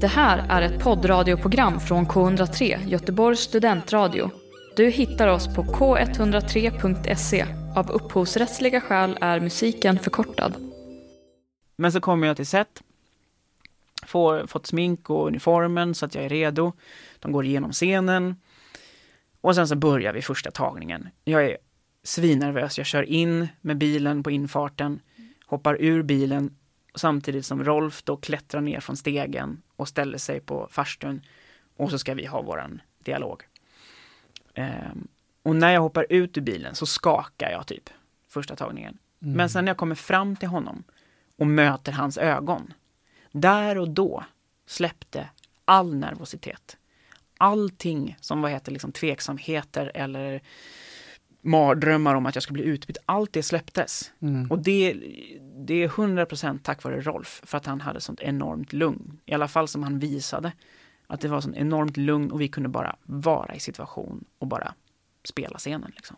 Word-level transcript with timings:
Det 0.00 0.06
här 0.06 0.46
är 0.48 0.62
ett 0.62 0.82
poddradioprogram 0.82 1.80
från 1.80 2.06
K103, 2.06 2.88
Göteborgs 2.88 3.40
studentradio. 3.40 4.30
Du 4.76 4.90
hittar 4.90 5.28
oss 5.28 5.54
på 5.54 5.62
k103.se. 5.62 7.46
Av 7.76 7.90
upphovsrättsliga 7.90 8.80
skäl 8.80 9.18
är 9.20 9.40
musiken 9.40 9.98
förkortad. 9.98 10.54
Men 11.76 11.92
så 11.92 12.00
kommer 12.00 12.26
jag 12.26 12.36
till 12.36 12.46
set, 12.46 12.82
får, 14.06 14.46
fått 14.46 14.66
smink 14.66 15.10
och 15.10 15.26
uniformen 15.26 15.94
så 15.94 16.06
att 16.06 16.14
jag 16.14 16.24
är 16.24 16.28
redo. 16.28 16.72
De 17.18 17.32
går 17.32 17.44
igenom 17.44 17.72
scenen. 17.72 18.36
Och 19.40 19.54
sen 19.54 19.68
så 19.68 19.76
börjar 19.76 20.12
vi 20.12 20.22
första 20.22 20.50
tagningen. 20.50 21.08
Jag 21.24 21.44
är 21.44 21.58
svinnervös. 22.02 22.78
Jag 22.78 22.86
kör 22.86 23.02
in 23.02 23.48
med 23.60 23.78
bilen 23.78 24.22
på 24.22 24.30
infarten, 24.30 25.00
hoppar 25.46 25.76
ur 25.80 26.02
bilen 26.02 26.56
samtidigt 26.94 27.46
som 27.46 27.64
Rolf 27.64 28.02
då 28.02 28.16
klättrar 28.16 28.60
ner 28.60 28.80
från 28.80 28.96
stegen 28.96 29.62
och 29.78 29.88
ställer 29.88 30.18
sig 30.18 30.40
på 30.40 30.68
farstun. 30.70 31.22
Och 31.76 31.90
så 31.90 31.98
ska 31.98 32.14
vi 32.14 32.26
ha 32.26 32.42
våran 32.42 32.80
dialog. 32.98 33.42
Ehm, 34.54 35.08
och 35.42 35.56
när 35.56 35.72
jag 35.72 35.80
hoppar 35.80 36.06
ut 36.10 36.36
ur 36.36 36.40
bilen 36.42 36.74
så 36.74 36.86
skakar 36.86 37.50
jag 37.50 37.66
typ 37.66 37.90
första 38.28 38.56
tagningen. 38.56 38.98
Mm. 39.22 39.36
Men 39.36 39.50
sen 39.50 39.64
när 39.64 39.70
jag 39.70 39.76
kommer 39.76 39.94
fram 39.94 40.36
till 40.36 40.48
honom 40.48 40.84
och 41.36 41.46
möter 41.46 41.92
hans 41.92 42.18
ögon. 42.18 42.72
Där 43.32 43.78
och 43.78 43.90
då 43.90 44.24
släppte 44.66 45.28
all 45.64 45.94
nervositet. 45.94 46.76
Allting 47.38 48.16
som 48.20 48.42
vad 48.42 48.50
heter 48.50 48.72
liksom 48.72 48.92
tveksamheter 48.92 49.90
eller 49.94 50.42
mardrömmar 51.42 52.14
om 52.14 52.26
att 52.26 52.36
jag 52.36 52.42
skulle 52.42 52.62
bli 52.62 52.70
utbytt. 52.72 52.98
Allt 53.06 53.32
det 53.32 53.42
släpptes. 53.42 54.12
Mm. 54.22 54.50
Och 54.50 54.58
det, 54.58 54.92
det 55.66 55.82
är 55.82 55.88
100% 55.88 56.58
tack 56.62 56.84
vare 56.84 57.00
Rolf, 57.00 57.40
för 57.44 57.58
att 57.58 57.66
han 57.66 57.80
hade 57.80 58.00
sånt 58.00 58.20
enormt 58.20 58.72
lugn. 58.72 59.20
I 59.26 59.34
alla 59.34 59.48
fall 59.48 59.68
som 59.68 59.82
han 59.82 59.98
visade. 59.98 60.52
Att 61.06 61.20
det 61.20 61.28
var 61.28 61.40
sånt 61.40 61.56
enormt 61.56 61.96
lugn 61.96 62.30
och 62.30 62.40
vi 62.40 62.48
kunde 62.48 62.68
bara 62.68 62.96
vara 63.02 63.54
i 63.54 63.60
situation 63.60 64.24
och 64.38 64.46
bara 64.46 64.74
spela 65.24 65.58
scenen. 65.58 65.92
Liksom. 65.96 66.16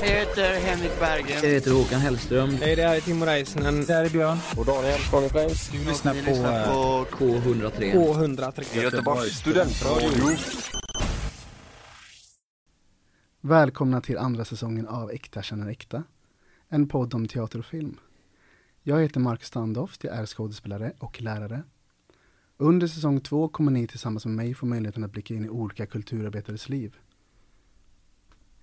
Jag 0.00 0.08
heter 0.08 0.60
Henrik 0.60 1.00
Berggren. 1.00 1.38
Jag 1.42 1.50
heter 1.50 1.70
Håkan 1.70 2.00
Hellström. 2.00 2.50
Hej, 2.60 2.76
det 2.76 2.82
här 2.82 2.96
är 2.96 3.00
Timo 3.00 3.24
Räisänen. 3.24 3.84
Det 3.84 3.92
här 3.92 4.04
är 4.04 4.10
Björn. 4.10 4.38
Och 4.56 4.66
Daniel 4.66 4.98
från 4.98 5.28
Flames. 5.28 5.68
Du 5.68 5.84
lyssnar 5.84 6.14
på, 6.14 6.30
på 6.72 7.16
K103. 7.16 7.92
K103. 7.92 8.82
Göteborgs 8.82 9.38
studentradio. 9.38 10.36
Välkomna 13.40 14.00
till 14.00 14.18
andra 14.18 14.44
säsongen 14.44 14.86
av 14.88 15.10
Äkta 15.10 15.42
känner 15.42 15.68
äkta. 15.68 16.04
En 16.68 16.88
podd 16.88 17.14
om 17.14 17.28
teater 17.28 17.58
och 17.58 17.64
film. 17.64 17.98
Jag 18.82 19.00
heter 19.02 19.20
Mark 19.20 19.44
Standoft, 19.44 20.04
jag 20.04 20.16
är 20.16 20.26
skådespelare 20.26 20.92
och 20.98 21.22
lärare. 21.22 21.62
Under 22.56 22.86
säsong 22.86 23.20
två 23.20 23.48
kommer 23.48 23.72
ni 23.72 23.86
tillsammans 23.86 24.26
med 24.26 24.34
mig 24.34 24.54
få 24.54 24.66
möjligheten 24.66 25.04
att 25.04 25.10
blicka 25.12 25.34
in 25.34 25.44
i 25.44 25.48
olika 25.48 25.86
kulturarbetares 25.86 26.68
liv. 26.68 26.96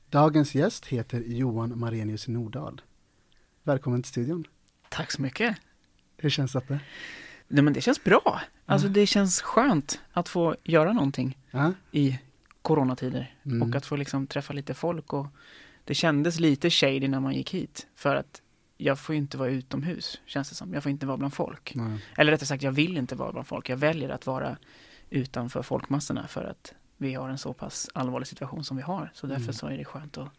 Dagens 0.10 0.56
gäst 0.56 0.86
heter 0.86 1.22
Johan 1.22 1.80
Marenius 1.80 2.28
Nordahl. 2.28 2.82
Välkommen 3.64 4.04
till 4.04 4.10
studion. 4.12 4.46
Tack 4.90 5.12
så 5.12 5.22
mycket. 5.22 5.58
Hur 6.18 6.30
känns 6.30 6.52
det? 6.54 6.80
Nej, 7.48 7.64
men 7.64 7.74
det 7.74 7.82
känns 7.82 8.04
bra. 8.04 8.42
Alltså 8.66 8.88
det 8.88 9.06
känns 9.06 9.42
skönt 9.42 10.00
att 10.12 10.30
få 10.30 10.56
göra 10.64 10.94
någonting 10.94 11.38
Ja? 11.52 11.74
i 11.92 12.20
coronatider 12.66 13.36
Mm. 13.46 13.62
och 13.70 13.76
att 13.76 13.86
få 13.86 13.96
liksom 13.96 14.28
träffa 14.28 14.54
lite 14.54 14.74
folk 14.74 15.14
och 15.14 15.28
det 15.84 15.94
kändes 15.96 16.40
lite 16.40 16.70
shady 16.70 17.08
när 17.08 17.20
man 17.20 17.34
gick 17.34 17.54
hit 17.54 17.88
för 17.96 18.16
att 18.16 18.42
jag 18.78 19.00
får 19.00 19.16
ju 19.16 19.22
inte 19.22 19.38
vara 19.38 19.50
utomhus, 19.50 20.22
känns 20.26 20.50
det 20.50 20.56
som. 20.56 20.74
Jag 20.74 20.84
får 20.84 20.90
inte 20.90 21.06
vara 21.06 21.18
bland 21.18 21.34
folk. 21.34 21.76
Nej. 21.76 22.00
Eller 22.18 22.32
rättare 22.32 22.46
sagt, 22.48 22.64
jag 22.64 22.72
vill 22.72 22.98
inte 22.98 23.16
vara 23.16 23.32
bland 23.32 23.48
folk. 23.48 23.70
Jag 23.70 23.78
väljer 23.78 24.10
att 24.10 24.26
vara 24.28 24.58
utanför 25.10 25.62
folkmassorna 25.64 26.28
för 26.28 26.44
att 26.44 26.74
vi 26.98 27.14
har 27.14 27.30
en 27.30 27.38
så 27.38 27.54
pass 27.54 27.90
allvarlig 27.94 28.28
situation 28.28 28.64
som 28.64 28.78
vi 28.78 28.84
har. 28.84 29.12
Så 29.14 29.28
därför 29.28 29.42
Mm. 29.44 29.54
så 29.54 29.68
är 29.68 29.78
det 29.78 29.86
skönt 29.86 30.18
att 30.18 30.30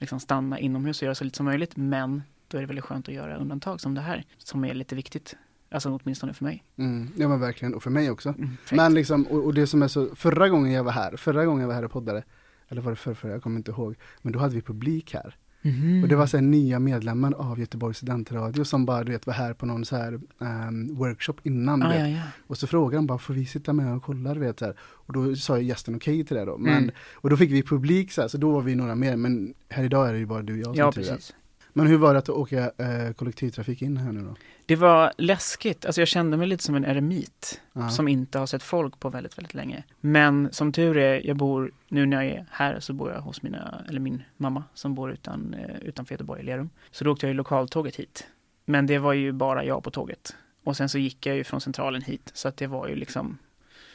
liksom 0.00 0.20
stanna 0.20 0.58
inomhus 0.58 0.98
och 1.02 1.04
göra 1.06 1.14
så 1.14 1.24
lite 1.24 1.36
som 1.36 1.46
möjligt. 1.46 1.76
Men 1.76 2.22
då 2.48 2.56
är 2.56 2.60
det 2.60 2.66
väldigt 2.66 2.84
skönt 2.84 3.08
att 3.08 3.14
göra 3.14 3.36
undantag 3.36 3.80
som 3.80 3.94
det 3.94 4.00
här, 4.00 4.24
som 4.38 4.64
är 4.64 4.74
lite 4.74 4.94
viktigt. 4.94 5.36
Alltså 5.74 6.00
åtminstone 6.02 6.34
för 6.34 6.44
mig. 6.44 6.64
Mm. 6.76 7.08
Ja 7.16 7.28
men 7.28 7.40
verkligen, 7.40 7.74
och 7.74 7.82
för 7.82 7.90
mig 7.90 8.10
också. 8.10 8.28
Mm. 8.28 8.50
Men 8.72 8.94
liksom, 8.94 9.22
och, 9.26 9.44
och 9.44 9.54
det 9.54 9.66
som 9.66 9.82
är 9.82 9.88
så, 9.88 10.08
förra 10.14 10.48
gången 10.48 10.72
jag 10.72 10.84
var 10.84 10.92
här, 10.92 11.16
förra 11.16 11.44
gången 11.44 11.60
jag 11.60 11.68
var 11.68 11.74
här 11.74 11.84
och 11.84 11.90
poddade, 11.90 12.22
eller 12.68 12.82
var 12.82 12.90
det 12.90 12.96
förra, 12.96 13.14
förra 13.14 13.32
jag 13.32 13.42
kommer 13.42 13.56
inte 13.56 13.70
ihåg, 13.70 13.94
men 14.22 14.32
då 14.32 14.38
hade 14.38 14.54
vi 14.54 14.62
publik 14.62 15.14
här. 15.14 15.36
Mhm. 15.62 16.02
Och 16.02 16.08
det 16.08 16.16
var 16.16 16.26
så 16.26 16.36
här 16.36 16.42
nya 16.44 16.78
medlemmar 16.78 17.32
av 17.32 17.60
Göteborgs 17.60 17.96
studentradio 17.96 18.64
som 18.64 18.86
bara 18.86 19.04
du 19.04 19.12
vet 19.12 19.26
var 19.26 19.34
här 19.34 19.54
på 19.54 19.66
någon 19.66 19.84
så 19.84 19.96
här 19.96 20.20
ehm, 20.40 20.94
workshop 20.94 21.34
innan. 21.42 21.82
ah, 21.82 21.94
ja, 21.94 22.08
ja. 22.08 22.22
Och 22.46 22.58
så 22.58 22.66
frågade 22.66 22.96
de 22.96 23.06
bara, 23.06 23.18
får 23.18 23.34
vi 23.34 23.46
sitta 23.46 23.72
med 23.72 23.96
och 23.96 24.02
kolla? 24.02 24.34
Du 24.34 24.40
vet, 24.40 24.58
så 24.58 24.64
här. 24.64 24.74
Och 24.80 25.12
då 25.12 25.36
sa 25.36 25.58
gästen 25.58 25.94
okej 25.94 26.24
till 26.24 26.36
det 26.36 26.44
då. 26.44 26.58
Men, 26.58 26.74
Mm. 26.76 26.90
Och 27.14 27.30
då 27.30 27.36
fick 27.36 27.50
vi 27.50 27.62
publik 27.62 28.12
så 28.12 28.20
här, 28.20 28.28
så 28.28 28.38
då 28.38 28.50
var 28.50 28.62
vi 28.62 28.74
några 28.74 28.94
mer. 28.94 29.16
Men 29.16 29.54
här 29.68 29.84
idag 29.84 30.08
är 30.08 30.12
det 30.12 30.18
ju 30.18 30.26
bara 30.26 30.42
du 30.42 30.52
och 30.52 30.58
jag 30.58 30.66
som 30.66 30.76
Ja, 30.76 30.92
precis. 30.92 31.34
Men 31.76 31.86
hur 31.86 31.96
var 31.98 32.12
det 32.12 32.18
att 32.18 32.28
åka 32.28 32.70
eh, 32.78 33.12
kollektivtrafik 33.16 33.82
in 33.82 33.96
här 33.96 34.12
nu 34.12 34.20
då? 34.22 34.36
Det 34.66 34.76
var 34.76 35.12
läskigt. 35.18 35.86
Alltså 35.86 36.00
jag 36.00 36.08
kände 36.08 36.36
mig 36.36 36.46
lite 36.46 36.64
som 36.64 36.74
en 36.74 36.84
eremit 36.84 37.60
Ja. 37.72 37.88
som 37.88 38.08
inte 38.08 38.38
har 38.38 38.46
sett 38.46 38.62
folk 38.62 39.00
på 39.00 39.08
väldigt, 39.10 39.38
väldigt 39.38 39.54
länge. 39.54 39.84
Men 40.00 40.48
som 40.52 40.72
tur 40.72 40.96
är, 40.96 41.26
jag 41.26 41.36
bor, 41.36 41.72
nu 41.88 42.06
när 42.06 42.22
jag 42.22 42.32
är 42.32 42.46
här 42.50 42.80
så 42.80 42.92
bor 42.92 43.10
jag 43.10 43.20
hos 43.20 43.42
mina, 43.42 43.84
eller 43.88 44.00
min 44.00 44.22
mamma 44.36 44.64
som 44.74 44.94
bor 44.94 45.12
utan, 45.12 45.54
eh, 45.54 45.76
utanför 45.82 46.14
Göteborg, 46.14 46.40
i 46.40 46.44
Lerum. 46.44 46.70
Så 46.90 47.04
då 47.04 47.12
åkte 47.12 47.26
jag 47.26 47.30
ju 47.30 47.36
lokaltåget 47.36 47.96
hit. 47.96 48.26
Men 48.64 48.86
det 48.86 48.98
var 48.98 49.12
ju 49.12 49.32
bara 49.32 49.64
jag 49.64 49.84
på 49.84 49.90
tåget. 49.90 50.36
Och 50.64 50.76
sen 50.76 50.88
så 50.88 50.98
gick 50.98 51.26
jag 51.26 51.36
ju 51.36 51.44
från 51.44 51.60
centralen 51.60 52.02
hit. 52.02 52.30
Så 52.34 52.48
att 52.48 52.56
det 52.56 52.66
var 52.66 52.88
ju 52.88 52.96
liksom, 52.96 53.38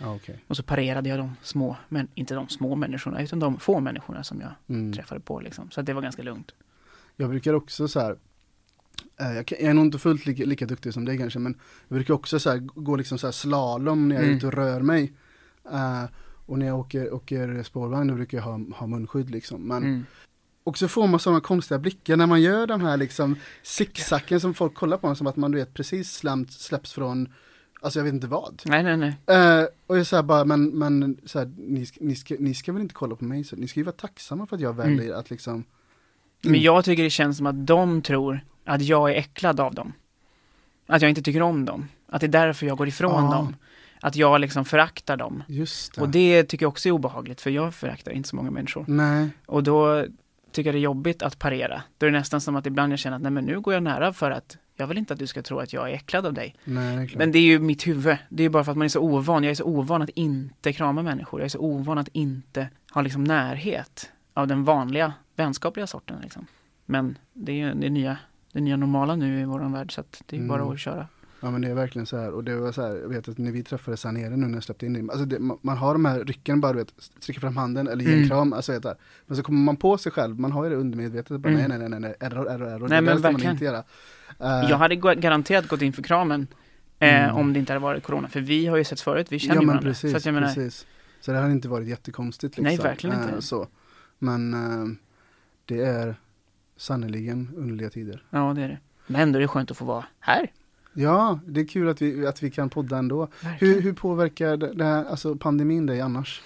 okej. 0.02 0.40
och 0.48 0.58
så 0.58 0.64
parerade 0.64 1.10
jag 1.10 1.20
de 1.20 1.36
små, 1.42 1.76
men 1.90 2.08
inte 2.16 2.36
de 2.36 2.50
små 2.50 2.76
människorna, 2.76 3.22
utan 3.22 3.40
de 3.40 3.60
få 3.60 3.80
människorna 3.80 4.24
som 4.24 4.42
jag 4.42 4.52
Mm. 4.76 4.94
träffade 4.94 5.22
på 5.22 5.40
liksom. 5.40 5.72
Så 5.72 5.80
att 5.80 5.86
det 5.86 5.94
var 5.94 6.02
ganska 6.02 6.24
lugnt. 6.24 6.52
Jag 7.22 7.30
brukar 7.30 7.54
också 7.54 7.88
så 7.88 8.00
här, 8.00 8.16
eh, 9.20 9.32
jag, 9.36 9.52
är 9.52 9.74
nog 9.74 9.86
inte 9.86 9.98
fullt 9.98 10.26
lika, 10.26 10.46
lika 10.46 10.66
duktig 10.66 10.94
som 10.94 11.06
dig 11.06 11.18
kanske, 11.18 11.40
men 11.40 11.56
jag 11.88 11.96
brukar 11.96 12.14
också 12.14 12.40
så 12.40 12.50
här, 12.50 12.58
gå 12.58 12.96
liksom 12.96 13.18
så 13.18 13.28
här 13.28 13.32
slalom 13.32 14.10
när 14.10 14.16
jag 14.16 14.22
är 14.24 14.28
Mm. 14.28 14.38
ute 14.38 14.48
och 14.48 14.54
rör 14.54 14.82
mig. 14.82 15.14
Eh, 15.72 16.04
och 16.46 16.60
när 16.60 16.66
jag 16.66 16.80
åker, 16.80 17.14
åker 17.14 17.64
spårvagn 17.64 18.08
då 18.08 18.14
brukar 18.16 18.38
jag 18.38 18.46
ha, 18.46 18.60
ha 18.76 18.88
munskydd 18.88 19.30
liksom. 19.30 19.62
Men, 19.68 19.84
Mm. 19.84 20.06
Och 20.64 20.78
så 20.78 20.88
får 20.88 21.08
man 21.08 21.20
sådana 21.20 21.42
konstiga 21.42 21.80
blickar 21.80 22.18
när 22.18 22.28
man 22.28 22.42
gör 22.42 22.68
de 22.68 22.82
här 22.82 22.98
liksom 22.98 23.36
zigzacken 23.64 24.40
som 24.40 24.54
folk 24.54 24.74
kollar 24.76 24.98
på, 24.98 25.16
som 25.16 25.28
att 25.28 25.36
man 25.36 25.52
du 25.52 25.58
vet 25.58 25.74
precis 25.74 26.12
släppt, 26.14 26.52
släpps 26.54 26.94
från, 26.94 27.34
alltså 27.82 28.00
jag 28.00 28.04
vet 28.04 28.14
inte 28.14 28.28
vad. 28.28 28.62
Nej, 28.66 28.84
nej, 28.84 28.98
nej. 28.98 29.18
Eh, 29.38 29.66
och 29.88 29.98
jag 29.98 30.08
säger 30.08 30.24
bara, 30.24 30.46
men, 30.46 30.70
men 30.70 31.18
så 31.26 31.40
här, 31.40 31.52
ni, 31.58 31.88
ni, 32.00 32.16
ska, 32.16 32.36
ni 32.40 32.54
ska 32.54 32.74
väl 32.74 32.82
inte 32.82 32.94
kolla 32.94 33.16
på 33.16 33.24
mig, 33.26 33.44
så 33.44 33.56
ni 33.56 33.68
ska 33.68 33.80
ju 33.80 33.84
vara 33.84 33.96
tacksamma 33.96 34.48
för 34.48 34.56
att 34.56 34.62
jag 34.62 34.80
Mm. 34.80 34.98
väljer 34.98 35.14
att 35.14 35.30
liksom 35.30 35.64
Men 36.42 36.62
jag 36.62 36.86
tycker 36.86 37.04
det 37.04 37.10
känns 37.10 37.38
som 37.38 37.46
att 37.46 37.68
de 37.68 38.02
tror 38.02 38.42
att 38.66 38.82
jag 38.82 39.12
är 39.12 39.16
äcklad 39.16 39.60
av 39.60 39.74
dem. 39.76 39.94
Att 40.88 41.02
jag 41.02 41.10
inte 41.10 41.22
tycker 41.22 41.42
om 41.42 41.66
dem. 41.66 41.88
Att 42.10 42.22
det 42.22 42.28
är 42.28 42.32
därför 42.32 42.66
jag 42.66 42.78
går 42.78 42.88
ifrån 42.88 43.24
Ja. 43.26 43.32
dem. 43.32 43.56
Att 44.02 44.16
jag 44.16 44.42
liksom 44.42 44.66
föraktar 44.66 45.18
dem. 45.18 45.44
Just 45.48 45.96
det. 45.96 46.02
Och 46.02 46.10
det 46.10 46.44
tycker 46.44 46.64
jag 46.64 46.70
också 46.70 46.90
är 46.90 46.92
obehagligt, 46.92 47.42
för 47.42 47.50
jag 47.50 47.74
föraktar 47.74 48.12
inte 48.12 48.30
så 48.30 48.36
många 48.36 48.52
människor. 48.52 48.86
Nej, 48.88 49.30
Och 49.46 49.64
då 49.64 50.06
tycker 50.52 50.68
jag 50.68 50.76
det 50.76 50.80
är 50.80 50.82
jobbigt 50.82 51.24
att 51.24 51.40
parera. 51.40 51.82
Då 51.98 52.06
är 52.06 52.12
det 52.12 52.18
nästan 52.18 52.42
som 52.42 52.56
att 52.56 52.66
ibland 52.66 52.92
jag 52.92 53.00
känner 53.00 53.16
att 53.18 53.22
nej 53.24 53.32
men 53.32 53.46
nu 53.46 53.60
går 53.62 53.74
jag 53.74 53.84
nära 53.84 54.14
för 54.14 54.32
att 54.32 54.58
jag 54.76 54.88
vill 54.88 54.98
inte 54.98 55.14
att 55.14 55.20
du 55.20 55.28
ska 55.28 55.42
tro 55.42 55.60
att 55.60 55.74
jag 55.74 55.90
är 55.90 55.94
äcklad 55.94 56.26
av 56.26 56.34
dig. 56.34 56.56
nej 56.64 56.98
det 56.98 57.14
är. 57.14 57.18
Men 57.18 57.32
det 57.32 57.40
är 57.40 57.44
ju 57.44 57.60
mitt 57.60 57.88
huvud. 57.88 58.18
Det 58.30 58.42
är 58.44 58.46
ju 58.46 58.50
bara 58.50 58.64
för 58.64 58.72
att 58.72 58.78
man 58.78 58.86
är 58.86 58.90
så 58.90 59.00
ovan. 59.02 59.44
Jag 59.44 59.52
är 59.52 59.56
så 59.56 59.64
ovan 59.64 60.02
att 60.02 60.10
inte 60.10 60.74
krama 60.74 61.02
människor. 61.04 61.40
Jag 61.40 61.46
är 61.46 61.50
så 61.50 61.60
ovan 61.60 61.98
att 61.98 62.08
inte 62.08 62.68
ha 62.92 63.02
liksom 63.02 63.24
närhet 63.24 64.10
av 64.34 64.48
den 64.48 64.64
vanliga 64.64 65.14
vänskapliga 65.40 65.88
sorten. 65.88 66.20
Liksom. 66.22 66.46
Men 66.86 67.18
det 67.34 67.52
är 67.52 67.56
ju 67.56 67.74
det 67.74 67.90
nya, 67.90 68.18
det 68.54 68.62
nya 68.62 68.78
normala 68.78 69.16
nu 69.16 69.42
i 69.42 69.46
vår 69.46 69.60
värld 69.74 69.94
så 69.96 70.02
att 70.02 70.22
det 70.26 70.38
är 70.38 70.42
bara 70.48 70.62
Mm. 70.62 70.74
att 70.74 70.80
köra. 70.80 71.08
Ja 71.42 71.52
men 71.52 71.62
det 71.62 71.68
är 71.70 71.74
verkligen 71.74 72.06
så 72.06 72.18
här 72.18 72.32
och 72.32 72.44
det 72.44 72.56
var 72.56 72.72
så 72.72 72.82
här, 72.82 72.96
jag 72.96 73.10
vet 73.10 73.28
att 73.30 73.38
när 73.38 73.52
vi 73.52 73.64
träffades 73.64 74.04
här 74.04 74.12
nere 74.12 74.30
nu 74.38 74.48
när 74.48 74.54
jag 74.54 74.64
släppte 74.64 74.86
in 74.86 74.94
dig, 74.94 75.02
alltså 75.04 75.26
det, 75.26 75.40
man, 75.40 75.58
man 75.62 75.78
har 75.78 75.94
de 75.94 76.06
här 76.06 76.20
rycken 76.24 76.62
bara 76.62 76.74
du 76.74 76.80
vet, 76.80 76.94
sträcka 77.20 77.40
fram 77.40 77.58
handen 77.58 77.88
eller 77.88 78.04
ge 78.04 78.12
en 78.12 78.18
Mm. 78.18 78.30
kram, 78.30 78.54
alltså 78.54 78.72
vet 78.72 78.84
du, 78.84 78.94
men 79.28 79.38
så 79.38 79.44
kommer 79.44 79.60
man 79.60 79.76
på 79.76 79.98
sig 79.98 80.12
själv, 80.12 80.40
man 80.40 80.52
har 80.52 80.64
ju 80.64 80.70
det 80.70 80.76
undermedvetet, 80.76 81.40
bara, 81.42 81.50
Mm. 81.54 81.70
nej 81.70 81.80
nej 81.80 81.90
nej 81.90 82.00
nej, 82.00 82.16
error, 82.20 82.50
error, 82.50 82.68
error, 82.68 82.80
Nej, 82.80 82.90
det 82.90 83.02
men 83.02 83.06
där 83.06 83.12
ska 83.12 83.22
man 83.22 83.32
verkligen. 83.34 83.52
inte 83.54 83.66
göra. 83.66 83.84
Eh, 84.64 84.70
Jag 84.70 84.78
hade 84.78 84.96
garanterat 84.96 85.68
gått 85.68 85.82
in 85.82 85.94
för 85.94 86.02
kramen 86.04 86.48
eh, 87.00 87.24
Mm. 87.24 87.36
om 87.36 87.54
det 87.54 87.60
inte 87.60 87.74
hade 87.74 87.84
varit 87.84 88.04
corona. 88.04 88.28
För 88.28 88.40
vi 88.42 88.66
har 88.68 88.78
ju 88.78 88.84
sett 88.84 89.02
förut, 89.02 89.28
vi 89.30 89.40
känner 89.40 89.56
ja 89.56 89.62
ju 89.62 89.68
varandra. 89.68 89.90
precis, 89.90 90.12
så 90.12 90.18
att 90.18 90.26
jag 90.26 90.34
menar, 90.34 90.48
precis. 90.48 90.86
Så 91.22 91.32
det 91.32 91.38
har 91.38 91.50
inte 91.50 91.68
varit 91.68 91.88
jättekonstigt 91.88 92.44
liksom. 92.58 92.64
Nej, 92.64 92.78
verkligen 92.78 93.22
inte. 93.22 93.34
Eh, 93.34 93.40
så. 93.40 93.68
Men 94.20 94.54
eh, 94.54 94.88
det 95.70 95.86
är 95.86 96.16
sannerligen 96.78 97.54
underliga 97.58 97.90
tider. 97.90 98.24
ja 98.30 98.54
det 98.56 98.62
är 98.62 98.68
det. 98.68 98.78
Men 99.08 99.32
då 99.32 99.38
är 99.38 99.42
det 99.42 99.48
skönt 99.48 99.72
att 99.72 99.78
få 99.78 99.86
vara 99.86 100.06
här. 100.20 100.52
Ja, 100.94 101.40
det 101.46 101.62
är 101.62 101.66
kul 101.66 101.90
att 101.90 102.02
vi, 102.02 102.28
att 102.28 102.44
vi 102.44 102.52
kan 102.52 102.70
podda 102.70 102.98
ändå. 102.98 103.28
Verkligen. 103.42 103.74
Hur, 103.74 103.82
hur 103.82 103.94
påverkar 103.94 104.58
det 104.58 104.74
det 104.74 104.86
här, 104.86 105.06
alltså 105.06 105.36
pandemin 105.36 105.86
dig 105.86 106.02
annars? 106.02 106.42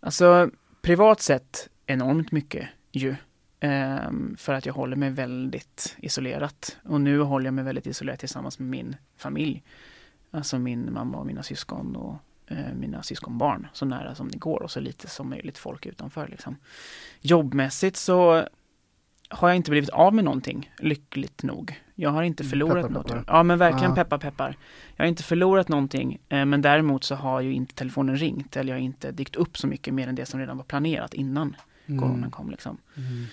Alltså, 0.00 0.50
privat 0.82 1.20
sett 1.20 1.68
enormt 1.86 2.32
mycket 2.32 2.68
ju. 2.92 3.16
Ehm, 3.60 4.36
för 4.38 4.54
att 4.54 4.66
jag 4.66 4.74
håller 4.74 4.96
mig 4.96 5.10
väldigt 5.10 5.96
isolerat. 5.98 6.76
Och 6.82 7.00
nu 7.00 7.20
håller 7.20 7.44
jag 7.46 7.54
mig 7.54 7.64
väldigt 7.64 7.86
isolerat 7.86 8.20
tillsammans 8.20 8.58
med 8.58 8.68
min 8.68 8.96
familj. 9.16 9.62
Alltså 10.30 10.58
min 10.58 10.92
mamma 10.92 11.18
och 11.18 11.26
mina 11.26 11.42
syskon 11.42 11.96
och 11.96 12.16
mina 12.74 13.02
syskonbarn 13.02 13.66
så 13.72 13.84
nära 13.84 14.14
som 14.14 14.28
det 14.30 14.38
går 14.38 14.62
och 14.62 14.70
så 14.70 14.80
lite 14.80 15.08
som 15.08 15.30
möjligt 15.30 15.58
folk 15.58 15.86
utanför. 15.86 16.28
Liksom. 16.28 16.56
Jobbmässigt 17.20 17.96
så 17.96 18.48
har 19.28 19.48
jag 19.48 19.56
inte 19.56 19.70
blivit 19.70 19.90
av 19.90 20.14
med 20.14 20.24
någonting, 20.24 20.70
lyckligt 20.78 21.42
nog. 21.42 21.80
Jag 21.94 22.10
har 22.10 22.22
inte 22.22 22.42
Mm, 22.42 22.50
förlorat 22.50 22.76
peppar, 22.76 22.88
något. 22.94 23.06
peppar. 23.06 23.24
Ja 23.26 23.42
men 23.42 23.58
verkligen 23.58 23.90
Ja. 23.90 23.94
peppar 23.94 24.18
peppar. 24.18 24.56
Jag 24.96 25.04
har 25.04 25.08
inte 25.08 25.22
förlorat 25.22 25.68
någonting 25.68 26.18
eh, 26.28 26.44
men 26.44 26.62
däremot 26.62 27.04
så 27.04 27.14
har 27.14 27.40
ju 27.40 27.52
inte 27.52 27.74
telefonen 27.74 28.16
ringt 28.16 28.56
eller 28.56 28.72
jag 28.72 28.78
har 28.80 28.84
inte 28.84 29.10
dykt 29.12 29.36
upp 29.36 29.56
så 29.58 29.66
mycket 29.66 29.94
mer 29.94 30.08
än 30.08 30.14
det 30.14 30.26
som 30.26 30.40
redan 30.40 30.56
var 30.56 30.64
planerat 30.64 31.14
innan 31.14 31.56
coronan 31.86 32.30
kom. 32.30 32.50
Liksom. 32.50 32.78
Mm. 32.96 33.24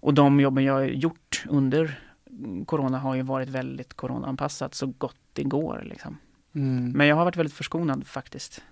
Och 0.00 0.14
de 0.14 0.40
jobben 0.40 0.64
jag 0.64 0.72
har 0.74 0.82
gjort 0.84 1.44
under 1.48 2.00
mm, 2.30 2.64
corona 2.64 2.98
har 2.98 3.14
ju 3.14 3.22
varit 3.22 3.48
väldigt 3.48 3.94
coronaanpassat 3.94 4.74
så 4.74 4.86
gott 4.86 5.16
det 5.32 5.44
går. 5.44 5.82
Liksom. 5.86 6.16
Mm. 6.56 6.92
Men 6.92 7.06
jag 7.06 7.16
har 7.16 7.24
varit 7.24 7.36
väldigt 7.36 7.54
förskonad 7.54 8.06
faktiskt, 8.06 8.62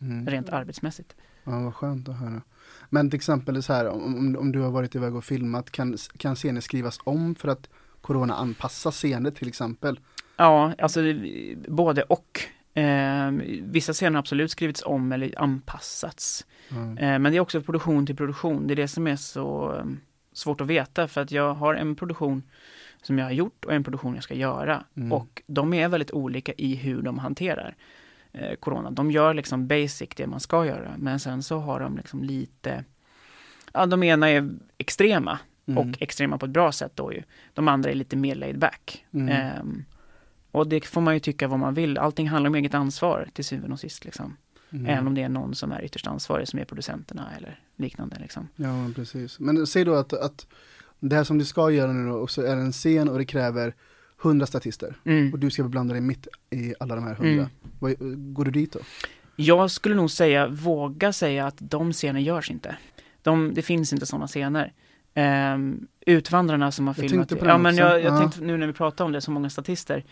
Mm. 0.00 0.26
rent 0.26 0.48
arbetsmässigt. 0.48 1.14
Ja, 1.44 1.60
vad 1.60 1.74
skönt 1.74 2.08
att 2.08 2.18
höra. 2.18 2.42
Men 2.90 3.10
till 3.10 3.16
exempel 3.16 3.62
så 3.62 3.72
här, 3.72 3.88
om, 3.88 4.36
om, 4.36 4.52
du 4.52 4.60
har 4.60 4.70
varit 4.70 4.94
iväg 4.94 5.14
och 5.16 5.24
filmat, 5.24 5.70
kan, 5.70 5.96
kan 6.16 6.36
scener 6.36 6.60
skrivas 6.60 6.98
om 7.04 7.34
för 7.34 7.48
att 7.48 7.68
corona 8.00 8.34
anpassa 8.34 8.90
scener 8.90 9.30
till 9.30 9.48
exempel? 9.48 10.00
Ja, 10.36 10.72
alltså 10.78 11.02
det- 11.02 11.56
både 11.68 12.02
och. 12.02 12.40
Eh, 12.74 13.30
vissa 13.62 13.92
scener 13.92 14.10
har 14.12 14.18
absolut 14.18 14.50
skrivits 14.50 14.82
om 14.86 15.12
eller 15.12 15.40
anpassats. 15.40 16.46
Ja. 16.68 16.76
Eh, 16.76 17.18
men 17.18 17.22
det 17.22 17.36
är 17.36 17.40
också 17.40 17.62
produktion 17.62 18.06
till 18.06 18.16
produktion. 18.16 18.66
Det 18.66 18.74
är 18.74 18.76
det 18.76 18.88
som 18.88 19.06
är 19.06 19.16
så 19.16 19.76
eh, 19.76 19.84
svårt 20.32 20.60
att 20.60 20.66
veta 20.66 21.08
för 21.08 21.20
att 21.20 21.30
jag 21.30 21.54
har 21.54 21.74
en 21.74 21.96
produktion 21.96 22.42
som 23.02 23.18
jag 23.18 23.26
har 23.26 23.32
gjort 23.32 23.64
och 23.64 23.72
en 23.72 23.84
produktion 23.84 24.14
jag 24.14 24.24
ska 24.24 24.34
göra. 24.34 24.84
Mm. 24.96 25.12
Och 25.12 25.42
de 25.46 25.74
är 25.74 25.88
väldigt 25.88 26.10
olika 26.10 26.52
i 26.52 26.74
hur 26.74 27.02
de 27.02 27.18
hanterar 27.18 27.76
eh, 28.32 28.54
corona. 28.54 28.90
De 28.90 29.10
gör 29.10 29.34
liksom 29.34 29.66
basic 29.66 30.08
det 30.16 30.26
man 30.26 30.40
ska 30.40 30.66
göra 30.66 30.94
men 30.98 31.20
sen 31.20 31.42
så 31.42 31.58
har 31.58 31.80
de 31.80 31.96
liksom 31.96 32.22
lite 32.24 32.84
Ja, 33.72 33.86
de 33.86 34.02
ena 34.02 34.30
är 34.30 34.50
extrema 34.78 35.38
Mm. 35.66 35.88
och 35.88 36.02
extrema 36.02 36.38
på 36.38 36.46
ett 36.46 36.52
bra 36.52 36.72
sätt 36.72 36.92
då 36.94 37.12
ju. 37.12 37.22
De 37.54 37.68
andra 37.68 37.90
är 37.90 37.94
lite 37.94 38.16
mer 38.16 38.34
laid 38.34 38.58
back. 38.58 39.06
Mm. 39.12 39.28
Ehm, 39.28 39.84
och 40.50 40.68
det 40.68 40.84
får 40.86 41.00
man 41.00 41.14
ju 41.14 41.20
tycka 41.20 41.48
vad 41.48 41.58
man 41.58 41.74
vill. 41.74 41.98
Allting 41.98 42.28
handlar 42.28 42.48
om 42.48 42.54
eget 42.54 42.74
ansvar 42.74 43.28
till 43.32 43.44
syvende 43.44 43.72
och 43.72 43.80
sist. 43.80 44.04
Liksom. 44.04 44.36
Mm. 44.70 44.86
Även 44.86 45.06
om 45.06 45.14
det 45.14 45.22
är 45.22 45.28
någon 45.28 45.54
som 45.54 45.72
är 45.72 45.84
ytterst 45.84 46.06
ansvarig 46.06 46.48
som 46.48 46.58
är 46.58 46.64
producenterna 46.64 47.28
eller 47.36 47.60
liknande. 47.76 48.16
Liksom. 48.20 48.48
Ja, 48.56 48.90
precis. 48.94 49.40
Men 49.40 49.66
säg 49.66 49.84
då 49.84 49.94
att, 49.94 50.12
att 50.12 50.46
det 51.00 51.16
här 51.16 51.24
som 51.24 51.38
du 51.38 51.44
ska 51.44 51.70
göra 51.70 51.92
nu 51.92 52.08
då, 52.10 52.16
och 52.16 52.30
så 52.30 52.42
är 52.42 52.56
det 52.56 52.62
en 52.62 52.72
scen 52.72 53.08
och 53.08 53.18
det 53.18 53.24
kräver 53.24 53.74
hundra 54.22 54.46
statister. 54.46 54.96
Mm. 55.04 55.32
Och 55.32 55.38
du 55.38 55.50
ska 55.50 55.62
beblanda 55.62 55.92
dig 55.94 56.00
mitt 56.02 56.28
i 56.50 56.74
alla 56.80 56.94
de 56.94 57.04
här 57.04 57.14
hundra. 57.14 57.32
Mm. 57.32 57.48
Vad- 57.78 57.94
Går 58.34 58.44
du 58.44 58.50
dit 58.50 58.72
då? 58.72 58.78
Jag 59.36 59.70
skulle 59.70 59.94
nog 59.94 60.10
säga, 60.10 60.48
våga 60.48 61.12
säga 61.12 61.46
att 61.46 61.56
de 61.58 61.92
scener 61.92 62.20
görs 62.20 62.50
inte. 62.50 62.76
De, 63.22 63.54
det 63.54 63.62
finns 63.62 63.92
inte 63.92 64.06
sådana 64.06 64.26
scener. 64.26 64.72
Ehm, 65.14 65.86
utvandrarna 66.06 66.72
som 66.72 66.86
har 66.86 66.94
Jag 66.98 67.10
filmat 67.10 67.30
Ja 67.42 67.58
men 67.58 67.66
också. 67.74 67.80
jag, 67.82 68.02
jag 68.02 68.14
Ja. 68.14 68.18
tänkte 68.18 68.40
nu 68.40 68.56
när 68.56 68.66
vi 68.66 68.72
pratar 68.72 69.04
om 69.04 69.12
det, 69.12 69.20
så 69.20 69.30
många 69.30 69.50
statister. 69.50 70.04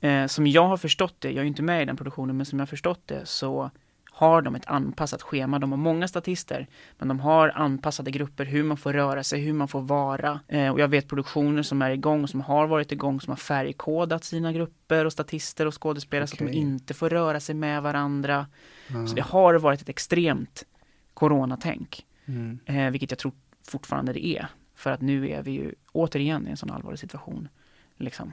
Eh, 0.00 0.26
som 0.26 0.46
jag 0.46 0.68
har 0.68 0.76
förstått 0.76 1.14
det, 1.18 1.28
jag 1.28 1.36
är 1.36 1.42
ju 1.42 1.48
inte 1.48 1.62
med 1.62 1.82
i 1.82 1.84
den 1.84 1.96
produktionen, 1.96 2.36
men 2.36 2.46
som 2.46 2.58
jag 2.58 2.62
har 2.62 2.66
förstått 2.66 3.00
det 3.06 3.26
så 3.26 3.70
har 4.20 4.42
de 4.42 4.54
ett 4.54 4.66
anpassat 4.66 5.22
schema. 5.22 5.58
De 5.58 5.70
har 5.72 5.76
många 5.78 6.08
statister, 6.08 6.66
men 6.98 7.08
de 7.08 7.20
har 7.20 7.48
anpassade 7.48 8.10
grupper, 8.10 8.44
hur 8.44 8.62
man 8.64 8.76
får 8.76 8.92
röra 8.92 9.22
sig, 9.24 9.40
hur 9.40 9.52
man 9.52 9.68
får 9.68 9.80
vara. 9.80 10.40
Eh, 10.48 10.68
och 10.72 10.80
jag 10.80 10.88
vet 10.88 11.08
produktioner 11.08 11.62
som 11.62 11.82
är 11.82 11.90
igång, 11.90 12.28
som 12.28 12.40
har 12.40 12.66
varit 12.66 12.92
igång, 12.92 13.20
som 13.20 13.30
har 13.30 13.36
färgkodat 13.36 14.24
sina 14.24 14.52
grupper 14.52 15.04
och 15.04 15.12
statister 15.12 15.66
och 15.66 15.82
skådespelare 15.82 16.26
så 16.26 16.34
att 16.34 16.38
de 16.38 16.52
inte 16.52 16.94
får 16.94 17.08
röra 17.08 17.40
sig 17.40 17.54
med 17.54 17.82
varandra. 17.82 18.46
Ja. 18.88 19.06
Så 19.06 19.14
det 19.14 19.22
har 19.22 19.54
varit 19.54 19.80
ett 19.80 19.88
extremt 19.88 20.64
coronatänk, 21.14 22.06
Mm. 22.26 22.58
eh, 22.66 22.90
vilket 22.90 23.10
jag 23.10 23.18
tror 23.18 23.32
fortfarande 23.68 24.12
det 24.12 24.26
är. 24.26 24.46
För 24.74 24.90
att 24.92 25.00
nu 25.00 25.28
är 25.30 25.42
vi 25.42 25.50
ju 25.50 25.74
återigen 25.92 26.46
i 26.46 26.50
en 26.50 26.56
sån 26.56 26.70
allvarlig 26.70 26.98
situation. 26.98 27.48
Liksom. 27.96 28.32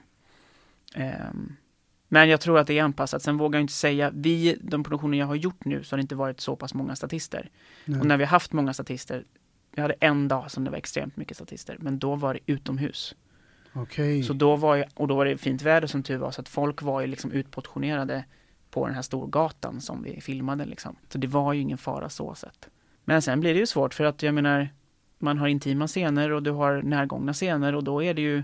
Ehm, 0.96 1.56
men 2.08 2.30
jag 2.30 2.42
tror 2.42 2.60
att 2.60 2.68
det 2.68 2.80
är 2.80 2.84
anpassat. 2.84 3.22
Sen 3.22 3.38
vågar 3.38 3.60
jag 3.60 3.64
inte 3.64 3.74
säga, 3.74 4.12
vi, 4.14 4.58
de 4.62 4.84
produktioner 4.84 5.18
jag 5.18 5.26
har 5.26 5.36
gjort 5.36 5.66
nu, 5.66 5.84
så 5.84 5.94
har 5.94 5.98
det 5.98 6.02
inte 6.02 6.16
varit 6.16 6.40
så 6.40 6.56
pass 6.56 6.74
många 6.74 6.96
statister. 6.96 7.50
Nej. 7.86 8.00
Och 8.00 8.06
när 8.06 8.18
vi 8.18 8.24
har 8.24 8.30
haft 8.30 8.54
många 8.54 8.74
statister, 8.74 9.26
vi 9.76 9.82
hade 9.82 9.96
en 10.00 10.28
dag 10.28 10.52
som 10.52 10.64
det 10.64 10.70
var 10.70 10.78
extremt 10.78 11.18
mycket 11.18 11.38
statister, 11.38 11.78
men 11.80 12.00
då 12.00 12.16
var 12.16 12.34
det 12.34 12.40
utomhus. 12.46 13.16
Okej. 13.74 14.24
Så 14.24 14.34
då 14.34 14.56
var 14.56 14.76
ju, 14.76 14.84
och 14.94 15.08
då 15.08 15.16
var 15.16 15.26
det 15.26 15.38
fint 15.38 15.62
väder 15.62 15.88
som 15.88 16.04
tur 16.04 16.18
var, 16.18 16.32
så 16.32 16.42
att 16.42 16.50
folk 16.50 16.82
var 16.82 17.02
ju 17.02 17.08
liksom 17.08 17.32
utportionerade 17.32 18.24
på 18.70 18.86
den 18.86 18.96
här 18.96 19.02
storgatan 19.02 19.82
som 19.82 20.04
vi 20.04 20.22
filmade 20.22 20.66
liksom. 20.66 20.96
Så 21.10 21.18
det 21.18 21.28
var 21.28 21.54
ju 21.54 21.62
ingen 21.62 21.78
fara 21.78 22.10
så 22.10 22.36
sett. 22.36 22.70
Men 23.06 23.22
sen 23.22 23.40
blir 23.40 23.54
det 23.54 23.60
ju 23.60 23.66
svårt 23.66 23.94
för 23.94 24.04
att 24.04 24.24
jag 24.24 24.34
menar, 24.34 24.70
man 25.20 25.38
har 25.38 25.48
intima 25.48 25.88
scener 25.88 26.32
och 26.32 26.44
du 26.44 26.52
har 26.52 26.82
närgångna 26.82 27.34
scener 27.34 27.76
och 27.76 27.84
då 27.84 28.04
är 28.04 28.14
det 28.14 28.22
ju 28.22 28.44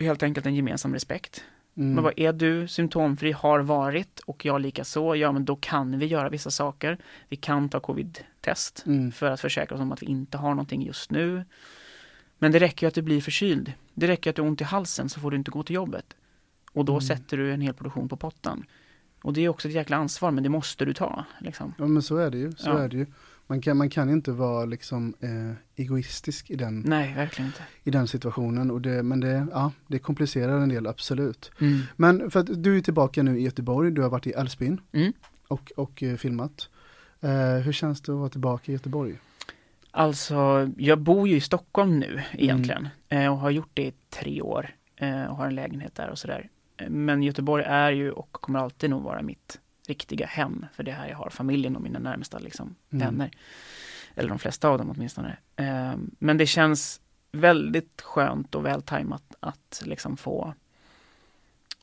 helt 0.00 0.22
enkelt 0.22 0.46
en 0.46 0.54
gemensam 0.54 0.92
respekt. 0.92 1.44
Mm. 1.76 1.94
Men 1.94 2.04
vad 2.04 2.12
är 2.16 2.32
du 2.32 2.68
symptomfri, 2.68 3.32
har 3.32 3.60
varit 3.60 4.20
och 4.20 4.44
jag 4.44 4.60
lika 4.60 4.84
så, 4.84 5.16
ja 5.16 5.32
men 5.32 5.44
då 5.44 5.56
kan 5.56 5.98
vi 5.98 6.06
göra 6.06 6.28
vissa 6.28 6.50
saker. 6.50 6.98
Vi 7.28 7.36
kan 7.36 7.68
ta 7.68 7.80
covid-test 7.80 8.82
Mm. 8.86 9.12
för 9.12 9.30
att 9.30 9.40
försäkra 9.40 9.74
oss 9.74 9.80
om 9.80 9.92
att 9.92 10.02
vi 10.02 10.06
inte 10.06 10.36
har 10.38 10.50
någonting 10.50 10.82
just 10.86 11.10
nu. 11.10 11.44
Men 12.38 12.52
det 12.52 12.58
räcker 12.58 12.86
ju 12.86 12.88
att 12.88 12.94
du 12.94 13.02
blir 13.02 13.20
förkyld. 13.20 13.72
Det 13.94 14.06
räcker 14.08 14.30
att 14.30 14.36
du 14.36 14.42
har 14.42 14.48
ont 14.48 14.60
i 14.60 14.64
halsen 14.64 15.08
så 15.08 15.20
får 15.20 15.30
du 15.30 15.36
inte 15.36 15.50
gå 15.50 15.62
till 15.62 15.74
jobbet. 15.76 16.16
Och 16.72 16.84
då 16.84 16.92
Mm. 16.92 17.00
sätter 17.00 17.36
du 17.36 17.52
en 17.52 17.60
hel 17.60 17.74
produktion 17.74 18.08
på 18.08 18.16
pottan. 18.16 18.64
Och 19.22 19.32
det 19.32 19.40
är 19.44 19.48
också 19.48 19.68
ett 19.68 19.74
jäkla 19.74 19.96
ansvar, 19.96 20.30
men 20.30 20.42
det 20.42 20.48
måste 20.48 20.84
du 20.84 20.94
ta. 20.94 21.24
Liksom. 21.38 21.74
Ja 21.78 21.86
men 21.86 22.02
så 22.02 22.16
är 22.16 22.30
det 22.30 22.38
ju, 22.38 22.52
så 22.52 22.68
Ja. 22.70 22.78
är 22.78 22.88
det 22.88 22.96
ju. 22.96 23.06
Man 23.46 23.60
kan, 23.60 23.76
man 23.76 23.90
kan 23.90 24.10
inte 24.10 24.32
vara 24.32 24.64
liksom 24.64 25.14
eh, 25.20 25.52
egoistisk 25.76 26.50
i 26.50 26.56
den, 26.56 26.80
Nej, 26.86 27.14
verkligen 27.14 27.46
inte. 27.48 27.62
i 27.84 27.90
den 27.90 28.08
situationen. 28.08 28.70
Och 28.70 28.80
det, 28.80 29.02
men 29.02 29.20
det, 29.20 29.46
ja, 29.52 29.72
det 29.86 29.98
komplicerar 29.98 30.60
en 30.60 30.68
del, 30.68 30.86
absolut. 30.86 31.50
Mm. 31.60 31.80
Men 31.96 32.30
för 32.30 32.40
att 32.40 32.62
du 32.62 32.76
är 32.76 32.80
tillbaka 32.80 33.22
nu 33.22 33.38
i 33.38 33.42
Göteborg, 33.42 33.90
du 33.90 34.02
har 34.02 34.08
varit 34.10 34.26
i 34.26 34.32
Älvsbyn 34.32 34.80
Mm. 34.92 35.12
och, 35.48 35.72
och 35.76 36.02
eh, 36.02 36.16
filmat. 36.16 36.68
Eh, 37.20 37.30
hur 37.64 37.72
känns 37.72 38.00
det 38.00 38.12
att 38.12 38.18
vara 38.18 38.28
tillbaka 38.28 38.72
i 38.72 38.74
Göteborg? 38.74 39.18
Alltså, 39.90 40.70
jag 40.76 40.98
bor 41.00 41.28
ju 41.28 41.36
i 41.36 41.40
Stockholm 41.40 41.98
nu 41.98 42.22
egentligen. 42.32 42.88
eh, 43.08 43.32
Och 43.32 43.38
har 43.38 43.50
gjort 43.50 43.70
det 43.74 43.82
i 43.86 43.92
tre 44.10 44.42
år. 44.42 44.70
eh, 44.96 45.24
Och 45.24 45.36
har 45.36 45.46
en 45.46 45.54
lägenhet 45.54 45.94
där 45.94 46.10
och 46.10 46.18
sådär. 46.18 46.48
Men 46.88 47.22
Göteborg 47.22 47.64
är 47.64 47.90
ju 47.90 48.10
och 48.10 48.32
kommer 48.32 48.58
alltid 48.58 48.90
nog 48.90 49.02
vara 49.02 49.22
mitt 49.22 49.60
riktiga 49.88 50.26
hem. 50.26 50.66
För 50.72 50.82
det 50.82 50.90
är 50.90 50.94
här 50.94 51.08
jag 51.08 51.16
har 51.16 51.30
familjen 51.30 51.76
och 51.76 51.82
mina 51.82 51.98
närmsta 51.98 52.38
liksom, 52.38 52.74
Mm. 52.92 53.06
vänner. 53.06 53.30
Eller 54.14 54.28
de 54.28 54.38
flesta 54.38 54.68
av 54.68 54.78
dem 54.78 54.90
åtminstone. 54.90 55.36
Eh, 55.56 55.94
Men 56.18 56.36
det 56.38 56.46
känns 56.46 57.00
väldigt 57.32 58.00
skönt 58.02 58.54
och 58.54 58.64
vältajmat 58.66 59.22
att 59.40 59.82
liksom 59.86 60.16
få 60.16 60.54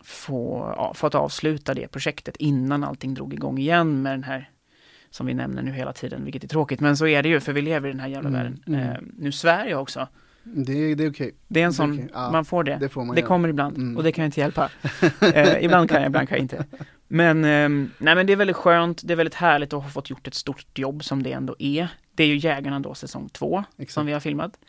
få, 0.03 0.73
ja, 0.77 0.93
få 0.93 1.07
att 1.07 1.15
avsluta 1.15 1.73
det 1.73 1.87
projektet 1.87 2.35
innan 2.35 2.83
allting 2.83 3.13
drog 3.13 3.33
igång 3.33 3.57
igen 3.57 4.01
med 4.01 4.13
den 4.13 4.23
här 4.23 4.49
som 5.09 5.25
vi 5.25 5.33
nämner 5.33 5.61
nu 5.61 5.71
hela 5.71 5.93
tiden, 5.93 6.23
vilket 6.23 6.43
är 6.43 6.47
tråkigt. 6.47 6.79
Men 6.79 6.97
så 6.97 7.07
är 7.07 7.23
det 7.23 7.29
ju, 7.29 7.39
för 7.39 7.53
vi 7.53 7.61
lever 7.61 7.89
i 7.89 7.91
den 7.91 7.99
här 7.99 8.07
jävla 8.07 8.29
Mm, 8.29 8.33
världen. 8.43 8.63
mm. 8.67 8.79
Eh, 8.89 8.97
nu 9.17 9.31
svär 9.31 9.65
jag 9.65 9.81
också. 9.81 10.07
Det, 10.43 10.71
är- 10.73 10.95
det 10.95 11.03
är 11.03 11.11
okej, 11.11 11.31
Det 11.47 11.59
är 11.61 11.63
en 11.63 11.69
är 11.69 11.73
sån, 11.73 11.93
okej. 11.93 12.09
Ja, 12.13 12.31
man 12.31 12.45
får 12.45 12.63
det. 12.63 12.77
det 12.79 12.89
får 12.89 13.05
man 13.05 13.15
Det 13.15 13.21
kommer 13.21 13.49
ibland 13.49 13.77
Mm. 13.77 13.97
och 13.97 14.03
det 14.03 14.11
kan 14.11 14.21
jag 14.23 14.27
inte 14.27 14.39
hjälpa. 14.39 14.69
eh, 15.33 15.63
ibland 15.65 15.89
kan 15.89 16.01
jag, 16.01 16.07
ibland 16.09 16.29
kan 16.29 16.35
jag 16.37 16.41
inte. 16.43 16.65
Men, 17.13 17.45
ehm, 17.45 17.91
nej 17.97 18.15
men 18.15 18.25
det 18.25 18.33
är 18.33 18.37
väldigt 18.37 18.55
skönt, 18.55 19.01
det 19.03 19.13
är 19.13 19.15
väldigt 19.15 19.35
härligt 19.35 19.73
att 19.73 19.83
ha 19.83 19.89
fått 19.89 20.09
gjort 20.09 20.27
ett 20.27 20.33
stort 20.33 20.79
jobb 20.79 21.03
som 21.03 21.23
det 21.23 21.31
ändå 21.31 21.55
är. 21.59 21.87
Det 22.11 22.23
är 22.23 22.27
ju 22.27 22.37
Jägarna 22.37 22.79
då 22.79 22.93
säsong 22.93 23.29
två 23.29 23.63
Exakt. 23.77 23.91
som 23.91 24.05
vi 24.05 24.13
har 24.13 24.19
filmat. 24.19 24.59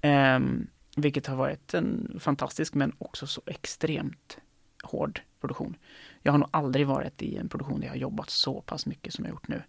Ehm, 0.00 0.66
vilket 0.96 1.26
har 1.26 1.36
varit 1.36 1.74
en 1.74 2.16
fantastisk 2.20 2.74
men 2.74 2.92
också 2.98 3.26
så 3.26 3.42
extremt 3.46 4.38
hård 4.82 5.20
produktion. 5.40 5.76
Jag 6.22 6.32
har 6.32 6.38
nog 6.38 6.48
aldrig 6.50 6.86
varit 6.86 7.22
i 7.22 7.36
en 7.36 7.48
produktion 7.48 7.80
där 7.80 7.86
jag 7.86 7.92
har 7.92 7.98
jobbat 7.98 8.30
så 8.30 8.60
pass 8.60 8.86
mycket 8.86 9.12
som 9.14 9.24
jag 9.24 9.30
har 9.30 9.34
gjort 9.34 9.48
nu. 9.48 9.62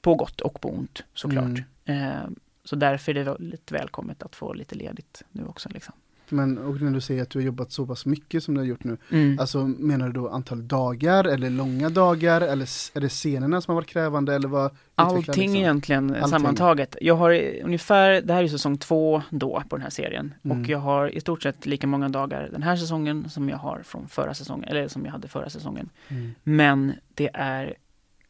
På 0.00 0.14
gott 0.14 0.40
och 0.40 0.60
på 0.60 0.68
ont 0.68 1.04
såklart. 1.14 1.44
Mm. 1.44 1.64
Ehm, 1.84 2.34
så 2.64 2.76
därför 2.76 3.12
är 3.12 3.24
det 3.24 3.24
väldigt 3.24 3.72
välkommet 3.72 4.22
att 4.22 4.36
få 4.36 4.52
lite 4.52 4.74
ledigt 4.74 5.22
nu 5.32 5.44
också. 5.44 5.68
Liksom. 5.68 5.94
Men 6.32 6.58
och 6.58 6.80
när 6.80 6.90
du 6.90 7.00
säger 7.00 7.22
att 7.22 7.30
du 7.30 7.38
har 7.38 7.44
jobbat 7.46 7.72
så 7.72 7.86
pass 7.86 8.06
mycket 8.06 8.44
som 8.44 8.54
du 8.54 8.60
har 8.60 8.66
gjort 8.66 8.84
nu, 8.84 8.96
Mm. 9.10 9.38
alltså 9.38 9.66
menar 9.66 10.06
du 10.06 10.12
då 10.12 10.28
antal 10.28 10.68
dagar 10.68 11.24
eller 11.24 11.50
långa 11.50 11.88
dagar 11.88 12.40
eller 12.40 12.64
är 12.96 13.00
det 13.00 13.08
scenerna 13.08 13.60
som 13.60 13.72
har 13.72 13.74
varit 13.80 13.88
krävande 13.88 14.34
eller 14.34 14.48
vad? 14.48 14.70
Allting 14.94 15.22
liksom? 15.26 15.56
egentligen 15.56 16.10
Allting. 16.10 16.28
sammantaget. 16.28 16.96
Jag 17.00 17.14
har 17.14 17.30
eh, 17.30 17.64
ungefär, 17.64 18.22
det 18.22 18.32
här 18.34 18.44
är 18.44 18.48
säsong 18.48 18.78
två 18.78 19.22
då 19.30 19.62
på 19.68 19.76
den 19.76 19.82
här 19.82 19.90
serien. 19.90 20.34
Mm. 20.44 20.60
Och 20.60 20.68
jag 20.68 20.78
har 20.78 21.08
i 21.16 21.20
stort 21.20 21.42
sett 21.42 21.66
lika 21.66 21.86
många 21.86 22.08
dagar 22.08 22.48
den 22.52 22.62
här 22.62 22.76
säsongen 22.76 23.30
som 23.30 23.48
jag 23.48 23.56
har 23.56 23.82
från 23.82 24.08
förra 24.08 24.34
säsongen, 24.34 24.68
eller 24.68 24.88
som 24.88 25.04
jag 25.04 25.12
hade 25.12 25.28
förra 25.28 25.50
säsongen. 25.50 25.88
Mm. 26.08 26.34
Men 26.42 26.92
det 27.14 27.30
är 27.34 27.74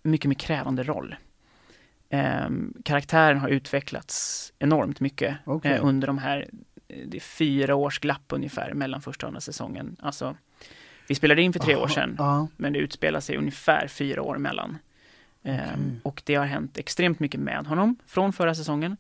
mycket 0.02 0.28
mer 0.28 0.35
krävande 0.35 0.83
roll. 0.83 1.14
Ehm, 2.12 2.75
karaktären 2.85 3.38
har 3.38 3.49
utvecklats 3.49 4.52
enormt 4.59 5.00
mycket 5.00 5.37
Okej. 5.45 5.73
eh, 5.73 5.85
under 5.87 6.07
de 6.07 6.19
här, 6.19 6.38
eh, 6.40 6.59
det 7.06 7.16
är 7.18 7.20
fyra 7.20 7.75
års 7.75 7.99
glapp 7.99 8.23
ungefär 8.28 8.75
mellan 8.75 9.00
första 9.00 9.26
och 9.26 9.28
andra 9.28 9.40
säsongen. 9.40 9.97
Alltså 10.00 10.37
Vi 11.09 11.14
spelade 11.14 11.42
in 11.42 11.52
för 11.52 11.61
tre 11.61 11.76
år 11.76 11.88
sedan, 11.88 12.14
Ja, 12.18 12.49
men 12.56 12.73
det 12.73 12.78
utspelar 12.78 13.20
sig 13.20 13.37
ungefär 13.37 13.88
fyra 13.88 14.23
år 14.23 14.38
mellan. 14.38 14.78
Ehm, 15.42 15.61
Okej. 15.62 16.00
Och 16.02 16.23
det 16.26 16.35
har 16.35 16.47
hänt 16.47 16.78
extremt 16.78 17.20
mycket 17.20 17.40
med 17.40 17.66
honom 17.66 17.97
från 18.06 18.32
förra 18.32 18.54
säsongen. 18.54 18.97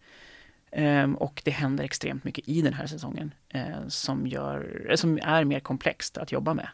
Ehm, 0.72 1.14
och 1.14 1.42
det 1.44 1.50
händer 1.50 1.84
extremt 1.84 2.24
mycket 2.24 2.48
i 2.48 2.62
den 2.62 2.72
här 2.72 2.86
säsongen 2.86 3.34
eh, 3.48 3.88
som, 3.88 4.26
gör, 4.26 4.86
eh, 4.90 4.96
som 4.96 5.18
är 5.22 5.44
mer 5.44 5.60
komplext 5.60 6.18
att 6.18 6.32
jobba 6.32 6.54
med. 6.54 6.68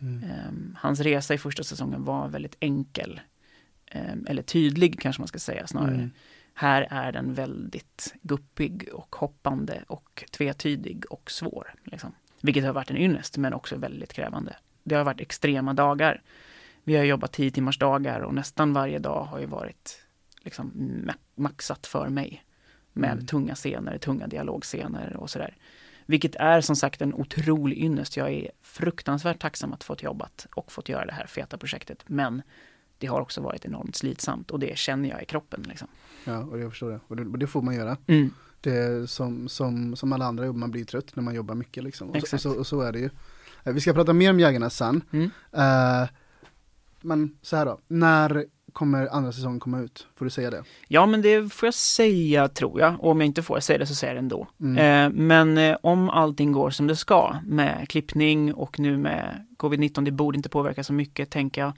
mm. 0.00 0.30
Ehm, 0.30 0.76
hans 0.80 1.00
resa 1.00 1.34
i 1.34 1.38
första 1.38 1.62
säsongen 1.64 2.04
var 2.04 2.28
väldigt 2.28 2.56
enkel. 2.60 3.20
Eller 4.26 4.42
tydlig 4.42 5.00
kanske 5.00 5.20
man 5.20 5.28
ska 5.28 5.38
säga 5.38 5.66
snarare. 5.66 5.94
Mm. 5.94 6.10
Här 6.54 6.86
är 6.90 7.12
den 7.12 7.34
väldigt 7.34 8.14
guppig 8.22 8.88
och 8.92 9.16
hoppande 9.16 9.84
och 9.88 10.24
tvetydig 10.30 11.04
och 11.10 11.30
svår. 11.30 11.74
Liksom. 11.84 12.14
Vilket 12.40 12.64
har 12.64 12.72
varit 12.72 12.90
en 12.90 12.96
ynnest 12.96 13.36
men 13.38 13.52
också 13.54 13.76
väldigt 13.76 14.12
krävande. 14.12 14.56
Det 14.84 14.94
har 14.94 15.04
varit 15.04 15.20
extrema 15.20 15.74
dagar. 15.74 16.22
Vi 16.84 16.96
har 16.96 17.04
jobbat 17.04 17.32
10 17.32 17.50
timmars 17.50 17.78
dagar 17.78 18.20
och 18.20 18.34
nästan 18.34 18.72
varje 18.72 18.98
dag 18.98 19.24
har 19.24 19.38
ju 19.38 19.46
varit 19.46 20.00
liksom 20.42 20.72
ma- 21.06 21.14
maxat 21.34 21.86
för 21.86 22.08
mig. 22.08 22.44
Med 22.92 23.12
Mm. 23.12 23.26
tunga 23.26 23.54
scener, 23.54 23.98
tunga 23.98 24.26
dialogscener 24.26 25.16
och 25.16 25.30
sådär. 25.30 25.56
Vilket 26.06 26.34
är 26.36 26.60
som 26.60 26.76
sagt 26.76 27.02
en 27.02 27.14
otrolig 27.14 27.78
ynnest. 27.78 28.16
Jag 28.16 28.30
är 28.32 28.50
fruktansvärt 28.62 29.38
tacksam 29.38 29.72
att 29.72 29.84
fått 29.84 30.02
jobbat 30.02 30.46
och 30.54 30.72
fått 30.72 30.88
göra 30.88 31.06
det 31.06 31.12
här 31.12 31.26
feta 31.26 31.58
projektet. 31.58 32.04
Men 32.06 32.42
det 33.02 33.08
har 33.08 33.20
också 33.20 33.40
varit 33.40 33.64
enormt 33.64 33.96
slitsamt 33.96 34.50
och 34.50 34.58
det 34.60 34.78
känner 34.78 35.08
jag 35.08 35.22
i 35.22 35.24
kroppen. 35.24 35.64
Liksom. 35.68 35.88
ja, 36.24 36.38
och 36.38 36.58
jag 36.58 36.70
förstår 36.70 36.90
det. 36.90 37.00
Och 37.08 37.16
det, 37.16 37.22
och 37.22 37.38
det 37.38 37.46
får 37.46 37.62
man 37.62 37.74
göra. 37.74 37.96
Mm. 38.06 38.30
Det 38.60 39.10
som, 39.10 39.48
som, 39.48 39.96
som 39.96 40.12
alla 40.12 40.24
andra 40.24 40.46
jobb, 40.46 40.56
man 40.56 40.70
blir 40.70 40.84
trött 40.84 41.16
när 41.16 41.22
man 41.22 41.34
jobbar 41.34 41.54
mycket 41.54 41.84
liksom. 41.84 42.10
Och, 42.10 42.14
så, 42.14 42.18
och, 42.18 42.24
Exakt. 42.24 42.42
så, 42.42 42.58
och 42.58 42.66
så 42.66 42.80
är 42.80 42.92
det 42.92 42.98
ju. 42.98 43.10
Eh, 43.64 43.72
Vi 43.72 43.80
ska 43.80 43.92
prata 43.92 44.12
mer 44.12 44.30
om 44.30 44.40
Jägarna 44.40 44.70
sen. 44.70 45.02
Mm. 45.12 45.30
Eh, 45.52 46.08
men 47.00 47.36
så 47.42 47.56
här 47.56 47.66
då, 47.66 47.78
när 47.88 48.44
kommer 48.72 49.06
andra 49.06 49.32
säsongen 49.32 49.60
komma 49.60 49.80
ut? 49.80 50.06
Får 50.14 50.24
du 50.24 50.30
säga 50.30 50.50
det? 50.50 50.62
Ja, 50.88 51.06
men 51.06 51.22
det 51.22 51.52
får 51.52 51.66
jag 51.66 51.74
säga 51.74 52.48
tror 52.48 52.80
jag. 52.80 53.00
Och 53.00 53.10
om 53.10 53.20
jag 53.20 53.26
inte 53.26 53.42
får 53.42 53.60
säga 53.60 53.78
det 53.78 53.86
så 53.86 53.94
säger 53.94 54.14
jag 54.14 54.22
det 54.22 54.24
ändå. 54.24 54.46
Mm. 54.60 54.76
Eh, 54.76 55.20
men 55.20 55.58
eh, 55.58 55.76
om 55.82 56.10
allting 56.10 56.52
går 56.52 56.70
som 56.70 56.86
det 56.86 56.96
ska 56.96 57.36
med 57.46 57.88
klippning 57.88 58.54
och 58.54 58.78
nu 58.78 58.96
med 58.96 59.46
covid-19, 59.56 60.04
det 60.04 60.10
borde 60.10 60.36
inte 60.36 60.48
påverka 60.48 60.84
så 60.84 60.92
mycket 60.92 61.30
tänker 61.30 61.60
jag, 61.60 61.72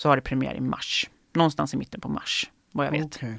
så 0.00 0.08
har 0.08 0.16
det 0.16 0.22
premiär 0.22 0.54
i 0.54 0.60
mars. 0.60 1.10
Någonstans 1.34 1.74
i 1.74 1.76
mitten 1.76 2.00
på 2.00 2.08
mars, 2.08 2.50
vad 2.72 2.86
jag 2.86 2.90
vet. 2.92 3.04
Okej. 3.16 3.38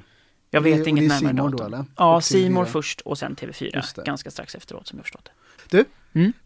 Jag 0.50 0.62
det- 0.64 0.76
vet 0.76 0.86
inget 0.86 1.08
närmare 1.08 1.32
More 1.32 1.50
då, 1.50 1.56
datum. 1.56 1.74
eller? 1.74 1.84
Ja, 1.96 2.20
Simor 2.20 2.64
TV4. 2.64 2.66
först 2.68 3.00
och 3.00 3.18
sen 3.18 3.36
Just 3.40 3.60
TV4, 3.60 3.94
det. 3.96 4.02
ganska 4.04 4.30
strax 4.30 4.54
efteråt 4.54 4.86
som 4.86 4.98
jag 4.98 5.04
förstått 5.04 5.28
det. 5.70 5.84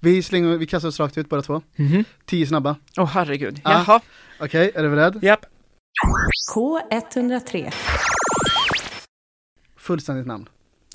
Vi 0.01 0.23
slänger, 0.23 0.57
vi 0.57 0.67
kastar 0.67 0.89
oss 0.89 1.01
rakt 1.01 1.19
ut 1.19 1.29
bara 1.29 1.43
två. 1.43 1.63
Mhm. 1.77 2.05
Tio 2.25 2.47
snabba. 2.47 2.77
Åh 2.97 3.07
herregud, 3.07 3.61
Ah. 3.65 3.73
jaha, 3.73 4.01
Okej, 4.41 4.73
är 4.75 4.83
du 4.83 4.91
beredd? 4.91 5.19
japp. 5.25 5.47
K103. 6.55 7.73
Fullständigt 9.77 10.27
namn. 10.27 10.49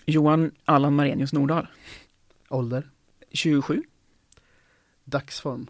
Johan 0.06 0.52
Allan 0.66 0.96
Marenius 0.96 1.34
Nordahl, 1.34 1.68
Ålder. 2.50 2.90
27. 3.32 3.84
Dagsform. 5.04 5.68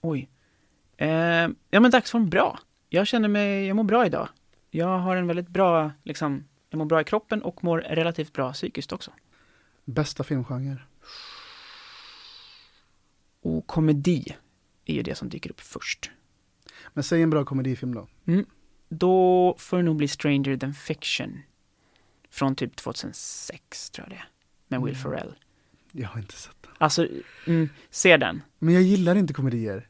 Oj. 0.00 0.28
Eh, 0.96 1.08
ja 1.70 1.80
men 1.80 1.90
dagsform 1.90 2.28
bra. 2.28 2.58
Jag 2.88 3.06
känner 3.06 3.28
mig, 3.28 3.66
jag 3.66 3.76
mår 3.76 3.84
bra 3.84 4.06
idag. 4.06 4.28
Jag 4.70 4.98
har 4.98 5.16
en 5.16 5.26
väldigt 5.26 5.48
bra, 5.48 5.92
liksom, 6.02 6.44
jag 6.70 6.78
mår 6.78 6.84
bra 6.84 7.00
i 7.00 7.04
kroppen 7.04 7.42
och 7.42 7.64
mår 7.64 7.78
relativt 7.78 8.32
bra 8.32 8.52
psykiskt 8.52 8.92
också. 8.92 9.10
Bästa 9.84 10.24
filmgenre. 10.24 10.82
Och 13.42 13.66
komedi 13.66 14.36
är 14.84 14.94
ju 14.94 15.02
det 15.02 15.14
som 15.14 15.28
dyker 15.28 15.50
upp 15.50 15.60
först. 15.60 16.10
Men 16.94 17.04
säg 17.04 17.22
en 17.22 17.30
bra 17.30 17.44
komedifilm 17.44 17.94
då. 17.94 18.08
Då 18.88 19.54
får 19.58 19.76
det 19.76 19.82
nog 19.82 19.96
bli 19.96 20.08
Stranger 20.08 20.56
than 20.56 20.74
fiction. 20.74 21.40
Från 22.30 22.56
typ 22.56 22.76
2006 22.76 23.90
tror 23.90 24.08
jag 24.10 24.18
det. 24.18 24.24
Med 24.68 24.80
Will 24.82 24.94
Mm. 24.94 25.02
Ferrell. 25.02 25.34
Jag 25.92 26.08
har 26.08 26.20
inte 26.20 26.34
sett 26.34 26.56
den. 26.62 26.72
Alltså, 26.78 27.08
mm, 27.46 27.68
se 27.90 28.16
den. 28.16 28.42
Men 28.58 28.74
jag 28.74 28.82
gillar 28.82 29.14
inte 29.14 29.32
komedier. 29.34 29.88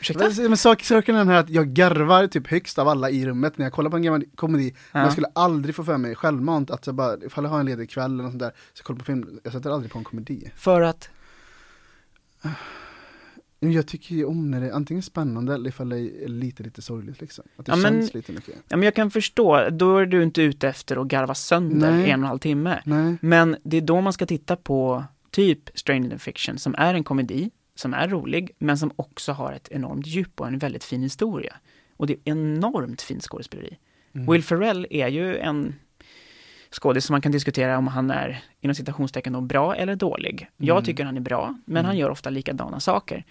Ursäkta? 0.00 0.24
Men, 0.36 0.48
men 0.48 0.56
sak, 0.56 0.82
saken 0.84 1.14
är 1.14 1.18
den 1.18 1.28
här 1.28 1.36
att 1.40 1.50
jag 1.50 1.68
garvar 1.68 2.26
typ 2.26 2.46
högst 2.46 2.78
av 2.78 2.88
alla 2.88 3.10
i 3.10 3.26
rummet 3.26 3.58
när 3.58 3.66
jag 3.66 3.72
kollar 3.72 3.90
på 3.90 3.96
en 3.96 4.02
gammal 4.02 4.24
komedi. 4.34 4.74
Men 4.92 5.00
Ja. 5.00 5.06
jag 5.06 5.12
skulle 5.12 5.26
aldrig 5.34 5.74
få 5.74 5.84
för 5.84 5.96
mig 5.96 6.14
självmant 6.14 6.70
att 6.70 6.86
jag 6.86 6.94
bara, 6.94 7.16
ifall 7.26 7.44
jag 7.44 7.50
har 7.50 7.60
en 7.60 7.66
ledig 7.66 7.90
kväll 7.90 8.12
eller 8.12 8.22
något 8.22 8.32
sånt 8.32 8.40
där, 8.42 8.52
så 8.74 8.82
kollar 8.84 8.98
på 8.98 9.04
film, 9.04 9.40
jag 9.44 9.52
sätter 9.52 9.70
aldrig 9.70 9.92
på 9.92 9.98
en 9.98 10.04
komedi. 10.04 10.50
För 10.56 10.80
att, 10.80 11.08
Men 13.62 13.72
Jag 13.72 13.86
tycker 13.86 14.14
ju 14.14 14.24
om 14.24 14.50
när 14.50 14.60
det 14.60 14.66
är 14.66 14.72
antingen 14.72 15.02
spännande 15.02 15.54
eller 15.54 15.68
ifall 15.68 15.88
det 15.88 15.98
är 15.98 16.28
lite, 16.28 16.62
lite 16.62 16.82
sorgligt 16.82 17.20
liksom. 17.20 17.44
Att 17.56 17.66
det 17.66 17.72
Ja, 17.72 17.76
men- 17.76 17.92
känns 17.92 18.14
lite 18.14 18.32
mycket. 18.32 18.54
ja 18.68 18.76
men 18.76 18.82
jag 18.82 18.94
kan 18.94 19.10
förstå, 19.10 19.68
då 19.70 19.96
är 19.98 20.06
du 20.06 20.22
inte 20.22 20.42
ute 20.42 20.68
efter 20.68 20.96
att 20.96 21.06
garva 21.08 21.34
sönder 21.34 21.90
Nej. 21.90 22.10
en 22.10 22.20
och 22.20 22.24
en 22.24 22.28
halv 22.28 22.38
timme. 22.38 22.82
Nej. 22.84 23.16
Men 23.20 23.56
det 23.62 23.76
är 23.76 23.80
då 23.80 24.00
man 24.00 24.12
ska 24.12 24.26
titta 24.26 24.56
på 24.56 25.04
typ 25.30 25.70
Stranger 25.78 26.10
than 26.10 26.18
fiction 26.18 26.58
som 26.58 26.74
är 26.78 26.94
en 26.94 27.04
komedi, 27.04 27.50
som 27.80 27.94
är 27.94 28.08
rolig, 28.08 28.50
men 28.58 28.78
som 28.78 28.92
också 28.96 29.32
har 29.32 29.52
ett 29.52 29.68
enormt 29.70 30.06
djup 30.06 30.40
och 30.40 30.46
en 30.46 30.58
väldigt 30.58 30.84
fin 30.84 31.02
historia. 31.02 31.56
Och 31.96 32.06
det 32.06 32.12
är 32.12 32.18
enormt 32.24 33.02
fint 33.02 33.22
skådespeleri. 33.22 33.78
Mm. 34.14 34.32
Will 34.32 34.42
Ferrell 34.42 34.86
är 34.90 35.08
ju 35.08 35.36
en 35.38 35.74
skådis 36.70 37.04
som 37.04 37.14
man 37.14 37.20
kan 37.20 37.32
diskutera 37.32 37.78
om 37.78 37.86
han 37.86 38.10
är 38.10 38.42
inom 38.60 38.74
citationstecken 38.74 39.32
då 39.32 39.40
bra 39.40 39.76
eller 39.76 39.96
dålig. 39.96 40.48
Jag 40.56 40.74
Mm. 40.76 40.84
tycker 40.84 41.04
han 41.04 41.16
är 41.16 41.20
bra, 41.20 41.58
men 41.64 41.76
Mm. 41.76 41.86
han 41.86 41.96
gör 41.98 42.10
ofta 42.10 42.30
likadana 42.30 42.80
saker. 42.80 43.24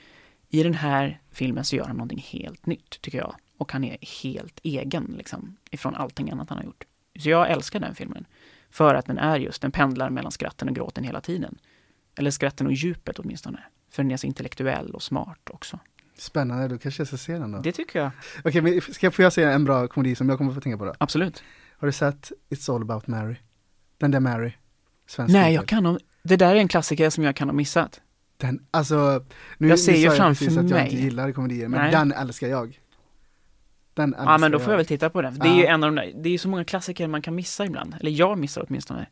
I 0.50 0.64
den 0.64 0.74
här 0.74 1.20
filmen 1.32 1.64
så 1.64 1.76
gör 1.76 1.86
han 1.86 1.96
någonting 1.98 2.26
helt 2.28 2.66
nytt, 2.66 3.02
tycker 3.02 3.18
jag. 3.18 3.36
Och 3.58 3.72
han 3.72 3.84
är 3.84 3.98
helt 4.24 4.60
egen, 4.64 5.16
liksom, 5.18 5.58
ifrån 5.72 5.96
allting 5.96 6.32
annat 6.32 6.50
han 6.50 6.58
har 6.58 6.66
gjort. 6.66 6.84
Så 7.20 7.30
jag 7.30 7.50
älskar 7.52 7.80
den 7.80 7.96
filmen. 7.96 8.26
För 8.72 8.96
att 8.96 9.06
den 9.06 9.18
är 9.18 9.40
just, 9.40 9.62
den 9.62 9.72
pendlar 9.72 10.10
mellan 10.10 10.32
skratten 10.32 10.70
och 10.70 10.76
gråten 10.76 11.04
hela 11.04 11.22
tiden. 11.22 11.58
Eller 12.16 12.32
skratten 12.32 12.68
och 12.68 12.74
djupet 12.74 13.20
åtminstone. 13.20 13.60
För 13.92 14.04
den 14.04 14.12
är 14.12 14.18
så 14.18 14.28
intellektuell 14.28 14.92
och 14.92 15.04
smart 15.04 15.50
också. 15.50 15.80
Spännande, 16.18 16.68
då 16.68 16.78
kanske 16.78 17.02
jag 17.02 17.08
ska 17.08 17.18
se 17.18 17.34
den 17.38 17.52
då. 17.52 17.60
Det 17.60 17.72
tycker 17.72 18.00
jag. 18.00 18.12
Okej, 18.44 18.62
men 18.62 18.82
ska 18.82 19.06
jag, 19.06 19.14
får 19.14 19.24
jag 19.24 19.34
se 19.34 19.44
en 19.44 19.66
bra 19.66 19.88
komedi 19.88 20.16
som 20.16 20.30
jag 20.30 20.38
kommer 20.38 20.54
få 20.54 20.62
tänka 20.62 20.78
på 20.78 20.86
då? 20.86 20.94
Absolut. 20.98 21.44
Har 21.78 21.86
du 21.88 21.92
sett 21.92 22.32
It's 22.50 22.76
All 22.76 22.82
About 22.82 23.08
Mary? 23.08 23.36
Den 23.98 24.12
där 24.12 24.20
Mary. 24.20 24.52
Svensk 25.08 25.34
Nej, 25.34 25.54
jag 25.54 25.68
kan 25.68 25.86
ha, 25.86 26.00
det 26.24 26.36
där 26.36 26.56
är 26.56 26.60
en 26.60 26.68
klassiker 26.68 27.10
som 27.10 27.24
jag 27.24 27.36
kan 27.36 27.48
ha 27.50 27.54
missat. 27.54 28.02
Den, 28.38 28.66
alltså, 28.72 29.26
nu, 29.58 29.68
Jag 29.68 29.80
ser 29.80 29.96
ju 29.96 30.10
framför 30.12 30.46
precis 30.46 30.58
att 30.60 30.70
jag 30.70 30.78
mig. 30.78 30.84
inte 30.92 30.96
gillar 31.04 31.32
komedier, 31.32 31.68
men 31.68 31.82
Nej. 31.82 31.92
den 31.92 32.12
älskar 32.12 32.48
jag. 32.48 32.80
Den 33.94 34.14
älskar 34.14 34.32
Ja, 34.32 34.38
men 34.38 34.52
då 34.52 34.60
får 34.60 34.74
jag 34.74 34.78
väl 34.78 34.86
titta 34.86 35.10
på 35.10 35.22
den. 35.22 35.40
Det 35.40 35.48
är 35.48 35.56
ju 35.56 35.66
en 35.66 35.84
av 35.84 35.92
de 35.92 35.96
där, 35.96 36.14
det 36.24 36.30
är 36.30 36.38
så 36.38 36.50
många 36.50 36.64
klassiker 36.66 37.08
man 37.08 37.22
kan 37.22 37.36
missa 37.36 37.66
ibland. 37.66 37.96
Eller 38.00 38.12
jag 38.12 38.38
missar 38.38 38.66
åtminstone. 38.70 39.06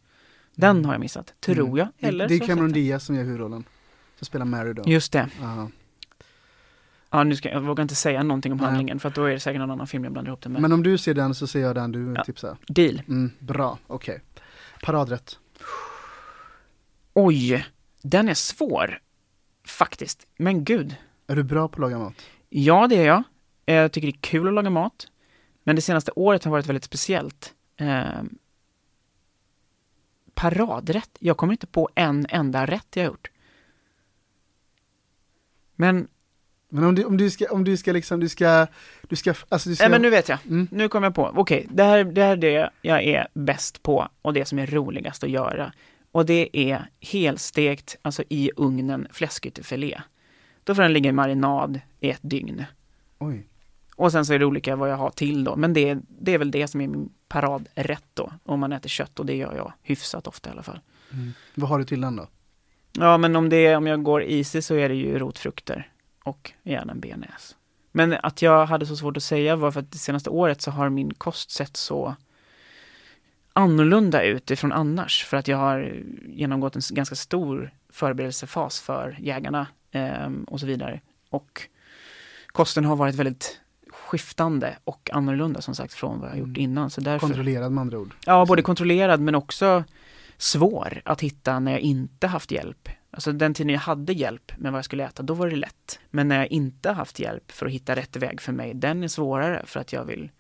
Den 0.56 0.70
Mm. 0.70 0.86
har 0.86 0.94
jag 0.94 1.00
missat, 1.00 1.34
tror 1.40 1.60
Mm. 1.60 1.78
jag. 1.78 1.88
Eller 2.00 2.28
det, 2.28 2.28
det 2.28 2.36
är 2.36 2.40
jag 2.40 2.48
Cameron. 2.48 2.72
Diaz 2.72 3.04
som 3.06 3.16
gör 3.16 3.24
huvudrollen. 3.24 3.64
Som 4.18 4.26
spelar 4.26 4.46
Mary 4.46 4.74
då. 4.74 4.84
Just 4.86 5.12
det. 5.12 5.30
Ja. 5.42 5.70
Ja, 7.10 7.24
nu 7.24 7.36
ska 7.36 7.50
jag 7.50 7.62
vågar 7.62 7.82
inte 7.82 7.96
säga 7.96 8.24
någonting 8.24 8.52
om 8.52 8.58
Nej. 8.58 8.66
handlingen 8.68 9.00
för 9.00 9.10
att 9.10 9.16
då 9.16 9.24
är 9.24 9.32
det 9.32 9.40
säkert 9.40 9.60
någon 9.60 9.72
annan 9.72 9.88
film 9.88 10.04
jag 10.04 10.14
blandar 10.14 10.30
ihop 10.30 10.42
det 10.42 10.50
med. 10.50 10.62
Men 10.62 10.72
om 10.72 10.84
du 10.84 10.98
ser 10.98 11.14
den 11.14 11.36
så 11.36 11.48
ser 11.48 11.60
jag 11.60 11.76
den 11.76 11.92
du 11.92 12.14
Ja. 12.16 12.24
tipsar. 12.24 12.58
Deal. 12.68 13.02
Mm, 13.08 13.32
bra, 13.40 13.78
okej. 13.88 14.22
Paradrätt. 14.84 15.40
Oj, 17.14 17.66
den 18.02 18.30
är 18.30 18.34
svår. 18.34 19.00
Faktiskt. 19.66 20.28
Men 20.38 20.64
gud. 20.64 20.96
Är 21.28 21.36
du 21.36 21.44
bra 21.44 21.68
på 21.68 21.74
att 21.74 21.80
laga 21.80 21.98
mat? 22.00 22.14
Ja, 22.50 22.88
det 22.88 22.96
är 22.96 23.06
jag. 23.08 23.24
Jag 23.66 23.92
tycker 23.92 24.08
det 24.08 24.18
är 24.18 24.22
kul 24.22 24.48
att 24.48 24.54
laga 24.54 24.70
mat. 24.70 25.08
Men 25.64 25.76
det 25.76 25.82
senaste 25.82 26.12
året 26.16 26.44
har 26.44 26.52
varit 26.52 26.66
väldigt 26.66 26.84
speciellt. 26.84 27.54
Eh, 27.78 28.22
paradrätt? 30.34 31.18
Jag 31.20 31.38
kommer 31.38 31.54
inte 31.54 31.68
på 31.68 31.90
en 31.96 32.26
enda 32.30 32.66
rätt 32.66 32.88
jag 32.94 33.04
har 33.04 33.08
gjort. 33.08 33.30
Men, 35.78 36.08
Men 36.70 36.84
om 36.84 36.96
du, 36.96 37.04
om 37.04 37.18
du 37.18 37.30
ska, 37.30 37.46
om 37.52 37.64
du 37.64 37.78
ska 37.78 37.92
liksom, 37.92 38.20
du 38.20 38.30
ska, 38.30 38.68
du 39.08 39.16
ska, 39.16 39.34
alltså 39.50 39.70
du 39.70 39.76
ska 39.76 39.84
nej 39.84 39.92
men 39.92 40.02
nu 40.02 40.10
vet 40.10 40.30
jag. 40.30 40.40
Mm. 40.46 40.68
Nu 40.72 40.90
kom 40.90 41.04
jag 41.04 41.16
på. 41.16 41.32
Okej, 41.36 41.68
det, 41.70 41.84
här, 41.84 42.04
det 42.04 42.24
här 42.24 42.32
är 42.32 42.38
det 42.38 42.70
jag 42.82 43.04
är 43.04 43.28
bäst 43.34 43.84
på 43.84 44.08
och 44.22 44.34
det 44.34 44.46
som 44.46 44.60
är 44.60 44.68
roligast 44.68 45.24
att 45.24 45.30
göra. 45.30 45.74
Och 46.12 46.26
det 46.26 46.50
är 46.54 46.90
helstekt, 47.00 47.98
alltså 48.02 48.24
i 48.30 48.52
ugnen, 48.56 49.08
fläskytterfilé. 49.12 50.02
Då 50.64 50.76
får 50.76 50.82
den 50.82 50.94
ligga 50.94 51.10
i 51.10 51.14
marinad 51.14 51.80
i 52.00 52.10
ett 52.10 52.20
dygn. 52.22 52.66
Oj. 53.20 53.48
Och 53.96 54.12
sen 54.12 54.26
så 54.26 54.34
är 54.34 54.40
det 54.40 54.46
olika 54.46 54.76
vad 54.76 54.90
jag 54.90 54.98
har 54.98 55.10
till 55.10 55.44
då, 55.44 55.56
men 55.56 55.74
det, 55.74 55.98
det 56.08 56.34
är 56.34 56.38
väl 56.38 56.52
det 56.52 56.68
som 56.68 56.82
är 56.82 56.88
min 56.88 57.10
paradrätt 57.28 58.06
då, 58.14 58.34
om 58.44 58.60
man 58.60 58.74
äter 58.74 58.90
kött 58.90 59.20
och 59.20 59.26
det 59.26 59.36
gör 59.36 59.56
jag 59.56 59.74
hyfsat 59.82 60.28
ofta 60.28 60.50
i 60.50 60.52
alla 60.52 60.64
fall. 60.64 60.80
Mm. 61.14 61.34
Vad 61.56 61.70
har 61.70 61.80
du 61.80 61.86
till 61.86 62.02
den 62.02 62.16
då? 62.16 62.28
Ja, 62.92 63.18
men 63.18 63.36
om, 63.36 63.50
det, 63.50 63.66
är- 63.66 63.78
om 63.78 63.88
jag 63.88 64.04
går 64.04 64.24
easy 64.24 64.62
så 64.62 64.76
är 64.76 64.90
det 64.90 64.96
ju 64.96 65.20
rotfrukter 65.20 65.92
och 66.24 66.52
gärna 66.64 66.92
en 66.94 67.00
bearnaise. 67.00 67.56
Men 67.92 68.14
att 68.24 68.42
jag 68.42 68.66
hade 68.66 68.86
så 68.86 68.96
svårt 68.96 69.18
att 69.18 69.24
säga 69.24 69.56
var 69.56 69.72
för 69.72 69.80
att 69.80 69.92
det 69.92 69.98
senaste 69.98 70.30
året 70.30 70.62
så 70.62 70.72
har 70.72 70.90
min 70.90 71.14
kost 71.14 71.52
sett 71.52 71.78
så 71.78 72.16
annorlunda 73.54 74.24
ut 74.24 74.52
ifrån 74.52 74.72
annars. 74.72 75.26
För 75.26 75.38
att 75.38 75.48
jag 75.48 75.58
har 75.58 76.04
genomgått 76.28 76.76
en 76.76 76.82
ganska 76.92 77.16
stor 77.16 77.72
förberedelsefas 77.90 78.80
för 78.82 79.18
jägarna 79.22 79.68
ehm, 79.92 80.44
och 80.44 80.60
så 80.60 80.66
vidare. 80.66 81.02
Och 81.30 81.62
kosten 82.48 82.86
har 82.86 82.96
varit 82.96 83.16
väldigt 83.16 83.62
skiftande 83.90 84.78
och 84.84 85.10
annorlunda 85.14 85.62
som 85.62 85.76
sagt 85.76 85.94
från 85.94 86.20
vad 86.20 86.30
jag 86.30 86.38
gjort 86.38 86.48
Mm. 86.48 86.62
innan. 86.62 86.90
Så 86.90 87.02
därför, 87.02 87.28
Kontrollerad 87.28 87.72
med 87.72 87.82
andra 87.82 88.00
ord. 88.00 88.14
ja, 88.26 88.46
både 88.46 88.62
kontrollerad 88.62 89.20
men 89.20 89.36
också 89.36 89.84
svår 90.38 91.02
att 91.06 91.22
hitta 91.22 91.60
när 91.60 91.72
jag 91.72 91.82
inte 91.82 92.28
haft 92.28 92.52
hjälp. 92.52 92.90
Alltså 93.12 93.32
den 93.32 93.54
tiden 93.54 93.74
jag 93.74 93.80
hade 93.80 94.14
hjälp 94.14 94.52
med 94.58 94.72
vad 94.72 94.78
jag 94.78 94.86
skulle 94.86 95.06
äta, 95.06 95.24
då 95.24 95.34
var 95.34 95.50
det 95.50 95.56
lätt. 95.56 96.00
Men 96.10 96.28
när 96.28 96.38
jag 96.38 96.48
inte 96.48 96.92
haft 96.92 97.20
hjälp 97.20 97.52
för 97.52 97.66
att 97.66 97.72
hitta 97.72 97.96
rätt 97.96 98.16
väg 98.16 98.42
för 98.42 98.54
mig, 98.54 98.74
den 98.74 99.04
är 99.04 99.08
svårare 99.08 99.62
för 99.66 99.80
att 99.80 99.94
jag 99.94 100.06
vill 100.06 100.32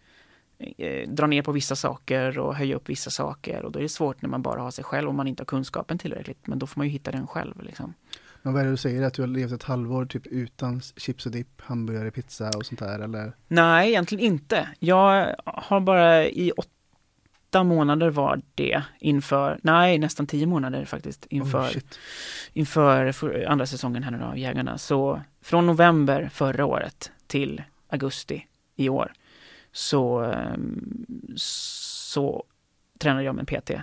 eh, 0.78 1.10
dra 1.10 1.28
ner 1.28 1.42
på 1.42 1.52
vissa 1.52 1.76
saker 1.76 2.40
och 2.40 2.56
höja 2.56 2.76
upp 2.76 2.90
vissa 2.90 3.10
saker 3.10 3.66
och 3.66 3.72
då 3.72 3.80
är 3.80 3.84
det 3.84 3.90
svårt 3.90 4.22
när 4.22 4.30
man 4.30 4.42
bara 4.42 4.62
har 4.62 4.72
sig 4.72 4.84
själv 4.84 5.08
och 5.08 5.16
man 5.16 5.28
inte 5.28 5.42
har 5.42 5.46
kunskapen 5.46 5.98
tillräckligt. 5.98 6.48
Men 6.48 6.60
då 6.60 6.68
får 6.68 6.80
man 6.80 6.88
ju 6.88 6.92
hitta 6.94 7.12
den 7.12 7.28
själv 7.28 7.62
liksom. 7.64 7.94
Men 8.42 8.54
vad 8.54 8.62
är 8.62 8.66
det 8.66 8.72
du 8.72 8.78
säger? 8.78 9.04
Att 9.04 9.14
du 9.14 9.22
har 9.22 9.28
levt 9.28 9.52
ett 9.52 9.64
halvår 9.64 10.06
typ 10.06 10.28
utan 10.28 10.82
chips 10.82 11.26
och 11.26 11.32
dipp, 11.32 11.62
hamburgare, 11.62 12.12
pizza 12.12 12.52
och 12.58 12.66
sånt 12.66 12.80
där 12.80 13.00
eller? 13.00 13.34
Nej, 13.48 13.90
egentligen 13.90 14.26
inte. 14.26 14.70
Jag 14.80 15.36
har 15.46 15.80
bara 15.80 16.26
i 16.26 16.52
åtta 16.52 16.72
månader 17.64 18.10
var 18.10 18.42
det 18.56 18.82
inför, 19.00 19.60
nej 19.64 19.98
nästan 19.98 20.28
tio 20.28 20.46
månader 20.46 20.86
faktiskt 20.86 21.26
inför, 21.30 21.70
Oh, 21.70 21.82
inför 22.54 23.12
för- 23.12 23.46
andra 23.50 23.66
säsongen 23.66 24.04
här 24.04 24.12
nu 24.12 24.24
av 24.24 24.38
Jägarna. 24.38 24.78
Så 24.78 25.22
från 25.42 25.66
november 25.66 26.30
förra 26.34 26.66
året 26.66 27.12
till 27.28 27.64
augusti 27.90 28.46
i 28.76 28.90
år 28.90 29.14
så, 29.72 30.20
ehm, 30.20 31.06
så 31.36 32.44
tränade 33.00 33.24
jag 33.24 33.36
med 33.36 33.42
en 33.52 33.62
PT 33.62 33.82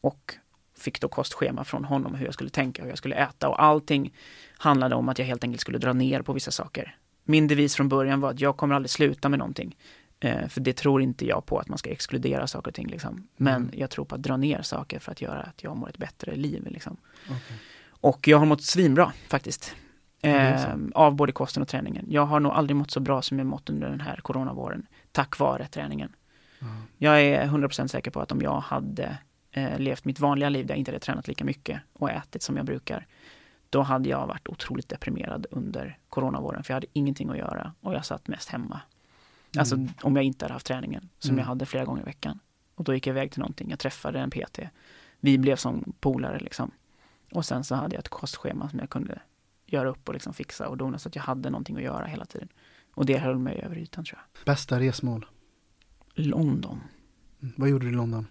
och 0.00 0.34
fick 0.78 1.00
då 1.00 1.08
kostschema 1.08 1.64
från 1.64 1.84
honom 1.84 2.14
hur 2.14 2.24
jag 2.24 2.34
skulle 2.34 2.50
tänka, 2.50 2.82
hur 2.82 2.88
jag 2.88 2.98
skulle 2.98 3.14
äta 3.16 3.48
och 3.48 3.62
allting 3.62 4.12
handlade 4.58 4.94
om 4.94 5.08
att 5.08 5.18
jag 5.18 5.26
helt 5.26 5.44
enkelt 5.44 5.60
skulle 5.60 5.78
dra 5.78 5.92
ner 5.92 6.22
på 6.22 6.32
vissa 6.32 6.50
saker. 6.50 6.96
Min 7.24 7.48
devis 7.48 7.76
från 7.76 7.88
början 7.88 8.20
var 8.20 8.30
att 8.30 8.40
jag 8.40 8.56
kommer 8.56 8.74
aldrig 8.74 8.90
sluta 8.90 9.28
med 9.28 9.38
någonting. 9.38 9.76
Eh, 10.20 10.48
för 10.48 10.60
det 10.60 10.72
tror 10.72 11.02
inte 11.02 11.26
jag 11.26 11.46
på 11.46 11.58
att 11.58 11.68
man 11.68 11.78
ska 11.78 11.90
exkludera 11.90 12.46
saker 12.46 12.70
och 12.70 12.74
ting. 12.74 12.86
Liksom. 12.86 13.28
Men 13.36 13.56
Mm. 13.62 13.70
jag 13.74 13.90
tror 13.90 14.04
på 14.04 14.14
att 14.14 14.22
dra 14.22 14.36
ner 14.36 14.62
saker 14.62 14.98
för 14.98 15.12
att 15.12 15.20
göra 15.22 15.40
att 15.40 15.62
jag 15.62 15.76
mår 15.76 15.88
ett 15.88 15.98
bättre 15.98 16.36
liv. 16.36 16.66
Liksom. 16.70 16.96
Okej. 17.24 17.56
Och 17.90 18.28
jag 18.28 18.38
har 18.38 18.46
mått 18.46 18.62
svinbra 18.62 19.12
faktiskt. 19.28 19.74
Eh, 20.22 20.74
av 20.94 21.14
både 21.14 21.32
kosten 21.32 21.62
och 21.62 21.68
träningen. 21.68 22.06
Jag 22.08 22.26
har 22.26 22.40
nog 22.40 22.52
aldrig 22.52 22.76
mått 22.76 22.90
så 22.90 23.00
bra 23.00 23.22
som 23.22 23.38
jag 23.38 23.46
mått 23.46 23.70
under 23.70 23.90
den 23.90 24.00
här 24.00 24.16
coronavåren. 24.16 24.86
Tack 25.12 25.38
vare 25.38 25.66
träningen. 25.66 26.12
Ja. 26.58 26.66
Jag 26.98 27.22
är 27.22 27.46
100% 27.46 27.86
säker 27.90 28.10
på 28.10 28.20
att 28.20 28.32
om 28.32 28.40
jag 28.42 28.60
hade 28.60 29.18
eh, 29.52 29.78
levt 29.78 30.04
mitt 30.04 30.20
vanliga 30.20 30.48
liv 30.48 30.66
där 30.66 30.74
jag 30.74 30.78
inte 30.78 30.90
hade 30.90 30.98
tränat 31.00 31.28
lika 31.28 31.44
mycket 31.44 31.80
och 31.92 32.10
ätit 32.10 32.42
som 32.42 32.56
jag 32.56 32.66
brukar. 32.66 33.06
Då 33.70 33.82
hade 33.82 34.08
jag 34.08 34.26
varit 34.26 34.48
otroligt 34.48 34.88
deprimerad 34.88 35.46
under 35.50 35.98
coronavåren 36.08 36.62
för 36.64 36.72
jag 36.72 36.76
hade 36.76 36.86
ingenting 36.92 37.30
att 37.30 37.38
göra 37.38 37.72
och 37.80 37.94
jag 37.94 38.04
satt 38.04 38.28
mest 38.28 38.48
hemma. 38.48 38.80
Alltså 39.58 39.74
Mm. 39.74 39.88
om 40.02 40.16
jag 40.16 40.24
inte 40.24 40.44
hade 40.44 40.52
haft 40.52 40.66
träningen 40.66 41.08
som 41.18 41.30
Mm. 41.30 41.38
jag 41.38 41.46
hade 41.46 41.66
flera 41.66 41.84
gånger 41.84 42.02
i 42.02 42.04
veckan. 42.04 42.38
Och 42.74 42.84
då 42.84 42.94
gick 42.94 43.06
jag 43.06 43.12
iväg 43.14 43.30
till 43.32 43.40
någonting, 43.40 43.70
jag 43.70 43.78
träffade 43.78 44.18
en 44.20 44.30
PT. 44.30 44.58
Vi 45.20 45.38
blev 45.38 45.56
som 45.56 45.92
polare 46.00 46.38
liksom. 46.38 46.70
Och 47.32 47.44
sen 47.44 47.64
så 47.64 47.74
hade 47.74 47.94
jag 47.94 48.00
ett 48.00 48.08
kostschema 48.08 48.68
som 48.70 48.78
jag 48.78 48.90
kunde 48.90 49.18
göra 49.66 49.88
upp 49.88 50.08
och 50.08 50.14
liksom 50.14 50.32
fixa 50.34 50.68
och 50.68 50.76
dona 50.76 50.98
så 50.98 51.08
att 51.08 51.16
jag 51.16 51.22
hade 51.22 51.50
någonting 51.50 51.76
att 51.76 51.82
göra 51.82 52.04
hela 52.06 52.24
tiden. 52.24 52.48
Och 52.94 53.06
det 53.06 53.18
höll 53.18 53.38
mig 53.38 53.60
över 53.64 53.78
ytan 53.78 54.04
tror 54.04 54.18
jag. 54.34 54.44
Bästa 54.46 54.80
resmål? 54.80 55.26
London. 56.14 56.80
Mm. 57.42 57.54
Vad 57.56 57.68
gjorde 57.68 57.86
du 57.86 57.92
i 57.92 57.94
London? 57.94 58.26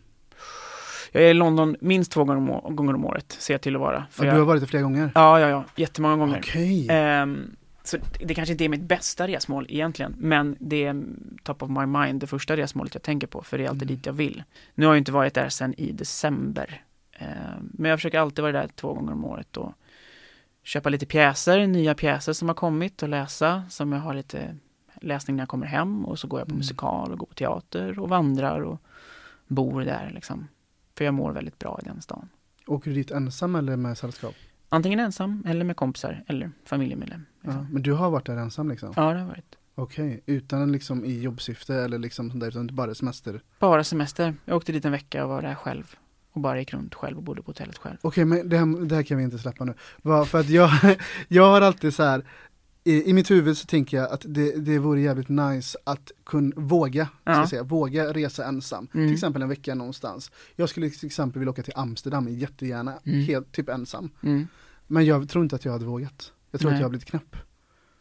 Jag 1.12 1.24
är 1.24 1.28
i 1.30 1.34
London 1.34 1.76
minst 1.82 2.12
två 2.12 2.24
gånger 2.24 2.94
om, 2.94 3.06
året, 3.06 3.32
ser 3.40 3.54
jag 3.54 3.62
till 3.62 3.76
att 3.76 3.80
vara. 3.82 4.06
För 4.12 4.24
Ja, 4.24 4.28
jag, 4.28 4.36
du 4.36 4.40
har 4.40 4.48
varit 4.48 4.62
det 4.62 4.68
flera 4.68 4.84
gånger? 4.84 5.12
Ja, 5.16 5.40
ja, 5.40 5.50
ja, 5.50 5.64
jättemånga 5.76 6.16
gånger. 6.18 6.38
Okej. 6.40 6.88
Ehm, 6.90 7.56
så 7.90 7.98
det 8.20 8.34
kanske 8.36 8.52
inte 8.52 8.66
är 8.66 8.70
mitt 8.70 8.82
bästa 8.82 9.28
resmål 9.28 9.66
egentligen, 9.70 10.16
men 10.18 10.56
det 10.60 10.86
är 10.86 11.04
top 11.44 11.64
of 11.64 11.70
my 11.70 11.86
mind, 11.86 12.20
det 12.22 12.28
första 12.28 12.58
resmålet 12.58 12.94
jag 12.94 13.04
tänker 13.04 13.28
på, 13.28 13.44
för 13.44 13.58
det 13.58 13.64
är 13.66 13.70
alltid 13.70 13.84
Mm. 13.90 13.96
dit 13.96 14.06
jag 14.06 14.14
vill. 14.14 14.44
Nu 14.76 14.86
har 14.86 14.94
jag 14.94 14.98
inte 15.02 15.12
varit 15.12 15.34
där 15.34 15.50
sedan 15.50 15.74
i 15.78 15.92
december, 15.92 16.84
Ehm, 17.22 17.70
men 17.74 17.90
jag 17.90 18.00
försöker 18.00 18.20
alltid 18.20 18.42
vara 18.42 18.52
där 18.52 18.68
två 18.68 18.94
gånger 18.94 19.12
om 19.14 19.26
året 19.26 19.58
och 19.58 19.74
köpa 20.64 20.90
lite 20.90 21.06
pjäser, 21.06 21.68
nya 21.68 21.96
pjäser 21.96 22.34
som 22.34 22.48
har 22.48 22.56
kommit 22.56 23.04
och 23.04 23.10
läsa, 23.10 23.64
som 23.70 23.92
jag 23.92 24.00
har 24.00 24.14
lite 24.14 24.56
läsning 25.02 25.36
när 25.36 25.42
jag 25.42 25.50
kommer 25.50 25.66
hem 25.68 26.06
och 26.06 26.20
så 26.20 26.28
går 26.28 26.40
jag 26.40 26.48
på 26.48 26.52
Mm. 26.52 26.58
musikal 26.58 27.12
och 27.12 27.18
går 27.20 27.28
på 27.28 27.34
teater 27.34 28.00
och 28.00 28.10
vandrar 28.10 28.60
och 28.62 28.82
bor 29.48 29.82
där 29.82 30.12
liksom. 30.16 30.48
För 30.98 31.06
jag 31.06 31.14
mår 31.14 31.32
väldigt 31.32 31.60
bra 31.60 31.80
i 31.84 31.86
den 31.86 32.02
stan. 32.02 32.30
Åker 32.68 32.90
du 32.92 32.96
dit 32.96 33.12
ensam 33.12 33.56
eller 33.56 33.76
med 33.76 33.98
sällskap? 33.98 34.36
Antingen 34.70 35.00
ensam 35.00 35.44
eller 35.48 35.66
med 35.66 35.76
kompisar 35.76 36.24
eller 36.28 36.52
familjemedlem. 36.66 37.26
Ja. 37.42 37.48
Liksom. 37.48 37.68
Men 37.72 37.82
du 37.82 37.94
har 37.94 38.10
varit 38.10 38.26
där 38.26 38.38
ensam 38.38 38.70
liksom? 38.70 38.94
Ja, 38.96 39.14
det 39.14 39.20
har 39.20 39.28
varit. 39.28 39.56
Okej, 39.76 40.24
utan 40.26 40.72
liksom 40.72 41.06
i 41.06 41.20
jobbsyfte 41.22 41.76
eller 41.76 42.00
liksom 42.00 42.30
sånt 42.32 42.42
där, 42.42 42.48
utan 42.48 42.68
bara 42.68 42.96
semester? 42.96 43.42
Bara 43.60 43.84
semester. 43.84 44.36
Jag 44.46 44.58
åkte 44.58 44.72
dit 44.72 44.86
en 44.86 44.92
vecka 44.92 45.24
och 45.24 45.30
var 45.30 45.42
där 45.42 45.56
själv. 45.56 45.96
Och 46.32 46.42
bara 46.42 46.60
gick 46.60 46.74
runt 46.74 46.96
själv 46.96 47.18
och 47.18 47.24
bodde 47.24 47.42
på 47.42 47.50
hotellet 47.50 47.78
själv. 47.78 47.98
Okej, 48.02 48.26
men 48.26 48.50
det 48.50 48.58
här, 48.58 48.86
det 48.86 48.96
här 48.96 49.04
kan 49.04 49.18
vi 49.18 49.24
inte 49.24 49.38
släppa 49.38 49.66
nu. 49.66 49.74
Va, 50.02 50.26
för 50.26 50.40
att 50.40 50.50
jag, 50.50 50.72
jag 51.28 51.44
har 51.44 51.62
alltid 51.62 51.94
så 51.94 52.04
här 52.04 52.26
i, 52.84 53.10
i 53.10 53.14
mitt 53.14 53.32
huvud 53.32 53.58
så 53.58 53.66
tänker 53.66 53.98
jag 53.98 54.12
att 54.12 54.26
det, 54.28 54.52
det 54.66 54.80
vore 54.80 55.02
jävligt 55.02 55.30
nice 55.30 55.78
att 55.84 56.12
kunna 56.24 56.52
våga, 56.56 57.06
ska 57.06 57.32
Ja. 57.32 57.38
jag 57.40 57.50
säga, 57.50 57.64
våga 57.64 58.14
resa 58.14 58.46
ensam. 58.46 58.88
Mm. 58.94 59.08
Till 59.08 59.14
exempel 59.14 59.42
en 59.42 59.50
vecka 59.50 59.76
någonstans. 59.76 60.32
Jag 60.56 60.70
skulle 60.70 60.90
till 60.90 61.06
exempel 61.06 61.40
vilja 61.40 61.52
åka 61.52 61.64
till 61.64 61.74
Amsterdam 61.76 62.28
jättegärna, 62.30 63.00
Mm. 63.06 63.20
helt 63.22 63.52
typ 63.52 63.70
ensam. 63.70 64.10
Mm. 64.24 64.48
Men 64.88 65.06
jag 65.06 65.30
tror 65.30 65.44
inte 65.44 65.56
att 65.56 65.66
jag 65.66 65.72
hade 65.72 65.86
vågat. 65.86 66.34
Jag 66.52 66.62
tror 66.62 66.70
Nej. 66.72 66.76
att 66.78 66.80
jag 66.82 66.86
har 66.86 66.90
blivit 66.90 67.08
knäpp. 67.10 67.36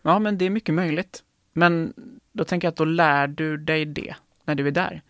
Ja, 0.02 0.18
men 0.18 0.38
det 0.38 0.44
är 0.44 0.50
mycket 0.50 0.74
möjligt. 0.74 1.22
Men 1.52 1.92
då 2.32 2.44
tänker 2.44 2.66
jag 2.66 2.72
att 2.72 2.76
då 2.76 2.84
lär 2.84 3.26
du 3.28 3.56
dig 3.56 3.84
det 3.84 4.14
när 4.44 4.54
du 4.54 4.66
är 4.66 4.70
där. 4.70 5.02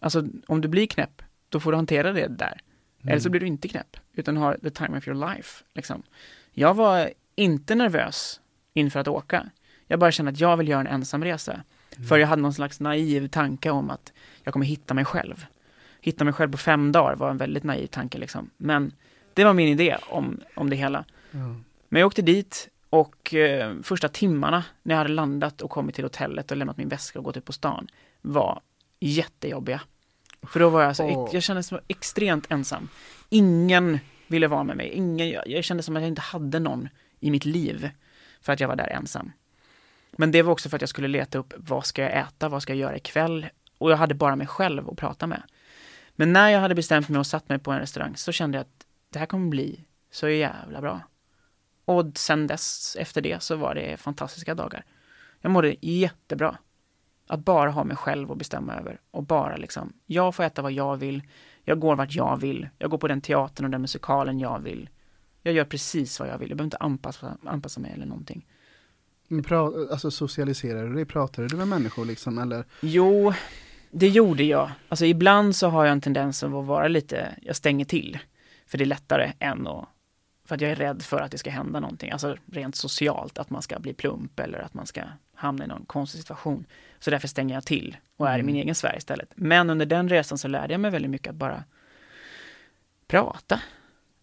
Alltså, 0.00 0.26
om 0.46 0.60
du 0.60 0.68
blir 0.68 0.86
knäpp, 0.86 1.22
då 1.48 1.60
får 1.60 1.72
du 1.72 1.76
hantera 1.76 2.12
det 2.12 2.28
där. 2.28 2.60
Eller 3.02 3.18
så 3.18 3.30
blir 3.30 3.40
du 3.40 3.46
inte 3.46 3.68
knäpp, 3.68 3.96
utan 4.12 4.36
har 4.36 4.58
the 4.62 4.70
time 4.70 4.98
of 4.98 5.08
your 5.08 5.34
life. 5.34 5.64
Liksom. 5.74 6.02
Jag 6.52 6.74
var 6.74 7.10
inte 7.34 7.74
nervös 7.74 8.40
inför 8.74 9.00
att 9.00 9.08
åka. 9.08 9.46
Jag 9.86 9.98
bara 9.98 10.12
kände 10.12 10.32
att 10.32 10.40
jag 10.40 10.56
vill 10.56 10.68
göra 10.68 10.80
en 10.80 10.86
ensamresa. 10.86 11.62
För 12.08 12.18
jag 12.18 12.26
hade 12.26 12.42
någon 12.42 12.54
slags 12.54 12.80
naiv 12.80 13.28
tanke 13.28 13.70
om 13.70 13.90
att 13.90 14.12
jag 14.42 14.52
kommer 14.52 14.66
hitta 14.66 14.94
mig 14.94 15.04
själv. 15.04 15.46
Hitta 16.00 16.24
mig 16.24 16.32
själv 16.32 16.50
på 16.50 16.58
fem 16.58 16.92
dagar 16.92 17.16
var 17.16 17.30
en 17.30 17.36
väldigt 17.36 17.64
naiv 17.64 17.86
tanke 17.86 18.18
liksom. 18.18 18.50
Men 18.56 18.92
det 19.34 19.44
var 19.44 19.52
min 19.52 19.68
idé 19.68 19.96
om, 20.08 20.40
om 20.54 20.70
det 20.70 20.76
hela. 20.76 21.04
Ja. 21.30 21.38
Men 21.88 22.00
jag 22.00 22.06
åkte 22.06 22.22
dit 22.22 22.68
och 22.90 23.34
eh, 23.34 23.74
första 23.82 24.08
timmarna 24.08 24.64
när 24.82 24.94
jag 24.94 24.98
hade 24.98 25.10
landat 25.10 25.62
och 25.62 25.70
kommit 25.70 25.94
till 25.94 26.04
hotellet 26.04 26.50
och 26.50 26.56
lämnat 26.56 26.76
min 26.76 26.88
väska 26.88 27.18
och 27.18 27.24
gått 27.24 27.36
ut 27.36 27.44
på 27.44 27.52
stan 27.52 27.86
var 28.22 28.60
jättejobbiga. 29.00 29.80
För 30.42 30.60
då 30.60 30.68
var 30.68 30.82
jag 30.82 30.96
så, 30.96 31.04
Åh. 31.04 31.28
jag 31.32 31.42
kände 31.42 31.62
mig 31.70 31.80
extremt 31.88 32.50
ensam. 32.50 32.88
Ingen 33.28 33.98
ville 34.26 34.48
vara 34.48 34.64
med 34.64 34.76
mig. 34.76 34.88
Ingen, 34.88 35.28
jag, 35.30 35.48
jag 35.48 35.64
kände 35.64 35.82
som 35.82 35.96
att 35.96 36.02
jag 36.02 36.08
inte 36.08 36.20
hade 36.20 36.58
någon 36.58 36.88
i 37.20 37.30
mitt 37.30 37.44
liv 37.44 37.90
för 38.44 38.52
att 38.52 38.60
jag 38.60 38.68
var 38.68 38.76
där 38.76 38.88
ensam. 38.88 39.32
Men 40.12 40.30
det 40.30 40.42
var 40.42 40.52
också 40.52 40.68
för 40.68 40.76
att 40.76 40.82
jag 40.82 40.88
skulle 40.88 41.08
leta 41.08 41.38
upp 41.38 41.54
vad 41.56 41.86
ska 41.86 42.02
jag 42.02 42.16
äta, 42.16 42.48
vad 42.48 42.62
ska 42.62 42.72
jag 42.72 42.80
göra 42.80 42.96
ikväll? 42.96 43.46
Och 43.78 43.90
jag 43.90 43.96
hade 43.96 44.14
bara 44.14 44.36
mig 44.36 44.46
själv 44.46 44.90
att 44.90 44.96
prata 44.96 45.26
med. 45.26 45.42
Men 46.16 46.32
när 46.32 46.48
jag 46.48 46.60
hade 46.60 46.74
bestämt 46.74 47.08
mig 47.08 47.18
och 47.18 47.26
satt 47.26 47.48
mig 47.48 47.58
på 47.58 47.70
en 47.70 47.78
restaurang 47.78 48.16
så 48.16 48.32
kände 48.32 48.58
jag 48.58 48.62
att 48.62 48.86
det 49.10 49.18
här 49.18 49.26
kommer 49.26 49.48
bli 49.48 49.84
så 50.10 50.28
jävla 50.28 50.80
bra. 50.80 51.00
Och 51.84 52.04
sen 52.14 52.46
dess, 52.46 52.96
efter 53.00 53.20
det, 53.20 53.42
så 53.42 53.56
var 53.56 53.74
det 53.74 54.00
fantastiska 54.00 54.54
dagar. 54.54 54.84
Jag 55.40 55.50
mådde 55.50 55.76
jättebra. 55.80 56.58
Att 57.26 57.40
bara 57.40 57.70
ha 57.70 57.84
mig 57.84 57.96
själv 57.96 58.32
att 58.32 58.38
bestämma 58.38 58.74
över. 58.74 59.00
Och 59.10 59.22
bara 59.22 59.56
liksom, 59.56 59.92
jag 60.06 60.34
får 60.34 60.44
äta 60.44 60.62
vad 60.62 60.72
jag 60.72 60.96
vill. 60.96 61.22
Jag 61.62 61.78
går 61.78 61.96
vart 61.96 62.12
jag 62.12 62.36
vill. 62.36 62.68
Jag 62.78 62.90
går 62.90 62.98
på 62.98 63.08
den 63.08 63.20
teatern 63.20 63.64
och 63.64 63.70
den 63.70 63.80
musikalen 63.80 64.40
jag 64.40 64.58
vill. 64.58 64.88
Jag 65.46 65.54
gör 65.54 65.64
precis 65.64 66.20
vad 66.20 66.28
jag 66.28 66.38
vill. 66.38 66.48
Jag 66.48 66.56
behöver 66.56 66.66
inte 66.66 66.76
anpassa, 66.76 67.36
anpassa 67.44 67.80
mig 67.80 67.92
eller 67.94 68.06
någonting. 68.06 68.46
Pra, 69.46 69.72
alltså 69.90 70.10
socialiserar 70.10 70.86
du 70.88 70.94
dig? 70.94 71.04
Pratade 71.04 71.48
du 71.48 71.56
med 71.56 71.68
människor 71.68 72.04
liksom 72.04 72.38
eller? 72.38 72.64
Jo, 72.80 73.32
det 73.90 74.08
gjorde 74.08 74.44
jag. 74.44 74.70
Alltså 74.88 75.04
ibland 75.04 75.56
så 75.56 75.68
har 75.68 75.84
jag 75.84 75.92
en 75.92 76.00
tendens 76.00 76.42
att 76.42 76.50
vara 76.50 76.88
lite, 76.88 77.34
jag 77.42 77.56
stänger 77.56 77.84
till. 77.84 78.18
För 78.66 78.78
det 78.78 78.84
är 78.84 78.86
lättare 78.86 79.32
än 79.38 79.66
att, 79.66 79.88
för 80.44 80.54
att 80.54 80.60
jag 80.60 80.70
är 80.70 80.76
rädd 80.76 81.02
för 81.02 81.20
att 81.20 81.30
det 81.30 81.38
ska 81.38 81.50
hända 81.50 81.80
någonting. 81.80 82.10
Alltså 82.10 82.36
rent 82.46 82.76
socialt, 82.76 83.38
att 83.38 83.50
man 83.50 83.62
ska 83.62 83.78
bli 83.78 83.94
plump 83.94 84.40
eller 84.40 84.58
att 84.58 84.74
man 84.74 84.86
ska 84.86 85.02
hamna 85.34 85.64
i 85.64 85.66
någon 85.66 85.84
konstig 85.86 86.20
situation. 86.20 86.64
Så 86.98 87.10
därför 87.10 87.28
stänger 87.28 87.54
jag 87.54 87.64
till 87.64 87.96
och 88.16 88.28
är 88.28 88.38
i 88.38 88.42
min 88.42 88.56
egen 88.56 88.74
sfär 88.74 88.96
istället. 88.96 89.32
Men 89.34 89.70
under 89.70 89.86
den 89.86 90.08
resan 90.08 90.38
så 90.38 90.48
lärde 90.48 90.74
jag 90.74 90.80
mig 90.80 90.90
väldigt 90.90 91.10
mycket 91.10 91.30
att 91.30 91.36
bara 91.36 91.64
prata. 93.06 93.60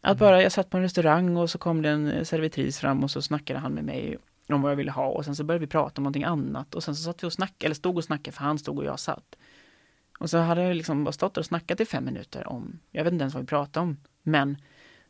Att 0.02 0.18
bara, 0.18 0.42
jag 0.42 0.52
satt 0.52 0.70
på 0.70 0.78
en 0.78 0.84
restaurang 0.84 1.38
och 1.38 1.50
så 1.50 1.58
kom 1.58 1.82
det 1.82 1.90
en 1.90 2.26
servitris 2.26 2.80
fram 2.80 3.04
och 3.04 3.12
så 3.12 3.22
snackade 3.22 3.60
han 3.60 3.74
med 3.74 3.84
mig 3.84 4.18
om 4.50 4.62
vad 4.62 4.72
jag 4.72 4.76
ville 4.76 4.92
ha 4.92 5.08
och 5.08 5.26
sen 5.26 5.36
så 5.36 5.44
började 5.44 5.66
vi 5.66 5.70
prata 5.72 6.00
om 6.02 6.04
någonting 6.04 6.24
annat 6.24 6.76
och 6.76 6.84
sen 6.84 6.96
så 6.96 7.04
satt 7.04 7.24
vi 7.24 7.28
och 7.28 7.34
snackade, 7.34 7.66
eller 7.66 7.76
stod 7.76 7.98
och 7.98 8.04
snackade 8.04 8.38
för 8.38 8.44
han 8.44 8.60
stod 8.60 8.78
och 8.78 8.86
jag 8.86 9.00
satt. 9.00 9.36
Och 10.20 10.30
så 10.30 10.38
hade 10.38 10.62
jag 10.64 10.76
liksom 10.76 11.04
bara 11.04 11.12
stått 11.12 11.38
och 11.38 11.46
snackat 11.46 11.80
i 11.80 11.86
fem 11.86 12.06
minuter 12.06 12.48
om, 12.48 12.80
jag 12.92 13.04
vet 13.04 13.14
inte 13.14 13.24
ens 13.24 13.34
vad 13.34 13.44
vi 13.44 13.48
pratade 13.48 13.84
om, 13.84 13.98
men 14.24 14.58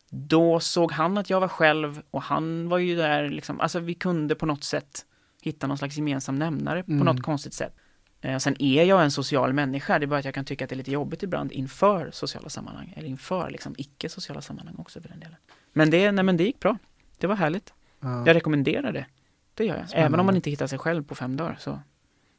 då 0.09 0.59
såg 0.59 0.91
han 0.91 1.17
att 1.17 1.29
jag 1.29 1.39
var 1.39 1.47
själv 1.47 2.01
och 2.11 2.21
han 2.21 2.69
var 2.69 2.77
ju 2.77 2.95
där 2.95 3.29
liksom, 3.29 3.59
alltså 3.59 3.79
vi 3.79 3.93
kunde 3.93 4.35
på 4.35 4.45
något 4.45 4.63
sätt 4.63 5.05
hitta 5.41 5.67
någon 5.67 5.77
slags 5.77 5.97
gemensam 5.97 6.35
nämnare 6.35 6.83
på 6.83 6.91
Mm. 6.91 7.05
något 7.05 7.21
konstigt 7.21 7.53
sätt. 7.53 7.75
Eh, 8.21 8.37
sen 8.37 8.61
är 8.61 8.83
jag 8.83 9.03
en 9.03 9.11
social 9.11 9.53
människa, 9.53 9.99
det 9.99 10.05
är 10.05 10.07
bara 10.07 10.19
att 10.19 10.25
jag 10.25 10.33
kan 10.33 10.45
tycka 10.45 10.65
att 10.65 10.69
det 10.69 10.75
är 10.75 10.77
lite 10.77 10.91
jobbigt 10.91 11.23
ibland 11.23 11.51
inför 11.51 12.11
sociala 12.11 12.49
sammanhang, 12.49 12.93
eller 12.97 13.07
inför 13.07 13.49
liksom 13.49 13.75
icke-sociala 13.77 14.41
sammanhang 14.41 14.75
också 14.77 15.01
för 15.01 15.09
den 15.09 15.19
delen. 15.19 15.35
Men 15.73 15.89
det, 15.89 16.11
nej 16.11 16.23
men 16.23 16.37
det 16.37 16.43
gick 16.43 16.59
bra. 16.59 16.77
Det 17.17 17.27
var 17.27 17.35
härligt. 17.35 17.73
Ja. 17.99 18.27
Jag 18.27 18.35
rekommenderar 18.35 18.91
det. 18.91 19.05
Det 19.53 19.65
gör 19.65 19.77
jag. 19.77 19.89
Spännande. 19.89 20.07
Även 20.07 20.19
om 20.19 20.25
man 20.25 20.35
inte 20.35 20.49
hittar 20.49 20.67
sig 20.67 20.79
själv 20.79 21.03
på 21.03 21.15
fem 21.15 21.37
dagar 21.37 21.57
så 21.59 21.79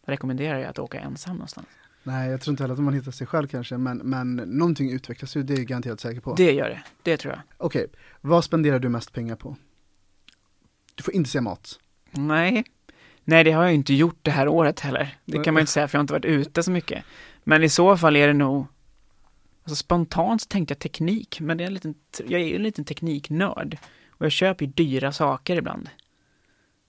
rekommenderar 0.06 0.58
jag 0.58 0.68
att 0.68 0.78
åka 0.78 1.00
ensam 1.00 1.36
någonstans. 1.36 1.66
Nej, 2.02 2.30
jag 2.30 2.40
tror 2.40 2.52
inte 2.52 2.62
heller 2.62 2.74
att 2.74 2.80
man 2.80 2.94
hittar 2.94 3.10
sig 3.10 3.26
själv 3.26 3.48
kanske, 3.48 3.76
men, 3.76 3.98
men 3.98 4.36
någonting 4.36 4.92
utvecklas 4.92 5.36
ju, 5.36 5.42
det 5.42 5.54
är 5.54 5.58
jag 5.58 5.66
garanterat 5.66 6.00
säker 6.00 6.20
på. 6.20 6.34
Det 6.34 6.52
gör 6.52 6.68
det. 6.68 6.82
Det 7.02 7.16
tror 7.16 7.32
jag. 7.34 7.42
Okej, 7.56 7.86
vad 8.20 8.44
spenderar 8.44 8.78
du 8.78 8.88
mest 8.88 9.12
pengar 9.12 9.36
på? 9.36 9.56
Du 10.94 11.02
får 11.02 11.14
inte 11.14 11.30
säga 11.30 11.42
mat. 11.42 11.78
Nej. 12.10 12.64
Nej, 13.24 13.44
det 13.44 13.52
har 13.52 13.64
jag 13.64 13.74
inte 13.74 13.94
gjort 13.94 14.18
det 14.22 14.30
här 14.30 14.48
året 14.48 14.80
heller. 14.80 15.16
Det 15.24 15.38
kan 15.38 15.54
man 15.54 15.60
ju 15.60 15.62
inte 15.62 15.72
säga 15.72 15.88
för 15.88 15.96
jag 15.96 16.00
har 16.00 16.02
inte 16.04 16.12
varit 16.12 16.24
ute 16.24 16.62
så 16.62 16.70
mycket. 16.70 17.04
Men 17.44 17.62
i 17.62 17.68
så 17.68 17.96
fall 17.96 18.16
är 18.16 18.26
det 18.26 18.32
nog 18.34 18.66
Alltså 19.64 19.76
spontant 19.76 20.48
tänkte 20.48 20.72
jag 20.72 20.78
teknik, 20.78 21.40
men 21.40 21.56
det 21.58 21.64
är 21.64 21.66
en 21.66 21.74
liten, 21.74 21.94
jag 22.26 22.40
är 22.40 22.56
en 22.56 22.62
liten 22.62 22.84
tekniknörd. 22.84 23.78
Och 24.10 24.24
jag 24.24 24.32
köper 24.32 24.64
ju 24.66 24.72
dyra 24.72 25.12
saker 25.12 25.56
ibland. 25.56 25.88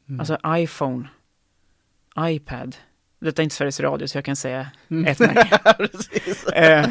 Mm. 0.09 0.19
Alltså 0.19 0.37
iPhone, 0.47 1.07
iPad. 2.19 2.75
Detta 3.19 3.41
är 3.41 3.43
inte 3.43 3.55
Sveriges 3.55 3.79
Radio 3.79 4.07
så 4.07 4.17
jag 4.17 4.25
kan 4.25 4.35
säga 4.35 4.71
Mm. 4.89 5.05
ett 5.05 5.19
märke. 5.19 5.59
eh, 6.55 6.83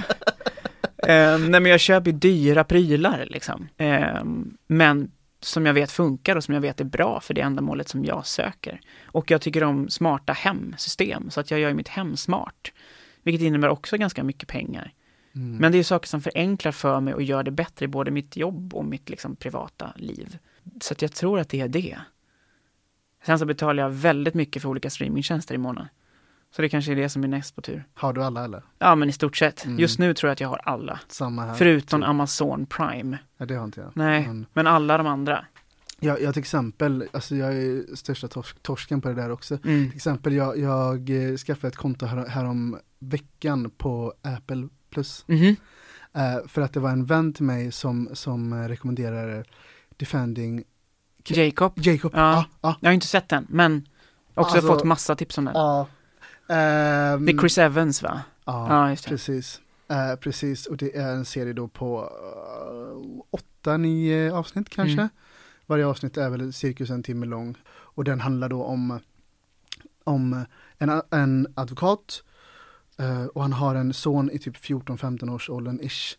eh, 1.09 1.39
nej 1.39 1.61
men 1.61 1.67
jag 1.67 1.81
köper 1.81 2.11
ju 2.11 2.17
dyra 2.19 2.65
prylar 2.65 3.27
liksom. 3.31 3.69
Eh, 3.77 4.25
men 4.67 5.11
som 5.45 5.67
jag 5.67 5.75
vet 5.75 5.91
funkar 5.91 6.37
och 6.37 6.45
som 6.45 6.55
jag 6.55 6.61
vet 6.61 6.81
är 6.81 6.85
bra 6.85 7.21
för 7.21 7.35
det 7.35 7.41
ändamålet 7.41 7.89
som 7.89 8.05
jag 8.05 8.27
söker. 8.27 8.81
Och 9.05 9.31
jag 9.31 9.41
tycker 9.41 9.65
om 9.65 9.89
smarta 9.89 10.33
hemsystem 10.33 11.31
så 11.31 11.41
att 11.41 11.51
jag 11.51 11.61
gör 11.61 11.75
mitt 11.75 11.89
hem 11.89 12.17
smart. 12.17 12.73
Vilket 13.23 13.43
innebär 13.43 13.69
också 13.69 13.97
ganska 13.97 14.25
mycket 14.25 14.49
pengar. 14.49 14.93
Mm. 15.35 15.57
Men 15.57 15.73
det 15.73 15.79
är 15.79 15.83
saker 15.83 16.09
som 16.09 16.21
förenklar 16.21 16.73
för 16.73 17.01
mig 17.01 17.15
och 17.15 17.23
gör 17.23 17.43
det 17.43 17.51
bättre 17.51 17.85
i 17.85 17.89
både 17.89 18.11
mitt 18.11 18.37
jobb 18.37 18.75
och 18.75 18.85
mitt 18.85 19.11
liksom, 19.11 19.37
privata 19.37 19.93
liv. 19.97 20.39
Så 20.81 20.93
att 20.93 21.03
jag 21.03 21.13
tror 21.13 21.41
att 21.41 21.49
det 21.49 21.61
är 21.61 21.69
det. 21.69 21.99
Sen 23.27 23.39
så 23.39 23.47
betalar 23.47 23.83
jag 23.83 23.91
väldigt 23.91 24.35
mycket 24.35 24.63
för 24.63 24.69
olika 24.69 24.91
streamingtjänster 24.91 25.55
i 25.55 25.59
månaden. 25.59 25.89
Så 26.57 26.63
det 26.63 26.69
kanske 26.69 26.93
är 26.93 26.97
det 26.97 27.09
som 27.09 27.25
är 27.25 27.29
näst 27.29 27.55
på 27.57 27.63
tur. 27.63 27.85
Har 27.95 28.13
du 28.13 28.25
alla 28.25 28.45
eller? 28.45 28.63
Ja, 28.79 28.95
men 28.95 29.09
i 29.09 29.13
stort 29.13 29.37
sett. 29.37 29.65
Mm. 29.65 29.79
Just 29.79 29.99
nu 29.99 30.15
tror 30.15 30.29
jag 30.29 30.33
att 30.33 30.41
jag 30.41 30.49
har 30.49 30.61
alla. 30.65 31.01
Samma 31.09 31.45
här. 31.45 31.55
Förutom 31.55 32.01
Typ. 32.01 32.09
Amazon 32.09 32.67
Prime. 32.67 33.19
Ja, 33.37 33.47
det 33.47 33.55
har 33.55 33.65
inte 33.65 33.81
jag. 33.81 33.91
Nej, 33.95 34.27
Men, 34.27 34.47
men 34.53 34.67
alla 34.67 34.99
de 34.99 35.07
andra. 35.07 35.45
jag, 36.01 36.23
jag 36.23 36.35
till 36.35 36.41
exempel, 36.41 37.05
alltså 37.13 37.37
jag 37.37 37.55
är 37.57 37.97
största 37.97 38.29
torsk, 38.29 38.63
torsken 38.63 39.01
på 39.01 39.09
det 39.09 39.15
där 39.15 39.31
också. 39.31 39.59
Mm. 39.65 39.89
Till 39.89 39.97
exempel, 39.97 40.33
jag, 40.33 40.59
jag 40.59 41.11
eh, 41.31 41.37
skaffade 41.37 41.69
ett 41.69 41.77
konto 41.77 42.07
här, 42.07 42.27
härom 42.29 42.79
veckan 42.99 43.71
på 43.71 44.15
Apple 44.23 44.69
Plus. 44.91 45.25
Mhm. 45.27 45.57
Eh, 46.15 46.47
för 46.49 46.63
att 46.63 46.73
det 46.73 46.81
var 46.81 46.91
en 46.91 47.05
vän 47.05 47.33
till 47.33 47.45
mig 47.45 47.73
som, 47.73 48.09
som 48.13 48.69
rekommenderar 48.69 49.45
Defending 49.97 50.65
Jacob. 51.25 51.73
Jacob. 51.77 52.13
Ja. 52.15 52.33
Ja, 52.33 52.45
ja, 52.61 52.77
Jag 52.81 52.89
har 52.89 52.95
inte 52.95 53.07
sett 53.07 53.29
den, 53.29 53.47
men 53.49 53.87
också 54.35 54.57
Alltså- 54.57 54.73
fått 54.73 54.85
massa 54.85 55.15
tips 55.17 55.39
om 55.39 55.45
den. 55.45 55.55
ja. 55.55 55.87
Ehm, 56.53 57.27
Det 57.27 57.33
är 57.33 57.39
Chris 57.39 57.59
Evans 57.59 58.03
va? 58.03 58.23
Ja, 58.45 58.91
Ja, 58.91 58.97
precis. 59.07 59.61
Eh, 59.89 60.17
precis, 60.17 60.67
och 60.67 60.77
det 60.77 60.97
är 60.97 61.13
en 61.13 61.25
serie 61.25 61.53
då 61.53 61.69
på 61.69 62.01
uh, 62.01 63.23
åtta, 63.31 63.77
nio 63.77 64.33
avsnitt 64.33 64.69
kanske. 64.69 65.01
Mm. 65.01 65.09
Varje 65.67 65.87
avsnitt 65.87 66.17
är 66.17 66.31
väl 66.31 66.53
cirkus 66.53 66.91
en 66.91 67.03
timme 67.03 67.27
lång. 67.27 67.55
Och 67.69 68.05
den 68.05 68.21
handlar 68.21 68.49
då 68.49 68.65
om, 68.65 69.01
om 70.05 70.45
en, 70.79 71.03
en 71.11 71.47
advokat 71.55 72.23
eh, 72.99 73.25
och 73.25 73.43
han 73.43 73.53
har 73.53 73.75
en 73.75 73.93
son 73.93 74.31
i 74.31 74.39
typ 74.39 74.57
14-15 74.57 75.35
års 75.35 75.51
åldern 75.51 75.81
ish. 75.83 76.19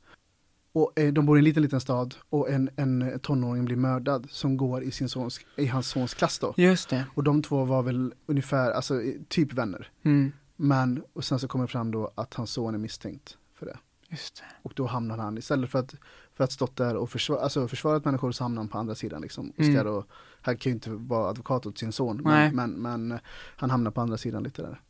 Och 0.74 1.00
eh, 1.00 1.14
de 1.14 1.26
bor 1.26 1.38
i 1.38 1.40
en 1.40 1.44
liten, 1.44 1.64
liten 1.64 1.82
stad 1.82 2.16
och 2.30 2.50
en, 2.50 2.70
en 2.76 3.20
tonåring 3.20 3.66
blir 3.66 3.76
mördad 3.76 4.28
som 4.30 4.58
går 4.58 4.84
i, 4.84 4.92
sin 4.92 5.10
sons, 5.10 5.40
i 5.58 5.66
hans 5.66 5.88
sons 5.88 6.14
klass 6.14 6.40
då. 6.40 6.54
Just 6.58 6.90
det. 6.90 7.06
Och 7.16 7.24
de 7.24 7.42
två 7.44 7.66
var 7.66 7.84
väl 7.84 8.14
ungefär, 8.26 8.72
alltså 8.72 9.02
typ 9.28 9.54
vänner. 9.54 9.92
Mm. 10.04 10.32
Men, 10.56 11.04
och 11.14 11.24
sen 11.24 11.40
så 11.40 11.48
kommer 11.48 11.66
det 11.66 11.72
fram 11.72 11.92
då 11.92 12.12
att 12.16 12.34
hans 12.34 12.52
son 12.52 12.74
är 12.74 12.78
misstänkt 12.80 13.38
för 13.56 13.66
det. 13.66 13.78
Just 14.10 14.36
det. 14.36 14.44
Och 14.62 14.74
då 14.76 14.86
hamnar 14.86 15.18
han, 15.18 15.38
istället 15.38 15.70
för 15.70 15.80
att, 15.80 15.96
för 16.34 16.44
att 16.44 16.52
stått 16.52 16.76
där 16.76 16.96
och 16.96 17.10
försvara, 17.10 17.40
alltså 17.42 17.68
försvarat 17.68 18.06
människor 18.06 18.32
så 18.32 18.44
hamnar 18.44 18.62
han 18.62 18.70
på 18.70 18.78
andra 18.78 18.96
sidan 18.96 19.22
liksom. 19.22 19.50
Och 19.50 19.64
ska 19.64 19.74
Mm. 19.74 19.86
då, 19.86 20.06
han 20.42 20.58
kan 20.58 20.70
ju 20.70 20.74
inte 20.74 20.90
vara 20.90 21.30
advokat 21.30 21.66
åt 21.66 21.78
sin 21.78 21.92
son, 21.92 22.22
men, 22.24 22.56
men, 22.56 22.72
men 22.72 23.20
han 23.56 23.70
hamnar 23.70 23.92
på 23.92 24.02
andra 24.02 24.18
sidan 24.18 24.44
lite 24.44 24.62
där. 24.62 24.82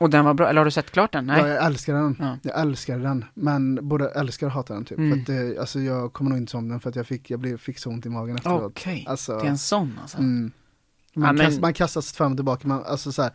Och 0.00 0.10
den 0.10 0.24
var 0.24 0.34
bra, 0.34 0.48
eller 0.48 0.58
har 0.60 0.64
du 0.64 0.70
sett 0.70 0.90
klart 0.90 1.12
den? 1.12 1.26
Nej. 1.26 1.40
Ja, 1.40 1.48
jag 1.48 1.64
älskar 1.66 1.94
den. 1.94 2.16
Ja. 2.18 2.38
Jag 2.42 2.60
älskar 2.60 2.98
den. 2.98 3.24
Men 3.34 3.88
både 3.88 4.08
älskar 4.10 4.46
och 4.46 4.52
hatar 4.52 4.74
den 4.74 4.84
typ. 4.84 4.98
Mm. 4.98 5.10
För 5.12 5.20
att 5.20 5.26
det, 5.26 5.58
alltså 5.60 5.80
jag 5.80 6.12
kommer 6.12 6.30
nog 6.30 6.38
inte 6.38 6.56
om 6.56 6.68
den 6.68 6.80
för 6.80 6.90
att 6.90 6.96
jag 6.96 7.06
fick, 7.06 7.30
jag 7.30 7.40
blev, 7.40 7.56
fick 7.58 7.78
så 7.78 7.90
ont 7.90 8.06
i 8.06 8.08
magen 8.08 8.36
efteråt. 8.36 8.62
Okej, 8.62 9.04
Alltså, 9.08 9.38
det 9.38 9.44
är 9.46 9.50
en 9.50 9.58
sån 9.58 9.98
alltså. 10.02 10.18
mm. 10.18 10.52
man, 11.14 11.26
Ja, 11.26 11.32
men- 11.32 11.46
kast, 11.46 11.60
man 11.60 11.72
kastas 11.74 12.12
fram 12.12 12.32
och 12.32 12.38
tillbaka, 12.38 12.68
man, 12.68 12.84
alltså 12.84 13.12
så 13.12 13.22
här, 13.22 13.32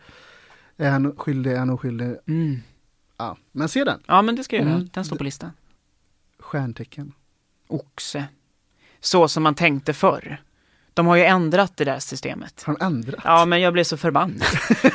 är 0.76 0.90
han 0.90 1.16
skyldig, 1.16 1.52
är 1.52 1.58
han 1.58 1.70
oskyldig? 1.70 2.16
Mm. 2.26 2.60
Ja, 3.16 3.36
men 3.52 3.68
se 3.68 3.84
den. 3.84 4.00
Ja, 4.06 4.22
men 4.22 4.36
det 4.36 4.44
ska 4.44 4.56
jag 4.56 4.64
göra. 4.64 4.74
Mm. 4.74 4.88
Den 4.92 5.04
står 5.04 5.16
på 5.16 5.24
listan. 5.24 5.50
Stjärntecken. 6.38 7.12
Oxe. 7.68 8.24
Så 9.00 9.28
som 9.28 9.42
man 9.42 9.54
tänkte 9.54 9.92
förr. 9.92 10.42
De 10.96 11.06
har 11.06 11.16
ju 11.16 11.24
ändrat 11.24 11.72
det 11.76 11.84
där 11.84 11.98
systemet. 11.98 12.62
Har 12.66 12.76
de 12.78 12.84
ändrat? 12.84 13.20
Ja, 13.24 13.44
men 13.44 13.60
jag 13.60 13.72
blev 13.72 13.84
så 13.84 13.96
förbannad. 13.96 14.42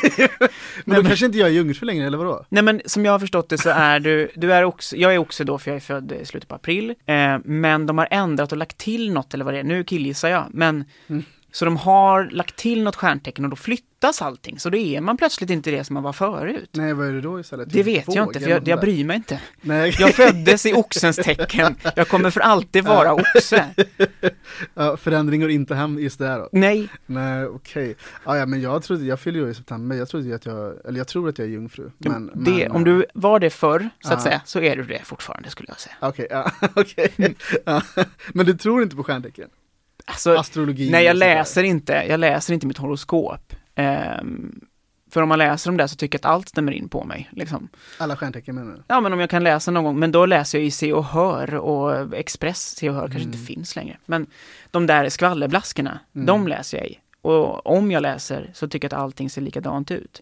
Men 0.86 0.96
då 0.96 1.04
kanske 1.08 1.26
inte 1.26 1.38
jag 1.38 1.48
är 1.48 1.54
jungfru 1.54 1.86
längre, 1.86 2.08
eller 2.08 2.18
vadå? 2.18 2.46
Nej 2.50 2.64
men 2.64 2.82
som 2.86 3.06
jag 3.06 3.12
har 3.12 3.20
förstått 3.20 3.50
det 3.50 3.58
så 3.58 3.70
är 3.70 4.00
du, 4.00 4.32
du 4.36 4.54
är 4.54 4.64
också, 4.64 4.96
jag 4.96 5.14
är 5.14 5.18
också 5.18 5.44
då 5.44 5.58
för 5.60 5.72
jag 5.72 5.76
är 5.76 5.80
född 5.82 6.12
i 6.12 6.26
slutet 6.26 6.50
på 6.50 6.56
april, 6.56 6.96
eh, 7.06 7.38
men 7.46 7.86
de 7.86 7.98
har 7.98 8.08
ändrat 8.12 8.52
och 8.52 8.58
lagt 8.58 8.78
till 8.78 9.14
något 9.14 9.34
eller 9.34 9.46
vad 9.46 9.54
det 9.54 9.60
är, 9.60 9.64
nu 9.64 9.84
killgissar 9.84 10.30
jag, 10.30 10.46
men 10.52 10.86
Mm. 11.08 11.24
Så 11.52 11.66
de 11.66 11.78
har 11.78 12.24
lagt 12.32 12.56
till 12.56 12.84
något 12.84 12.96
stjärntecken 12.96 13.44
och 13.46 13.50
då 13.50 13.56
flyttas 13.56 14.22
allting, 14.22 14.60
så 14.60 14.70
då 14.70 14.78
är 14.78 15.02
man 15.02 15.18
plötsligt 15.18 15.50
inte 15.50 15.72
det 15.72 15.84
som 15.84 15.94
man 15.94 16.04
var 16.04 16.14
förut. 16.14 16.70
Nej, 16.72 16.94
vad 16.94 17.08
är 17.08 17.14
det 17.14 17.22
då 17.22 17.40
istället? 17.40 17.70
Det 17.74 17.84
vet 17.84 18.16
jag 18.16 18.28
inte, 18.28 18.40
för 18.40 18.50
jag, 18.50 18.68
jag 18.68 18.80
bryr 18.80 19.06
mig 19.06 19.16
inte. 19.16 19.42
Nej, 19.62 19.96
Jag 20.00 20.16
föddes 20.16 20.66
i 20.66 20.74
oxens 20.74 21.16
tecken, 21.16 21.76
jag 21.96 22.08
kommer 22.08 22.30
för 22.30 22.40
alltid 22.42 22.84
vara 22.84 23.14
oxe. 23.14 23.66
ja, 24.74 24.98
förändring 24.98 25.42
går 25.42 25.52
inte 25.52 25.76
hem 25.76 26.00
just 26.00 26.20
där 26.20 26.40
då. 26.40 26.50
Nej, 26.52 26.88
Nej, 27.06 27.46
okej. 27.46 27.96
Ja, 28.26 28.38
ja, 28.38 28.46
men 28.46 28.62
jag 28.62 28.84
trodde, 28.84 29.06
jag 29.06 29.20
fyller 29.20 29.40
ju 29.40 29.50
i 29.50 29.54
september, 29.54 29.96
jag 29.96 30.10
trodde 30.10 30.36
att 30.36 30.46
jag, 30.46 30.74
eller 30.86 30.98
jag 30.98 31.08
tror 31.08 31.30
att 31.30 31.38
jag 31.38 31.48
är 31.48 31.52
jungfru. 31.52 31.92
Men, 31.98 32.32
det, 32.36 32.52
men, 32.52 32.72
om 32.72 32.84
du 32.84 33.06
var 33.14 33.40
det 33.40 33.50
förr, 33.50 33.90
så 34.00 34.14
att 34.14 34.20
Ja. 34.20 34.24
säga, 34.24 34.42
så 34.46 34.60
är 34.60 34.76
du 34.76 34.84
det 34.84 35.02
fortfarande 35.04 35.50
skulle 35.50 35.70
jag 35.70 35.80
säga. 35.80 35.96
Okej, 36.00 36.28
ja, 36.30 36.52
okej. 36.76 37.36
Ja. 37.66 37.82
Men 38.34 38.46
du 38.46 38.54
tror 38.54 38.84
inte 38.84 38.96
på 38.96 39.04
stjärntecken? 39.04 39.50
Alltså, 40.06 40.36
Astrologi? 40.38 40.90
Nej, 40.92 41.06
jag 41.06 41.16
läser 41.16 41.64
inte, 41.64 41.94
jag 41.94 42.20
läser 42.20 42.54
inte 42.54 42.68
mitt 42.68 42.78
horoskop. 42.78 43.54
Ehm, 43.76 44.62
för 45.12 45.22
om 45.22 45.30
man 45.30 45.38
läser 45.40 45.70
om 45.70 45.78
det 45.78 45.88
så 45.88 45.96
tycker 45.96 46.16
jag 46.20 46.30
att 46.30 46.34
allt 46.36 46.50
stämmer 46.50 46.72
in 46.72 46.90
på 46.90 47.04
mig. 47.04 47.30
Liksom. 47.32 47.70
Alla 47.98 48.16
stjärntecken 48.16 48.56
menar 48.56 48.72
du? 48.72 48.84
Ja, 48.88 49.02
men 49.02 49.14
om 49.14 49.20
jag 49.20 49.30
kan 49.30 49.44
läsa 49.44 49.72
någon 49.72 49.84
gång, 49.84 50.00
men 50.00 50.12
då 50.12 50.26
läser 50.26 50.58
jag 50.58 50.66
i 50.66 50.72
Se 50.72 50.94
och 50.94 51.06
Hör 51.06 51.56
och 51.56 52.16
Express, 52.18 52.76
Se 52.78 52.90
och 52.90 52.96
Hör 52.96 53.02
kanske 53.02 53.20
Mm. 53.22 53.34
inte 53.34 53.46
finns 53.46 53.76
längre. 53.76 53.98
Men 54.06 54.28
de 54.72 54.88
där 54.88 55.10
skvallerblaskorna, 55.10 56.00
Mm. 56.16 56.26
de 56.26 56.48
läser 56.48 56.78
jag 56.78 56.88
i. 56.88 57.00
Och 57.22 57.68
om 57.68 57.92
jag 57.92 58.02
läser 58.02 58.52
så 58.54 58.68
tycker 58.68 58.86
jag 58.90 58.94
att 58.98 59.04
allting 59.04 59.30
ser 59.30 59.42
likadant 59.42 59.92
ut. 59.92 60.22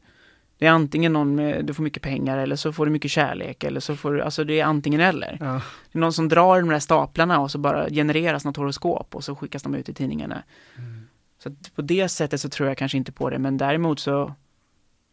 Det 0.60 0.66
är 0.66 0.72
antingen 0.72 1.14
någon 1.14 1.36
med, 1.36 1.66
du 1.66 1.74
får 1.74 1.84
mycket 1.84 2.04
pengar 2.04 2.38
eller 2.38 2.56
så 2.56 2.74
får 2.74 2.86
du 2.86 2.92
mycket 2.92 3.12
kärlek 3.12 3.64
eller 3.64 3.80
så 3.80 3.96
får 3.96 4.14
du, 4.14 4.22
alltså 4.22 4.44
det 4.44 4.60
är 4.60 4.66
antingen 4.66 5.02
eller. 5.02 5.38
Ja. 5.40 5.62
Det 5.92 5.98
är 5.98 6.00
någon 6.00 6.14
som 6.14 6.30
drar 6.30 6.60
de 6.60 6.70
där 6.70 6.80
staplarna 6.80 7.40
och 7.40 7.52
så 7.52 7.58
bara 7.58 7.90
genereras 7.90 8.46
något 8.46 8.58
horoskop 8.58 9.16
och 9.16 9.24
så 9.24 9.36
skickas 9.36 9.64
de 9.64 9.76
ut 9.76 9.90
i 9.90 9.94
tidningarna. 9.94 10.44
Så 11.44 11.50
att 11.50 11.76
på 11.76 11.82
det 11.82 12.10
sättet 12.10 12.42
så 12.42 12.50
tror 12.50 12.70
jag 12.70 12.78
kanske 12.78 12.98
inte 12.98 13.12
på 13.12 13.30
det, 13.30 13.40
men 13.40 13.58
däremot 13.58 14.00
så 14.00 14.34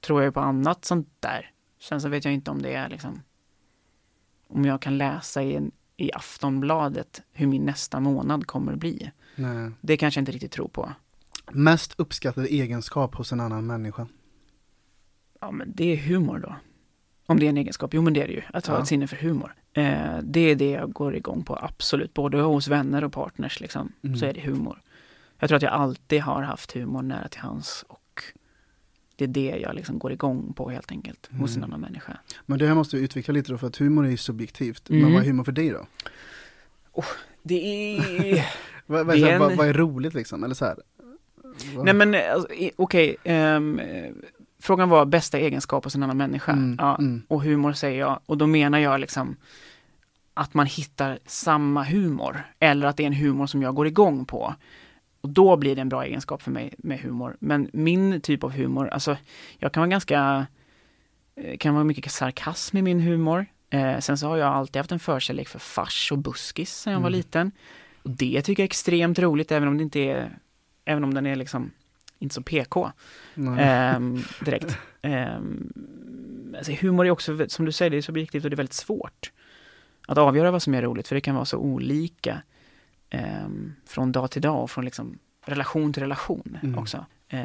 tror 0.01 0.23
jag 0.23 0.35
på 0.35 0.41
annat 0.41 0.85
sånt 0.85 1.09
där. 1.21 1.51
Sen 1.81 2.01
så 2.01 2.09
vet 2.09 2.25
jag 2.25 2.35
inte 2.35 2.51
om 2.51 2.63
det 2.63 2.75
är 2.75 2.89
liksom 2.89 3.23
om 4.49 4.65
jag 4.65 4.83
kan 4.83 4.99
läsa 4.99 5.43
i, 5.43 5.57
en, 5.57 5.71
i 5.97 6.13
Aftonbladet 6.13 7.23
hur 7.33 7.47
min 7.47 7.65
nästa 7.65 8.01
månad 8.01 8.47
kommer 8.47 8.73
att 8.73 8.79
bli. 8.79 9.11
Nej. 9.35 9.71
Det 9.81 9.97
kanske 9.97 10.19
jag 10.19 10.23
inte 10.23 10.33
riktigt 10.33 10.53
tror 10.53 10.69
på. 10.69 10.93
Mest 11.51 11.95
uppskattad 11.97 12.45
egenskap 12.45 13.15
hos 13.15 13.33
en 13.33 13.41
annan 13.41 13.67
människa? 13.67 14.07
Ja, 15.41 15.51
men 15.51 15.73
det 15.75 15.93
är 15.93 15.97
humor 15.97 16.39
då. 16.39 16.55
Om 17.27 17.39
det 17.41 17.47
är 17.47 17.51
en 17.51 17.57
egenskap, 17.57 17.95
jo 17.95 18.03
men 18.03 18.13
det 18.13 18.23
är 18.23 18.27
det 18.27 18.33
ju, 18.33 18.43
att 18.53 18.67
ha 18.67 18.75
Ja. 18.75 18.83
ett 18.83 18.89
sinne 18.89 19.07
för 19.07 19.17
humor. 19.17 19.55
Eh, 19.73 20.19
det 20.23 20.41
är 20.41 20.55
det 20.57 20.71
jag 20.71 20.93
går 20.93 21.17
igång 21.17 21.43
på, 21.45 21.57
absolut. 21.63 22.15
Både 22.15 22.41
hos 22.41 22.69
vänner 22.69 23.05
och 23.05 23.13
partners 23.13 23.61
liksom, 23.61 23.93
Mm. 24.05 24.17
så 24.17 24.27
är 24.27 24.33
det 24.33 24.41
humor. 24.41 24.83
Jag 25.39 25.49
tror 25.49 25.57
att 25.57 25.63
jag 25.63 25.73
alltid 25.73 26.21
har 26.23 26.43
haft 26.43 26.73
humor 26.73 27.03
nära 27.03 27.29
till 27.29 27.41
hands 27.41 27.85
och 27.89 28.23
det 29.17 29.25
är 29.25 29.29
det 29.29 29.59
jag 29.63 29.75
liksom 29.75 29.99
går 29.99 30.13
igång 30.13 30.53
på 30.53 30.71
helt 30.71 30.91
enkelt, 30.91 31.29
hos 31.41 31.51
en 31.57 31.63
Mm. 31.63 31.71
annan 31.71 31.81
människa. 31.81 32.17
Men 32.47 32.59
det 32.59 32.67
här 32.67 32.75
måste 32.75 32.97
vi 32.97 33.03
utveckla 33.03 33.35
lite 33.35 33.53
då, 33.53 33.59
för 33.59 33.67
att 33.67 33.77
humor 33.77 34.07
är 34.07 34.11
ju 34.11 34.17
subjektivt. 34.17 34.91
Mm. 34.91 35.03
Men 35.03 35.13
vad 35.13 35.23
är 35.23 35.27
humor 35.27 35.45
för 35.45 35.53
dig 35.53 35.71
då? 35.71 35.87
Det 37.43 37.55
är... 37.99 38.47
Vad, 38.89 39.07
vad, 39.07 39.17
är, 39.17 39.27
här, 39.27 39.39
vad, 39.39 39.51
en- 39.53 39.57
vad 39.59 39.69
är 39.69 39.73
roligt 39.75 40.15
liksom? 40.15 40.45
Eller 40.45 40.55
så 40.55 40.65
här, 40.65 40.77
vad- 41.75 41.85
Nej 41.85 41.95
men 41.95 42.15
eh, 42.15 42.33
alltså, 42.33 42.49
okej, 42.77 43.17
ehm, 43.25 43.79
eh, 43.79 44.13
frågan 44.67 44.89
var 44.89 45.05
bästa 45.05 45.39
egenskap 45.39 45.85
hos 45.85 45.95
en 45.95 46.03
annan 46.03 46.17
människa. 46.17 46.53
Mm, 46.53 46.77
ja, 46.81 46.97
mm. 46.99 47.23
Och 47.29 47.43
humor 47.43 47.73
säger 47.73 47.99
jag, 48.01 48.21
och 48.27 48.39
då 48.39 48.47
menar 48.47 48.79
jag 48.79 49.01
liksom 49.01 49.37
att 50.35 50.55
man 50.55 50.67
hittar 50.67 51.19
samma 51.27 51.85
humor, 51.85 52.43
eller 52.59 52.87
att 52.87 52.97
det 52.97 53.03
är 53.03 53.07
en 53.07 53.13
humor 53.13 53.47
som 53.47 53.63
jag 53.63 53.75
går 53.75 53.87
igång 53.87 54.25
på. 54.25 54.55
Och 55.21 55.29
då 55.29 55.57
blir 55.57 55.75
det 55.75 55.81
en 55.81 55.89
bra 55.89 56.05
egenskap 56.05 56.43
för 56.43 56.51
mig 56.51 56.75
med 56.79 57.01
humor. 57.01 57.37
Men 57.41 57.71
min 57.73 58.21
typ 58.21 58.45
av 58.45 58.51
humor, 58.53 58.89
alltså 58.89 59.17
jag 59.59 59.73
kan 59.73 59.81
vara 59.81 59.91
ganska, 59.91 60.47
eh, 61.37 61.57
kan 61.57 61.75
vara 61.75 61.85
mycket 61.85 62.13
sarkasm 62.13 62.77
i 62.77 62.83
min 62.83 63.01
humor. 63.01 63.47
Eh, 63.71 63.99
sen 63.99 64.19
så 64.19 64.29
har 64.29 64.37
jag 64.37 64.49
alltid 64.55 64.77
haft 64.81 64.93
en 64.93 64.99
förkärlek 64.99 65.49
för 65.49 65.59
fars 65.59 66.13
och 66.13 66.19
buskis 66.19 66.75
sen 66.75 66.93
jag 66.93 67.01
var 67.01 67.09
Mm. 67.09 67.19
liten. 67.19 67.53
Och 68.03 68.11
det 68.11 68.43
tycker 68.43 68.63
jag 68.63 68.65
är 68.65 68.69
extremt 68.69 69.19
roligt, 69.19 69.53
även 69.53 69.69
om 69.69 69.77
det 69.77 69.83
inte 69.83 70.01
är, 70.01 70.39
även 70.85 71.05
om 71.05 71.15
den 71.15 71.27
är 71.27 71.37
liksom 71.37 71.71
inte 72.19 72.35
så 72.35 72.43
PK 72.43 72.93
ehm, 73.59 74.23
direkt. 74.45 74.79
Ehm, 75.03 75.73
alltså 76.57 76.73
humor 76.73 77.07
är 77.07 77.11
också, 77.11 77.49
som 77.49 77.65
du 77.65 77.73
säger, 77.73 77.91
det 77.91 77.97
är 77.97 78.03
subjektivt 78.03 78.45
och 78.45 78.51
det 78.51 78.55
är 78.55 78.57
väldigt 78.57 78.73
svårt 78.73 79.33
att 80.09 80.19
avgöra 80.19 80.51
vad 80.51 80.63
som 80.63 80.75
är 80.75 80.83
roligt, 80.83 81.09
för 81.09 81.15
det 81.15 81.21
kan 81.21 81.35
vara 81.35 81.45
så 81.45 81.59
olika 81.59 82.43
ehm, 83.11 83.75
från 83.87 84.13
dag 84.13 84.31
till 84.31 84.43
dag 84.43 84.63
och 84.63 84.71
från 84.71 84.85
liksom 84.85 85.19
relation 85.47 85.93
till 85.93 86.03
relation 86.03 86.59
Mm. 86.63 86.79
också. 86.79 87.07
Eh, 87.29 87.45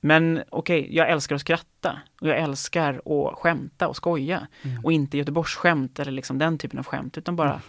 men 0.00 0.42
okej, 0.48 0.96
jag 0.96 1.10
älskar 1.10 1.34
att 1.34 1.40
skratta 1.40 1.98
och 2.20 2.28
jag 2.28 2.38
älskar 2.38 2.94
att 3.04 3.38
skämta 3.38 3.88
och 3.88 3.96
skoja. 3.96 4.46
Mm. 4.62 4.84
Och 4.84 4.92
inte 4.92 5.18
Göteborgsskämt 5.18 5.98
eller 5.98 6.12
liksom 6.12 6.38
den 6.38 6.58
typen 6.58 6.78
av 6.78 6.84
skämt, 6.86 7.18
utan 7.18 7.36
bara 7.36 7.60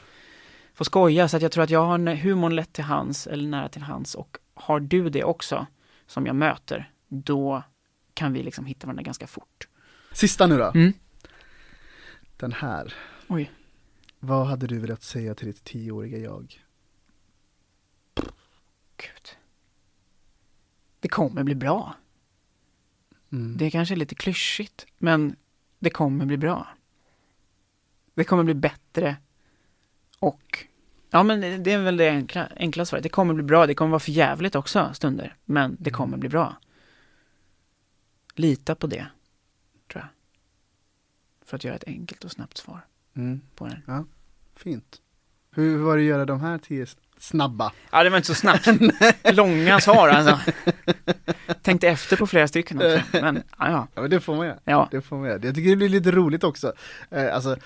få 0.73 0.83
skoja. 0.83 1.27
Så 1.27 1.37
att 1.37 1.43
jag 1.43 1.51
tror 1.51 1.63
att 1.63 1.69
jag 1.69 1.85
har 1.85 2.15
humorn 2.15 2.55
lätt 2.55 2.73
till 2.73 2.83
hands, 2.83 3.27
eller 3.27 3.49
nära 3.49 3.69
till 3.69 3.81
hands. 3.81 4.15
Och 4.15 4.37
har 4.53 4.79
du 4.79 5.09
det 5.09 5.23
också, 5.23 5.67
som 6.07 6.25
jag 6.25 6.35
möter, 6.35 6.91
då 7.07 7.63
kan 8.13 8.33
vi 8.33 8.43
liksom 8.43 8.65
hitta 8.65 8.87
varandra 8.87 9.03
ganska 9.03 9.27
fort. 9.27 9.67
Sista 10.11 10.47
nu 10.47 10.57
då. 10.57 10.71
Mm. 10.75 10.93
Den 12.37 12.51
här. 12.51 12.93
Oj. 13.27 13.51
Vad 14.19 14.47
hade 14.47 14.67
du 14.67 14.79
velat 14.79 15.03
säga 15.03 15.35
till 15.35 15.47
ditt 15.47 15.63
tioåriga 15.63 16.17
jag? 16.17 16.63
Gud. 18.97 19.37
Det 20.99 21.07
kommer 21.07 21.43
bli 21.43 21.55
bra. 21.55 21.95
Mm. 23.31 23.57
Det 23.57 23.65
är 23.65 23.69
kanske 23.69 23.93
är 23.93 23.95
lite 23.95 24.15
klyschigt, 24.15 24.85
men 24.97 25.35
det 25.79 25.89
kommer 25.89 26.25
bli 26.25 26.37
bra. 26.37 26.67
Det 28.13 28.23
kommer 28.23 28.43
bli 28.43 28.53
bättre. 28.53 29.17
Och, 30.19 30.67
ja 31.13 31.23
men 31.23 31.63
det 31.63 31.71
är 31.71 31.77
väl 31.77 31.97
det 31.97 32.09
enkla, 32.09 32.47
enkla 32.57 32.85
svaret. 32.85 33.03
Det 33.03 33.09
kommer 33.09 33.33
bli 33.33 33.43
bra. 33.43 33.67
Det 33.67 33.75
kommer 33.75 33.91
vara 33.91 33.99
för 33.99 34.11
jävligt 34.11 34.55
också 34.55 34.89
stunder, 34.93 35.35
men 35.45 35.77
det 35.79 35.89
kommer 35.89 36.17
bli 36.17 36.29
bra. 36.29 36.55
Lita 38.35 38.75
på 38.75 38.87
det, 38.87 39.05
tror 39.91 40.01
jag. 40.03 40.07
För 41.47 41.55
att 41.57 41.63
göra 41.63 41.75
ett 41.75 41.83
enkelt 41.87 42.23
och 42.23 42.31
snabbt 42.31 42.57
svar 42.57 42.79
Mm. 43.15 43.41
på 43.55 43.67
den. 43.85 44.05
Fint. 44.55 45.01
Hur, 45.51 45.77
var 45.77 45.97
det 45.97 46.03
att 46.03 46.07
göra 46.07 46.25
de 46.25 46.39
här 46.41 46.57
tio 46.57 46.85
snabba? 47.17 47.71
Ja, 47.91 48.03
det 48.03 48.09
var 48.09 48.17
inte 48.17 48.27
så 48.27 48.35
snabbt. 48.35 48.67
Långa 49.33 49.79
svar 49.79 50.09
alltså. 50.09 50.51
Tänkte 51.61 51.87
efter 51.87 52.17
på 52.17 52.27
flera 52.27 52.47
stycken 52.47 52.77
också, 52.77 53.01
men 53.21 53.35
ja, 53.35 53.69
ja. 53.69 53.87
Ja 53.95 54.01
men 54.01 54.09
det 54.09 54.19
får 54.19 54.35
man 54.35 54.47
göra. 54.47 54.59
ja. 54.63 54.87
Det 54.91 55.01
får 55.01 55.17
man 55.17 55.27
göra. 55.29 55.39
Jag 55.43 55.55
tycker 55.55 55.69
det 55.69 55.75
blir 55.75 55.89
lite 55.89 56.11
roligt 56.11 56.43
också. 56.43 56.73
Eh, 57.09 57.35
alltså, 57.35 57.57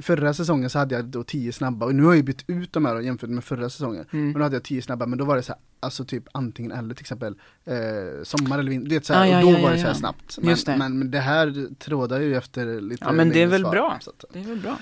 förra 0.00 0.34
säsongen 0.34 0.70
så 0.70 0.78
hade 0.78 0.94
jag 0.94 1.04
då 1.04 1.24
tio 1.24 1.52
snabba 1.52 1.86
och 1.86 1.94
nu 1.94 2.02
har 2.02 2.14
jag 2.14 2.24
bytt 2.24 2.44
ut 2.46 2.72
de 2.72 2.84
här 2.84 2.94
och 2.94 3.02
jämfört 3.02 3.30
med 3.30 3.44
förra 3.44 3.70
säsongen. 3.70 4.04
Men 4.10 4.20
Mm. 4.20 4.32
då 4.32 4.42
hade 4.42 4.56
jag 4.56 4.62
tio 4.62 4.82
snabba 4.82 5.06
men 5.06 5.18
då 5.18 5.24
var 5.24 5.36
det 5.36 5.42
så 5.42 5.52
här, 5.52 5.60
alltså 5.80 6.04
typ 6.04 6.24
antingen 6.32 6.72
eller 6.72 6.94
till 6.94 7.02
exempel 7.02 7.34
eh, 7.64 7.74
sommar 8.22 8.58
eller 8.58 8.70
vinter, 8.70 8.88
det 8.88 8.96
är 8.96 9.00
så 9.00 9.12
här, 9.14 9.22
Ah, 9.22 9.26
ja, 9.26 9.38
och 9.46 9.52
då 9.52 9.58
ja, 9.58 9.62
var 9.62 9.72
det 9.72 9.78
så 9.80 9.86
här 9.86 9.94
snabbt. 9.94 10.38
Men, 10.42 10.56
det. 10.66 10.76
Men, 10.76 10.98
men 10.98 11.10
det 11.10 11.20
här 11.20 11.68
trådar 11.78 12.20
ju 12.20 12.36
efter 12.36 12.80
lite 12.80 13.04
Ja, 13.04 13.12
men 13.12 13.28
det 13.28 13.42
är 13.42 13.46
väl 13.46 13.60
svar. 13.60 13.70
bra. 13.70 13.98
Så 14.00 14.10
att- 14.10 14.24
Det 14.32 14.38
är 14.40 14.44
väl 14.44 14.58
bra. 14.60 14.78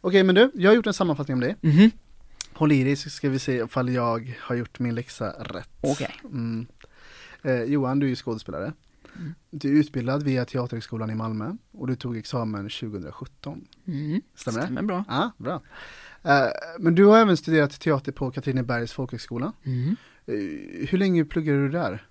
Okej 0.00 0.22
men 0.22 0.34
du, 0.34 0.50
jag 0.54 0.70
har 0.70 0.74
gjort 0.76 0.86
en 0.86 0.94
sammanfattning 0.94 1.34
om 1.34 1.40
det. 1.40 1.54
Mhm. 1.60 1.90
Håll 2.52 2.72
i 2.72 2.84
dig 2.84 2.96
så 2.96 3.10
ska 3.10 3.28
vi 3.28 3.38
se 3.38 3.56
ifall 3.56 3.88
jag 3.92 4.34
har 4.40 4.54
gjort 4.56 4.78
min 4.78 4.94
läxa 4.94 5.30
rätt. 5.30 5.68
Okej. 5.80 6.14
Mm. 6.24 6.66
Eh, 7.42 7.62
Johan, 7.62 7.98
du 7.98 8.06
är 8.06 8.10
ju 8.10 8.16
skådespelare. 8.16 8.72
Mm. 9.18 9.34
Du 9.50 9.68
är 9.76 9.80
utbildad 9.80 10.22
via 10.22 10.44
Teaterhögskolan 10.44 11.10
i 11.10 11.14
Malmö 11.14 11.52
och 11.72 11.86
du 11.86 11.96
tog 11.96 12.16
examen 12.16 12.68
2017. 12.68 13.64
Mm. 13.86 14.22
Stämmer 14.34 14.58
det? 14.58 14.64
Stämmer 14.64 14.82
bra. 14.82 15.04
Ja, 15.08 15.30
bra. 15.38 15.60
Eh, 16.22 16.48
men 16.78 16.94
du 16.94 17.04
har 17.04 17.18
även 17.18 17.36
studerat 17.36 17.80
teater 17.80 18.12
på 18.12 18.30
Katrinebergs 18.30 18.92
folkhögskola. 18.92 19.52
Mm. 19.64 19.96
Eh, 20.26 20.88
hur 20.88 20.98
länge 20.98 21.24
pluggade 21.24 21.58
du 21.58 21.68
där? 21.68 22.06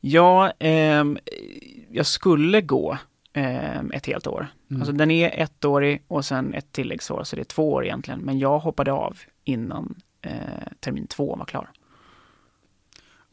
Ja, 0.00 0.52
ehm, 0.58 1.18
jag 1.90 2.06
skulle 2.06 2.60
gå 2.60 2.98
ehm, 3.32 3.90
ett 3.90 4.06
helt 4.06 4.26
år. 4.26 4.46
Mm. 4.70 4.82
Alltså 4.82 4.92
den 4.92 5.10
är 5.10 5.42
ettårig 5.42 6.02
och 6.08 6.24
sen 6.24 6.54
ett 6.54 6.72
tilläggsår, 6.72 7.24
så 7.24 7.36
det 7.36 7.42
är 7.42 7.44
två 7.44 7.72
år 7.72 7.84
egentligen. 7.84 8.20
Men 8.20 8.38
jag 8.38 8.58
hoppade 8.58 8.92
av 8.92 9.18
innan 9.44 9.94
eh, 10.22 10.32
termin 10.80 11.06
två 11.06 11.36
var 11.36 11.44
klar. 11.44 11.70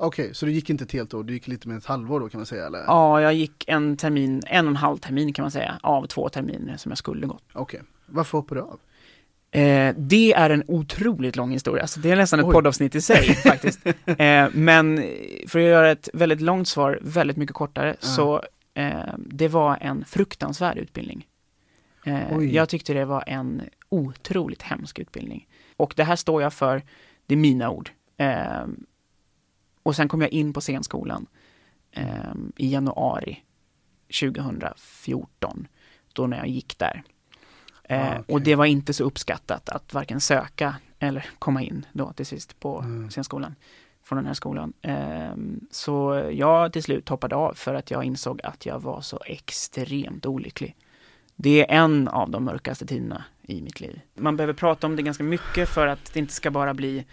Okej, 0.02 0.34
så 0.34 0.46
du 0.46 0.52
gick 0.52 0.70
inte 0.70 0.84
ett 0.84 0.92
helt 0.92 1.14
år, 1.14 1.24
du 1.24 1.34
gick 1.34 1.48
lite 1.48 1.68
mer 1.68 1.74
än 1.76 1.80
ett 1.80 1.86
halvår 1.86 2.20
då 2.20 2.30
kan 2.30 2.40
man 2.40 2.46
säga 2.46 2.66
eller? 2.66 2.80
Ja, 2.80 3.22
jag 3.22 3.34
gick 3.34 3.64
en 3.68 3.98
termin, 3.98 4.42
en 4.48 4.66
och 4.66 4.70
en 4.70 4.76
halv 4.76 4.98
termin 4.98 5.34
kan 5.34 5.44
man 5.44 5.52
säga, 5.52 5.80
av 5.84 6.06
två 6.06 6.30
terminer 6.30 6.78
som 6.78 6.92
jag 6.92 6.98
skulle 6.98 7.28
gått. 7.28 7.44
Okej, 7.54 7.82
varför 8.06 8.38
hoppade 8.38 8.62
du 8.62 8.64
av? 8.66 8.80
Eh, 9.52 9.96
det 9.98 10.34
är 10.34 10.50
en 10.50 10.64
otroligt 10.68 11.36
lång 11.36 11.52
historia, 11.52 11.88
så 11.88 12.00
det 12.00 12.12
är 12.12 12.16
nästan 12.16 12.40
ett 12.40 12.46
Oj. 12.46 12.54
poddavsnitt 12.54 12.96
i 12.96 13.02
sig 13.02 13.24
faktiskt. 13.44 13.80
Eh, 14.06 14.48
men 14.54 14.98
för 15.48 15.60
att 15.60 15.66
göra 15.66 15.92
ett 15.92 16.10
väldigt 16.14 16.42
långt 16.42 16.68
svar 16.68 17.00
väldigt 17.02 17.38
mycket 17.38 17.56
kortare, 17.56 17.88
Ja. 18.02 18.08
så 18.08 18.44
eh, 18.74 18.92
det 19.18 19.48
var 19.48 19.78
en 19.82 20.06
fruktansvärd 20.06 20.78
utbildning. 20.78 21.28
Eh, 22.06 22.40
jag 22.44 22.70
tyckte 22.70 22.94
det 22.94 23.06
var 23.06 23.24
en 23.28 23.62
otroligt 23.90 24.62
hemsk 24.62 25.00
utbildning. 25.00 25.48
Och 25.78 25.94
det 25.98 26.04
här 26.04 26.16
står 26.16 26.42
jag 26.42 26.54
för, 26.54 26.82
det 27.26 27.34
är 27.34 27.38
mina 27.38 27.70
ord. 27.70 27.90
Eh, 29.90 29.92
och 29.92 29.96
sen 29.96 30.08
kom 30.08 30.22
jag 30.22 30.32
in 30.32 30.54
på 30.54 30.62
scenskolan 30.62 31.26
eh, 31.92 32.34
i 32.58 32.72
januari 32.74 33.44
2014, 34.22 35.68
då 36.14 36.28
när 36.28 36.38
jag 36.38 36.48
gick 36.48 36.78
där. 36.78 37.04
Eh, 37.84 38.02
Ah, 38.02 38.20
okej. 38.20 38.34
Och 38.34 38.42
det 38.42 38.56
var 38.56 38.66
inte 38.66 38.94
så 38.94 39.04
uppskattat 39.04 39.70
att 39.70 39.94
varken 39.94 40.22
söka 40.22 40.76
eller 41.00 41.26
komma 41.40 41.62
in 41.62 41.86
då 41.94 42.14
till 42.14 42.26
sist 42.26 42.60
på 42.60 42.80
Mm. 42.80 43.10
scenskolan 43.10 43.56
från 44.04 44.18
den 44.18 44.26
här 44.26 44.34
skolan. 44.34 44.74
Ehm, 44.82 45.60
Så 45.72 46.30
jag 46.34 46.74
till 46.74 46.84
slut 46.84 47.10
hoppade 47.10 47.36
av 47.36 47.54
för 47.54 47.74
att 47.76 47.92
jag 47.92 48.04
insåg 48.04 48.42
att 48.44 48.66
jag 48.66 48.80
var 48.80 49.02
så 49.02 49.20
extremt 49.26 50.26
olycklig. 50.26 50.76
Det 51.36 51.72
är 51.72 51.76
en 51.84 52.08
av 52.08 52.30
de 52.30 52.44
mörkaste 52.46 52.86
tiderna 52.86 53.24
i 53.42 53.62
mitt 53.62 53.80
liv. 53.80 54.02
Man 54.16 54.38
behöver 54.38 54.54
prata 54.54 54.88
om 54.88 54.96
det 54.96 55.02
ganska 55.02 55.24
mycket 55.24 55.70
för 55.70 55.88
att 55.88 56.14
det 56.14 56.20
inte 56.20 56.34
ska 56.34 56.52
bara 56.52 56.74
bli 56.74 57.06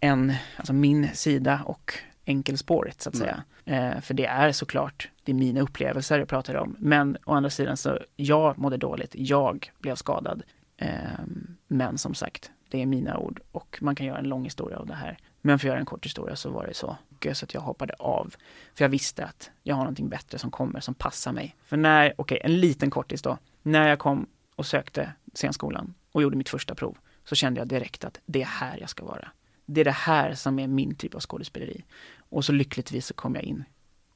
en, 0.00 0.32
alltså 0.56 0.72
min 0.72 1.08
sida 1.14 1.62
och 1.66 1.92
enkelspårigt 2.24 3.02
så 3.02 3.08
att 3.08 3.14
Nej. 3.14 3.22
säga. 3.22 3.44
Eh, 3.64 4.00
för 4.00 4.14
det 4.14 4.26
är 4.26 4.52
såklart, 4.52 5.10
det 5.24 5.32
är 5.32 5.36
mina 5.36 5.60
upplevelser 5.60 6.18
jag 6.18 6.28
pratar 6.28 6.54
om. 6.54 6.76
Men 6.78 7.16
å 7.24 7.32
andra 7.32 7.50
sidan 7.50 7.76
så, 7.76 7.98
jag 8.16 8.58
mådde 8.58 8.76
dåligt, 8.76 9.10
jag 9.14 9.72
blev 9.78 9.94
skadad. 9.94 10.42
Ehm, 10.76 11.56
men 11.68 11.98
som 11.98 12.14
sagt, 12.14 12.50
det 12.68 12.82
är 12.82 12.86
mina 12.86 13.18
ord 13.18 13.40
och 13.52 13.78
man 13.80 13.94
kan 13.94 14.06
göra 14.06 14.18
en 14.18 14.28
lång 14.28 14.44
historia 14.44 14.78
av 14.78 14.86
det 14.86 14.94
här. 14.94 15.18
Men 15.40 15.58
för 15.58 15.66
att 15.66 15.70
göra 15.70 15.78
en 15.78 15.86
kort 15.86 16.04
historia 16.04 16.36
så 16.36 16.50
var 16.50 16.66
det 16.66 16.74
så. 16.74 16.96
Så 17.32 17.44
att 17.44 17.54
jag 17.54 17.60
hoppade 17.60 17.94
av. 17.98 18.34
För 18.74 18.84
jag 18.84 18.88
visste 18.88 19.24
att 19.24 19.50
jag 19.62 19.74
har 19.74 19.82
någonting 19.82 20.08
bättre 20.08 20.38
som 20.38 20.50
kommer, 20.50 20.80
som 20.80 20.94
passar 20.94 21.32
mig. 21.32 21.56
För 21.64 21.76
när, 21.76 22.14
okej, 22.16 22.40
en 22.44 22.60
liten 22.60 22.90
kortis 22.90 23.22
då. 23.22 23.38
När 23.62 23.88
jag 23.88 23.98
kom 23.98 24.26
och 24.56 24.66
sökte 24.66 25.12
scenskolan 25.34 25.94
och 26.12 26.22
gjorde 26.22 26.36
mitt 26.36 26.48
första 26.48 26.74
prov 26.74 26.98
så 27.24 27.34
kände 27.34 27.60
jag 27.60 27.68
direkt 27.68 28.04
att 28.04 28.20
det 28.26 28.42
är 28.42 28.46
här 28.46 28.78
jag 28.80 28.90
ska 28.90 29.04
vara. 29.04 29.28
Det 29.66 29.80
är 29.80 29.84
det 29.84 29.90
här 29.90 30.34
som 30.34 30.58
är 30.58 30.66
min 30.66 30.94
typ 30.94 31.14
av 31.14 31.20
skådespeleri. 31.20 31.84
Och 32.18 32.44
så 32.44 32.52
lyckligtvis 32.52 33.06
så 33.06 33.14
kom 33.14 33.34
jag 33.34 33.44
in. 33.44 33.64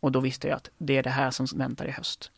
Och 0.00 0.12
då 0.12 0.20
visste 0.20 0.48
jag 0.48 0.56
att 0.56 0.70
det 0.78 0.96
är 0.96 1.02
det 1.02 1.10
här 1.10 1.30
som 1.30 1.46
väntar 1.54 1.86
i 1.86 1.90
höst. 1.90 2.30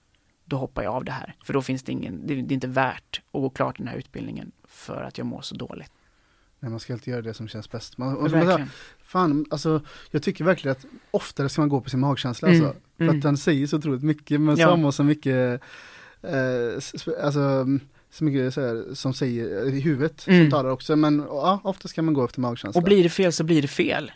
Då 0.45 0.57
hoppar 0.57 0.83
jag 0.83 0.95
av 0.95 1.05
det 1.05 1.13
här. 1.13 1.35
För 1.45 1.53
då 1.53 1.63
finns 1.63 1.83
det 1.83 1.93
ingen, 1.93 2.27
det 2.27 2.35
är 2.35 2.53
inte 2.53 2.67
värt 2.67 3.21
att 3.27 3.41
gå 3.41 3.51
klart 3.51 3.79
den 3.79 3.89
här 3.89 3.97
utbildningen 3.97 4.53
för 4.65 5.03
att 5.03 5.19
jag 5.19 5.27
mår 5.27 5.41
så 5.43 5.55
dåligt. 5.55 5.93
Nej, 6.61 6.71
man 6.71 6.81
ska 6.81 6.93
alltid 6.93 7.13
göra 7.13 7.23
det 7.23 7.35
som 7.35 7.49
känns 7.49 7.71
bäst. 7.71 7.99
Man, 7.99 8.17
och, 8.17 8.31
sa, 8.31 8.37
Verkligen. 8.37 8.71
fan, 9.03 9.47
alltså, 9.51 9.83
jag 10.11 10.23
tycker 10.23 10.45
verkligen 10.45 10.77
att 10.77 10.85
oftare 11.11 11.49
ska 11.49 11.61
man 11.63 11.69
gå 11.69 11.81
på 11.81 11.91
sin 11.91 12.01
magkänsla 12.01 12.49
Mm, 12.49 12.65
alltså. 12.65 12.81
För 12.97 13.05
mm. 13.05 13.17
att 13.17 13.23
den 13.23 13.37
säger 13.37 13.67
så 13.67 13.77
otroligt 13.77 14.03
mycket, 14.03 14.41
men 14.41 14.57
Ja. 14.57 14.69
som 14.69 14.85
och 14.85 14.95
så 14.95 15.05
mycket, 15.05 15.61
eh, 16.23 16.75
alltså, 17.25 17.67
så 18.13 18.25
mycket 18.25 18.55
så 18.55 18.61
här, 18.61 18.95
som 18.95 19.15
säger 19.15 19.69
i 19.75 19.81
huvudet 19.81 20.27
Mm. 20.29 20.45
som 20.45 20.51
talar 20.51 20.71
också, 20.71 20.97
men 20.97 21.19
ja, 21.29 21.61
ofta 21.65 21.89
ska 21.89 22.03
man 22.03 22.15
gå 22.15 22.25
efter 22.25 22.41
magkänsla. 22.41 22.79
Och 22.79 22.85
blir 22.85 23.03
det 23.03 23.09
fel 23.09 23.33
så 23.33 23.45
blir 23.45 23.63
det 23.63 23.69
fel. 23.69 24.13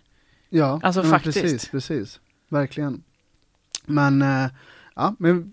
Ja, 0.50 0.80
Alltså, 0.82 1.02
faktiskt. 1.02 1.40
precis, 1.42 1.68
precis, 1.68 2.20
verkligen. 2.48 3.02
Men, 3.86 4.22
eh, 4.22 4.46
Ja, 4.98 5.14
men 5.18 5.50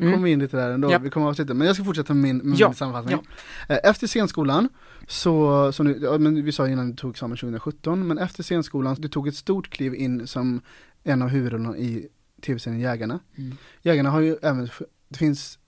vi 0.00 0.04
Mm. 0.06 0.12
kommer 0.14 0.28
in 0.28 0.38
lite 0.38 0.56
där 0.56 0.70
ändå, 0.70 0.92
Ja. 0.92 0.98
vi 0.98 1.10
kommer 1.10 1.26
avsluta. 1.28 1.54
Men 1.54 1.66
jag 1.66 1.76
ska 1.76 1.84
fortsätta 1.84 2.14
med 2.14 2.22
min, 2.22 2.36
med 2.50 2.58
Ja, 2.58 2.68
min 2.68 2.74
sammanfattning. 2.74 3.26
Eh, 3.68 3.78
Efter 3.84 4.06
scenskolan, 4.06 4.68
så, 5.08 5.72
så 5.72 5.82
nu, 5.82 5.98
ja, 6.02 6.18
men 6.18 6.44
vi 6.44 6.52
sa 6.52 6.68
innan 6.68 6.90
du 6.90 6.96
tog 6.96 7.10
examen 7.10 7.36
2017, 7.36 8.06
men 8.06 8.18
efter 8.18 8.42
scenskolan, 8.42 8.96
du 8.98 9.08
tog 9.08 9.28
ett 9.28 9.34
stort 9.34 9.70
kliv 9.70 9.94
in 9.94 10.26
som 10.26 10.60
en 11.04 11.22
av 11.22 11.28
huvudrollerna 11.28 11.76
i 11.78 12.08
tv-serien 12.46 12.80
Jägarna. 12.80 13.18
Mm. 13.38 13.56
Jägarna 13.82 14.10
har 14.10 14.20
ju 14.20 14.36
även, 14.42 14.68
det 15.08 15.18
finns 15.18 15.58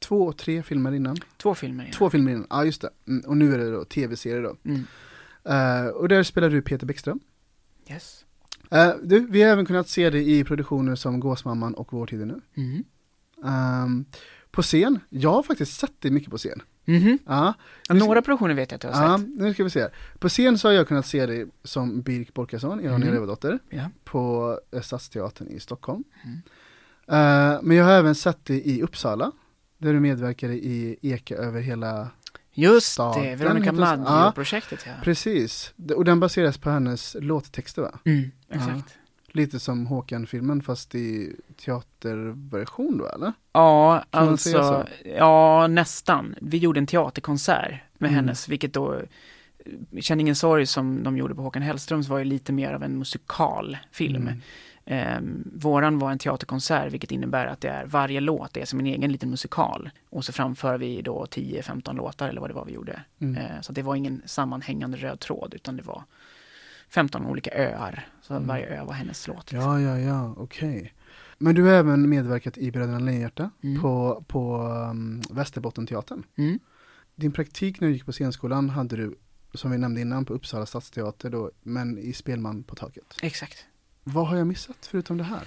två, 0.00 0.32
tre 0.32 0.62
filmer 0.62 0.92
innan. 0.92 1.16
Två 1.36 1.54
filmer 1.54 1.84
innan. 1.84 1.92
Två 1.94 2.10
filmer 2.10 2.32
innan, 2.32 2.46
ja 2.50 2.64
just 2.64 2.80
det. 2.80 2.90
Mm, 3.08 3.24
och 3.26 3.36
nu 3.36 3.54
är 3.54 3.58
det 3.58 3.70
då 3.70 3.84
tv-serie 3.84 4.40
då. 4.40 4.56
Mm. 4.64 4.82
Eh, 5.44 5.86
och 5.90 6.08
där 6.08 6.22
spelar 6.22 6.50
du 6.50 6.62
Peter 6.62 6.86
Bäckström. 6.86 7.20
Yes. 7.90 8.24
Eh, 8.70 8.92
du, 9.02 9.26
vi 9.30 9.42
har 9.42 9.50
även 9.50 9.66
kunnat 9.66 9.88
se 9.88 10.10
det 10.10 10.22
i 10.22 10.44
produktioner 10.44 10.94
som 10.94 11.20
Gåsmamman 11.20 11.74
och 11.74 11.92
Vår 11.92 12.06
tid 12.06 12.22
är 12.22 12.26
nu. 12.26 12.40
Mm. 12.56 12.84
Ehm, 13.44 14.04
på 14.50 14.62
scen, 14.62 14.98
jag 15.08 15.30
har 15.32 15.42
faktiskt 15.42 15.80
sett 15.80 15.92
det 15.98 16.10
mycket 16.10 16.30
på 16.30 16.38
scen. 16.38 16.62
Mhm. 16.84 17.18
Ja, 17.26 17.54
Ja, 17.88 17.94
Några 17.94 18.22
produktioner 18.22 18.54
vet 18.54 18.70
jag 18.70 18.76
att 18.76 18.80
du 18.82 18.88
har 18.88 19.10
ja, 19.12 19.18
sett. 19.18 19.28
nu 19.28 19.54
ska 19.54 19.64
vi 19.64 19.70
se. 19.70 19.88
På 20.18 20.28
scen 20.28 20.58
så 20.58 20.68
har 20.68 20.72
jag 20.72 20.88
kunnat 20.88 21.06
se 21.06 21.26
det 21.26 21.48
som 21.64 22.02
Birk 22.02 22.34
Borkason, 22.34 22.78
Ronja 22.80 22.96
Mhm. 22.98 23.08
Rövardotter, 23.10 23.58
Ja. 23.70 23.90
på 24.04 24.58
eh, 24.72 24.80
Stadsteatern 24.80 25.48
i 25.48 25.60
Stockholm. 25.60 26.04
Mm. 26.24 26.36
Eh, 27.08 27.58
men 27.62 27.76
jag 27.76 27.84
har 27.84 27.92
även 27.92 28.14
sett 28.14 28.44
det 28.44 28.68
i 28.68 28.82
Uppsala, 28.82 29.32
där 29.80 29.92
du 29.92 30.00
medverkade 30.00 30.54
i 30.54 30.96
Eka 31.02 31.34
över 31.36 31.60
hela, 31.60 32.10
Just 32.52 32.86
Staden 32.92 33.22
det, 33.22 33.34
Veronica. 33.36 33.72
Maggio-projektet 33.72 34.80
ja. 34.86 34.92
precis. 35.02 35.74
Och 35.96 36.04
den 36.04 36.20
baseras 36.20 36.58
på 36.58 36.70
hennes 36.70 37.16
låttexter 37.20 37.82
va? 37.82 37.98
Mm, 38.04 38.30
exakt. 38.50 38.94
Lite 39.32 39.60
som 39.60 39.86
Håkan-filmen 39.86 40.62
fast 40.62 40.94
i 40.94 41.36
teaterversion 41.64 42.98
då 42.98 43.06
eller? 43.06 43.32
Ja, 43.52 44.04
Kan 44.10 44.28
alltså, 44.28 44.86
ja 45.04 45.66
nästan. 45.66 46.34
Vi 46.40 46.58
gjorde 46.58 46.80
en 46.80 46.86
teaterkonsert 46.86 47.70
med 47.98 48.08
Mm. 48.10 48.14
hennes, 48.14 48.48
vilket 48.48 48.72
då 48.72 49.00
Känn 50.00 50.20
ingen 50.20 50.36
sorg 50.36 50.66
som 50.66 51.02
de 51.02 51.16
gjorde 51.16 51.34
på 51.34 51.42
Håkan 51.42 51.62
Hellströms 51.62 52.08
var 52.08 52.18
ju 52.18 52.24
lite 52.24 52.52
mer 52.52 52.72
av 52.72 52.82
en 52.82 52.98
musikalfilm. 52.98 54.22
Mm. 54.22 54.40
Ehm, 54.92 55.50
våran 55.54 55.98
var 55.98 56.10
en 56.12 56.18
teaterkonsert 56.18 56.92
vilket 56.92 57.10
innebär 57.12 57.46
att 57.46 57.60
det 57.60 57.68
är 57.68 57.86
varje 57.86 58.20
låt 58.20 58.56
är 58.56 58.64
som 58.64 58.80
en 58.80 58.86
egen 58.86 59.12
liten 59.12 59.30
musikal. 59.30 59.90
Och 60.08 60.24
så 60.24 60.32
framför 60.32 60.78
vi 60.78 61.02
då 61.02 61.24
10-15 61.30 61.96
låtar 61.96 62.28
eller 62.28 62.40
vad 62.40 62.50
det 62.50 62.54
var 62.54 62.64
vi 62.64 62.72
gjorde. 62.72 63.02
Mm. 63.18 63.36
Ehm, 63.36 63.62
så 63.62 63.72
det 63.72 63.82
var 63.82 63.94
ingen 63.96 64.22
sammanhängande 64.26 64.96
röd 64.98 65.20
tråd 65.20 65.54
utan 65.54 65.76
det 65.76 65.82
var 65.82 66.02
15 66.88 67.26
olika 67.26 67.50
öar. 67.50 68.08
Så 68.22 68.34
Mm. 68.34 68.46
varje 68.48 68.66
ö 68.80 68.84
var 68.84 68.92
hennes 68.92 69.28
låt. 69.28 69.52
Ja, 69.52 69.80
ja, 69.80 69.98
ja, 69.98 70.34
okej. 70.36 70.94
Men 71.38 71.54
du 71.54 71.62
har 71.62 71.72
även 71.72 72.08
medverkat 72.08 72.58
i 72.58 72.70
Bröderna 72.72 72.98
Lejonhjärta 72.98 73.50
Mm. 73.64 73.80
på, 73.82 74.24
på 74.28 74.62
um, 74.90 75.22
Västerbottenteatern. 75.30 76.22
Mm. 76.36 76.58
Din 77.14 77.32
praktik 77.32 77.80
när 77.80 77.88
du 77.88 77.94
gick 77.94 78.06
på 78.06 78.12
scenskolan 78.12 78.70
hade 78.70 78.96
du, 78.96 79.18
som 79.54 79.70
vi 79.70 79.78
nämnde 79.78 80.00
innan, 80.00 80.24
på 80.24 80.32
Uppsala 80.34 80.66
stadsteater 80.66 81.30
då, 81.30 81.50
men 81.62 81.98
i 81.98 82.12
Spelman 82.12 82.62
på 82.62 82.74
taket. 82.74 83.16
Exakt. 83.22 83.66
Vad 84.12 84.28
har 84.28 84.36
jag 84.36 84.46
missat 84.46 84.86
förutom 84.90 85.18
det 85.18 85.24
här? 85.24 85.42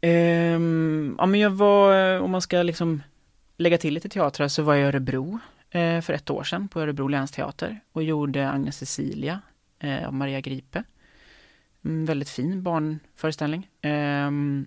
Ehm, 0.00 1.14
ja 1.18 1.26
men 1.26 1.40
jag 1.40 1.50
var, 1.50 2.20
om 2.20 2.30
man 2.30 2.42
ska 2.42 2.62
liksom 2.62 3.02
lägga 3.56 3.78
till 3.78 3.94
lite 3.94 4.08
teatrar 4.08 4.48
så 4.48 4.62
var 4.62 4.74
jag 4.74 4.82
i 4.82 4.86
Örebro 4.86 5.38
eh, 5.70 6.00
för 6.00 6.12
ett 6.12 6.30
år 6.30 6.44
sedan 6.44 6.68
på 6.68 6.80
Örebro 6.80 7.08
länsteater 7.08 7.80
och 7.92 8.02
gjorde 8.02 8.50
Agnes 8.50 8.76
Cecilia 8.78 9.40
eh, 9.78 10.06
av 10.06 10.14
Maria 10.14 10.40
Gripe. 10.40 10.84
Mm, 11.84 12.06
väldigt 12.06 12.28
fin 12.28 12.62
barnföreställning. 12.62 13.70
Ehm, 13.82 14.66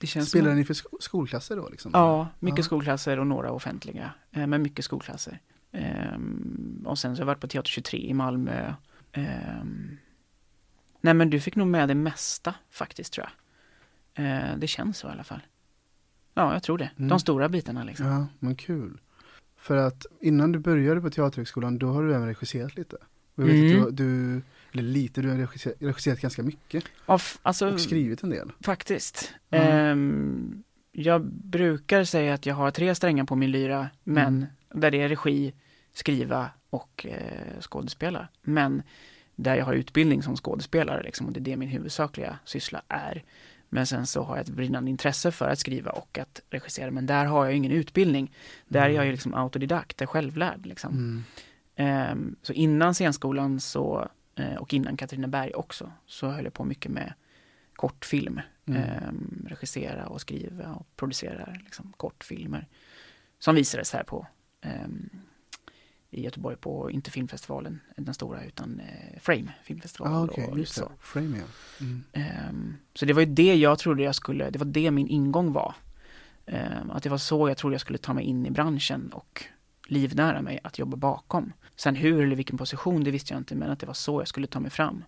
det 0.00 0.06
känns 0.06 0.30
som- 0.30 0.38
Spelade 0.40 0.56
ni 0.56 0.64
för 0.64 0.74
sko- 0.74 0.96
skolklasser 1.00 1.56
då? 1.56 1.68
Liksom? 1.68 1.90
Ja, 1.94 2.28
mycket 2.40 2.58
Ja. 2.58 2.64
skolklasser 2.64 3.18
och 3.18 3.26
några 3.26 3.50
offentliga. 3.52 4.10
Eh, 4.30 4.46
men 4.46 4.62
mycket 4.62 4.84
skolklasser. 4.84 5.40
Ehm, 5.72 6.84
och 6.86 6.98
sen 6.98 7.16
så 7.16 7.20
har 7.20 7.22
jag 7.22 7.26
varit 7.26 7.40
på 7.40 7.48
Teater 7.48 7.68
23 7.68 7.98
i 8.08 8.14
Malmö. 8.14 8.74
Ehm, 9.12 9.96
nej 11.04 11.14
men 11.14 11.30
du 11.30 11.40
fick 11.40 11.56
nog 11.56 11.66
med 11.66 11.88
det 11.88 11.94
mesta 11.94 12.54
faktiskt 12.70 13.12
tror 13.12 13.26
jag. 13.26 13.32
Eh, 14.26 14.56
det 14.56 14.66
känns 14.66 14.98
så 14.98 15.08
i 15.08 15.10
alla 15.10 15.24
fall. 15.24 15.40
Ja, 16.34 16.52
jag 16.52 16.62
tror 16.62 16.78
det. 16.78 16.90
Mm. 16.96 17.08
De 17.08 17.20
stora 17.20 17.48
bitarna 17.48 17.84
liksom. 17.84 18.06
Ja, 18.06 18.26
men 18.38 18.56
kul. 18.56 19.00
För 19.56 19.76
att 19.76 20.06
innan 20.20 20.52
du 20.52 20.58
började 20.58 21.00
på 21.00 21.10
Teaterhögskolan, 21.10 21.78
då 21.78 21.92
har 21.92 22.02
du 22.02 22.14
även 22.14 22.26
regisserat 22.26 22.76
lite. 22.76 22.96
Och 23.34 23.42
jag 23.42 23.46
vet 23.46 23.72
Mm. 23.72 23.82
att 23.82 23.96
du, 23.96 24.04
du, 24.04 24.42
eller 24.72 24.82
lite, 24.82 25.22
du 25.22 25.28
har 25.30 25.36
regisserat, 25.36 25.76
regisserat 25.80 26.20
ganska 26.20 26.42
mycket 26.42 26.84
Ja, 27.06 27.18
alltså, 27.42 27.72
och 27.72 27.80
skrivit 27.80 28.22
en 28.22 28.30
del. 28.30 28.52
faktiskt. 28.60 29.34
Ja. 29.48 29.58
Ehm, 29.58 30.62
jag 30.92 31.24
brukar 31.26 32.04
säga 32.04 32.34
att 32.34 32.46
jag 32.46 32.54
har 32.54 32.70
tre 32.70 32.94
strängar 32.94 33.24
på 33.24 33.36
min 33.36 33.50
lyra, 33.50 33.88
men 34.04 34.26
Mm. 34.36 34.46
där 34.74 34.90
det 34.90 35.00
är 35.02 35.08
regi, 35.08 35.54
skriva 35.92 36.50
och 36.70 37.06
eh, 37.08 37.60
skådespela. 37.60 38.28
Men 38.42 38.82
där 39.36 39.56
jag 39.56 39.64
har 39.64 39.72
utbildning 39.72 40.22
som 40.22 40.36
skådespelare 40.36 41.02
liksom, 41.02 41.26
och 41.26 41.32
det 41.32 41.40
är 41.40 41.42
det 41.42 41.56
min 41.56 41.68
huvudsakliga 41.68 42.38
syssla 42.44 42.82
är. 42.88 43.24
Men 43.68 43.86
sen 43.86 44.06
så 44.06 44.22
har 44.22 44.36
jag 44.36 44.42
ett 44.42 44.54
brinnande 44.54 44.90
intresse 44.90 45.30
för 45.32 45.48
att 45.48 45.58
skriva 45.58 45.90
och 45.90 46.18
att 46.18 46.40
regissera, 46.50 46.90
men 46.90 47.06
där 47.06 47.24
har 47.24 47.44
jag 47.44 47.54
ingen 47.54 47.72
utbildning. 47.72 48.32
Där 48.68 48.82
är 48.82 48.88
jag 48.88 49.06
ju 49.06 49.12
liksom 49.12 49.34
autodidakt, 49.34 50.02
är 50.02 50.06
självlärd 50.06 50.66
liksom. 50.66 50.92
Mm. 50.92 51.24
Ehm, 51.76 52.36
så 52.42 52.52
innan 52.52 52.94
scenskolan 52.94 53.60
så, 53.60 54.08
eh, 54.34 54.54
och 54.54 54.74
innan 54.74 54.96
Katrineberg 54.96 55.54
också, 55.54 55.92
så 56.06 56.28
höll 56.28 56.44
jag 56.44 56.54
på 56.54 56.64
mycket 56.64 56.92
med 56.92 57.14
kortfilm. 57.72 58.40
Mm. 58.66 58.82
Ehm, 58.82 59.46
regissera 59.48 60.06
och 60.06 60.20
skriva 60.20 60.72
och 60.72 60.96
producera 60.96 61.56
liksom, 61.64 61.92
kortfilmer. 61.96 62.68
Som 63.38 63.54
visades 63.54 63.92
här 63.92 64.02
på 64.02 64.26
ehm, 64.60 65.10
i 66.14 66.22
Göteborg 66.22 66.56
på, 66.56 66.90
inte 66.90 67.10
filmfestivalen, 67.10 67.80
den 67.96 68.14
stora, 68.14 68.44
utan 68.44 68.80
eh, 68.80 69.20
Frame 69.20 69.52
filmfestival. 69.64 70.12
Ah, 70.12 70.24
okej, 70.24 70.46
och 70.46 70.58
just 70.58 70.74
så. 70.74 70.92
Frame, 71.00 71.38
ja. 71.38 71.44
Mm. 71.80 72.04
Ehm, 72.12 72.76
så 72.94 73.04
det 73.04 73.12
var 73.12 73.20
ju 73.20 73.26
det 73.26 73.54
jag 73.54 73.78
trodde 73.78 74.02
jag 74.02 74.14
skulle, 74.14 74.50
det 74.50 74.58
var 74.58 74.66
det 74.66 74.90
min 74.90 75.08
ingång 75.08 75.52
var. 75.52 75.74
Ehm, 76.46 76.90
att 76.90 77.02
det 77.02 77.08
var 77.08 77.18
så 77.18 77.48
jag 77.48 77.56
trodde 77.56 77.74
jag 77.74 77.80
skulle 77.80 77.98
ta 77.98 78.14
mig 78.14 78.24
in 78.24 78.46
i 78.46 78.50
branschen 78.50 79.12
och 79.12 79.44
livnära 79.86 80.42
mig 80.42 80.60
att 80.64 80.78
jobba 80.78 80.96
bakom. 80.96 81.52
Sen 81.76 81.96
hur 81.96 82.22
eller 82.22 82.36
vilken 82.36 82.58
position, 82.58 83.04
det 83.04 83.10
visste 83.10 83.34
jag 83.34 83.40
inte, 83.40 83.54
men 83.54 83.70
att 83.70 83.80
det 83.80 83.86
var 83.86 83.94
så 83.94 84.20
jag 84.20 84.28
skulle 84.28 84.46
ta 84.46 84.60
mig 84.60 84.70
fram. 84.70 85.04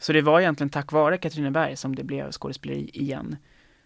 Så 0.00 0.12
det 0.12 0.22
var 0.22 0.40
egentligen 0.40 0.70
tack 0.70 0.92
vare 0.92 1.18
Katrineberg 1.18 1.76
som 1.76 1.94
det 1.94 2.04
blev 2.04 2.30
skådespeleri 2.30 2.90
igen. 2.92 3.36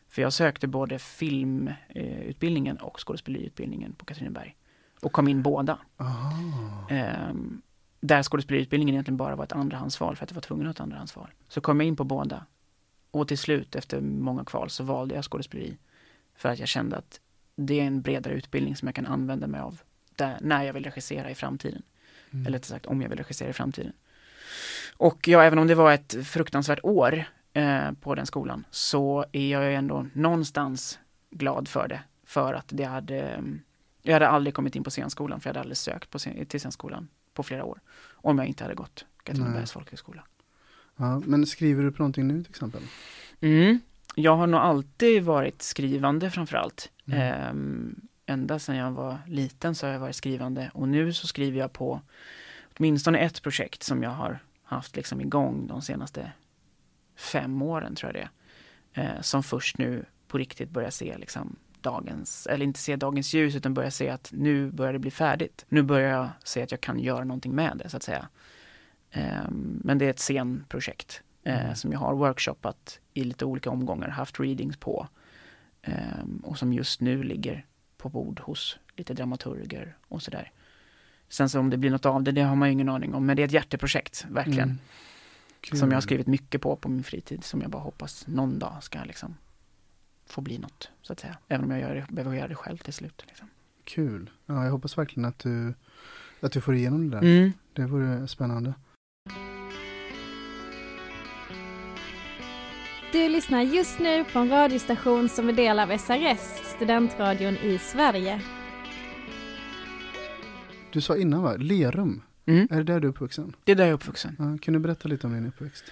För 0.08 0.22
jag 0.22 0.32
sökte 0.32 0.66
både 0.66 0.98
filmutbildningen 0.98 2.76
och 2.76 3.06
skådespeleriutbildningen 3.06 3.92
på 3.92 4.04
Katrineberg. 4.04 4.56
Och 5.06 5.12
kom 5.12 5.28
in 5.28 5.42
båda. 5.42 5.78
Ehm, 6.90 7.62
där 8.00 8.22
skådespeleriutbildningen 8.22 8.94
egentligen 8.94 9.16
bara 9.16 9.36
var 9.36 9.44
ett 9.44 9.52
andrahandsval 9.52 10.16
för 10.16 10.24
att 10.24 10.30
jag 10.30 10.34
var 10.34 10.42
tvungen 10.42 10.66
att 10.66 10.68
ha 10.68 10.72
ett 10.72 10.80
andrahandsval. 10.80 11.30
Så 11.48 11.60
kom 11.60 11.80
jag 11.80 11.86
in 11.86 11.96
på 11.96 12.04
båda. 12.04 12.46
Och 13.10 13.28
till 13.28 13.38
slut 13.38 13.76
efter 13.76 14.00
många 14.00 14.44
kval 14.44 14.70
så 14.70 14.84
valde 14.84 15.14
jag 15.14 15.24
skådespeleri. 15.24 15.76
För 16.34 16.48
att 16.48 16.58
jag 16.58 16.68
kände 16.68 16.96
att 16.96 17.20
det 17.56 17.80
är 17.80 17.84
en 17.84 18.02
bredare 18.02 18.34
utbildning 18.34 18.76
som 18.76 18.88
jag 18.88 18.94
kan 18.94 19.06
använda 19.06 19.46
mig 19.46 19.60
av 19.60 19.80
där, 20.16 20.38
när 20.40 20.62
jag 20.64 20.72
vill 20.72 20.84
regissera 20.84 21.30
i 21.30 21.34
framtiden. 21.34 21.82
Mm. 22.30 22.46
Eller 22.46 22.58
rättare 22.58 22.68
sagt 22.68 22.86
om 22.86 23.02
jag 23.02 23.08
vill 23.08 23.18
regissera 23.18 23.48
i 23.48 23.52
framtiden. 23.52 23.92
Och 24.96 25.28
ja, 25.28 25.42
även 25.42 25.58
om 25.58 25.66
det 25.66 25.74
var 25.74 25.92
ett 25.92 26.26
fruktansvärt 26.26 26.80
år 26.82 27.24
eh, 27.52 27.92
på 27.92 28.14
den 28.14 28.26
skolan 28.26 28.64
så 28.70 29.24
är 29.32 29.48
jag 29.48 29.64
ju 29.64 29.74
ändå 29.74 30.06
någonstans 30.12 30.98
glad 31.30 31.68
för 31.68 31.88
det. 31.88 32.00
För 32.24 32.54
att 32.54 32.66
det 32.68 32.84
hade, 32.84 33.42
jag 34.06 34.12
hade 34.12 34.28
aldrig 34.28 34.54
kommit 34.54 34.76
in 34.76 34.84
på 34.84 34.90
scenskolan 34.90 35.40
för 35.40 35.48
jag 35.48 35.54
hade 35.54 35.60
aldrig 35.60 35.76
sökt 35.76 36.10
på 36.10 36.18
scen, 36.18 36.46
till 36.46 36.60
scenskolan 36.60 37.08
på 37.34 37.42
flera 37.42 37.64
år. 37.64 37.80
Om 38.08 38.38
jag 38.38 38.46
inte 38.46 38.64
hade 38.64 38.74
gått 38.74 39.04
Katrinebergs 39.22 39.72
folkhögskola. 39.72 40.24
Ja, 40.96 41.22
men 41.26 41.46
skriver 41.46 41.82
du 41.82 41.92
på 41.92 42.02
någonting 42.02 42.28
nu 42.28 42.42
till 42.42 42.50
exempel? 42.50 42.82
Mm. 43.40 43.80
Jag 44.14 44.36
har 44.36 44.46
nog 44.46 44.60
alltid 44.60 45.24
varit 45.24 45.62
skrivande 45.62 46.30
framförallt. 46.30 46.90
Mm. 47.06 47.20
Ehm, 47.20 48.00
ända 48.26 48.58
sedan 48.58 48.76
jag 48.76 48.90
var 48.90 49.18
liten 49.26 49.74
så 49.74 49.86
har 49.86 49.92
jag 49.92 50.00
varit 50.00 50.16
skrivande 50.16 50.70
och 50.74 50.88
nu 50.88 51.12
så 51.12 51.26
skriver 51.26 51.58
jag 51.58 51.72
på 51.72 52.00
åtminstone 52.78 53.18
ett 53.18 53.42
projekt 53.42 53.82
som 53.82 54.02
jag 54.02 54.10
har 54.10 54.38
haft 54.62 54.96
liksom 54.96 55.20
igång 55.20 55.66
de 55.66 55.82
senaste 55.82 56.32
fem 57.16 57.62
åren 57.62 57.94
tror 57.94 58.12
jag 58.12 58.22
det 58.22 58.28
är. 59.00 59.16
Eh, 59.16 59.20
som 59.20 59.42
först 59.42 59.78
nu 59.78 60.04
på 60.28 60.38
riktigt 60.38 60.70
börjar 60.70 60.90
se 60.90 61.18
liksom 61.18 61.56
dagens, 61.90 62.46
eller 62.46 62.64
inte 62.64 62.80
se 62.80 62.96
dagens 62.96 63.34
ljus 63.34 63.54
utan 63.56 63.74
börjar 63.74 63.90
se 63.90 64.08
att 64.10 64.30
nu 64.32 64.70
börjar 64.70 64.92
det 64.92 64.98
bli 64.98 65.10
färdigt. 65.10 65.64
Nu 65.68 65.82
börjar 65.82 66.10
jag 66.10 66.28
se 66.44 66.62
att 66.62 66.70
jag 66.70 66.80
kan 66.80 66.98
göra 66.98 67.24
någonting 67.24 67.54
med 67.54 67.80
det 67.82 67.88
så 67.88 67.96
att 67.96 68.02
säga. 68.02 68.28
Ehm, 69.10 69.80
men 69.84 69.98
det 69.98 70.04
är 70.06 70.10
ett 70.10 70.18
scenprojekt 70.20 71.22
eh, 71.44 71.64
Mm. 71.64 71.74
som 71.76 71.92
jag 71.92 71.98
har 71.98 72.14
workshoppat 72.14 73.00
i 73.14 73.24
lite 73.24 73.44
olika 73.44 73.70
omgångar, 73.70 74.08
haft 74.08 74.40
readings 74.40 74.76
på. 74.76 75.08
Ehm, 75.82 76.42
och 76.44 76.58
som 76.58 76.72
just 76.72 77.00
nu 77.00 77.22
ligger 77.22 77.64
på 77.96 78.08
bord 78.08 78.40
hos 78.40 78.78
lite 78.96 79.14
dramaturger 79.14 79.96
och 80.08 80.22
sådär. 80.22 80.50
Sen 81.28 81.48
så 81.48 81.60
om 81.60 81.70
det 81.70 81.76
blir 81.76 81.90
något 81.90 82.06
av 82.06 82.22
det, 82.22 82.32
det 82.32 82.42
har 82.42 82.56
man 82.56 82.68
ju 82.68 82.72
ingen 82.72 82.88
aning 82.88 83.14
om. 83.14 83.26
Men 83.26 83.36
det 83.36 83.42
är 83.42 83.46
ett 83.46 83.52
hjärteprojekt, 83.52 84.26
verkligen. 84.30 84.68
Mm. 84.68 85.78
Som 85.80 85.90
jag 85.90 85.96
har 85.96 86.00
skrivit 86.00 86.26
mycket 86.26 86.60
på 86.62 86.76
på 86.76 86.88
min 86.88 87.04
fritid. 87.04 87.44
Som 87.44 87.60
jag 87.60 87.70
bara 87.70 87.82
hoppas 87.82 88.26
någon 88.26 88.58
dag 88.58 88.82
ska 88.82 89.04
liksom 89.04 89.34
får 90.26 90.42
bli 90.42 90.58
något, 90.58 90.90
så 91.02 91.12
att 91.12 91.20
säga. 91.20 91.36
Även 91.48 91.64
om 91.64 91.70
jag 91.70 91.80
gör 91.80 91.94
det, 91.94 92.06
behöver 92.14 92.36
göra 92.36 92.48
det 92.48 92.54
själv 92.54 92.76
till 92.76 92.92
slut. 92.92 93.24
Liksom. 93.26 93.48
Kul. 93.84 94.30
Ja, 94.46 94.64
jag 94.64 94.70
hoppas 94.70 94.98
verkligen 94.98 95.24
att 95.24 95.38
du, 95.38 95.74
att 96.40 96.52
du 96.52 96.60
får 96.60 96.74
igenom 96.74 97.10
det 97.10 97.16
där. 97.16 97.22
Mm. 97.22 97.52
Det 97.72 97.86
vore 97.86 98.28
spännande. 98.28 98.74
Du 103.12 103.28
lyssnar 103.28 103.62
just 103.62 103.98
nu 103.98 104.24
på 104.24 104.38
en 104.38 104.48
radiostation 104.48 105.28
som 105.28 105.48
är 105.48 105.52
del 105.52 105.78
av 105.78 105.98
SRS, 105.98 106.40
studentradion 106.76 107.56
i 107.56 107.78
Sverige. 107.78 108.42
Du 110.92 111.00
sa 111.00 111.16
innan 111.16 111.42
va, 111.42 111.56
Lerum. 111.56 112.22
Mm. 112.46 112.68
Är 112.70 112.76
det 112.76 112.82
där 112.82 113.00
du 113.00 113.06
är 113.06 113.10
uppvuxen? 113.10 113.56
Det 113.64 113.72
är 113.72 113.76
där 113.76 113.84
jag 113.84 113.90
är 113.90 113.94
uppvuxen. 113.94 114.36
Ja, 114.38 114.58
kan 114.62 114.74
du 114.74 114.80
berätta 114.80 115.08
lite 115.08 115.26
om 115.26 115.32
din 115.32 115.46
uppväxt? 115.46 115.84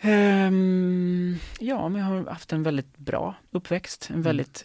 Ehm, 0.00 1.36
ja, 1.58 1.88
men 1.88 2.00
jag 2.00 2.08
har 2.08 2.30
haft 2.30 2.52
en 2.52 2.62
väldigt 2.62 2.98
bra 2.98 3.34
uppväxt. 3.50 4.10
En 4.10 4.22
väldigt 4.22 4.64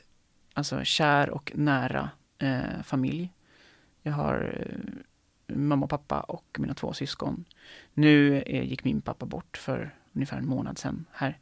alltså, 0.53 0.83
kär 0.83 1.29
och 1.29 1.51
nära 1.55 2.09
eh, 2.37 2.81
familj. 2.83 3.33
Jag 4.01 4.13
har 4.13 4.65
eh, 4.69 5.55
mamma 5.55 5.83
och 5.83 5.89
pappa 5.89 6.19
och 6.19 6.57
mina 6.59 6.73
två 6.73 6.93
syskon. 6.93 7.45
Nu 7.93 8.41
eh, 8.41 8.63
gick 8.63 8.83
min 8.83 9.01
pappa 9.01 9.25
bort 9.25 9.57
för 9.57 9.95
ungefär 10.13 10.37
en 10.37 10.47
månad 10.47 10.77
sedan 10.77 11.05
här. 11.11 11.37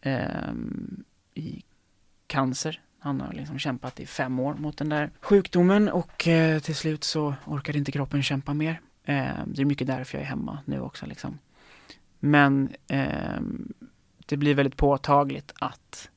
Ehm, 0.00 1.04
I 1.34 1.62
cancer. 2.26 2.80
Han 2.98 3.20
har 3.20 3.32
liksom 3.32 3.58
kämpat 3.58 4.00
i 4.00 4.06
fem 4.06 4.40
år 4.40 4.54
mot 4.54 4.76
den 4.76 4.88
där 4.88 5.10
sjukdomen 5.20 5.88
och 5.88 6.28
eh, 6.28 6.60
till 6.60 6.74
slut 6.74 7.04
så 7.04 7.34
orkade 7.44 7.78
inte 7.78 7.92
kroppen 7.92 8.22
kämpa 8.22 8.54
mer. 8.54 8.80
Ehm, 9.04 9.52
det 9.52 9.62
är 9.62 9.66
mycket 9.66 9.86
därför 9.86 10.18
jag 10.18 10.22
är 10.22 10.28
hemma 10.28 10.58
nu 10.64 10.80
också 10.80 11.06
liksom. 11.06 11.38
Men 12.24 12.74
eh, 12.88 13.40
det 14.26 14.36
blir 14.36 14.54
väldigt 14.54 14.76
påtagligt 14.76 15.52
att 15.60 16.10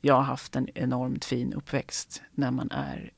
jag 0.00 0.14
har 0.14 0.22
haft 0.22 0.56
en 0.56 0.68
enormt 0.74 1.24
fin 1.24 1.52
uppväxt 1.52 2.22
när 2.32 2.50
man 2.50 2.70
är 2.70 3.10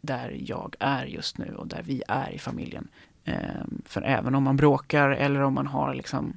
där 0.00 0.36
jag 0.40 0.76
är 0.80 1.04
just 1.06 1.38
nu 1.38 1.54
och 1.54 1.66
där 1.66 1.82
vi 1.82 2.02
är 2.08 2.30
i 2.30 2.38
familjen. 2.38 2.88
Eh, 3.24 3.64
för 3.84 4.02
även 4.02 4.34
om 4.34 4.42
man 4.42 4.56
bråkar 4.56 5.10
eller 5.10 5.40
om 5.40 5.54
man 5.54 5.66
har 5.66 5.94
liksom 5.94 6.36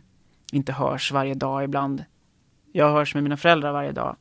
inte 0.51 0.73
hörs 0.73 1.11
varje 1.11 1.33
dag 1.33 1.63
ibland. 1.63 2.05
Jag 2.71 2.91
hörs 2.91 3.13
med 3.13 3.23
mina 3.23 3.37
föräldrar 3.37 3.71
varje 3.71 3.91
dag, 3.91 4.15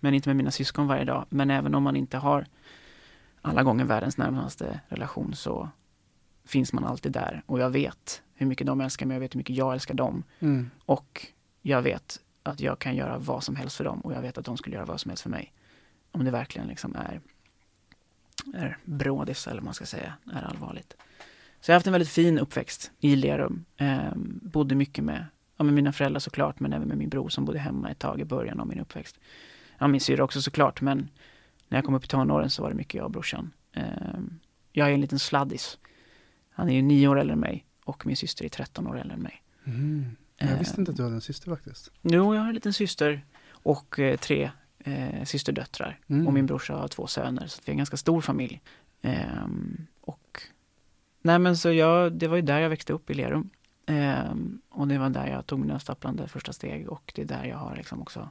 men 0.00 0.14
inte 0.14 0.28
med 0.28 0.36
mina 0.36 0.50
syskon 0.50 0.86
varje 0.86 1.04
dag. 1.04 1.26
Men 1.28 1.50
även 1.50 1.74
om 1.74 1.82
man 1.82 1.96
inte 1.96 2.18
har 2.18 2.46
alla 3.42 3.62
gånger 3.62 3.84
världens 3.84 4.18
närmaste 4.18 4.80
relation 4.88 5.34
så 5.34 5.68
finns 6.44 6.72
man 6.72 6.84
alltid 6.84 7.12
där. 7.12 7.42
Och 7.46 7.60
jag 7.60 7.70
vet 7.70 8.22
hur 8.36 8.46
mycket 8.46 8.66
de 8.66 8.80
älskar 8.80 9.06
mig, 9.06 9.14
jag 9.14 9.20
vet 9.20 9.34
hur 9.34 9.38
mycket 9.38 9.56
jag 9.56 9.72
älskar 9.72 9.94
dem. 9.94 10.24
Mm. 10.40 10.70
Och 10.84 11.26
jag 11.62 11.82
vet 11.82 12.20
att 12.42 12.60
jag 12.60 12.78
kan 12.78 12.96
göra 12.96 13.18
vad 13.18 13.44
som 13.44 13.56
helst 13.56 13.76
för 13.76 13.84
dem 13.84 14.00
och 14.00 14.12
jag 14.12 14.22
vet 14.22 14.38
att 14.38 14.44
de 14.44 14.56
skulle 14.56 14.76
göra 14.76 14.86
vad 14.86 15.00
som 15.00 15.08
helst 15.08 15.22
för 15.22 15.30
mig. 15.30 15.52
Om 16.12 16.24
det 16.24 16.30
verkligen 16.30 16.68
liksom 16.68 16.96
är, 16.96 17.20
är 18.54 18.78
brådis 18.84 19.46
eller 19.46 19.56
vad 19.56 19.64
man 19.64 19.74
ska 19.74 19.86
säga, 19.86 20.12
är 20.32 20.42
allvarligt. 20.42 20.96
Så 21.60 21.70
jag 21.70 21.74
har 21.74 21.76
haft 21.76 21.86
en 21.86 21.92
väldigt 21.92 22.08
fin 22.08 22.38
uppväxt 22.38 22.90
i 23.00 23.16
Lerum. 23.16 23.64
Eh, 23.76 24.12
bodde 24.42 24.74
mycket 24.74 25.04
med, 25.04 25.26
ja, 25.56 25.64
med 25.64 25.74
mina 25.74 25.92
föräldrar 25.92 26.20
såklart, 26.20 26.60
men 26.60 26.72
även 26.72 26.88
med 26.88 26.98
min 26.98 27.08
bror 27.08 27.28
som 27.28 27.44
bodde 27.44 27.58
hemma 27.58 27.90
ett 27.90 27.98
tag 27.98 28.20
i 28.20 28.24
början 28.24 28.60
av 28.60 28.66
min 28.66 28.80
uppväxt. 28.80 29.18
Ja, 29.78 29.86
min 29.86 30.00
syrra 30.00 30.24
också 30.24 30.42
såklart, 30.42 30.80
men 30.80 31.08
när 31.68 31.78
jag 31.78 31.84
kom 31.84 31.94
upp 31.94 32.04
i 32.04 32.08
tonåren 32.08 32.50
så 32.50 32.62
var 32.62 32.70
det 32.70 32.76
mycket 32.76 32.94
jag 32.94 33.04
och 33.04 33.10
brorsan. 33.10 33.52
Eh, 33.72 33.84
jag 34.72 34.88
är 34.88 34.92
en 34.92 35.00
liten 35.00 35.18
sladdis. 35.18 35.78
Han 36.50 36.68
är 36.68 36.74
ju 36.74 36.82
nio 36.82 37.08
år 37.08 37.18
äldre 37.20 37.32
än 37.32 37.40
mig 37.40 37.66
och 37.86 38.06
min 38.06 38.16
syster 38.16 38.44
är 38.44 38.48
13 38.48 38.86
år 38.86 38.98
äldre 38.98 39.14
än 39.14 39.22
mig. 39.22 39.42
Mm. 39.64 40.16
Jag 40.38 40.50
Eh, 40.50 40.58
visste 40.58 40.80
inte 40.80 40.90
att 40.90 40.96
du 40.96 41.02
hade 41.02 41.14
en 41.14 41.20
syster 41.20 41.50
faktiskt. 41.50 41.90
Jo, 42.02 42.34
jag 42.34 42.40
har 42.40 42.48
en 42.48 42.54
liten 42.54 42.72
syster 42.72 43.24
och 43.48 43.98
eh, 43.98 44.16
tre 44.16 44.50
eh, 44.78 45.24
systerdöttrar. 45.24 46.00
Mm. 46.06 46.26
Och 46.26 46.32
min 46.32 46.46
brorsa 46.46 46.74
har 46.74 46.88
två 46.88 47.06
söner, 47.06 47.46
så 47.46 47.60
vi 47.64 47.70
är 47.70 47.72
en 47.72 47.78
ganska 47.78 47.96
stor 47.96 48.20
familj. 48.20 48.60
Ehm, 49.02 49.86
och 50.00 50.42
nej 51.22 51.38
men 51.38 51.56
så 51.56 51.72
jag, 51.72 52.12
det 52.12 52.28
var 52.28 52.36
ju 52.36 52.42
där 52.42 52.58
jag 52.58 52.68
växte 52.68 52.92
upp 52.92 53.10
i 53.10 53.14
Lerum. 53.14 53.50
Ehm, 53.86 54.60
och 54.68 54.88
det 54.88 54.98
var 54.98 55.10
där 55.10 55.26
jag 55.26 55.46
tog 55.46 55.58
mina 55.58 55.78
stapplande 55.78 56.28
första 56.28 56.52
steg 56.52 56.88
och 56.88 57.12
det 57.14 57.22
är 57.22 57.26
där 57.26 57.44
jag 57.44 57.56
har 57.56 57.76
liksom 57.76 58.02
också 58.02 58.30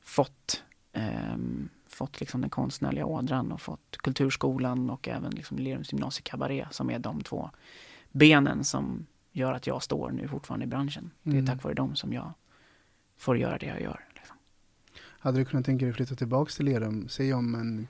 fått 0.00 0.62
ehm, 0.92 1.68
fått 1.86 2.20
liksom 2.20 2.40
den 2.40 2.50
konstnärliga 2.50 3.06
ådran 3.06 3.52
och 3.52 3.60
fått 3.60 3.96
kulturskolan 3.96 4.90
och 4.90 5.08
även 5.08 5.30
liksom 5.30 5.58
Lerums 5.58 5.92
gymnasiekabaré 5.92 6.66
som 6.70 6.90
är 6.90 6.98
de 6.98 7.22
två 7.22 7.50
benen 8.12 8.64
som 8.64 9.06
gör 9.32 9.52
att 9.52 9.66
jag 9.66 9.82
står 9.82 10.10
nu 10.10 10.28
fortfarande 10.28 10.64
i 10.64 10.68
branschen. 10.68 11.10
Det 11.22 11.30
är 11.30 11.34
Mm. 11.34 11.46
tack 11.46 11.62
vare 11.64 11.74
dem 11.74 11.96
som 11.96 12.12
jag 12.12 12.32
får 13.16 13.38
göra 13.38 13.58
det 13.58 13.66
jag 13.66 13.80
gör. 13.82 14.04
Liksom. 14.14 14.36
Hade 15.02 15.38
du 15.38 15.44
kunnat 15.44 15.66
tänka 15.66 15.84
dig 15.84 15.90
att 15.90 15.96
flytta 15.96 16.14
tillbaks 16.14 16.56
till 16.56 16.66
Lerum, 16.66 17.08
säg 17.08 17.34
om 17.34 17.54
en 17.54 17.88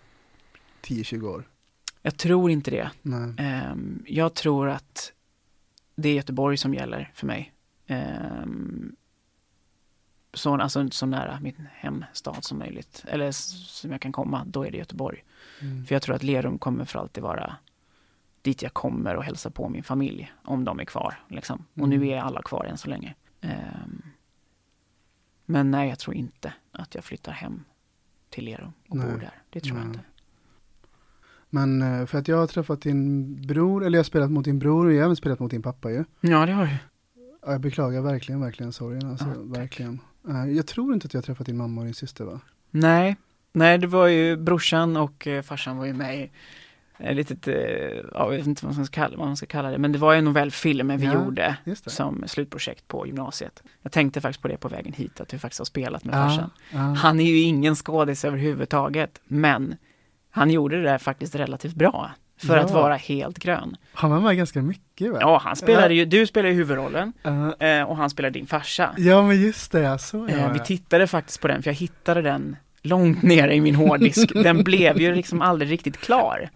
10-20 0.82 1.28
år? 1.28 1.48
Jag 2.02 2.16
tror 2.16 2.50
inte 2.50 2.70
det. 2.70 2.90
Ehm, 3.38 4.02
jag 4.06 4.34
tror 4.34 4.68
att 4.68 5.12
det 5.94 6.08
är 6.08 6.14
Göteborg 6.14 6.56
som 6.56 6.74
gäller 6.74 7.10
för 7.14 7.26
mig. 7.26 7.52
Ehm, 7.86 8.96
så, 10.34 10.54
alltså, 10.54 10.90
så 10.90 11.06
nära 11.06 11.40
min 11.40 11.66
hemstad 11.74 12.44
som 12.44 12.58
möjligt. 12.58 13.04
Eller 13.08 13.32
som 13.32 13.90
jag 13.92 14.00
kan 14.00 14.12
komma, 14.12 14.44
då 14.46 14.64
är 14.66 14.70
det 14.70 14.78
Göteborg. 14.78 15.24
Mm. 15.60 15.84
För 15.86 15.94
jag 15.94 16.02
tror 16.02 16.14
att 16.16 16.22
Lerum 16.22 16.58
kommer 16.58 16.84
för 16.84 16.98
alltid 16.98 17.22
vara 17.22 17.56
dit 18.42 18.62
jag 18.62 18.72
kommer 18.74 19.16
och 19.16 19.24
hälsa 19.24 19.50
på 19.50 19.68
min 19.68 19.82
familj. 19.82 20.32
Om 20.44 20.64
de 20.64 20.80
är 20.80 20.84
kvar. 20.84 21.14
Liksom. 21.28 21.64
Och 21.74 21.78
Mm. 21.86 21.90
nu 22.00 22.08
är 22.08 22.20
alla 22.20 22.42
kvar 22.42 22.64
än 22.64 22.78
så 22.78 22.88
länge. 22.88 23.14
Ehm, 23.40 24.02
men 25.46 25.70
nej, 25.70 25.88
jag 25.88 25.98
tror 25.98 26.16
inte 26.16 26.52
att 26.72 26.94
jag 26.94 27.04
flyttar 27.04 27.32
hem 27.32 27.64
till 28.30 28.44
Lerum 28.44 28.72
och 28.88 28.96
Nej. 28.96 29.06
bor 29.06 29.18
där. 29.20 29.32
Det 29.50 29.60
tror 29.60 29.76
jag 29.78 29.86
Nej. 29.86 29.94
inte. 29.96 30.04
Men 31.50 31.82
eh, 31.82 32.06
för 32.06 32.18
att 32.18 32.28
jag 32.28 32.36
har 32.36 32.46
träffat 32.46 32.80
din 32.82 33.36
bror, 33.46 33.84
eller 33.84 33.98
jag 33.98 34.00
har 34.00 34.04
spelat 34.04 34.30
mot 34.30 34.44
din 34.44 34.58
bror 34.58 34.86
och 34.86 34.92
jag 34.92 34.98
har 34.98 35.04
även 35.04 35.16
spelat 35.16 35.38
mot 35.40 35.50
din 35.50 35.62
pappa 35.62 35.90
ju. 35.90 36.04
Ja, 36.20 36.46
det 36.46 36.52
har 36.52 36.64
du. 36.66 36.72
Ja, 37.42 37.52
Jag 37.52 37.60
beklagar 37.60 38.00
verkligen, 38.00 38.40
verkligen 38.40 38.72
sorgen 38.72 39.06
alltså, 39.10 39.24
Ja, 39.26 39.42
verkligen. 39.44 40.00
Eh, 40.28 40.44
Jag 40.50 40.66
tror 40.66 40.94
inte 40.94 41.06
att 41.06 41.14
jag 41.14 41.18
har 41.18 41.22
träffat 41.26 41.46
din 41.46 41.56
mamma 41.56 41.80
och 41.80 41.84
din 41.84 41.94
syster 41.94 42.24
va? 42.24 42.40
Nej, 42.70 43.16
nej 43.52 43.78
det 43.78 43.86
var 43.86 44.06
ju 44.06 44.36
brorsan 44.36 44.96
och 44.96 45.26
eh, 45.26 45.42
farsan 45.42 45.76
var 45.76 45.84
ju 45.86 45.92
med 45.92 46.18
i 46.20 46.30
ett 47.02 47.16
litet, 47.16 47.48
eh, 47.48 47.54
ja, 47.54 48.02
jag 48.14 48.30
vet 48.30 48.46
inte 48.46 48.66
vad 48.66 48.76
man, 48.76 48.86
ska 48.86 48.94
kalla, 49.02 49.16
vad 49.16 49.26
man 49.26 49.36
ska 49.36 49.46
kalla 49.46 49.70
det, 49.70 49.78
men 49.78 49.92
det 49.92 49.98
var 49.98 50.14
en 50.14 50.24
novellfilm 50.24 50.96
vi 50.96 51.06
Ja, 51.06 51.12
gjorde 51.14 51.56
som 51.86 52.24
slutprojekt 52.26 52.88
på 52.88 53.06
gymnasiet. 53.06 53.62
Jag 53.82 53.92
tänkte 53.92 54.20
faktiskt 54.20 54.42
på 54.42 54.48
det 54.48 54.56
på 54.56 54.68
vägen 54.68 54.92
hit, 54.92 55.20
att 55.20 55.28
du 55.28 55.38
faktiskt 55.38 55.58
har 55.60 55.64
spelat 55.64 56.04
med 56.04 56.14
Ja, 56.14 56.18
farsan. 56.28 56.50
ja. 56.72 56.78
Han 56.78 57.20
är 57.20 57.24
ju 57.24 57.38
ingen 57.40 57.74
skådis 57.76 58.24
överhuvudtaget, 58.24 59.20
men 59.24 59.76
han 60.30 60.50
gjorde 60.50 60.76
det 60.76 60.82
där 60.82 60.98
faktiskt 60.98 61.34
relativt 61.34 61.74
bra. 61.74 62.10
För 62.38 62.56
Ja. 62.56 62.62
att 62.64 62.70
vara 62.70 62.94
helt 62.96 63.38
grön. 63.38 63.76
Han 63.94 64.10
var 64.10 64.20
med 64.20 64.36
ganska 64.36 64.62
mycket 64.62 65.12
va? 65.12 65.18
Ja, 65.20 65.40
han 65.44 65.56
spelade 65.56 65.94
ju, 65.94 66.04
du 66.04 66.26
spelade 66.26 66.48
ju 66.48 66.54
huvudrollen 66.56 67.12
Eh, 67.22 67.68
eh, 67.70 67.82
och 67.84 67.96
han 67.96 68.10
spelade 68.10 68.38
din 68.38 68.46
farsa. 68.46 68.94
ja 68.96 69.22
men 69.26 69.40
just 69.42 69.72
det, 69.72 69.78
Eh, 69.80 70.40
ja, 70.40 70.50
vi 70.52 70.58
tittade 70.58 71.06
faktiskt 71.06 71.40
på 71.40 71.48
den, 71.48 71.62
för 71.62 71.70
jag 71.70 71.74
hittade 71.74 72.22
den 72.22 72.56
långt 72.82 73.22
nere 73.22 73.54
i 73.54 73.60
min 73.60 73.74
hårddisk. 73.74 74.32
Den 74.34 74.64
blev 74.64 75.00
ju 75.00 75.14
liksom 75.14 75.42
aldrig 75.42 75.70
riktigt 75.70 75.96
klar. 75.96 76.50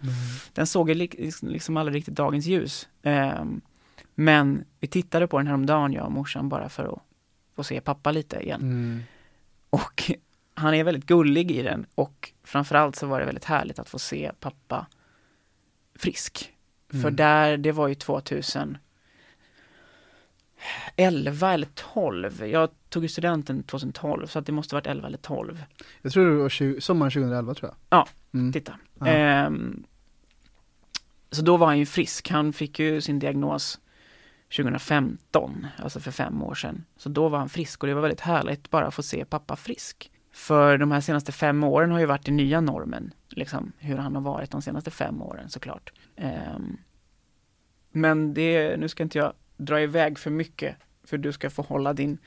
Den 0.53 0.67
såg 0.67 0.89
ju 0.89 0.95
li- 0.95 1.31
liksom 1.41 1.77
aldrig 1.77 1.95
riktigt 1.95 2.15
dagens 2.15 2.45
ljus. 2.45 2.87
Ehm, 3.03 3.61
men 4.15 4.63
vi 4.79 4.87
tittade 4.87 5.27
på 5.27 5.37
den 5.37 5.47
häromdagen, 5.47 5.93
jag 5.93 6.05
och 6.05 6.11
morsan, 6.11 6.49
bara 6.49 6.69
för 6.69 6.93
att 6.93 6.99
få 7.55 7.63
se 7.63 7.81
pappa 7.81 8.11
lite 8.11 8.39
igen. 8.39 8.61
Mm. 8.61 9.03
Och 9.69 10.11
han 10.53 10.73
är 10.73 10.83
väldigt 10.83 11.05
gullig 11.05 11.51
i 11.51 11.61
den 11.61 11.85
och 11.95 12.31
framförallt 12.43 12.95
så 12.95 13.07
var 13.07 13.19
det 13.19 13.25
väldigt 13.25 13.45
härligt 13.45 13.79
att 13.79 13.89
få 13.89 13.99
se 13.99 14.31
pappa 14.39 14.87
frisk. 15.99 16.51
För 16.91 16.97
Mm. 16.99 17.15
där, 17.15 17.57
det 17.57 17.71
var 17.71 17.87
ju 17.87 17.95
2011 20.95 21.53
eller 21.53 21.67
12. 21.93 22.45
Jag 22.45 22.69
tog 22.89 23.09
studenten 23.09 23.63
2012 23.63 24.27
så 24.27 24.39
att 24.39 24.45
det 24.45 24.51
måste 24.51 24.75
varit 24.75 24.87
11 24.87 25.07
eller 25.07 25.17
12. 25.17 25.63
Jag 26.01 26.11
tror 26.11 26.25
det 26.25 26.35
var 26.35 26.49
20, 26.49 26.81
sommaren 26.81 27.11
2011 27.11 27.53
tror 27.53 27.69
jag. 27.69 27.99
Ja, 27.99 28.07
Mm. 28.35 28.53
Titta. 28.53 28.75
Ehm, 29.05 29.83
så 31.31 31.41
då 31.41 31.57
var 31.57 31.67
han 31.67 31.79
ju 31.79 31.85
frisk. 31.85 32.29
Han 32.29 32.53
fick 32.53 32.79
ju 32.79 33.01
sin 33.01 33.19
diagnos 33.19 33.79
2015, 34.57 35.67
alltså 35.77 35.99
för 35.99 36.11
fem 36.11 36.43
år 36.43 36.55
sedan. 36.55 36.85
Så 36.97 37.09
då 37.09 37.29
var 37.29 37.39
han 37.39 37.49
frisk 37.49 37.83
och 37.83 37.87
det 37.87 37.93
var 37.93 38.01
väldigt 38.01 38.21
härligt 38.21 38.69
bara 38.69 38.87
att 38.87 38.93
få 38.93 39.03
se 39.03 39.25
pappa 39.25 39.55
frisk. 39.55 40.11
För 40.31 40.77
de 40.77 40.91
här 40.91 41.01
senaste 41.01 41.31
fem 41.31 41.63
åren 41.63 41.91
har 41.91 41.99
ju 41.99 42.05
varit 42.05 42.25
den 42.25 42.37
nya 42.37 42.61
normen, 42.61 43.13
liksom 43.29 43.71
hur 43.77 43.97
han 43.97 44.15
har 44.15 44.21
varit 44.21 44.51
de 44.51 44.61
senaste 44.61 44.91
fem 44.91 45.21
åren 45.21 45.49
såklart. 45.49 45.91
Ehm, 46.15 46.77
men 47.91 48.33
det, 48.33 48.77
nu 48.77 48.89
ska 48.89 49.03
inte 49.03 49.17
jag 49.17 49.33
dra 49.57 49.81
iväg 49.81 50.19
för 50.19 50.31
mycket, 50.31 50.75
för 51.03 51.17
du 51.17 51.31
ska 51.31 51.49
få 51.49 51.61
hålla 51.61 51.93
din 51.93 52.17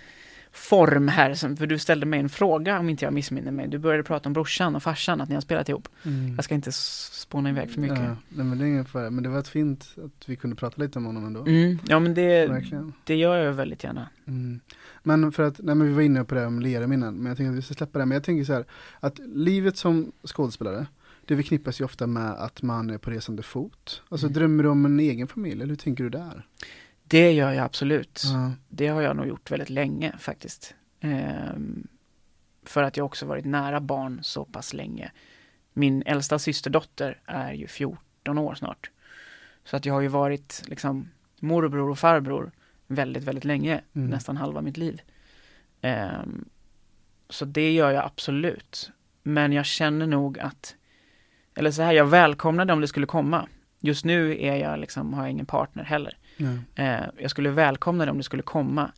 form 0.53 1.09
här, 1.09 1.57
för 1.57 1.67
du 1.67 1.79
ställde 1.79 2.07
mig 2.07 2.21
en 2.21 2.29
fråga 2.29 2.79
om 2.79 2.89
inte 2.89 3.05
jag 3.05 3.15
missminner 3.15 3.51
mig. 3.53 3.69
Du 3.69 3.79
började 3.79 4.03
prata 4.03 4.29
om 4.29 4.33
brorsan 4.33 4.77
och 4.77 4.83
farsan, 4.83 5.21
att 5.21 5.29
ni 5.29 5.35
har 5.35 5.41
spelat 5.43 5.69
ihop. 5.69 5.89
Mm. 6.05 6.35
Jag 6.35 6.45
ska 6.45 6.55
inte 6.55 6.73
spåna 6.73 7.51
iväg 7.51 7.71
för 7.71 7.81
mycket. 7.81 7.99
Ja, 7.99 8.17
nej, 8.29 8.45
men 8.47 8.59
det 8.59 8.65
är 8.65 8.69
ingen 8.69 8.85
fara. 8.85 9.11
Men 9.11 9.23
det 9.23 9.29
var 9.31 9.43
fint 9.43 9.95
att 10.05 10.29
vi 10.29 10.37
kunde 10.37 10.57
prata 10.57 10.83
lite 10.83 10.99
om 10.99 11.05
honom 11.05 11.27
ändå. 11.27 11.41
Mm, 11.47 11.79
ja 11.89 11.99
men 11.99 12.15
det, 12.15 12.47
Verkligen. 12.47 12.93
det 13.05 13.15
gör 13.17 13.37
jag 13.37 13.53
väldigt 13.53 13.85
gärna. 13.85 14.09
Mm. 14.27 14.61
Men 15.03 15.33
för 15.33 15.43
att, 15.43 15.59
nej 15.59 15.75
men 15.75 15.87
vi 15.87 15.93
var 15.93 16.03
inne 16.03 16.25
på 16.25 16.35
det 16.35 16.47
om 16.47 16.61
Lerum 16.61 16.93
innan, 16.93 17.15
men 17.15 17.27
jag 17.27 17.37
tänker 17.37 17.51
att 17.51 17.57
vi 17.59 17.63
ska 17.63 17.75
släppa 17.75 17.99
det. 17.99 18.07
Men 18.07 18.15
jag 18.15 18.25
tänker 18.25 18.45
så 18.45 18.53
här, 18.53 18.65
att 19.01 19.19
livet 19.19 19.77
som 19.77 20.13
skådespelare, 20.27 20.87
det 21.25 21.37
förknippas 21.37 21.81
ju 21.81 21.85
ofta 21.85 22.07
med 22.07 22.31
att 22.33 22.63
man 22.63 22.91
är 22.91 22.99
på 22.99 23.11
resande 23.11 23.43
fot. 23.43 24.03
Alltså 24.09 24.27
Mm. 24.27 24.35
drömmer 24.35 24.63
du 24.63 24.69
om 24.69 24.85
en 24.85 25.01
egen 25.01 25.29
familj, 25.29 25.53
eller 25.63 25.67
hur 25.67 25.77
tänker 25.77 26.05
du 26.05 26.11
där? 26.11 26.47
Det 27.09 27.33
gör 27.33 27.53
jag 27.53 27.65
absolut. 27.65 28.23
Ja. 28.25 28.53
Det 28.69 28.89
har 28.89 29.03
jag 29.03 29.17
nog 29.17 29.27
gjort 29.27 29.51
väldigt 29.51 29.71
länge 29.71 30.15
faktiskt. 30.19 30.75
Ehm, 31.01 31.89
för 32.63 32.83
att 32.83 32.97
jag 32.97 33.07
också 33.07 33.27
varit 33.27 33.45
nära 33.45 33.81
barn 33.81 34.21
så 34.23 34.45
pass 34.45 34.73
länge. 34.73 35.13
Min 35.73 36.03
äldsta 36.03 36.39
systerdotter 36.39 37.21
är 37.25 37.53
ju 37.53 37.67
14 37.67 38.39
år 38.39 38.55
snart. 38.55 38.91
Så 39.65 39.77
att 39.77 39.87
jag 39.87 39.95
har 39.95 40.01
ju 40.01 40.09
varit 40.09 40.63
liksom 40.67 41.09
morbror 41.41 41.91
och 41.91 41.99
farbror 41.99 42.53
väldigt, 42.87 43.25
väldigt 43.25 43.45
länge. 43.45 43.81
Mm. 43.95 44.11
Nästan 44.11 44.37
halva 44.37 44.61
mitt 44.61 44.77
liv. 44.77 45.01
Ehm, 45.81 46.49
så 47.29 47.45
det 47.45 47.73
gör 47.73 47.91
jag 47.91 48.05
absolut. 48.05 48.91
Men 49.23 49.53
jag 49.53 49.67
känner 49.67 50.07
nog 50.07 50.39
att, 50.39 50.77
eller 51.55 51.71
så 51.71 51.83
här, 51.83 51.93
jag 51.93 52.07
välkomnade 52.07 52.73
om 52.73 52.81
det 52.81 52.89
skulle 52.89 53.07
komma. 53.07 53.49
Just 53.81 54.05
nu 54.05 54.43
är 54.43 54.57
jag 54.57 54.79
liksom, 54.79 55.15
har 55.15 55.23
jag 55.23 55.31
ingen 55.31 55.47
partner 55.47 55.85
heller. 55.85 56.19
Eh, 56.75 57.07
jag 57.19 57.31
skulle 57.31 57.51
välkomna 57.51 58.05
det 58.05 58.11
om 58.11 58.17
det 58.17 58.25
skulle 58.25 58.43
komma. 58.43 58.93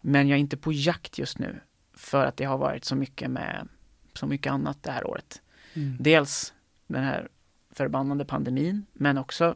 Men 0.00 0.28
jag 0.28 0.36
är 0.36 0.40
inte 0.40 0.56
på 0.56 0.72
jakt 0.72 1.18
just 1.18 1.38
nu. 1.38 1.60
För 1.94 2.26
att 2.26 2.36
det 2.36 2.44
har 2.44 2.58
varit 2.58 2.84
så 2.84 2.96
mycket 2.96 3.30
med 3.30 3.68
så 4.14 4.26
mycket 4.26 4.52
annat 4.52 4.82
det 4.82 4.90
här 4.90 5.06
året. 5.06 5.42
Mm. 5.74 5.96
Dels 6.00 6.54
den 6.86 7.04
här 7.04 7.28
förbannade 7.70 8.24
pandemin, 8.24 8.86
men 8.92 9.18
också 9.18 9.54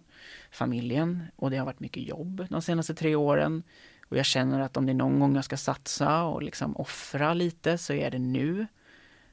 familjen. 0.51 1.23
Och 1.37 1.51
det 1.51 1.57
har 1.57 1.67
varit 1.67 1.81
mycket 1.81 2.09
jobb 2.09 2.47
de 2.51 2.63
senaste 2.63 2.95
tre 2.95 3.15
åren. 3.15 3.63
Och 4.09 4.17
jag 4.17 4.27
känner 4.27 4.61
att 4.61 4.77
om 4.77 4.87
det 4.87 4.93
är 4.93 4.95
någon 4.95 5.21
gång 5.21 5.35
jag 5.35 5.45
ska 5.45 5.57
satsa 5.57 6.23
och 6.23 6.43
liksom 6.43 6.77
offra 6.77 7.35
lite 7.35 7.79
så 7.79 7.93
är 7.93 8.11
det 8.11 8.19
nu. 8.19 8.67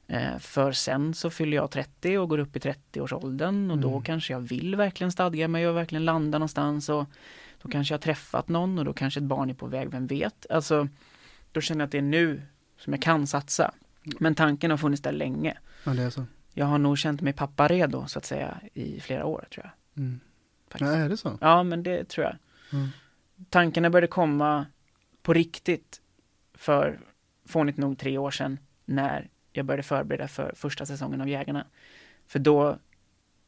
Eh, 0.07 0.37
för 0.37 0.71
sen 0.71 1.13
så 1.13 1.29
fyller 1.29 1.57
jag 1.57 1.71
30 1.71 2.17
och 2.17 2.29
går 2.29 2.37
upp 2.37 2.55
i 2.55 2.59
30-årsåldern 2.59 3.71
och 3.71 3.77
då 3.77 3.89
Mm. 3.89 4.01
kanske 4.03 4.33
jag 4.33 4.39
vill 4.39 4.75
verkligen 4.75 5.11
stadga 5.11 5.47
mig 5.47 5.67
och 5.67 5.75
verkligen 5.77 6.05
landa 6.05 6.37
någonstans 6.37 6.89
och 6.89 7.05
då 7.61 7.69
kanske 7.69 7.93
jag 7.93 7.97
har 7.97 8.01
träffat 8.01 8.49
någon 8.49 8.79
och 8.79 8.85
då 8.85 8.93
kanske 8.93 9.19
ett 9.19 9.23
barn 9.23 9.49
är 9.49 9.53
på 9.53 9.67
väg, 9.67 9.89
vem 9.91 10.07
vet? 10.07 10.45
Alltså, 10.49 10.87
då 11.51 11.61
känner 11.61 11.81
jag 11.81 11.85
att 11.85 11.91
det 11.91 11.97
är 11.97 12.01
nu 12.01 12.41
som 12.77 12.93
jag 12.93 13.01
kan 13.01 13.27
satsa. 13.27 13.71
Men 14.19 14.35
tanken 14.35 14.71
har 14.71 14.77
funnits 14.77 15.01
där 15.01 15.11
länge. 15.11 15.57
ja, 15.83 15.93
det 15.93 16.03
är 16.03 16.09
så. 16.09 16.25
Jag 16.53 16.65
har 16.65 16.77
nog 16.77 16.97
känt 16.97 17.21
mig 17.21 17.33
pappa 17.33 17.67
redo 17.67 18.07
så 18.07 18.19
att 18.19 18.25
säga 18.25 18.57
i 18.73 18.99
flera 18.99 19.25
år 19.25 19.47
tror 19.53 19.65
jag. 19.65 20.03
Mm. 20.03 20.19
Ja, 20.79 20.87
är 20.87 21.09
det 21.09 21.17
så? 21.17 21.37
Ja, 21.41 21.63
men 21.63 21.83
det 21.83 22.03
tror 22.09 22.25
jag. 22.25 22.35
Mm. 22.79 22.87
Tankarna 23.49 23.89
började 23.89 24.07
komma 24.07 24.65
på 25.21 25.33
riktigt 25.33 26.01
för 26.53 26.99
fånigt 27.45 27.77
nog 27.77 27.97
tre 27.97 28.17
år 28.17 28.31
sedan 28.31 28.59
när 28.85 29.29
jag 29.57 29.65
började 29.65 29.83
förbereda 29.83 30.27
för 30.27 30.53
första 30.55 30.85
säsongen 30.85 31.21
av 31.21 31.29
Jägarna. 31.29 31.65
För 32.27 32.39
då, 32.39 32.77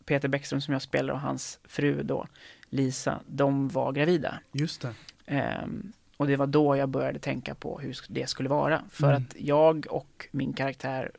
Peter 0.06 0.28
Bäckström 0.28 0.62
som 0.62 0.72
jag 0.74 0.82
spelar 0.82 1.14
och 1.14 1.20
hans 1.20 1.60
fru 1.64 2.04
då, 2.04 2.28
Lisa, 2.70 3.20
de 3.28 3.68
var 3.68 3.92
gravida. 3.92 4.40
Just 4.52 4.82
det. 4.82 4.94
Ehm, 5.26 5.92
och 6.18 6.28
det 6.28 6.36
var 6.36 6.48
då 6.48 6.76
jag 6.76 6.90
började 6.90 7.20
tänka 7.20 7.56
på 7.56 7.80
hur 7.80 7.98
det 8.10 8.30
skulle 8.30 8.50
vara. 8.50 8.82
För 8.90 9.10
Mm. 9.10 9.24
att 9.24 9.36
jag 9.40 9.86
och 9.90 10.28
min 10.32 10.54
karaktär 10.54 11.12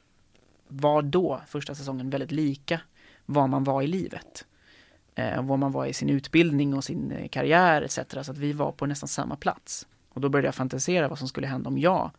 var 0.68 1.02
då, 1.02 1.40
första 1.46 1.74
säsongen, 1.74 2.10
väldigt 2.10 2.32
lika 2.32 2.80
vad 3.26 3.48
man 3.48 3.64
var 3.64 3.82
i 3.82 3.86
livet. 3.86 4.46
Eh, 5.14 5.42
vad 5.42 5.58
man 5.58 5.72
var 5.72 5.86
i 5.86 5.92
sin 5.92 6.10
utbildning 6.10 6.74
och 6.74 6.84
sin 6.84 7.12
eh, 7.12 7.28
karriär 7.28 7.82
etc. 7.82 7.98
Så 8.22 8.32
att 8.32 8.38
vi 8.38 8.52
var 8.52 8.72
på 8.72 8.86
nästan 8.86 9.08
samma 9.08 9.36
plats. 9.36 9.86
Och 10.08 10.20
då 10.20 10.28
började 10.28 10.48
jag 10.48 10.54
fantisera 10.54 11.08
vad 11.08 11.18
som 11.18 11.28
skulle 11.28 11.46
hända 11.46 11.68
om 11.68 11.78
jag 11.78 12.10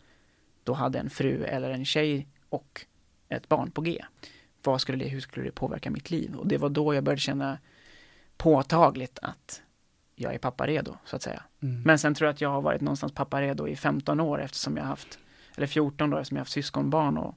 då 0.63 0.73
hade 0.73 0.99
en 0.99 1.09
fru 1.09 1.43
eller 1.43 1.69
en 1.69 1.85
tjej 1.85 2.27
och 2.51 2.85
ett 3.29 3.49
barn 3.49 3.71
på 3.71 3.81
G. 3.81 4.05
Vad 4.63 4.81
skulle 4.81 5.03
det, 5.03 5.09
hur 5.09 5.21
skulle 5.21 5.45
det 5.45 5.51
påverka 5.51 5.89
mitt 5.91 6.11
liv? 6.11 6.35
Och 6.35 6.47
det 6.47 6.57
var 6.57 6.69
då 6.69 6.93
jag 6.93 7.03
började 7.03 7.21
känna 7.21 7.57
påtagligt 8.37 9.19
att 9.21 9.61
jag 10.15 10.33
är 10.33 10.37
pappa 10.37 10.67
redo 10.67 10.95
så 11.05 11.15
att 11.15 11.21
säga. 11.21 11.43
Mm. 11.61 11.81
Men 11.81 11.99
sen 11.99 12.13
tror 12.15 12.27
jag 12.27 12.33
att 12.33 12.41
jag 12.41 12.49
har 12.49 12.61
varit 12.61 12.81
någonstans 12.81 13.11
pappa 13.13 13.41
redo 13.41 13.67
i 13.67 13.75
15 13.75 14.19
år 14.19 14.41
eftersom 14.41 14.77
jag 14.77 14.83
haft, 14.83 15.19
eller 15.57 15.67
14 15.67 16.09
då 16.09 16.17
eftersom 16.17 16.37
jag 16.37 16.41
haft 16.41 16.51
syskonbarn 16.51 17.17
och 17.17 17.35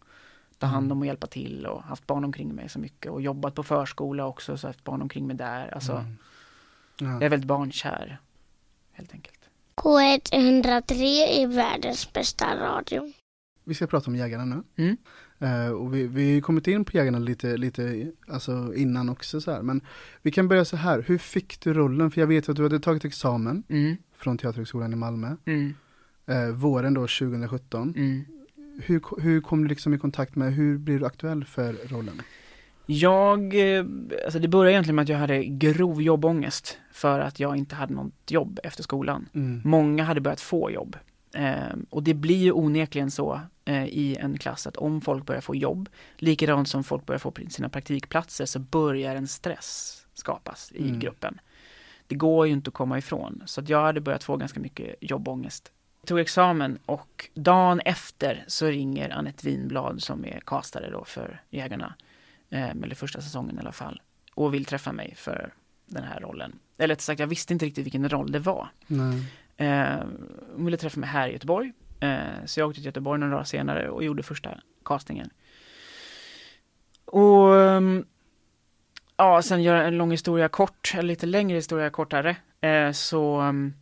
ta 0.59 0.67
hand 0.67 0.93
om 0.93 1.01
och 1.01 1.07
hjälpa 1.07 1.27
till 1.27 1.67
och 1.67 1.83
haft 1.83 2.07
barn 2.07 2.25
omkring 2.25 2.55
mig 2.55 2.69
så 2.69 2.79
mycket 2.79 3.13
och 3.13 3.23
jobbat 3.23 3.55
på 3.55 3.63
förskola 3.63 4.27
också 4.27 4.57
så 4.57 4.67
haft 4.67 4.85
barn 4.85 5.03
omkring 5.03 5.27
mig 5.27 5.37
där. 5.37 5.75
Alltså, 5.75 5.93
Mm. 5.93 6.17
Ja. 6.99 7.07
jag 7.13 7.23
är 7.23 7.29
väldigt 7.29 7.49
barnkär. 7.49 8.19
Helt 8.93 9.13
enkelt. 9.13 9.41
K103 9.77 10.93
är 11.29 11.47
världens 11.47 12.13
bästa 12.13 12.57
radio. 12.57 13.13
Vi 13.65 13.75
ska 13.75 13.87
prata 13.87 14.11
om 14.11 14.17
Jägarna 14.17 14.45
nu. 14.45 14.85
Mm. 14.85 14.97
Eh, 15.39 15.73
och 15.73 15.95
vi, 15.95 16.07
vi 16.07 16.35
har 16.35 16.41
kommit 16.41 16.67
in 16.67 16.85
på 16.85 16.97
Jägarna 16.97 17.19
lite, 17.19 17.57
lite 17.57 18.13
alltså 18.29 18.73
innan 18.77 19.09
också 19.09 19.41
så 19.41 19.51
här. 19.53 19.63
Men 19.63 19.81
vi 20.23 20.31
kan 20.31 20.49
börja 20.49 20.65
så 20.65 20.77
här. 20.77 21.05
Hur 21.07 21.19
fick 21.19 21.61
du 21.61 21.75
rollen? 21.75 22.11
För 22.11 22.21
jag 22.21 22.27
vet 22.29 22.49
att 22.49 22.57
du 22.57 22.63
hade 22.63 22.81
tagit 22.81 23.05
examen 23.05 23.63
Mm, 23.69 23.97
från 24.17 24.39
Teaterhögskolan 24.39 24.93
i 24.93 24.97
Malmö. 24.97 25.37
mm, 25.45 25.75
Eh, 26.27 26.49
våren 26.49 26.95
då 26.95 27.01
2017. 27.01 27.95
mm. 27.97 28.25
Hur, 28.83 29.21
hur 29.23 29.41
kom 29.41 29.63
du 29.63 29.69
liksom 29.69 29.95
i 29.95 29.99
kontakt 29.99 30.37
med, 30.37 30.53
hur 30.55 30.79
blir 30.79 30.99
du 30.99 31.07
aktuell 31.07 31.45
för 31.45 31.73
rollen? 31.89 32.23
Jag, 32.87 33.55
eh, 33.79 33.85
alltså 34.25 34.39
det 34.39 34.49
började 34.49 34.73
egentligen 34.73 34.95
med 34.97 35.03
att 35.03 35.09
jag 35.09 35.19
hade 35.19 35.45
grov 35.45 36.03
jobbångest 36.03 36.79
för 36.93 37.21
att 37.21 37.41
jag 37.41 37.57
inte 37.57 37.75
hade 37.75 37.95
något 37.95 38.31
jobb 38.31 38.59
efter 38.65 38.83
skolan. 38.83 39.29
Mm. 39.33 39.61
Många 39.65 40.05
hade 40.05 40.21
börjat 40.21 40.41
få 40.41 40.71
jobb. 40.71 40.97
Eh, 41.35 41.77
och 41.91 42.03
det 42.03 42.15
blir 42.15 42.37
ju 42.39 42.53
onekligen 42.53 43.11
så 43.11 43.41
eh, 43.65 43.85
i 43.85 44.17
en 44.21 44.39
klass 44.39 44.67
att 44.67 44.77
om 44.77 45.01
folk 45.01 45.27
börjar 45.27 45.41
få 45.41 45.55
jobb, 45.55 45.89
likadant 46.19 46.69
som 46.69 46.85
folk 46.85 47.07
börjar 47.07 47.19
få 47.19 47.33
sina 47.51 47.69
praktikplatser, 47.69 48.47
så 48.47 48.59
börjar 48.59 49.17
en 49.17 49.29
stress 49.29 50.01
skapas 50.15 50.73
i 50.73 50.89
Mm. 50.89 51.01
gruppen. 51.01 51.41
Det 52.07 52.15
går 52.15 52.47
ju 52.47 52.53
inte 52.53 52.69
att 52.69 52.75
komma 52.75 52.99
ifrån. 52.99 53.43
Så 53.47 53.63
jag 53.67 53.83
hade 53.83 54.01
börjat 54.01 54.25
få 54.25 54.37
ganska 54.37 54.61
mycket 54.61 54.95
jobbångest. 55.01 55.73
Jag 56.01 56.09
tog 56.09 56.21
examen 56.21 56.79
och 56.87 57.29
dagen 57.35 57.81
efter 57.81 58.45
så 58.47 58.67
ringer 58.67 59.11
Anette 59.11 59.47
Winblad 59.49 60.03
som 60.03 60.25
är 60.25 60.41
castare 60.47 60.91
då 60.91 61.05
för 61.05 61.43
Jägarna, 61.51 61.95
eh, 62.51 62.71
eller 62.71 62.95
första 62.95 63.21
säsongen 63.21 63.57
i 63.57 63.61
alla 63.61 63.73
fall, 63.73 64.03
och 64.35 64.55
vill 64.55 64.65
träffa 64.65 64.93
mig 64.93 65.15
för 65.17 65.55
den 65.87 66.05
här 66.05 66.21
rollen. 66.21 66.59
Eller 66.79 66.95
rättare 66.95 67.03
sagt, 67.03 67.21
jag 67.21 67.27
visste 67.27 67.53
inte 67.53 67.67
riktigt 67.67 67.85
vilken 67.85 68.09
roll 68.09 68.33
det 68.33 68.39
var. 68.39 68.69
Nej. 68.87 69.25
Eh, 69.57 69.97
hon 70.57 70.65
ville 70.65 70.77
träffa 70.77 71.01
mig 71.01 71.09
här 71.09 71.29
i 71.29 71.33
Göteborg. 71.33 71.73
Eh, 72.01 72.45
så 72.47 72.61
jag 72.61 72.69
åkte 72.69 72.81
till 72.81 72.87
Göteborg 72.87 73.21
några 73.21 73.33
dagar 73.33 73.45
senare 73.45 73.91
och 73.91 74.05
gjorde 74.05 74.23
första 74.23 74.61
castingen. 74.85 75.31
Och 77.05 77.61
ehm, 77.63 78.05
ja, 79.17 79.43
sen 79.43 79.63
göra 79.63 79.85
en 79.85 79.97
lång 79.99 80.11
historia 80.11 80.49
kort, 80.49 80.93
eller 80.95 81.09
lite 81.09 81.27
längre 81.27 81.57
historia 81.57 81.91
kortare, 81.91 82.37
eh, 82.61 82.93
så 82.93 83.41
ehm, 83.41 83.75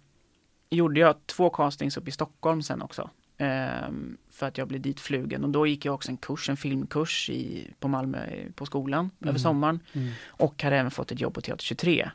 gjorde 0.71 1.01
jag 1.01 1.27
två 1.27 1.51
castings 1.51 1.97
upp 1.97 2.09
i 2.09 2.11
Stockholm 2.11 2.63
sen 2.63 2.83
också. 2.83 3.11
ehm, 3.39 4.17
för 4.31 4.47
att 4.49 4.59
jag 4.59 4.69
blev 4.69 4.81
dit 4.81 5.01
flugen 5.01 5.45
och 5.45 5.51
då 5.51 5.67
gick 5.67 5.85
jag 5.85 5.95
också 5.95 6.11
en 6.11 6.17
kurs, 6.17 6.49
en 6.51 6.57
filmkurs 6.57 7.31
i, 7.31 7.71
på 7.81 7.89
Malmö 7.89 8.27
på 8.55 8.67
skolan 8.67 9.11
Mm. 9.21 9.29
över 9.29 9.39
sommaren. 9.39 9.81
Mm. 9.93 10.11
Och 10.27 10.63
hade 10.63 10.77
även 10.77 10.91
fått 10.91 11.13
ett 11.13 11.21
jobb 11.21 11.35
på 11.35 11.41
Teater 11.41 11.65
23. 11.65 12.11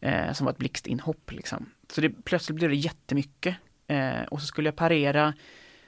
Eh, 0.00 0.32
som 0.32 0.44
var 0.44 0.52
ett 0.52 0.58
blixtinhopp 0.58 1.32
liksom. 1.32 1.66
Så 1.92 2.00
det, 2.00 2.10
plötsligt 2.24 2.56
blev 2.56 2.70
det 2.70 2.76
jättemycket. 2.76 3.56
Eh, 3.86 4.22
och 4.22 4.40
så 4.40 4.46
skulle 4.46 4.68
jag 4.68 4.76
parera, 4.76 5.34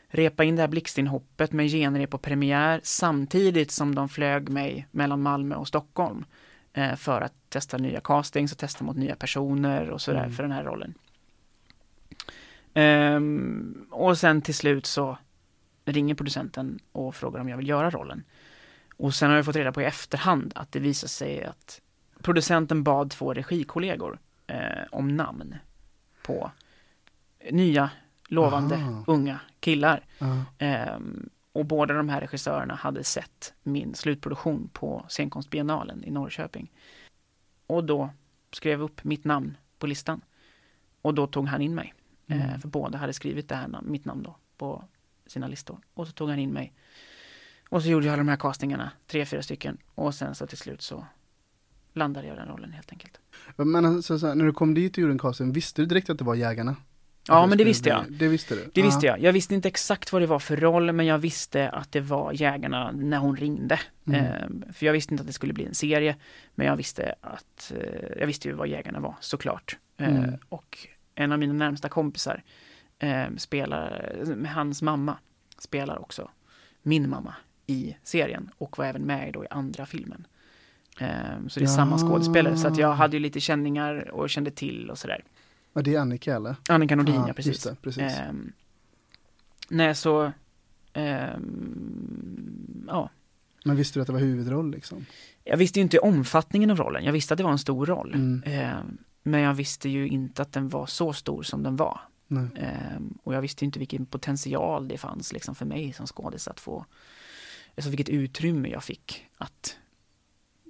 repa 0.09 0.44
in 0.44 0.57
det 0.57 0.62
här 0.62 0.68
blixtinhoppet 0.68 1.53
med 1.53 1.70
genrep 1.70 2.14
och 2.14 2.22
premiär 2.22 2.80
samtidigt 2.82 3.70
som 3.70 3.94
de 3.94 4.09
flög 4.09 4.49
mig 4.49 4.86
mellan 4.90 5.22
Malmö 5.22 5.55
och 5.55 5.68
Stockholm. 5.68 6.24
Eh, 6.72 6.94
för 6.96 7.20
att 7.20 7.34
testa 7.49 7.78
nya 7.78 8.01
castings 8.01 8.53
och 8.53 8.59
testa 8.59 8.84
mot 8.84 8.96
nya 8.96 9.16
personer 9.16 9.90
och 9.90 10.01
sådär 10.01 10.18
Mm. 10.18 10.32
för 10.32 10.42
den 10.42 10.53
här 10.53 10.64
rollen. 10.64 10.94
Ehm, 12.74 13.86
och 13.90 14.18
sen 14.18 14.42
till 14.42 14.55
slut 14.55 14.86
så 14.86 15.18
ringer 15.84 16.14
producenten 16.14 16.78
och 16.92 17.14
frågar 17.14 17.40
om 17.40 17.49
jag 17.49 17.57
vill 17.57 17.68
göra 17.68 17.90
rollen. 17.90 18.24
Och 18.96 19.14
sen 19.14 19.28
har 19.30 19.36
jag 19.36 19.44
fått 19.44 19.57
reda 19.57 19.72
på 19.72 19.82
i 19.82 19.84
efterhand 19.84 20.53
att 20.55 20.72
det 20.72 20.80
visar 20.80 21.09
sig 21.09 21.44
att 21.44 21.80
producenten 22.22 22.82
bad 22.82 23.11
två 23.11 23.34
regikollegor 23.34 24.18
eh, 24.46 24.84
om 24.90 25.16
namn 25.16 25.55
på 26.29 26.51
nya 27.51 27.91
lovande 28.29 28.74
Aha. 28.74 29.05
unga 29.07 29.41
killar. 29.61 30.05
Ehm, 30.59 31.29
och 31.53 31.64
båda 31.66 31.95
de 31.95 32.09
här 32.09 32.20
regissörerna 32.20 32.74
hade 32.74 33.05
sett 33.05 33.55
min 33.62 33.95
slutproduktion 33.95 34.70
på 34.72 35.05
scenkonstbiennalen 35.09 36.05
i 36.05 36.11
Norrköping. 36.11 36.72
Och 37.66 37.85
då 37.85 38.11
skrev 38.53 38.83
upp 38.83 39.05
mitt 39.05 39.24
namn 39.24 39.57
på 39.79 39.87
listan. 39.87 40.20
Och 41.03 41.14
då 41.14 41.26
tog 41.26 41.47
han 41.49 41.61
in 41.62 41.74
mig. 41.74 41.95
Eh, 42.26 42.47
Mm. 42.49 42.61
för 42.61 42.68
båda 42.68 42.99
hade 42.99 43.12
skrivit 43.12 43.49
det 43.49 43.55
här 43.55 43.68
nam- 43.68 43.85
mitt 43.91 44.05
namn 44.05 44.22
då 44.22 44.37
på 44.57 44.85
sina 45.26 45.47
listor. 45.49 45.79
Och 45.95 46.07
så 46.07 46.12
tog 46.12 46.29
han 46.31 46.39
in 46.39 46.51
mig. 46.51 46.72
Och 47.70 47.83
så 47.83 47.89
gjorde 47.89 48.07
jag 48.07 48.12
alla 48.12 48.20
de 48.20 48.29
här 48.29 48.37
castingarna, 48.37 48.91
tre, 49.07 49.26
fyra 49.26 49.43
stycken. 49.43 49.79
Och 49.95 50.14
sen 50.14 50.35
så 50.35 50.47
till 50.47 50.59
slut 50.59 50.83
så 50.83 51.07
landade 51.99 52.26
jag 52.26 52.36
i 52.36 52.38
den 52.38 52.49
rollen 52.49 52.72
helt 52.72 52.92
enkelt. 52.92 53.20
Men 53.57 53.84
alltså, 53.84 54.18
så 54.18 54.34
när 54.34 54.44
du 54.44 54.53
kom 54.53 54.74
dit 54.74 54.92
och 54.92 54.99
gjorde 54.99 55.12
en 55.12 55.18
casting, 55.18 55.53
visste 55.53 55.82
du 55.82 55.86
direkt 55.86 56.11
att 56.11 56.18
det 56.18 56.24
var 56.24 56.34
Jägarna? 56.34 56.76
Ja, 57.28 57.42
Att 57.42 57.49
men 57.49 57.59
det 57.59 57.64
visste 57.64 57.88
jag. 57.88 58.05
Det 58.12 58.28
visste 58.28 58.55
du? 58.55 58.70
Det 58.74 58.82
visste 58.82 59.07
jag. 59.07 59.20
Jag 59.20 59.32
visste 59.32 59.55
inte 59.55 59.68
exakt 59.68 60.12
vad 60.12 60.22
det 60.22 60.26
var 60.26 60.38
för 60.38 60.57
roll, 60.57 60.92
men 60.92 61.07
jag 61.07 61.18
visste 61.18 61.68
att 61.70 61.92
det 61.92 62.01
var 62.01 62.32
Jägarna 62.32 62.90
när 62.92 63.18
hon 63.18 63.36
ringde. 63.36 63.80
Mm. 64.07 64.24
Ehm, 64.24 64.64
för 64.72 64.86
jag 64.86 64.92
visste 64.92 65.14
inte 65.14 65.22
att 65.22 65.26
det 65.26 65.32
skulle 65.32 65.53
bli 65.53 65.64
en 65.66 65.74
serie, 65.74 66.16
men 66.55 66.66
jag 66.66 66.76
visste 66.76 67.14
att, 67.20 67.72
eh, 67.76 68.18
jag 68.20 68.26
visste 68.26 68.49
ju 68.49 68.55
vad 68.55 68.68
Jägarna 68.68 69.01
var, 69.01 69.14
såklart. 69.20 69.76
Ehm, 69.96 70.16
Mm. 70.16 70.34
och 70.49 70.78
en 71.14 71.32
av 71.32 71.38
mina 71.38 71.53
närmsta 71.53 71.88
kompisar 71.88 72.42
ehm, 72.99 73.38
spelar, 73.38 74.14
hans 74.55 74.82
mamma, 74.82 75.18
spelar 75.59 75.99
också 75.99 76.30
min 76.82 77.09
mamma 77.11 77.34
i 77.66 77.96
serien 78.03 78.51
och 78.59 78.78
var 78.78 78.84
även 78.84 79.03
med 79.03 79.32
då 79.32 79.44
i 79.44 79.46
andra 79.51 79.86
filmen. 79.86 80.26
Ehm, 81.01 81.49
så 81.49 81.61
det 81.61 81.66
är 81.66 81.68
samma 81.68 81.96
Ja. 82.01 82.07
skådespelare, 82.09 82.57
så 82.57 82.68
att 82.68 82.78
jag 82.78 82.92
hade 82.92 83.16
ju 83.16 83.20
lite 83.20 83.40
känningar 83.40 84.11
och 84.11 84.30
kände 84.30 84.51
till 84.51 84.90
och 84.90 84.99
sådär. 84.99 85.24
Ja, 85.72 85.82
det 85.82 85.94
är 85.94 86.01
Annika 86.01 86.36
eller? 86.36 86.57
Annika 86.68 86.96
Nordin, 86.96 87.24
Ja, 87.26 87.32
precis. 87.32 87.62
det, 87.62 87.76
precis. 87.82 88.03
Ehm, 88.03 88.53
nej, 89.68 89.94
så... 89.94 90.32
ehm, 90.92 92.84
ja. 92.88 93.11
Men 93.64 93.76
visste 93.76 93.99
du 93.99 94.01
att 94.01 94.07
det 94.07 94.12
var 94.12 94.20
huvudroll 94.20 94.70
liksom? 94.70 95.07
Jag 95.44 95.57
visste 95.57 95.78
ju 95.78 95.82
inte 95.82 95.99
omfattningen 95.99 96.70
av 96.70 96.76
rollen. 96.76 97.05
Jag 97.05 97.12
visste 97.12 97.34
att 97.34 97.38
det 97.38 97.44
var 97.44 97.51
en 97.53 97.59
stor 97.59 97.86
roll. 97.86 98.14
Mm. 98.14 98.42
Ehm, 98.46 98.99
men 99.22 99.40
jag 99.40 99.55
visste 99.55 99.88
ju 99.88 100.09
inte 100.09 100.42
att 100.42 100.53
den 100.53 100.68
var 100.68 100.86
så 100.86 101.12
stor 101.12 101.42
som 101.42 101.62
den 101.62 101.76
var. 101.76 102.01
Ehm, 102.57 103.18
och 103.22 103.34
jag 103.34 103.40
visste 103.40 103.64
inte 103.64 103.78
vilken 103.78 104.07
potential 104.07 104.88
det 104.88 104.99
fanns 104.99 105.32
liksom 105.32 105.55
för 105.55 105.66
mig 105.66 105.92
som 105.92 106.07
skådis 106.07 106.49
att 106.49 106.61
få, 106.61 106.84
alltså 107.76 107.90
vilket 107.90 108.09
utrymme 108.09 108.68
jag 108.68 108.84
fick 108.84 109.26
att 109.38 109.76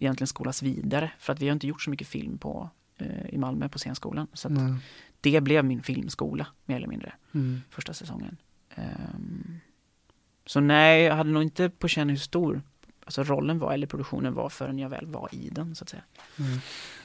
egentligen 0.00 0.26
skolas 0.26 0.62
vidare. 0.62 1.10
För 1.18 1.32
att 1.32 1.40
vi 1.40 1.48
har 1.48 1.52
inte 1.52 1.66
gjort 1.66 1.82
så 1.82 1.90
mycket 1.90 2.08
film 2.08 2.38
på, 2.38 2.70
eh, 2.96 3.28
i 3.28 3.38
Malmö 3.38 3.68
på 3.68 3.78
scenskolan. 3.78 4.26
Så 4.32 4.48
det 5.20 5.40
blev 5.40 5.64
min 5.64 5.82
filmskola, 5.82 6.46
mer 6.64 6.76
eller 6.76 6.88
mindre. 6.88 7.12
Mm. 7.34 7.60
första 7.70 7.92
säsongen. 7.92 8.36
Ehm, 8.74 9.60
så 10.46 10.60
nej, 10.60 11.02
jag 11.02 11.16
hade 11.16 11.30
nog 11.30 11.42
inte 11.42 11.70
på 11.70 11.88
känn 11.88 12.08
hur 12.08 12.16
stor 12.16 12.62
alltså 13.08 13.22
rollen 13.22 13.58
var 13.58 13.72
eller 13.72 13.86
produktionen 13.86 14.34
var 14.34 14.48
förrän 14.48 14.78
jag 14.78 14.88
väl 14.88 15.06
var 15.06 15.28
i 15.32 15.48
den 15.52 15.74
så 15.74 15.84
att 15.84 15.88
säga. 15.88 16.02
Mm. 16.38 16.58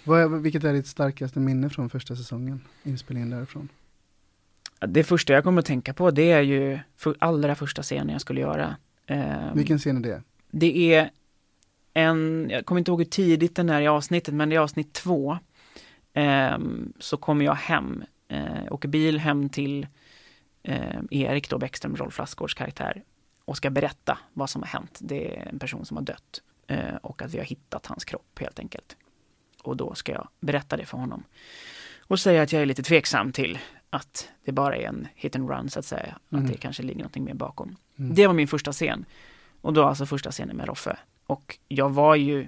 Vad 0.03 0.21
är, 0.21 0.27
vilket 0.27 0.63
är 0.63 0.73
ditt 0.73 0.87
starkaste 0.87 1.39
minne 1.39 1.69
från 1.69 1.89
första 1.89 2.15
säsongen? 2.15 2.61
Inspelningen 2.83 3.29
därifrån? 3.29 3.69
Det 4.87 5.03
första 5.03 5.33
jag 5.33 5.43
kommer 5.43 5.59
att 5.59 5.65
tänka 5.65 5.93
på 5.93 6.11
det 6.11 6.31
är 6.31 6.41
ju 6.41 6.79
för 6.95 7.15
allra 7.19 7.55
första 7.55 7.81
scenen 7.81 8.09
jag 8.09 8.21
skulle 8.21 8.41
göra. 8.41 8.75
Ehm, 9.07 9.57
Vilken 9.57 9.79
scen 9.79 9.97
är 9.97 10.01
det? 10.01 10.21
Det 10.51 10.93
är 10.93 11.09
en, 11.93 12.47
jag 12.51 12.65
kommer 12.65 12.79
inte 12.79 12.91
ihåg 12.91 12.99
hur 12.99 13.05
tidigt 13.05 13.55
den 13.55 13.69
är 13.69 13.81
i 13.81 13.87
avsnittet, 13.87 14.33
men 14.33 14.49
det 14.49 14.55
är 14.55 14.59
avsnitt 14.59 14.93
två. 14.93 15.37
Ehm, 16.13 16.93
så 16.99 17.17
kommer 17.17 17.45
jag 17.45 17.55
hem, 17.55 18.03
eh, 18.27 18.71
åker 18.73 18.89
bil 18.89 19.19
hem 19.19 19.49
till 19.49 19.87
eh, 20.63 20.99
Erik 21.11 21.49
då, 21.49 21.57
Bäckström, 21.57 21.95
Rolf 21.95 22.17
Lassgårds 22.17 22.53
karaktär 22.53 23.03
och 23.45 23.57
ska 23.57 23.69
berätta 23.69 24.17
vad 24.33 24.49
som 24.49 24.61
har 24.61 24.69
hänt. 24.69 24.99
Det 25.01 25.37
är 25.37 25.47
en 25.47 25.59
person 25.59 25.85
som 25.85 25.97
har 25.97 26.03
dött 26.03 26.41
eh, 26.67 26.95
och 27.01 27.21
att 27.21 27.33
vi 27.33 27.37
har 27.37 27.45
hittat 27.45 27.85
hans 27.85 28.05
kropp 28.05 28.39
helt 28.39 28.59
enkelt. 28.59 28.97
Och 29.63 29.77
då 29.77 29.93
ska 29.95 30.11
jag 30.11 30.27
berätta 30.39 30.77
det 30.77 30.85
för 30.85 30.97
honom. 30.97 31.23
Och 31.99 32.19
säga 32.19 32.41
att 32.41 32.51
jag 32.51 32.61
är 32.61 32.65
lite 32.65 32.83
tveksam 32.83 33.31
till 33.31 33.59
att 33.89 34.29
det 34.45 34.51
bara 34.51 34.75
är 34.75 34.87
en 34.87 35.07
hit 35.15 35.35
and 35.35 35.49
run 35.49 35.69
så 35.69 35.79
att 35.79 35.85
säga. 35.85 36.17
Mm. 36.31 36.43
Att 36.43 36.51
det 36.51 36.57
kanske 36.57 36.83
ligger 36.83 36.99
någonting 36.99 37.23
mer 37.23 37.33
bakom. 37.33 37.75
Mm. 37.99 38.15
Det 38.15 38.27
var 38.27 38.33
min 38.33 38.47
första 38.47 38.71
scen. 38.71 39.05
Och 39.61 39.73
då 39.73 39.83
alltså 39.83 40.05
första 40.05 40.31
scenen 40.31 40.57
med 40.57 40.67
Roffe. 40.67 40.97
Och 41.27 41.57
jag 41.67 41.89
var 41.89 42.15
ju 42.15 42.47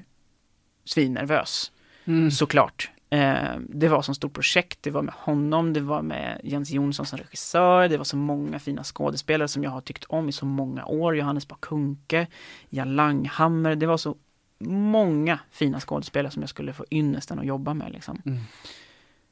svinnervös, 0.84 1.72
Mm. 2.06 2.32
såklart. 2.32 2.92
Eh, 3.10 3.56
det 3.70 3.88
var 3.88 4.02
som 4.02 4.16
stort 4.16 4.34
projekt, 4.34 4.80
det 4.84 4.92
var 4.92 5.02
med 5.02 5.14
honom, 5.18 5.74
det 5.74 5.80
var 5.80 6.02
med 6.02 6.42
Jens 6.44 6.72
Jonsson 6.72 7.06
som 7.06 7.18
regissör, 7.20 7.90
det 7.90 7.98
var 7.98 8.04
så 8.04 8.18
många 8.18 8.60
fina 8.60 8.84
skådespelare 8.84 9.48
som 9.48 9.64
jag 9.64 9.72
har 9.72 9.82
tyckt 9.82 10.04
om 10.04 10.30
i 10.30 10.32
så 10.32 10.46
många 10.46 10.86
år. 10.86 11.18
Johannes 11.18 11.48
Bakunke, 11.48 12.28
Jan 12.70 12.96
Langhammer, 12.96 13.76
det 13.76 13.86
var 13.86 13.98
så 13.98 14.16
många 14.60 15.40
fina 15.52 15.80
skådespelare 15.80 16.32
som 16.32 16.42
jag 16.42 16.50
skulle 16.50 16.74
få 16.74 16.86
ynnesten 16.92 17.40
att 17.40 17.46
jobba 17.46 17.74
med. 17.74 17.92
Liksom. 17.92 18.22
Mm. 18.26 18.40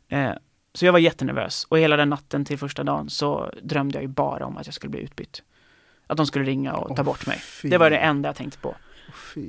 Eh, 0.09 0.37
så 0.73 0.85
jag 0.85 0.91
var 0.91 0.99
jättenervös 0.99 1.65
och 1.69 1.79
hela 1.79 1.97
den 1.97 2.09
natten 2.09 2.45
till 2.45 2.57
första 2.57 2.83
dagen 2.83 3.09
så 3.09 3.51
drömde 3.63 3.95
jag 3.97 4.01
ju 4.01 4.07
bara 4.07 4.45
om 4.45 4.57
att 4.57 4.65
jag 4.67 4.73
skulle 4.73 4.89
bli 4.91 4.99
utbytt. 4.99 5.43
Att 6.07 6.17
de 6.17 6.25
skulle 6.27 6.45
ringa 6.45 6.73
och 6.73 6.95
ta 6.95 7.01
Åh, 7.01 7.05
bort 7.05 7.27
mig. 7.27 7.37
fy. 7.39 7.69
Det 7.69 7.77
var 7.77 7.89
det 7.89 7.97
enda 7.97 8.29
jag 8.29 8.35
tänkte 8.35 8.57
på. 8.59 8.75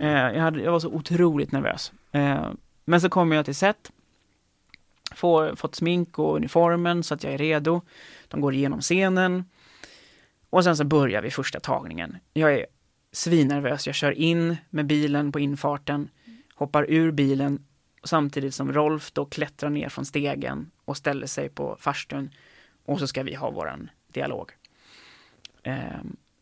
Eh, 0.00 0.08
jag, 0.08 0.40
hade, 0.40 0.62
jag 0.62 0.72
var 0.72 0.80
så 0.80 0.88
otroligt 0.88 1.52
nervös. 1.52 1.92
Eh, 2.12 2.50
men 2.84 3.00
så 3.00 3.08
kommer 3.08 3.36
jag 3.36 3.44
till 3.44 3.54
set. 3.54 3.92
Får, 5.14 5.54
fått 5.56 5.74
smink 5.74 6.18
och 6.18 6.36
uniformen 6.36 7.02
så 7.02 7.14
att 7.14 7.24
jag 7.24 7.32
är 7.34 7.38
redo. 7.38 7.82
De 8.28 8.40
går 8.40 8.54
igenom 8.54 8.80
scenen. 8.80 9.44
Och 10.50 10.64
sen 10.64 10.76
så 10.76 10.84
börjar 10.84 11.22
vi 11.22 11.30
första 11.30 11.60
tagningen. 11.60 12.16
Jag 12.32 12.54
är 12.54 12.66
svinnervös. 13.12 13.86
Jag 13.86 13.94
kör 13.94 14.12
in 14.12 14.56
med 14.70 14.86
bilen 14.86 15.32
på 15.32 15.40
infarten. 15.40 16.08
Hoppar 16.54 16.90
ur 16.90 17.10
bilen 17.10 17.64
samtidigt 18.04 18.54
som 18.54 18.72
Rolf 18.72 19.12
då 19.12 19.24
klättrar 19.24 19.70
ner 19.70 19.88
från 19.88 20.04
stegen 20.04 20.70
och 20.84 20.96
ställer 20.96 21.26
sig 21.26 21.48
på 21.48 21.76
farstun. 21.80 22.30
Och 22.84 22.98
så 22.98 23.06
ska 23.06 23.22
vi 23.22 23.34
ha 23.34 23.50
våran 23.50 23.90
dialog. 24.08 24.52
Eh, 25.62 25.76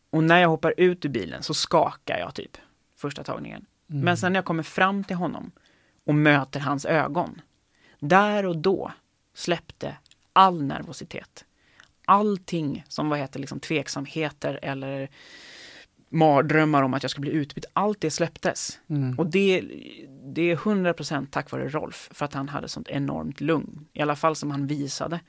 och 0.09 0.23
när 0.23 0.41
jag 0.41 0.49
hoppar 0.49 0.73
ut 0.77 1.05
ur 1.05 1.09
bilen 1.09 1.43
så 1.43 1.53
skakar 1.53 2.19
jag 2.19 2.35
typ 2.35 2.57
första 3.03 3.23
tagningen. 3.23 3.65
Mm. 3.89 4.05
Men 4.05 4.17
sen 4.17 4.33
när 4.33 4.37
jag 4.37 4.45
kommer 4.45 4.63
fram 4.63 5.03
till 5.03 5.15
honom 5.15 5.51
och 6.05 6.15
möter 6.15 6.59
hans 6.59 6.85
ögon, 6.85 7.41
där 7.99 8.45
och 8.45 8.57
då 8.57 8.91
släppte 9.33 9.97
all 10.33 10.63
nervositet. 10.63 11.45
Allting 12.05 12.83
som 12.87 13.09
vad 13.09 13.19
heter 13.19 13.39
liksom 13.39 13.59
tveksamheter 13.59 14.59
eller 14.61 15.09
mardrömmar 16.09 16.83
om 16.83 16.93
att 16.93 17.03
jag 17.03 17.09
skulle 17.09 17.29
bli 17.29 17.39
utbytt, 17.39 17.65
allt 17.73 18.01
det 18.01 18.11
släpptes. 18.11 18.79
Mm. 18.87 19.19
Och 19.19 19.27
det, 19.27 19.61
det 20.23 20.51
är 20.51 20.55
100% 20.55 21.27
tack 21.31 21.51
vare 21.51 21.69
Rolf, 21.69 22.09
för 22.11 22.25
att 22.25 22.33
han 22.33 22.49
hade 22.49 22.67
sånt 22.67 22.87
enormt 22.87 23.41
lugn. 23.41 23.87
I 23.93 24.01
alla 24.01 24.15
fall 24.15 24.35
som 24.35 24.51
han 24.51 24.67
visade. 24.67 25.19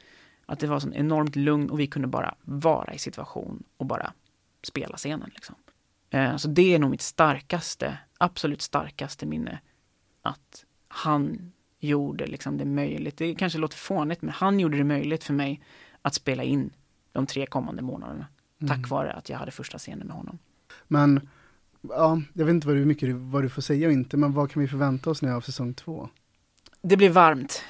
Att 0.46 0.60
det 0.60 0.66
var 0.66 0.80
sånt 0.80 0.94
enormt 0.94 1.36
lugn 1.36 1.70
och 1.70 1.80
vi 1.80 1.86
kunde 1.86 2.08
bara 2.08 2.34
vara 2.42 2.94
i 2.94 2.98
situation 2.98 3.62
och 3.76 3.86
bara 3.86 4.12
spela 4.62 4.96
scenen. 4.96 5.30
Liksom. 5.34 5.54
Eh, 6.14 6.36
Så 6.36 6.48
det 6.48 6.74
är 6.74 6.78
nog 6.78 6.90
mitt 6.90 7.02
starkaste, 7.02 7.98
absolut 8.18 8.62
starkaste 8.62 9.26
minne. 9.26 9.58
Att 10.22 10.64
han 10.88 11.52
gjorde 11.80 12.26
liksom 12.26 12.58
det 12.58 12.64
möjligt. 12.64 13.16
Det 13.16 13.34
kanske 13.34 13.58
låter 13.58 13.76
fånigt, 13.76 14.22
men 14.22 14.34
han 14.34 14.60
gjorde 14.60 14.76
det 14.76 14.84
möjligt 14.84 15.24
för 15.24 15.34
mig 15.34 15.60
att 16.02 16.14
spela 16.14 16.42
in 16.42 16.70
de 17.12 17.26
tre 17.26 17.46
kommande 17.46 17.82
månaderna. 17.82 18.26
Mm. 18.62 18.68
Tack 18.68 18.90
vare 18.90 19.12
att 19.12 19.28
jag 19.28 19.38
hade 19.38 19.50
första 19.50 19.78
scenen 19.78 20.06
med 20.06 20.16
honom. 20.16 20.38
Men, 20.88 21.28
ja, 21.82 22.20
jag 22.32 22.44
vet 22.44 22.52
inte 22.52 22.66
vad 22.66 22.76
du, 22.76 22.84
mycket, 22.84 23.14
vad 23.14 23.42
du 23.42 23.48
får 23.48 23.62
säga 23.62 23.86
och 23.86 23.92
inte, 23.92 24.16
men 24.16 24.32
vad 24.32 24.50
kan 24.50 24.62
vi 24.62 24.68
förvänta 24.68 25.10
oss 25.10 25.22
nu 25.22 25.32
av 25.32 25.40
säsong 25.40 25.74
två? 25.74 26.08
Det 26.82 26.96
blir 26.96 27.10
varmt. 27.10 27.62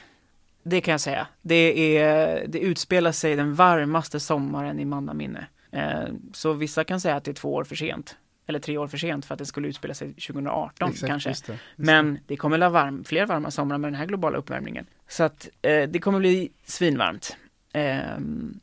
Det 0.63 0.81
kan 0.81 0.93
jag 0.93 1.01
säga. 1.01 1.27
Det, 1.43 1.97
är, 1.99 2.47
det 2.49 2.59
utspelar 2.59 3.13
sig 3.13 3.37
den 3.37 3.55
varmaste 3.55 4.21
sommaren 4.21 4.81
i 4.81 4.85
mannaminne. 4.85 5.47
Eh, 5.71 6.09
så 6.33 6.53
vissa 6.53 6.85
kan 6.85 7.01
säga 7.01 7.17
att 7.17 7.25
det 7.25 7.31
är 7.31 7.35
två 7.35 7.55
år 7.55 7.65
för 7.65 7.77
sent. 7.77 8.17
Eller 8.47 8.59
tre 8.59 8.79
år 8.79 8.89
för 8.89 8.99
sent 8.99 9.27
för 9.27 9.35
att 9.35 9.39
det 9.39 9.47
skulle 9.47 9.69
utspela 9.69 9.95
sig 9.95 10.09
2018 10.09 10.91
Exakt, 10.91 11.11
kanske. 11.11 11.29
just 11.31 11.47
det, 11.47 11.53
just 11.53 11.63
Men 11.77 12.19
det 12.27 12.37
kommer 12.37 12.61
att 12.61 12.73
varm, 12.73 13.05
fler 13.05 13.27
varma 13.27 13.51
somrar 13.51 13.79
med 13.79 13.93
den 13.93 13.99
här 13.99 14.07
globala 14.07 14.39
uppvärmningen. 14.39 14.87
Så 15.09 15.23
att 15.25 15.49
eh, 15.63 15.89
det 15.89 15.99
kommer 15.99 16.19
bli 16.19 16.53
svinvarmt. 16.65 17.37
Ehm, 17.73 18.61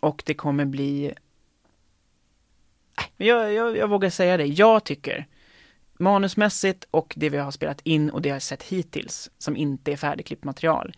och 0.00 0.22
det 0.26 0.34
kommer 0.34 0.64
bli... 0.64 1.06
Äh, 2.98 3.26
Jag, 3.26 3.52
jag, 3.52 3.76
jag 3.76 3.88
vågar 3.88 4.10
säga 4.10 4.36
det. 4.36 4.46
Jag 4.46 4.84
tycker 4.84 5.26
manusmässigt 5.92 6.86
och 6.90 7.14
det 7.16 7.28
vi 7.28 7.36
har 7.38 7.50
spelat 7.50 7.80
in 7.84 8.10
och 8.10 8.22
det 8.22 8.28
jag 8.28 8.34
har 8.34 8.40
sett 8.40 8.62
hittills 8.62 9.30
som 9.38 9.56
inte 9.56 9.92
är 9.92 9.96
färdigklippt 9.96 10.44
material. 10.44 10.94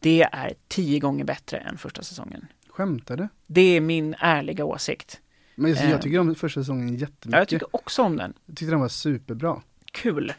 Det 0.00 0.22
är 0.22 0.54
tio 0.68 0.98
gånger 0.98 1.24
bättre 1.24 1.58
än 1.58 1.78
första 1.78 2.02
säsongen. 2.02 2.46
Skämtar 2.68 3.16
du? 3.16 3.28
Det 3.46 3.60
är 3.76 3.80
min 3.80 4.14
ärliga 4.18 4.64
åsikt. 4.64 5.20
Men 5.58 5.72
Eh. 5.74 5.90
jag 5.90 6.02
tycker 6.02 6.18
om 6.18 6.34
första 6.34 6.60
säsongen 6.60 6.88
jättemycket. 6.88 7.32
Ja, 7.32 7.38
jag 7.38 7.48
tycker 7.48 7.76
också 7.76 8.02
om 8.02 8.16
den. 8.16 8.34
jag 8.46 8.56
tyckte 8.56 8.72
den 8.72 8.80
var 8.80 8.88
superbra. 8.88 9.62
Kul. 9.92 10.32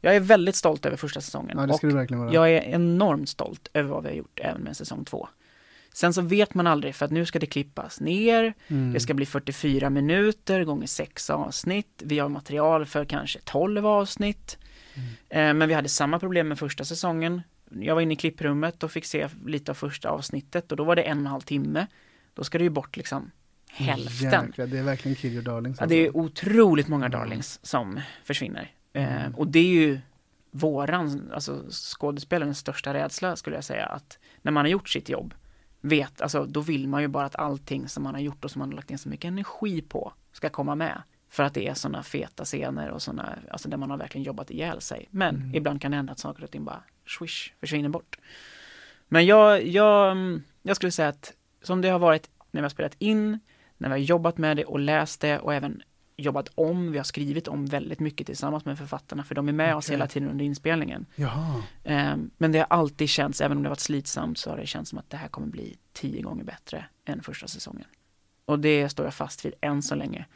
Jag 0.00 0.16
är 0.16 0.20
väldigt 0.20 0.56
stolt 0.56 0.86
över 0.86 0.96
första 0.96 1.20
säsongen. 1.20 1.58
Ja, 1.58 1.66
det 1.66 1.74
ska 1.74 1.86
och 1.86 1.92
du 1.92 1.96
verkligen 1.98 2.20
vara. 2.20 2.32
Jag 2.32 2.50
är 2.50 2.60
enormt 2.62 3.28
stolt 3.28 3.68
över 3.74 3.90
vad 3.90 4.02
vi 4.02 4.08
har 4.08 4.16
gjort 4.16 4.40
även 4.42 4.60
med 4.62 4.76
säsong 4.76 5.04
två. 5.04 5.28
Sen 5.94 6.14
så 6.14 6.20
vet 6.22 6.54
man 6.54 6.66
aldrig 6.66 6.94
för 6.94 7.04
att 7.04 7.10
nu 7.10 7.26
ska 7.26 7.38
det 7.38 7.46
klippas 7.46 8.00
ner. 8.00 8.54
Mm. 8.68 8.92
Det 8.92 9.00
ska 9.00 9.14
bli 9.14 9.26
44 9.26 9.90
minuter 9.90 10.64
gånger 10.64 10.86
sex 10.86 11.30
avsnitt. 11.30 12.02
Vi 12.04 12.18
har 12.18 12.28
material 12.28 12.86
för 12.86 13.04
kanske 13.04 13.38
12 13.44 13.86
avsnitt. 13.86 14.58
Mm. 14.94 15.08
Eh, 15.48 15.54
Men 15.58 15.68
vi 15.68 15.74
hade 15.74 15.88
samma 15.88 16.18
problem 16.18 16.48
med 16.48 16.58
första 16.58 16.84
säsongen. 16.84 17.42
Jag 17.70 17.94
var 17.94 18.02
inne 18.02 18.14
i 18.14 18.16
klipprummet 18.16 18.82
och 18.82 18.90
fick 18.92 19.04
se 19.04 19.28
lite 19.46 19.70
av 19.70 19.74
första 19.74 20.08
avsnittet 20.08 20.70
och 20.72 20.76
då 20.76 20.84
var 20.84 20.96
det 20.96 21.02
en 21.02 21.16
och 21.18 21.20
en 21.20 21.26
halv 21.26 21.40
timme. 21.40 21.86
Då 22.34 22.44
ska 22.44 22.58
det 22.58 22.64
ju 22.64 22.70
bort 22.70 22.96
liksom 22.96 23.30
hälften. 23.72 24.46
Jäklar, 24.46 24.66
det 24.66 24.78
är 24.78 24.82
verkligen 24.82 25.16
kill 25.16 25.32
your 25.32 25.42
darlings. 25.44 25.80
Ja, 25.80 25.86
det 25.86 25.94
är 25.94 26.06
alltså. 26.06 26.18
otroligt 26.20 26.88
många 26.88 27.08
darlings 27.08 27.60
som 27.62 28.00
försvinner. 28.24 28.70
Eh, 28.92 29.34
och 29.36 29.46
det 29.48 29.58
är 29.58 29.64
ju 29.66 30.00
våran, 30.50 31.30
alltså 31.34 31.62
skådespelarens 31.70 32.58
största 32.58 32.94
rädsla 32.94 33.36
skulle 33.36 33.56
jag 33.56 33.64
säga, 33.64 33.86
att 33.86 34.18
när 34.42 34.52
man 34.52 34.64
har 34.64 34.70
gjort 34.70 34.88
sitt 34.88 35.08
jobb, 35.08 35.34
vet, 35.80 36.20
alltså 36.20 36.44
då 36.44 36.60
vill 36.60 36.88
man 36.88 37.02
ju 37.02 37.08
bara 37.08 37.24
att 37.24 37.36
allting 37.36 37.88
som 37.88 38.02
man 38.02 38.14
har 38.14 38.20
gjort 38.20 38.44
och 38.44 38.50
som 38.50 38.58
man 38.58 38.68
har 38.68 38.76
lagt 38.76 38.90
in 38.90 38.98
så 38.98 39.08
mycket 39.08 39.28
energi 39.28 39.82
på 39.82 40.12
ska 40.32 40.48
komma 40.48 40.74
med. 40.74 41.02
För 41.28 41.42
att 41.42 41.54
det 41.54 41.68
är 41.68 41.74
sådana 41.74 42.02
feta 42.02 42.44
scener 42.44 42.90
och 42.90 43.02
sådana, 43.02 43.38
alltså 43.50 43.68
där 43.68 43.76
man 43.76 43.90
har 43.90 43.96
verkligen 43.96 44.24
jobbat 44.24 44.50
ihjäl 44.50 44.80
sig. 44.80 45.08
Men 45.10 45.36
Mm. 45.36 45.54
ibland 45.54 45.80
kan 45.82 45.90
det 45.90 45.96
hända 45.96 46.12
att 46.12 46.18
saker 46.18 46.44
och 46.44 46.50
ting 46.50 46.64
bara 46.64 46.82
swish, 47.18 47.52
försvinner 47.60 47.88
bort. 47.88 48.18
Men 49.08 49.26
jag, 49.26 49.66
jag, 49.66 50.16
jag 50.62 50.76
skulle 50.76 50.92
säga 50.92 51.08
att 51.08 51.32
som 51.62 51.80
det 51.80 51.88
har 51.88 51.98
varit 51.98 52.30
när 52.50 52.60
vi 52.60 52.64
har 52.64 52.70
spelat 52.70 52.94
in, 52.98 53.38
när 53.82 53.88
vi 53.88 53.92
har 53.92 53.98
jobbat 53.98 54.38
med 54.38 54.56
det 54.56 54.64
och 54.64 54.78
läst 54.78 55.20
det 55.20 55.38
och 55.38 55.54
även 55.54 55.82
jobbat 56.16 56.48
om, 56.54 56.92
vi 56.92 56.98
har 56.98 57.04
skrivit 57.04 57.48
om 57.48 57.66
väldigt 57.66 58.00
mycket 58.00 58.26
tillsammans 58.26 58.64
med 58.64 58.78
författarna 58.78 59.24
för 59.24 59.34
de 59.34 59.48
är 59.48 59.52
med 59.52 59.76
oss 59.76 59.86
Okej. 59.86 59.94
hela 59.94 60.06
tiden 60.06 60.28
under 60.30 60.44
inspelningen. 60.44 61.06
Eh, 61.84 62.14
Men 62.38 62.52
det 62.52 62.58
har 62.58 62.66
alltid 62.70 63.08
känts, 63.08 63.40
även 63.40 63.56
om 63.56 63.62
det 63.62 63.68
har 63.68 63.70
varit 63.70 63.80
slitsamt, 63.80 64.38
så 64.38 64.50
har 64.50 64.56
det 64.56 64.66
känts 64.66 64.90
som 64.90 64.98
att 64.98 65.10
det 65.10 65.16
här 65.16 65.28
kommer 65.28 65.46
bli 65.46 65.76
tio 65.92 66.22
gånger 66.22 66.44
bättre 66.44 66.84
än 67.04 67.22
första 67.22 67.46
säsongen. 67.46 67.84
Och 68.44 68.58
det 68.58 68.88
står 68.88 69.06
jag 69.06 69.14
fast 69.14 69.44
vid 69.44 69.54
än 69.60 69.82
så 69.82 69.94
länge. 69.94 70.26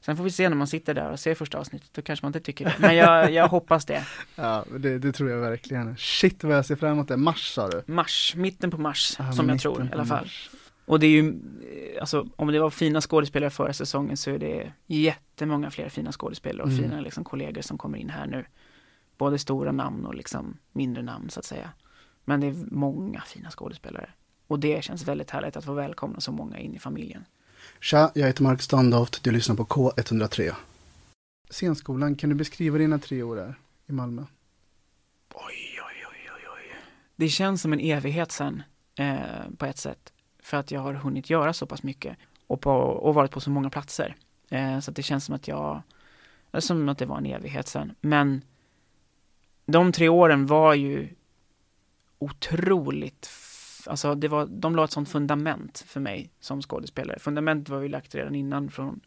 Sen 0.00 0.16
får 0.16 0.24
vi 0.24 0.30
se 0.30 0.48
när 0.48 0.56
man 0.56 0.66
sitter 0.66 0.94
där 0.94 1.10
och 1.10 1.20
ser 1.20 1.34
första 1.34 1.58
avsnittet, 1.58 1.88
då 1.92 2.02
kanske 2.02 2.24
man 2.26 2.28
inte 2.30 2.40
tycker 2.40 2.64
det. 2.64 2.74
Men 2.78 2.96
jag, 2.96 3.32
jag 3.32 3.48
hoppas 3.48 3.84
det. 3.84 4.04
Ja, 4.36 4.64
det, 4.78 4.98
det 4.98 5.12
tror 5.12 5.30
jag 5.30 5.38
verkligen. 5.40 5.96
Shit 5.96 6.44
vad 6.44 6.56
jag 6.56 6.66
ser 6.66 6.76
fram 6.76 6.92
emot 6.92 7.08
det. 7.08 7.16
Mars 7.16 7.54
sa 7.54 7.68
du? 7.68 7.82
Mars, 7.86 8.34
mitten 8.36 8.70
på 8.70 8.78
mars, 8.78 9.16
Ja, 9.18 9.32
som 9.32 9.48
jag 9.48 9.60
tror 9.60 9.84
i 9.84 9.88
alla 9.92 10.04
fall. 10.04 10.20
mars. 10.24 10.50
Och 10.86 11.00
det 11.00 11.06
är 11.06 11.10
ju, 11.10 11.28
eh, 11.28 12.00
alltså 12.00 12.28
om 12.36 12.48
det 12.48 12.58
var 12.60 12.70
fina 12.70 13.00
skådespelare 13.00 13.50
förra 13.50 13.72
säsongen 13.72 14.16
så 14.16 14.30
är 14.30 14.38
det 14.38 14.72
jättemånga 14.86 15.70
fler 15.70 15.88
fina 15.88 16.12
skådespelare 16.12 16.62
och 16.62 16.68
Mm. 16.72 16.82
fina 16.82 17.00
liksom, 17.00 17.24
kollegor 17.24 17.62
som 17.62 17.78
kommer 17.78 17.98
in 17.98 18.10
här 18.10 18.26
nu. 18.26 18.44
Både 19.18 19.38
stora 19.38 19.72
namn 19.72 20.06
och 20.06 20.14
liksom 20.14 20.58
mindre 20.72 21.02
namn 21.02 21.30
så 21.30 21.40
att 21.40 21.46
säga. 21.46 21.70
Men 22.24 22.40
det 22.40 22.46
är 22.46 22.54
många 22.70 23.20
fina 23.20 23.50
skådespelare. 23.50 24.10
Och 24.46 24.58
det 24.60 24.84
känns 24.84 25.08
väldigt 25.08 25.30
härligt 25.30 25.56
att 25.56 25.64
få 25.64 25.72
välkomna 25.72 26.20
så 26.20 26.32
många 26.32 26.58
in 26.58 26.74
i 26.74 26.78
familjen. 26.78 27.24
Tja, 27.80 28.10
jag 28.14 28.26
heter 28.26 28.42
Mark 28.42 28.62
Standoft. 28.62 29.24
Du 29.24 29.30
lyssnar 29.30 29.56
på 29.56 29.64
K103. 29.64 30.54
Scenskolan, 31.50 32.14
kan 32.16 32.30
du 32.30 32.36
beskriva 32.36 32.78
dina 32.78 32.98
tre 32.98 33.22
år 33.22 33.36
där 33.36 33.54
i 33.86 33.92
Malmö? 33.92 34.22
Oj, 35.34 35.80
oj, 35.86 36.04
oj, 36.10 36.30
oj, 36.34 36.48
oj. 36.54 36.76
Det 37.16 37.28
känns 37.28 37.62
som 37.62 37.72
en 37.72 37.80
evighet 37.80 38.32
sen 38.32 38.62
eh, 38.98 39.16
på 39.58 39.66
ett 39.66 39.78
sätt. 39.78 40.12
För 40.46 40.56
att 40.56 40.70
jag 40.70 40.80
har 40.80 40.94
hunnit 40.94 41.30
göra 41.30 41.52
så 41.52 41.66
pass 41.66 41.82
mycket 41.82 42.16
och, 42.46 42.60
på, 42.60 42.70
och 42.70 43.14
varit 43.14 43.30
på 43.30 43.40
så 43.40 43.50
många 43.50 43.70
platser. 43.70 44.16
Eh, 44.50 44.80
så 44.80 44.90
att 44.90 44.96
det 44.96 45.02
känns 45.02 45.24
som 45.24 45.34
att 45.34 45.48
jag, 45.48 45.82
som 46.58 46.88
att 46.88 46.98
det 46.98 47.06
var 47.06 47.18
en 47.18 47.26
evighet 47.26 47.68
sen. 47.68 47.94
Men 48.00 48.42
de 49.66 49.92
tre 49.92 50.08
åren 50.08 50.46
var 50.46 50.74
ju 50.74 51.08
otroligt, 52.18 53.30
alltså 53.86 54.14
det 54.14 54.28
var, 54.28 54.46
de 54.46 54.76
la 54.76 54.84
ett 54.84 54.90
sånt 54.90 55.08
fundament 55.08 55.84
för 55.86 56.00
mig 56.00 56.30
som 56.40 56.62
skådespelare. 56.62 57.18
Fundamentet 57.18 57.68
var 57.68 57.80
ju 57.80 57.88
lagt 57.88 58.14
redan 58.14 58.34
innan 58.34 58.70
från 58.70 59.00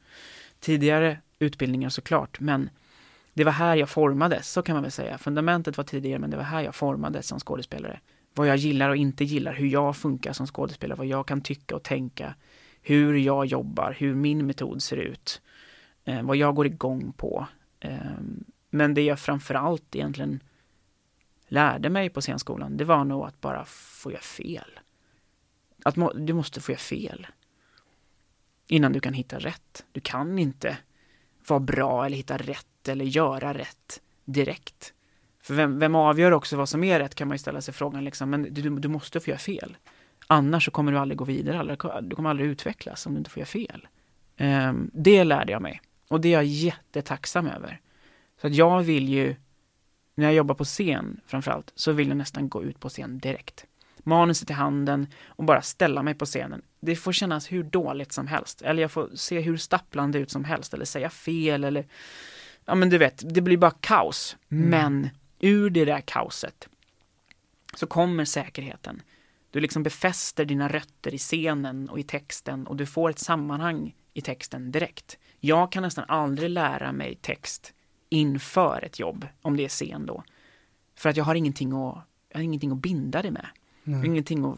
tidigare 0.60 1.18
utbildningar 1.40 1.90
såklart, 1.90 2.40
men 2.40 2.70
det 3.34 3.44
var 3.44 3.52
här 3.52 3.76
jag 3.76 3.90
formades, 3.90 4.52
så 4.52 4.62
kan 4.62 4.76
man 4.76 4.84
väl 4.84 4.92
säga. 4.92 5.18
Fundamentet 5.18 5.78
var 5.78 5.84
tidigare, 5.84 6.20
men 6.20 6.30
det 6.30 6.38
var 6.38 6.44
här 6.44 6.62
jag 6.62 6.76
formades 6.76 7.28
som 7.28 7.40
skådespelare. 7.40 8.00
Vad 8.40 8.48
jag 8.48 8.58
gillar 8.58 8.90
och 8.90 8.96
inte 8.96 9.24
gillar, 9.24 9.54
hur 9.54 9.68
jag 9.68 9.98
funkar 9.98 10.34
som 10.34 10.48
skådespelare, 10.48 10.98
vad 10.98 11.08
jag 11.08 11.28
kan 11.28 11.42
tycka 11.42 11.76
och 11.76 11.84
tänka, 11.84 12.36
hur 12.82 13.14
jag 13.14 13.46
jobbar, 13.46 13.96
hur 13.98 14.16
min 14.16 14.46
metod 14.46 14.84
ser 14.84 14.98
ut, 14.98 15.42
eh, 16.06 16.22
vad 16.22 16.38
jag 16.38 16.56
går 16.56 16.66
igång 16.66 17.14
på. 17.14 17.48
Eh, 17.80 17.98
men 18.70 18.94
det 18.94 19.02
jag 19.02 19.20
framförallt 19.20 19.96
egentligen 19.96 20.44
lärde 21.48 21.90
mig 21.90 22.10
på 22.10 22.22
scenskolan, 22.22 22.78
det 22.78 22.86
var 22.86 23.04
nog 23.04 23.26
att 23.26 23.42
bara 23.42 23.66
få 23.66 24.12
göra 24.12 24.22
fel. 24.22 24.80
Att 25.84 25.96
må, 25.96 26.14
du 26.14 26.34
måste 26.34 26.62
få 26.62 26.72
göra 26.72 26.80
fel. 26.80 27.28
Innan 28.68 28.94
du 28.94 29.00
kan 29.00 29.14
hitta 29.14 29.40
rätt. 29.40 29.86
Du 29.92 30.02
kan 30.02 30.40
inte 30.40 30.78
vara 31.48 31.60
bra 31.60 32.06
eller 32.06 32.18
hitta 32.18 32.38
rätt 32.38 32.88
eller 32.88 33.06
göra 33.06 33.54
rätt 33.54 34.02
direkt. 34.26 34.94
För 35.50 35.56
vem, 35.56 35.80
vem 35.80 35.96
avgör 35.96 36.32
också 36.32 36.58
vad 36.58 36.70
som 36.70 36.84
är 36.84 37.00
rätt 37.00 37.16
kan 37.16 37.28
man 37.28 37.36
ju 37.36 37.40
ställa 37.40 37.62
sig 37.62 37.74
frågan 37.74 38.04
liksom, 38.06 38.30
men 38.30 38.54
du, 38.54 38.70
du 38.70 38.88
måste 38.88 39.20
få 39.20 39.30
göra 39.30 39.40
fel. 39.40 39.78
Annars 40.28 40.66
så 40.66 40.72
kommer 40.72 40.92
du 40.92 40.98
aldrig 40.98 41.18
gå 41.18 41.26
vidare, 41.26 41.78
du 42.02 42.16
kommer 42.16 42.30
aldrig 42.30 42.50
utvecklas 42.50 43.06
om 43.06 43.14
du 43.14 43.18
inte 43.18 43.30
får 43.30 43.40
göra 43.40 43.48
fel. 43.48 43.88
Ehm, 44.38 44.92
det 44.94 45.24
lärde 45.24 45.52
jag 45.52 45.62
mig 45.62 45.82
och 46.08 46.22
det 46.22 46.28
är 46.28 46.34
jag 46.34 46.46
jättetacksam 46.46 47.48
över. 47.48 47.80
Så 48.42 48.48
att 48.48 48.56
jag 48.56 48.82
vill 48.82 49.10
ju, 49.10 49.36
när 50.16 50.26
jag 50.26 50.34
jobbar 50.34 50.56
på 50.56 50.64
scen 50.64 51.22
framförallt, 51.26 51.72
så 51.76 51.92
vill 51.92 52.08
jag 52.08 52.18
nästan 52.18 52.50
gå 52.50 52.64
ut 52.64 52.80
på 52.80 52.90
scen 52.90 53.20
direkt. 53.20 53.66
Manuset 53.98 54.50
i 54.50 54.54
handen 54.54 55.08
och 55.26 55.44
bara 55.44 55.62
ställa 55.62 56.04
mig 56.04 56.14
på 56.14 56.26
scenen. 56.26 56.62
Det 56.80 56.96
får 56.96 57.12
kännas 57.12 57.52
hur 57.52 57.64
dåligt 57.64 58.12
som 58.12 58.28
helst, 58.28 58.62
eller 58.62 58.82
jag 58.82 58.92
får 58.92 59.10
se 59.16 59.40
hur 59.40 59.58
stapplande 59.58 60.20
ut 60.20 60.32
som 60.32 60.44
helst, 60.44 60.74
eller 60.74 60.86
säga 60.86 61.10
fel, 61.10 61.64
eller 61.64 61.88
ja 62.66 62.76
men 62.76 62.90
du 62.90 62.98
vet, 62.98 63.24
det 63.34 63.42
blir 63.42 63.58
bara 63.58 63.72
kaos. 63.72 64.38
Men 64.48 65.10
ur 65.40 65.70
det 65.70 65.86
där 65.86 66.02
kaoset 66.02 66.70
så 67.76 67.88
kommer 67.88 68.26
säkerheten. 68.26 69.02
Du 69.52 69.60
liksom 69.60 69.84
befäster 69.84 70.46
dina 70.46 70.68
rötter 70.68 71.14
i 71.14 71.18
scenen 71.18 71.90
och 71.90 72.00
i 72.00 72.04
texten 72.04 72.68
och 72.68 72.76
du 72.76 72.86
får 72.86 73.10
ett 73.10 73.20
sammanhang 73.20 73.96
i 74.14 74.22
texten 74.22 74.72
direkt. 74.72 75.18
Jag 75.40 75.72
kan 75.72 75.84
nästan 75.84 76.06
aldrig 76.08 76.50
lära 76.50 76.92
mig 76.92 77.16
text 77.16 77.74
inför 78.10 78.84
ett 78.84 79.00
jobb, 79.00 79.28
om 79.42 79.58
det 79.58 79.66
är 79.66 79.70
scen 79.70 80.06
då. 80.06 80.24
För 80.96 81.10
att 81.10 81.18
jag 81.18 81.24
har 81.24 81.36
ingenting 81.36 81.70
att, 81.70 82.04
jag 82.30 82.38
har 82.38 82.42
ingenting 82.42 82.72
att 82.72 82.78
binda 82.78 83.22
det 83.22 83.32
med. 83.32 83.48
Har 83.86 84.06
ingenting 84.06 84.46
att 84.46 84.58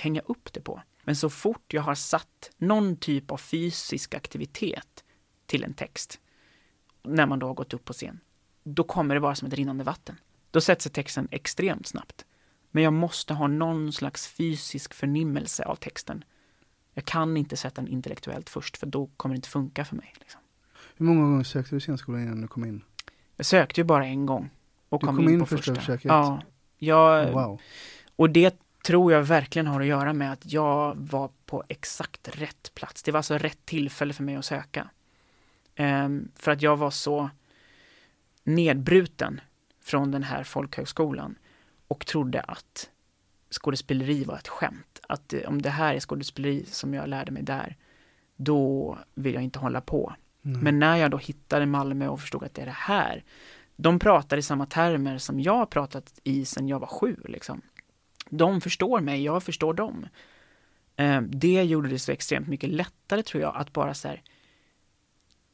hänga 0.00 0.20
upp 0.20 0.52
det 0.52 0.60
på. 0.60 0.82
Men 1.04 1.16
så 1.16 1.30
fort 1.30 1.72
jag 1.72 1.82
har 1.82 1.94
satt 1.94 2.50
någon 2.56 2.96
typ 2.96 3.30
av 3.30 3.36
fysisk 3.36 4.14
aktivitet 4.14 5.04
till 5.46 5.64
en 5.64 5.74
text, 5.74 6.20
när 7.02 7.26
man 7.26 7.38
då 7.38 7.46
har 7.46 7.54
gått 7.54 7.74
upp 7.74 7.84
på 7.84 7.92
scen, 7.92 8.20
då 8.64 8.84
kommer 8.84 9.14
det 9.14 9.20
vara 9.20 9.34
som 9.34 9.48
ett 9.48 9.54
rinnande 9.54 9.84
vatten. 9.84 10.16
Då 10.50 10.60
sätter 10.60 10.82
sig 10.82 10.92
texten 10.92 11.28
extremt 11.30 11.86
snabbt. 11.86 12.24
Men 12.70 12.82
jag 12.82 12.92
måste 12.92 13.34
ha 13.34 13.46
någon 13.46 13.92
slags 13.92 14.26
fysisk 14.28 14.94
förnimmelse 14.94 15.64
av 15.64 15.76
texten. 15.76 16.24
Jag 16.94 17.04
kan 17.04 17.36
inte 17.36 17.56
sätta 17.56 17.80
den 17.80 17.90
intellektuellt 17.90 18.50
först, 18.50 18.76
för 18.76 18.86
då 18.86 19.06
kommer 19.16 19.34
det 19.34 19.36
inte 19.36 19.48
funka 19.48 19.84
för 19.84 19.96
mig. 19.96 20.14
Liksom. 20.20 20.40
Hur 20.96 21.06
många 21.06 21.20
gånger 21.20 21.44
sökte 21.44 21.74
du 21.74 21.80
scenskolan 21.80 22.22
innan 22.22 22.40
du 22.40 22.48
kom 22.48 22.64
in? 22.64 22.82
Jag 23.36 23.46
sökte 23.46 23.80
ju 23.80 23.84
bara 23.84 24.06
en 24.06 24.26
gång 24.26 24.50
och 24.88 25.00
Du 25.00 25.06
kom, 25.06 25.16
kom 25.16 25.24
in, 25.24 25.34
in 25.34 25.40
på 25.40 25.46
första 25.46 25.74
försöket? 25.74 26.04
Ja, 26.04 26.42
jag, 26.78 27.28
Oh, 27.28 27.32
wow. 27.32 27.60
och 28.16 28.30
det 28.30 28.56
tror 28.84 29.12
jag 29.12 29.22
verkligen 29.22 29.66
har 29.66 29.80
att 29.80 29.86
göra 29.86 30.12
med 30.12 30.32
att 30.32 30.52
jag 30.52 30.94
var 30.96 31.30
på 31.46 31.64
exakt 31.68 32.28
rätt 32.38 32.74
plats. 32.74 33.02
Det 33.02 33.12
var 33.12 33.18
alltså 33.18 33.38
rätt 33.38 33.66
tillfälle 33.66 34.12
för 34.12 34.22
mig 34.22 34.36
att 34.36 34.44
söka. 34.44 34.88
Ehm, 35.74 36.28
för 36.36 36.50
att 36.50 36.62
jag 36.62 36.76
var 36.76 36.90
så 36.90 37.30
nedbruten 38.44 39.40
från 39.80 40.10
den 40.10 40.22
här 40.22 40.44
folkhögskolan 40.44 41.38
och 41.88 42.06
trodde 42.06 42.40
att 42.40 42.90
skådespeleri 43.50 44.24
var 44.24 44.36
ett 44.36 44.48
skämt. 44.48 45.00
Att 45.08 45.32
eh, 45.32 45.40
om 45.48 45.62
det 45.62 45.70
här 45.70 45.94
är 45.94 46.00
skådespeleri 46.00 46.64
som 46.66 46.94
jag 46.94 47.08
lärde 47.08 47.32
mig 47.32 47.42
där, 47.42 47.76
då 48.36 48.98
vill 49.14 49.34
jag 49.34 49.42
inte 49.42 49.58
hålla 49.58 49.80
på. 49.80 50.14
Men 50.62 50.78
när 50.78 50.96
jag 50.96 51.10
då 51.10 51.18
hittade 51.18 51.66
Malmö 51.66 52.08
och 52.08 52.20
förstod 52.20 52.44
att 52.44 52.54
det 52.54 52.62
är 52.62 52.66
det 52.66 52.72
här, 52.72 53.24
de 53.76 53.98
pratar 53.98 54.36
i 54.36 54.42
samma 54.42 54.66
termer 54.66 55.18
som 55.18 55.40
jag 55.40 55.70
pratat 55.70 56.20
i 56.24 56.44
sedan 56.44 56.68
jag 56.68 56.78
var 56.78 56.86
sju. 56.86 57.16
Liksom. 57.24 57.60
De 58.30 58.60
förstår 58.60 59.00
mig, 59.00 59.24
jag 59.24 59.42
förstår 59.42 59.74
dem. 59.74 60.06
Eh, 60.96 61.20
Det 61.20 61.62
gjorde 61.62 61.88
det 61.88 61.98
så 61.98 62.12
extremt 62.12 62.48
mycket 62.48 62.70
lättare 62.70 63.22
tror 63.22 63.42
jag 63.42 63.56
att 63.56 63.72
bara 63.72 63.94
så 63.94 64.08
här, 64.08 64.22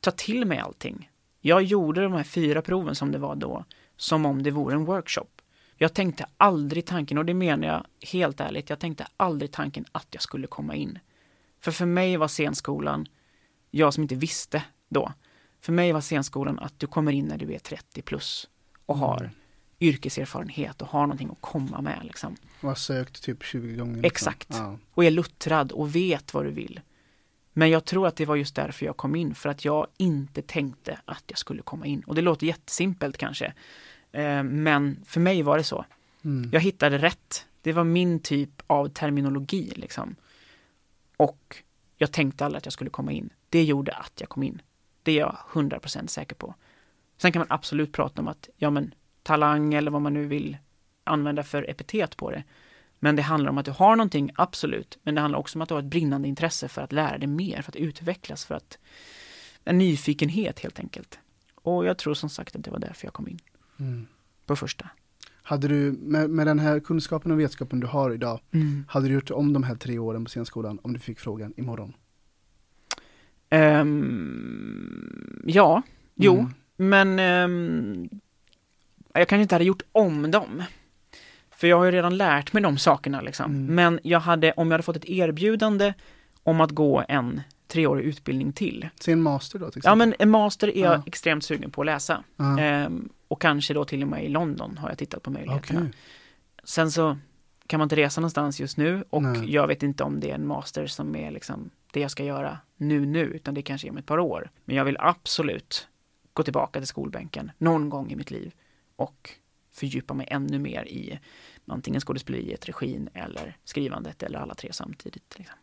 ta 0.01 0.11
till 0.11 0.45
mig 0.45 0.59
allting. 0.59 1.11
Jag 1.41 1.63
gjorde 1.63 2.03
de 2.03 2.13
här 2.13 2.23
fyra 2.25 2.63
proven 2.63 2.95
som 2.95 3.13
det 3.13 3.19
var 3.19 3.37
då, 3.37 3.65
som 3.97 4.27
om 4.27 4.43
det 4.43 4.51
vore 4.51 4.75
en 4.75 4.85
workshop. 4.85 5.29
Jag 5.77 5.95
tänkte 5.95 6.27
aldrig 6.37 6.87
tanken, 6.87 7.19
och 7.19 7.25
det 7.25 7.35
menar 7.35 7.69
jag 7.69 7.87
helt 8.09 8.41
ärligt, 8.41 8.71
jag 8.71 8.79
tänkte 8.79 9.07
aldrig 9.17 9.53
tanken 9.53 9.85
att 9.93 10.07
jag 10.11 10.23
skulle 10.23 10.47
komma 10.47 10.75
in. 10.75 10.99
För 11.61 11.73
för 11.73 11.87
mig 11.87 12.17
var 12.17 12.29
scenskolan, 12.29 13.07
jag 13.71 13.95
som 13.95 14.03
inte 14.03 14.15
visste 14.15 14.65
då, 14.89 15.13
för 15.61 15.73
mig 15.73 15.93
var 15.93 16.01
scenskolan 16.01 16.59
att 16.59 16.79
du 16.79 16.87
kommer 16.87 17.13
in 17.13 17.25
när 17.25 17.39
du 17.39 17.55
är 17.55 17.59
30 17.59 18.03
plus 18.03 18.49
och 18.87 18.99
har 18.99 19.31
yrkeserfarenhet 19.81 20.83
och 20.83 20.89
har 20.89 21.01
någonting 21.01 21.29
att 21.33 21.41
komma 21.41 21.81
med 21.81 22.01
liksom. 22.03 22.37
Och 22.61 22.69
har 22.69 22.75
sökt 22.75 23.23
typ 23.23 23.45
20 23.45 23.77
gånger. 23.77 23.93
liksom. 23.93 24.05
Exakt. 24.05 24.49
Ja. 24.51 24.79
Och 24.91 25.05
är 25.05 25.11
luttrad 25.11 25.73
och 25.73 25.97
vet 25.97 26.35
vad 26.35 26.45
du 26.45 26.51
vill. 26.51 26.81
Men 27.59 27.71
jag 27.71 27.85
tror 27.85 28.07
att 28.07 28.17
det 28.17 28.27
var 28.27 28.37
just 28.37 28.55
därför 28.55 28.87
jag 28.87 28.97
kom 28.97 29.15
in, 29.15 29.35
för 29.35 29.49
att 29.49 29.65
jag 29.65 29.87
inte 29.97 30.43
tänkte 30.43 30.99
att 31.05 31.25
jag 31.27 31.39
skulle 31.39 31.63
komma 31.63 31.87
in. 31.87 32.01
Och 32.01 32.15
det 32.15 32.23
låter 32.23 32.47
jättesimpelt 32.47 33.17
kanske. 33.17 33.53
Eh, 34.13 34.43
Men 34.43 35.05
för 35.05 35.21
mig 35.21 35.43
var 35.43 35.59
det 35.59 35.65
så. 35.65 35.85
Mm. 36.25 36.51
Jag 36.53 36.61
hittade 36.61 36.99
rätt. 36.99 37.47
Det 37.63 37.73
var 37.73 37.85
min 37.85 38.21
typ 38.21 38.63
av 38.67 38.89
terminologi 38.89 39.73
liksom. 39.77 40.17
Och 41.17 41.63
jag 41.97 42.13
tänkte 42.13 42.45
aldrig 42.45 42.59
att 42.59 42.67
jag 42.67 42.73
skulle 42.73 42.91
komma 42.91 43.13
in. 43.13 43.31
Det 43.49 43.65
gjorde 43.65 43.93
att 43.93 44.21
jag 44.21 44.29
kom 44.29 44.43
in. 44.43 44.63
Det 45.03 45.13
är 45.13 45.19
jag 45.19 45.37
100% 45.53 46.07
säker 46.07 46.37
på. 46.37 46.55
Sen 47.17 47.33
kan 47.33 47.41
man 47.41 47.47
absolut 47.51 47.93
prata 47.93 48.23
om 48.23 48.29
att, 48.29 48.49
ja 48.57 48.71
men, 48.71 48.95
talang 49.23 49.75
eller 49.75 49.91
vad 49.91 50.03
man 50.03 50.15
nu 50.15 50.27
vill 50.27 50.57
använda 51.05 51.43
för 51.43 51.71
epitet 51.71 52.17
på 52.17 52.31
det. 52.31 52.45
Men 53.01 53.17
det 53.17 53.23
handlar 53.23 53.51
om 53.51 53.59
att 53.59 53.65
du 53.65 53.71
har 53.71 53.97
någonting, 53.97 54.31
absolut. 54.35 54.99
Men 55.03 55.15
det 55.15 55.21
handlar 55.21 55.39
också 55.39 55.59
om 55.59 55.63
att 55.63 55.69
du 55.69 55.75
har 55.75 55.83
ett 55.83 55.87
brinnande 55.87 56.29
intresse 56.29 56.69
för 56.69 56.83
att 56.83 56.93
lära 56.93 57.19
dig 57.19 57.29
mer, 57.29 57.63
för 57.63 57.73
att 57.73 57.77
utvecklas, 57.77 58.45
för 58.45 58.55
att 58.55 58.79
en 59.65 59.79
nyfikenhet 59.79 60.61
helt 60.61 60.79
enkelt. 60.79 61.19
Och 61.55 61.87
jag 61.87 61.99
tror 61.99 62.15
som 62.15 62.31
sagt 62.31 62.57
att 62.57 62.65
det 62.65 62.71
var 62.71 62.79
därför 62.79 63.07
jag 63.07 63.15
kom 63.15 63.29
in. 63.29 63.39
Mm. 63.79 64.07
På 64.47 64.57
första. 64.57 64.89
Hade 65.43 65.69
du, 65.69 65.93
med, 65.93 66.31
med 66.31 66.47
den 66.47 66.59
här 66.59 66.81
kunskapen 66.81 67.33
och 67.33 67.41
vetskapen 67.41 67.81
du 67.81 67.87
har 67.87 68.11
idag, 68.11 68.41
hade 68.89 69.09
du 69.09 69.15
gjort 69.15 69.31
om 69.31 69.53
de 69.53 69.63
här 69.63 69.75
tre 69.75 69.99
åren 69.99 70.25
på 70.25 70.29
scenskolan 70.29 70.79
om 70.83 70.93
du 70.93 70.99
fick 70.99 71.21
frågan 71.21 71.53
imorgon? 71.57 71.93
Ehm, 74.09 75.43
ja, 75.47 75.83
jo, 76.15 76.35
Mm. 76.39 76.53
men 76.77 77.19
ehm, 77.19 78.09
jag 79.13 79.29
kanske 79.29 79.43
inte 79.43 79.55
hade 79.55 79.65
gjort 79.65 79.83
om 79.93 80.31
dem. 80.31 80.63
För 81.59 81.67
jag 81.67 81.77
har 81.79 81.85
ju 81.85 81.91
redan 81.91 82.17
lärt 82.17 82.53
mig 82.53 82.63
de 82.63 82.79
sakerna 82.79 83.21
liksom. 83.21 83.51
Mm. 83.55 83.75
Men 83.75 84.01
jag 84.03 84.21
hade, 84.21 84.53
om 84.53 84.67
jag 84.69 84.73
hade 84.73 84.83
fått 84.83 84.97
ett 84.97 85.09
erbjudande 85.09 85.95
om 86.43 86.61
att 86.61 86.71
gå 86.71 87.05
en 87.09 87.41
treårig 87.67 88.05
utbildning 88.05 88.53
till. 88.53 88.89
Se 89.01 89.13
en 89.13 89.23
master 89.23 89.59
då 89.59 89.71
till 89.71 89.83
Ja 89.85 89.95
men 89.95 90.15
en 90.19 90.31
master 90.31 90.69
är 90.77 90.81
jag 90.81 90.95
Ja. 90.99 91.03
extremt 91.07 91.45
sugen 91.45 91.71
på 91.71 91.83
att 91.83 91.87
läsa. 91.87 92.25
Ja. 92.37 92.59
Ehm, 92.61 93.09
och 93.29 93.41
kanske 93.41 93.75
då 93.75 93.85
till 93.85 94.03
och 94.03 94.09
med 94.09 94.25
i 94.25 94.29
London 94.29 94.79
har 94.79 94.89
jag 94.89 94.99
tittat 94.99 95.23
på 95.23 95.31
möjligheterna. 95.31 95.81
Okej. 95.81 95.93
Sen 96.65 96.91
så 96.91 97.19
kan 97.67 97.79
man 97.79 97.87
inte 97.87 97.97
resa 97.97 98.21
någonstans 98.21 98.61
just 98.61 98.77
nu 98.77 99.05
och 99.11 99.23
Nej. 99.23 99.53
jag 99.53 99.67
vet 99.67 99.83
inte 99.83 100.05
om 100.05 100.21
det 100.21 100.31
är 100.31 100.35
en 100.35 100.47
master 100.47 100.87
som 100.87 101.17
är 101.17 101.31
liksom 101.31 101.71
det 101.93 102.01
jag 102.01 102.11
ska 102.11 102.25
göra 102.25 102.59
nu 102.77 103.07
nu, 103.07 103.21
utan 103.25 103.55
det 103.55 103.63
kanske 103.63 103.89
är 103.89 103.91
om 103.91 103.99
ett 103.99 104.07
par 104.07 104.19
år. 104.19 104.51
Men 104.65 104.77
jag 104.77 104.85
vill 104.85 104.97
absolut 105.01 105.89
gå 106.33 106.43
tillbaka 106.43 106.81
till 106.81 106.87
skolbänken 106.89 107.51
någon 107.59 107.89
gång 107.91 108.11
i 108.11 108.17
mitt 108.17 108.31
liv 108.31 108.53
och 108.97 109.31
fördjupa 109.79 110.15
mig 110.15 110.27
ännu 110.31 110.59
mer 110.59 110.85
i 110.85 111.19
antingen 111.67 112.01
skådespeleriet, 112.01 112.69
regin 112.69 113.09
eller 113.15 113.57
skrivandet 113.65 114.23
eller 114.23 114.39
alla 114.39 114.55
tre 114.55 114.73
samtidigt. 114.73 115.39
Liksom. 115.39 115.57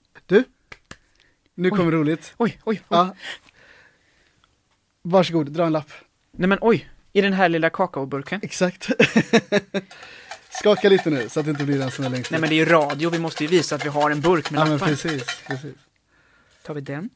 Nu 1.56 1.70
kommer 1.70 1.92
roligt. 1.92 2.34
Oj, 2.38 2.60
oj, 2.64 2.76
oj. 2.76 2.82
Ja. 2.90 3.16
Varsågod, 5.02 5.52
dra 5.52 5.66
en 5.66 5.72
lapp. 5.72 5.92
Nej 6.32 6.50
men 6.50 6.58
oj, 6.62 6.90
i 7.14 7.22
den 7.22 7.34
här 7.34 7.50
lilla 7.50 7.70
kakaoburken. 7.70 8.40
Exakt. 8.44 8.90
Skaka 10.50 10.90
lite 10.90 11.10
nu 11.10 11.30
så 11.30 11.40
att 11.40 11.46
det 11.46 11.52
inte 11.52 11.64
blir 11.64 11.80
den 11.80 11.92
som 11.92 12.06
är 12.06 12.10
längst 12.10 12.32
Nej 12.32 12.42
men 12.42 12.50
det 12.50 12.56
är 12.56 12.58
ju 12.58 12.66
radio, 12.66 13.10
vi 13.10 13.20
måste 13.20 13.44
ju 13.44 13.50
visa 13.50 13.76
att 13.76 13.86
vi 13.86 13.90
har 13.90 14.12
en 14.12 14.22
burk 14.22 14.52
med 14.52 14.60
Ja 14.60 14.64
men 14.66 14.74
lappar. 14.74 14.88
precis, 14.88 15.44
precis. 15.48 15.76
Tar 16.64 16.74
vi 16.74 16.82
den? 16.82 17.10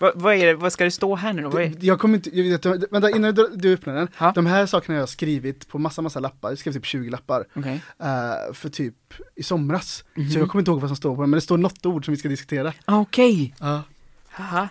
Va, 0.00 0.12
vad 0.14 0.34
är 0.34 0.46
det, 0.46 0.54
vad 0.54 0.72
ska 0.72 0.84
det 0.84 0.90
stå 0.90 1.16
här 1.16 1.32
nu 1.32 1.42
då? 1.42 1.58
Är... 1.60 1.72
Jag 1.80 2.00
kommer 2.00 2.14
inte, 2.14 2.38
jag 2.40 2.58
vet, 2.58 2.92
vänta 2.92 3.10
innan 3.10 3.34
du, 3.34 3.50
du 3.54 3.72
öppnar 3.74 3.94
den. 3.94 4.08
Ja. 4.18 4.32
De 4.34 4.46
här 4.46 4.66
sakerna 4.66 4.94
har 4.94 5.00
jag 5.00 5.08
skrivit 5.08 5.68
på 5.68 5.78
massa, 5.78 6.02
massa 6.02 6.20
lappar. 6.20 6.48
Jag 6.48 6.58
skrev 6.58 6.72
typ 6.72 6.86
20 6.86 7.10
lappar. 7.10 7.46
Okej. 7.54 7.82
eh, 7.98 8.52
för 8.54 8.68
typ 8.68 8.94
i 9.36 9.42
somras. 9.42 10.04
Mhm. 10.14 10.30
Så 10.30 10.38
jag 10.38 10.48
kommer 10.48 10.60
inte 10.60 10.70
ihåg 10.70 10.80
vad 10.80 10.90
som 10.90 10.96
står 10.96 11.16
på 11.16 11.22
den, 11.22 11.30
men 11.30 11.36
det 11.36 11.40
står 11.40 11.58
något 11.58 11.86
ord 11.86 12.04
som 12.04 12.14
vi 12.14 12.18
ska 12.18 12.28
diskutera. 12.28 12.72
Ah, 12.84 12.98
Okej. 13.00 13.54
Ja. 13.60 13.82
Haha. 14.30 14.68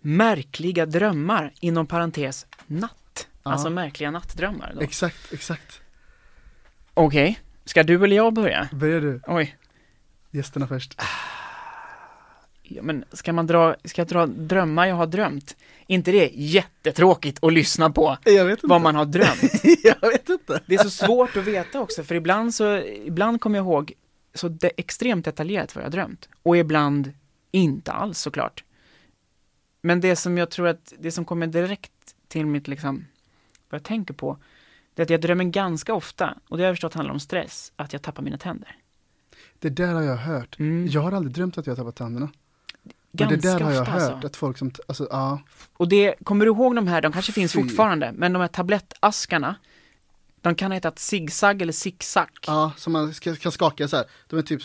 Märkliga 0.00 0.86
drömmar, 0.86 1.52
inom 1.60 1.86
parentes 1.86 2.46
natt. 2.66 3.26
Ja. 3.42 3.50
Alltså 3.52 3.70
märkliga 3.70 4.10
nattdrömmar. 4.10 4.72
då. 4.74 4.80
Exakt, 4.80 5.32
exakt. 5.32 5.80
Okej, 6.94 7.40
ska 7.64 7.82
du 7.82 8.04
eller 8.04 8.16
jag 8.16 8.34
börja? 8.34 8.68
Börjar 8.72 9.00
du? 9.00 9.20
Oj, 9.26 9.56
Gästerna 10.30 10.66
först. 10.66 11.00
Ja, 12.68 12.82
men 12.82 13.04
ska 13.12 13.32
man 13.32 13.46
dra, 13.46 13.74
ska 13.84 14.00
jag 14.00 14.08
dra 14.08 14.26
drömmar 14.26 14.86
jag 14.86 14.96
har 14.96 15.06
drömt? 15.06 15.56
inte 15.90 16.12
det 16.12 16.30
jättetråkigt 16.34 17.44
att 17.44 17.52
lyssna 17.52 17.90
på 17.90 18.16
vad 18.62 18.80
man 18.80 18.94
har 18.94 19.04
drömt? 19.04 19.64
jag 19.84 20.10
vet 20.10 20.28
inte. 20.28 20.60
Det 20.66 20.74
är 20.74 20.82
så 20.82 20.90
svårt 20.90 21.36
att 21.36 21.44
veta 21.44 21.80
också, 21.80 22.04
för 22.04 22.14
ibland 22.14 22.54
så, 22.54 22.76
ibland 22.78 23.40
kommer 23.40 23.58
jag 23.58 23.64
ihåg 23.64 23.92
så 24.34 24.48
de, 24.48 24.70
extremt 24.76 25.24
detaljerat 25.24 25.74
vad 25.74 25.82
jag 25.82 25.86
har 25.86 25.92
drömt. 25.92 26.28
Och 26.42 26.56
ibland 26.56 27.12
inte 27.50 27.92
alls 27.92 28.18
såklart. 28.18 28.64
Men 29.80 30.00
det 30.00 30.16
som 30.16 30.38
jag 30.38 30.50
tror 30.50 30.68
att, 30.68 30.92
det 30.98 31.12
som 31.12 31.24
kommer 31.24 31.46
direkt 31.46 31.92
till 32.28 32.46
mitt 32.46 32.68
liksom, 32.68 33.06
vad 33.70 33.80
jag 33.80 33.84
tänker 33.84 34.14
på, 34.14 34.38
det 34.94 35.02
är 35.02 35.04
att 35.04 35.10
jag 35.10 35.20
drömmer 35.20 35.44
ganska 35.44 35.94
ofta, 35.94 36.34
och 36.48 36.56
det 36.56 36.62
har 36.62 36.68
jag 36.68 36.74
förstått 36.74 36.94
handlar 36.94 37.14
om 37.14 37.20
stress, 37.20 37.72
att 37.76 37.92
jag 37.92 38.02
tappar 38.02 38.22
mina 38.22 38.38
tänder. 38.38 38.76
Det 39.58 39.70
där 39.70 39.94
har 39.94 40.02
jag 40.02 40.16
hört. 40.16 40.58
Mm. 40.58 40.86
Jag 40.86 41.00
har 41.00 41.12
aldrig 41.12 41.34
drömt 41.34 41.58
att 41.58 41.66
jag 41.66 41.72
har 41.72 41.76
tappat 41.76 41.96
tänderna. 41.96 42.30
Ganska 43.12 43.32
Men 43.32 43.40
det 43.40 43.48
där 43.48 43.60
har 43.64 43.72
jag 43.72 43.84
hört, 43.84 44.10
alltså. 44.12 44.26
att 44.26 44.36
folk 44.36 44.58
som, 44.58 44.70
alltså 44.86 45.06
ja. 45.10 45.40
Och 45.72 45.88
det, 45.88 46.14
kommer 46.24 46.44
du 46.44 46.50
ihåg 46.50 46.74
de 46.76 46.86
här, 46.88 47.02
de 47.02 47.12
kanske 47.12 47.32
finns 47.32 47.52
Fy. 47.52 47.62
fortfarande, 47.62 48.12
men 48.12 48.32
de 48.32 48.40
här 48.40 48.48
tablettaskarna, 48.48 49.54
de 50.40 50.54
kan 50.54 50.72
heta 50.72 50.92
zigzag 50.96 51.62
eller 51.62 51.72
zigzag. 51.72 52.28
Ja, 52.46 52.72
som 52.76 52.92
man 52.92 53.14
ska, 53.14 53.36
kan 53.36 53.52
skaka 53.52 53.88
så 53.88 53.96
här. 53.96 54.06
De 54.26 54.38
är 54.38 54.42
typ 54.42 54.62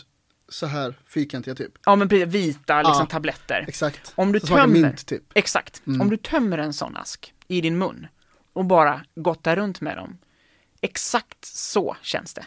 så 0.50 0.66
här 0.66 0.96
fyrkantiga 1.08 1.56
typ. 1.56 1.72
Ja 1.86 1.96
men 1.96 2.10
precis, 2.10 2.28
vita 2.28 2.78
liksom 2.82 3.00
Ja. 3.00 3.06
tabletter. 3.06 3.66
Exakt. 3.68 4.14
Om 4.16 4.32
du 4.32 4.40
smakar 4.40 4.64
tömmer, 4.64 4.80
mint 4.82 5.06
typ. 5.06 5.24
exakt, 5.34 5.82
Mm. 5.88 6.02
om 6.02 6.10
du 6.10 6.18
tömmer 6.18 6.58
en 6.58 6.74
sån 6.74 6.98
ask 6.98 7.34
i 7.48 7.62
din 7.62 7.78
mun 7.78 8.08
och 8.54 8.66
bara 8.66 9.02
gottar 9.16 9.56
runt 9.56 9.82
med 9.82 9.98
dem, 9.98 10.18
exakt 10.82 11.46
så 11.46 11.96
känns 12.02 12.34
det 12.34 12.46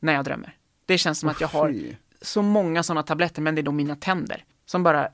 när 0.00 0.12
jag 0.14 0.24
drömmer. 0.24 0.56
Det 0.86 0.98
känns 0.98 1.18
som 1.20 1.28
att 1.28 1.40
jag 1.40 1.48
har 1.48 1.68
Fy. 1.72 1.94
så 2.22 2.42
många 2.42 2.82
sådana 2.82 3.02
tabletter, 3.02 3.42
men 3.42 3.54
det 3.54 3.60
är 3.60 3.62
då 3.62 3.72
mina 3.72 3.96
tänder 3.96 4.44
som 4.66 4.82
bara 4.82 5.08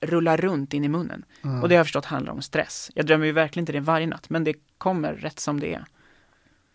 rullar 0.00 0.36
runt 0.36 0.74
in 0.74 0.84
i 0.84 0.88
munnen. 0.88 1.24
Ja. 1.42 1.62
Och 1.62 1.68
det 1.68 1.74
har 1.74 1.78
jag 1.78 1.86
förstått 1.86 2.04
handlar 2.04 2.32
om 2.32 2.42
stress. 2.42 2.90
Jag 2.94 3.06
drömmer 3.06 3.26
ju 3.26 3.32
verkligen 3.32 3.62
inte 3.62 3.72
det 3.72 3.80
varje 3.80 4.06
natt, 4.06 4.30
men 4.30 4.44
det 4.44 4.54
kommer 4.78 5.12
rätt 5.12 5.40
som 5.40 5.60
det 5.60 5.74
är. 5.74 5.84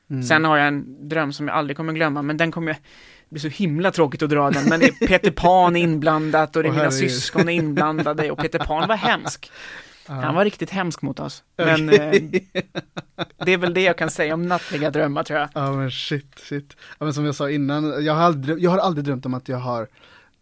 Mm. 0.09 0.23
Sen 0.23 0.45
har 0.45 0.57
jag 0.57 0.67
en 0.67 1.09
dröm 1.09 1.33
som 1.33 1.47
jag 1.47 1.57
aldrig 1.57 1.77
kommer 1.77 1.93
glömma, 1.93 2.21
men 2.21 2.37
den 2.37 2.51
kommer, 2.51 2.73
det 2.73 2.79
blir 3.29 3.41
så 3.41 3.47
himla 3.47 3.91
tråkigt 3.91 4.21
att 4.21 4.29
dra 4.29 4.51
den, 4.51 4.65
men 4.69 4.79
det 4.79 4.85
är 4.87 5.07
Peter 5.07 5.31
Pan 5.31 5.75
inblandat 5.75 6.55
och 6.55 6.63
det 6.63 6.69
är 6.69 6.73
mina 6.73 6.91
syskon 6.91 7.49
är 7.49 7.53
inblandade 7.53 8.31
och 8.31 8.37
Peter 8.37 8.59
Pan 8.59 8.87
var 8.87 8.95
hemsk. 8.95 9.51
Han 10.07 10.35
var 10.35 10.43
riktigt 10.43 10.69
hemsk 10.69 11.01
mot 11.01 11.19
oss. 11.19 11.43
Men 11.57 11.89
eh, 11.89 12.11
det 13.45 13.51
är 13.51 13.57
väl 13.57 13.73
det 13.73 13.81
jag 13.81 13.97
kan 13.97 14.09
säga 14.09 14.33
om 14.33 14.47
nattliga 14.47 14.91
drömmar 14.91 15.23
tror 15.23 15.39
jag. 15.39 15.49
Ja 15.53 15.71
men 15.71 15.91
shit, 15.91 16.39
shit. 16.39 16.75
Ja, 16.99 17.05
men 17.05 17.13
som 17.13 17.25
jag 17.25 17.35
sa 17.35 17.49
innan, 17.49 18.05
jag 18.05 18.13
har, 18.13 18.21
aldrig, 18.21 18.59
jag 18.59 18.71
har 18.71 18.77
aldrig 18.77 19.05
drömt 19.05 19.25
om 19.25 19.33
att 19.33 19.49
jag 19.49 19.57
har 19.57 19.87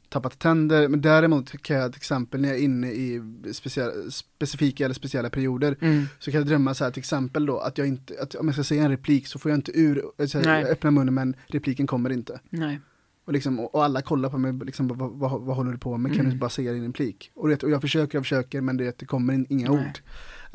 tappat 0.10 0.39
tänder, 0.39 0.88
men 0.88 1.01
däremot 1.01 1.62
kan 1.62 1.78
jag 1.78 1.91
till 1.93 1.99
exempel 1.99 2.41
när 2.41 2.49
jag 2.49 2.58
är 2.58 2.62
inne 2.64 2.91
i 2.91 3.22
speciella, 3.53 3.91
specifika 4.12 4.86
eller 4.86 4.95
speciella 4.95 5.30
perioder 5.30 5.76
Mm. 5.82 6.06
så 6.20 6.32
kan 6.32 6.38
jag 6.39 6.47
drömma 6.47 6.74
så 6.74 6.84
här 6.84 6.91
till 6.91 6.99
exempel 7.01 7.45
då 7.45 7.60
att 7.60 7.78
jag 7.78 7.88
inte, 7.88 8.14
att 8.22 8.36
om 8.36 8.47
jag 8.47 8.56
ska 8.56 8.64
säga 8.64 8.84
en 8.84 8.91
replik 8.91 9.28
så 9.28 9.39
får 9.39 9.51
jag 9.51 9.58
inte 9.58 9.72
ur, 9.80 10.03
alltså, 10.20 10.39
Nej. 10.39 10.62
jag 10.62 10.70
öppnar 10.70 10.91
munnen 10.91 11.14
men 11.14 11.36
repliken 11.47 11.88
kommer 11.88 12.10
inte. 12.10 12.39
Nej. 12.49 12.80
Och, 13.26 13.34
liksom, 13.34 13.60
och 13.60 13.84
alla 13.86 14.01
kollar 14.01 14.30
på 14.30 14.38
mig, 14.38 14.53
liksom, 14.66 14.88
vad, 14.88 14.97
vad, 15.12 15.41
vad 15.41 15.56
håller 15.56 15.72
du 15.72 15.78
på 15.78 15.97
med, 15.97 16.12
kan 16.12 16.20
Mm. 16.20 16.32
du 16.34 16.38
bara 16.39 16.49
säga 16.49 16.72
din 16.74 16.84
replik? 16.84 17.32
Och, 17.36 17.47
det, 17.49 17.64
och 17.64 17.70
jag 17.72 17.82
försöker, 17.82 18.18
jag 18.18 18.24
försöker 18.26 18.62
men 18.62 18.78
det, 18.78 18.99
det 18.99 19.06
kommer 19.06 19.34
in, 19.34 19.45
inga 19.49 19.72
Nej. 19.72 19.80
ord. 19.80 19.99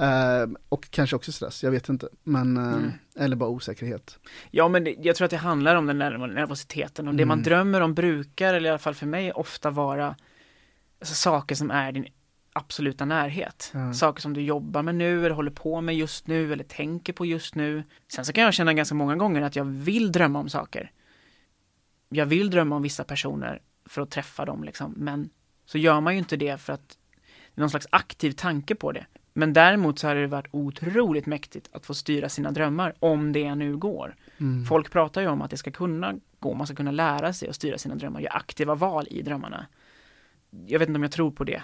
Eh, 0.01 0.47
och 0.69 0.91
kanske 0.91 1.17
också 1.17 1.33
stress, 1.33 1.63
jag 1.65 1.71
vet 1.71 1.89
inte. 1.89 2.09
Men, 2.25 2.57
eh, 2.57 2.73
Mm. 2.73 2.91
eller 3.17 3.37
bara 3.37 3.51
osäkerhet. 3.51 4.19
Ja 4.51 4.69
men 4.69 4.85
det, 4.85 4.95
jag 4.99 5.17
tror 5.17 5.25
att 5.25 5.31
det 5.31 5.37
handlar 5.37 5.77
om 5.77 5.87
den 5.87 5.99
där 5.99 6.19
nervositeten 6.19 7.09
och 7.09 7.15
det 7.15 7.25
man 7.27 7.39
Mm. 7.39 7.45
drömmer 7.45 7.81
om 7.81 7.95
brukar, 7.95 8.55
eller 8.55 8.67
i 8.67 8.71
alla 8.71 8.79
fall 8.79 8.95
för 8.95 9.07
mig, 9.07 9.33
ofta 9.33 9.71
vara 9.71 10.17
alltså, 11.01 11.15
saker 11.15 11.55
som 11.55 11.71
är 11.71 11.93
din 11.93 12.07
absoluta 12.53 13.05
närhet. 13.05 13.71
Ja. 13.75 13.93
Saker 13.95 14.23
som 14.23 14.35
du 14.35 14.41
jobbar 14.43 14.83
med 14.83 14.95
nu, 14.95 15.19
eller 15.27 15.35
håller 15.35 15.51
på 15.51 15.81
med 15.81 15.97
just 15.97 16.27
nu, 16.27 16.53
eller 16.53 16.65
tänker 16.65 17.13
på 17.13 17.27
just 17.27 17.55
nu. 17.55 17.83
Sen 18.13 18.25
så 18.25 18.33
kan 18.33 18.45
jag 18.45 18.55
känna 18.55 18.75
ganska 18.75 18.95
många 18.95 19.17
gånger 19.17 19.43
att 19.43 19.57
jag 19.57 19.65
vill 19.65 20.13
drömma 20.13 20.39
om 20.39 20.49
saker. 20.49 20.93
Jag 22.09 22.27
vill 22.27 22.51
drömma 22.51 22.77
om 22.77 22.83
vissa 22.83 23.05
personer 23.05 23.63
för 23.87 24.03
att 24.03 24.11
träffa 24.11 24.45
dem 24.45 24.65
liksom, 24.65 24.95
men 24.97 25.31
så 25.67 25.79
gör 25.79 26.01
man 26.01 26.13
ju 26.13 26.19
inte 26.19 26.37
det 26.37 26.61
för 26.61 26.73
att 26.73 26.89
det 27.55 27.59
är 27.59 27.61
någon 27.61 27.71
slags 27.71 27.87
aktiv 27.91 28.33
tanke 28.33 28.75
på 28.75 28.93
det. 28.93 29.07
Men 29.33 29.53
däremot 29.53 29.99
så 29.99 30.09
har 30.09 30.15
det 30.15 30.27
varit 30.27 30.49
otroligt 30.51 31.27
mäktigt 31.27 31.69
att 31.73 31.87
få 31.87 31.95
styra 31.95 32.29
sina 32.29 32.51
drömmar, 32.51 32.95
om 32.99 33.33
det 33.33 33.55
nu 33.55 33.77
går. 33.77 34.17
Mm. 34.39 34.65
Folk 34.65 34.91
pratar 34.91 35.21
ju 35.21 35.29
om 35.29 35.43
att 35.43 35.51
det 35.51 35.57
ska 35.57 35.71
kunna 35.71 36.15
gå, 36.39 36.55
man 36.55 36.67
ska 36.67 36.77
kunna 36.77 36.91
lära 36.91 37.33
sig 37.33 37.49
att 37.49 37.55
styra 37.55 37.79
sina 37.79 37.95
drömmar, 37.95 38.21
göra 38.21 38.33
aktiva 38.33 38.75
val 38.75 39.07
i 39.11 39.23
drömmarna. 39.23 39.67
Jag 40.67 40.79
vet 40.79 40.89
inte 40.89 40.99
om 40.99 41.03
jag 41.03 41.13
tror 41.13 41.31
på 41.31 41.45
det 41.45 41.63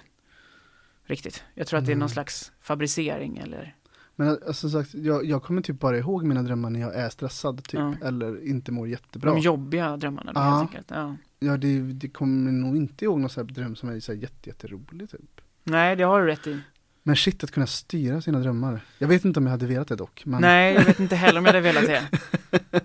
riktigt. 1.04 1.44
Jag 1.54 1.66
tror 1.66 1.78
att 1.78 1.84
det 1.86 1.90
är 1.90 1.92
Mm. 1.92 2.00
någon 2.00 2.08
slags 2.08 2.52
fabricering 2.60 3.38
eller 3.38 3.74
Men 4.16 4.28
alltså, 4.28 4.52
som 4.54 4.70
sagt, 4.70 4.94
jag, 4.94 5.24
jag 5.24 5.42
kommer 5.42 5.62
typ 5.62 5.80
bara 5.80 5.98
ihåg 5.98 6.24
mina 6.24 6.42
drömmar 6.42 6.70
när 6.70 6.80
jag 6.80 6.94
är 6.94 7.08
stressad 7.08 7.64
typ, 7.64 7.80
Ja. 7.80 7.94
eller 8.04 8.46
inte 8.46 8.72
mår 8.72 8.88
jättebra. 8.88 9.30
de 9.30 9.40
jobbiga 9.40 9.96
drömmarna 9.96 10.32
då, 10.32 10.40
Ja. 10.40 10.44
helt 10.44 10.60
enkelt. 10.70 10.90
Ja. 10.90 11.16
Ja, 11.38 11.56
det, 11.56 11.78
det 11.80 12.08
kommer 12.08 12.52
nog 12.52 12.76
inte 12.76 13.04
ihåg 13.04 13.20
någon 13.20 13.30
sån 13.30 13.46
här 13.46 13.54
dröm 13.54 13.76
som 13.76 13.88
är 13.88 14.00
så 14.00 14.12
här 14.12 14.18
jätte, 14.20 14.48
jätterolig 14.48 15.10
typ. 15.10 15.40
Nej, 15.64 15.96
det 15.96 16.02
har 16.04 16.20
du 16.20 16.26
rätt 16.26 16.46
i. 16.46 16.60
Men 17.06 17.16
shit, 17.16 17.44
att 17.44 17.50
kunna 17.50 17.66
styra 17.66 18.20
sina 18.20 18.38
drömmar. 18.38 18.80
Jag 18.98 19.08
vet 19.08 19.24
inte 19.24 19.40
om 19.40 19.46
jag 19.46 19.50
hade 19.50 19.66
velat 19.66 19.88
det 19.88 19.96
dock. 19.96 20.22
Men, 20.26 20.40
Nej, 20.40 20.74
jag 20.74 20.84
vet 20.84 21.00
inte 21.00 21.16
heller 21.16 21.38
om 21.38 21.44
jag 21.46 21.52
hade 21.52 21.72
velat 21.72 21.86
det. 21.86 22.08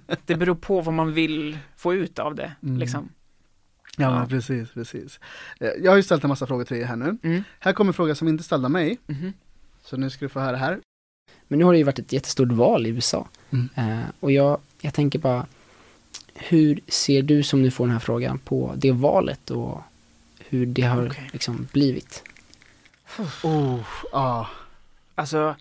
Det 0.26 0.36
beror 0.36 0.56
på 0.56 0.82
vad 0.82 0.94
man 0.94 1.14
vill 1.14 1.58
få 1.78 1.94
ut 1.94 2.20
av 2.20 2.36
det, 2.36 2.52
Mm. 2.64 2.78
liksom. 2.78 3.10
Ja, 3.98 4.20
Ja. 4.22 4.26
precis, 4.30 4.70
precis. 4.72 5.20
Eh, 5.60 5.68
Jag 5.84 5.92
har 5.92 5.96
ju 5.96 6.04
ställt 6.04 6.24
en 6.24 6.28
massa 6.28 6.48
frågor 6.48 6.64
till 6.64 6.78
dig 6.78 6.86
här 6.86 6.96
nu. 6.96 7.18
Mm. 7.24 7.44
Här 7.60 7.74
kommer 7.74 7.90
en 7.90 7.94
fråga 7.94 8.16
som 8.16 8.28
inte 8.28 8.42
är 8.42 8.44
ställd 8.44 8.66
av 8.66 8.72
mig, 8.72 8.98
Mhm. 9.06 9.34
så 9.84 9.98
nu 9.98 10.10
ska 10.10 10.26
du 10.26 10.30
få 10.30 10.40
höra 10.40 10.58
här. 10.58 10.80
Men 11.48 11.60
nu 11.60 11.66
har 11.66 11.72
det 11.72 11.78
ju 11.78 11.84
varit 11.84 12.00
ett 12.00 12.14
jättestort 12.14 12.52
val 12.52 12.88
i 12.88 12.90
USA. 12.90 13.28
Mm. 13.50 13.70
Eh, 13.76 14.06
och 14.20 14.32
jag, 14.32 14.60
jag 14.82 14.94
tänker 14.94 15.20
bara, 15.20 15.46
hur 16.36 16.80
ser 16.88 17.22
du 17.22 17.44
som 17.44 17.62
nu 17.62 17.72
får 17.72 17.86
den 17.86 17.92
här 17.94 18.00
frågan 18.00 18.40
på 18.40 18.74
det 18.78 18.92
valet 18.92 19.52
och 19.52 19.82
hur 20.50 20.66
det 20.66 20.82
har 20.82 21.08
Okej. 21.08 21.30
liksom 21.34 21.68
blivit? 21.72 22.24
Oh, 23.44 23.80
ah. 24.12 24.46
Alltså, 25.16 25.56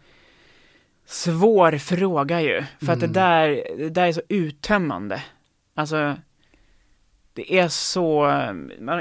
svår 1.07 1.79
fråga 1.79 2.41
ju. 2.41 2.65
För 2.81 2.93
att 2.93 3.01
det 3.01 3.07
Mm. 3.07 3.13
där, 3.13 3.49
det 3.79 3.89
där 3.91 4.07
är 4.07 4.13
så 4.13 4.23
uttömmande. 4.29 5.23
Alltså, 5.75 6.17
det 7.35 7.59
är 7.59 7.69
så, 7.69 8.25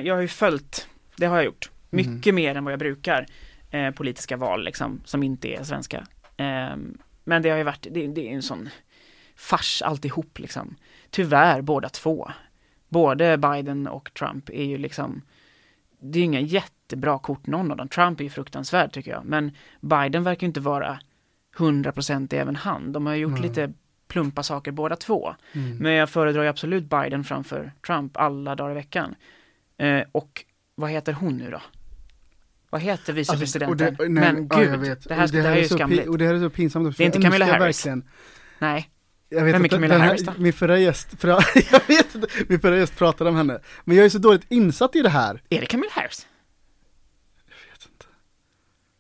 jag 0.04 0.16
har 0.16 0.22
ju 0.22 0.28
följt, 0.28 0.88
det 1.16 1.26
har 1.26 1.36
jag 1.36 1.46
gjort, 1.46 1.70
Mm. 1.92 2.14
mycket 2.16 2.36
mer 2.36 2.56
än 2.56 2.64
vad 2.64 2.72
jag 2.74 2.80
brukar, 2.80 3.26
eh, 3.72 3.92
politiska 3.92 4.38
val 4.38 4.64
liksom, 4.64 5.02
som 5.06 5.24
inte 5.24 5.48
är 5.48 5.64
svenska. 5.64 6.08
Ehm, 6.38 6.98
men 7.24 7.42
det 7.42 7.50
har 7.50 7.58
ju 7.58 7.64
varit, 7.64 7.88
det, 7.92 8.08
det 8.08 8.30
är 8.30 8.32
en 8.34 8.42
sån 8.44 8.70
fars 9.36 9.82
alltihop 9.82 10.40
liksom. 10.40 10.76
Tyvärr 11.10 11.62
båda 11.62 11.90
två. 11.90 12.32
Både 12.90 13.38
Biden 13.38 13.88
och 13.88 14.14
Trump 14.14 14.50
är 14.50 14.64
ju 14.64 14.78
liksom, 14.78 15.22
det 16.02 16.20
är 16.20 16.24
inga 16.24 16.40
jättebra 16.40 17.20
kort 17.20 17.48
någon 17.48 17.72
av 17.72 17.78
dem. 17.78 17.88
Trump 17.88 18.20
är 18.20 18.24
ju 18.24 18.30
fruktansvärd 18.30 18.92
tycker 18.94 19.12
jag, 19.12 19.26
men 19.26 19.52
Biden 19.82 20.24
verkar 20.24 20.48
inte 20.48 20.60
vara 20.60 21.00
100% 21.58 22.34
även 22.34 22.56
han. 22.56 22.92
De 22.92 23.06
har 23.06 23.16
gjort 23.16 23.32
Nej. 23.32 23.42
lite 23.42 23.74
plumpa 24.08 24.44
saker 24.44 24.72
båda 24.72 24.96
två. 24.96 25.36
Mm. 25.54 25.78
Men 25.78 25.94
jag 25.94 26.10
föredrar 26.10 26.44
ju 26.44 26.50
absolut 26.50 26.84
Biden 26.90 27.24
framför 27.24 27.72
Trump 27.86 28.18
alla 28.18 28.56
dagar 28.56 28.72
i 28.72 28.74
veckan. 28.74 29.16
Eh, 29.78 30.02
och 30.12 30.46
vad 30.76 30.90
heter 30.90 31.14
hon 31.14 31.38
nu 31.38 31.52
då? 31.52 31.62
Vad 32.70 32.82
heter 32.82 33.14
vicepresidenten? 33.14 33.88
Alltså, 33.88 34.04
det- 34.04 34.10
nej, 34.10 34.34
Men 34.34 34.48
ja, 34.52 34.58
gud, 34.60 34.80
vet. 34.80 35.08
det 35.08 35.14
här, 35.14 35.24
Och 35.24 35.30
det 35.32 35.42
här 35.42 35.52
är 35.52 35.58
ju 35.58 35.68
skamligt. 35.68 36.08
Och 36.08 36.18
det 36.18 36.26
här 36.26 36.34
är 36.34 36.40
så 36.40 36.50
pinsamt 36.50 36.88
också. 36.88 36.98
Det 36.98 37.04
är 37.04 37.06
inte 37.06 37.22
Camilla 37.22 37.46
Harris. 37.46 37.86
Verkligen, 37.86 38.10
Nej, 38.60 38.90
jag 39.30 39.44
vet 39.44 39.56
Vem 39.56 39.64
är 39.66 39.70
Camilla 39.70 39.98
Harris 39.98 40.24
då? 40.26 40.32
Min 40.38 40.54
förra 40.54 40.78
gäst, 40.78 41.08
jag 41.72 41.88
vet 41.88 42.16
inte, 42.16 42.28
min 42.48 42.60
förra 42.60 42.78
gäst 42.78 42.96
pratade 42.98 43.30
om 43.30 43.36
henne. 43.36 43.60
Men 43.86 43.98
jag 43.98 44.06
är 44.06 44.10
så 44.10 44.18
dåligt 44.18 44.46
insatt 44.50 44.96
i 44.96 45.02
det 45.02 45.10
här. 45.10 45.42
är 45.50 45.60
det 45.60 45.66
Camilla 45.66 45.92
Harris? 45.94 46.28
Jag 47.48 47.72
vet 47.72 47.86
inte. 47.86 48.06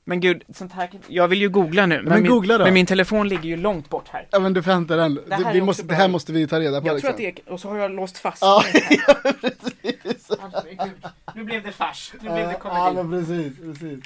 Men 0.03 0.19
gud, 0.19 0.43
sånt 0.55 0.73
här, 0.73 0.89
jag 1.07 1.27
vill 1.27 1.41
ju 1.41 1.49
googla 1.49 1.85
nu, 1.85 1.95
men, 1.95 2.05
men 2.05 2.21
min, 2.21 2.31
googla 2.31 2.57
då. 2.57 2.63
men 2.63 2.73
min 2.73 2.85
telefon 2.85 3.27
ligger 3.27 3.43
ju 3.43 3.57
långt 3.57 3.89
bort 3.89 4.07
här. 4.07 4.27
Ja 4.31 4.39
men 4.39 4.53
du 4.53 4.63
får 4.63 4.71
hämta 4.71 4.95
den. 4.95 5.19
Det 5.27 5.35
här 5.35 5.53
vi 5.53 5.61
måste, 5.61 5.83
det 5.83 5.95
här 5.95 6.07
måste 6.07 6.33
vi 6.33 6.47
ta 6.47 6.59
reda 6.59 6.81
på 6.81 6.87
Jag 6.87 6.93
liksom. 6.93 7.07
tror 7.17 7.27
att 7.29 7.35
det 7.35 7.41
är, 7.47 7.53
och 7.53 7.59
så 7.59 7.69
har 7.69 7.77
jag 7.77 7.91
låst 7.91 8.17
fast 8.17 8.41
Ja, 8.41 8.63
ja 9.07 9.13
precis. 9.41 10.31
Herregud, 10.39 11.05
Nu 11.35 11.43
blev 11.43 11.63
det 11.63 11.71
fars, 11.71 12.13
nu 12.13 12.19
blev 12.19 12.35
det 12.47 12.51
Ja, 12.51 12.59
komedi. 12.59 13.03
men 13.03 13.25
precis, 13.25 13.57
precis. 13.59 14.05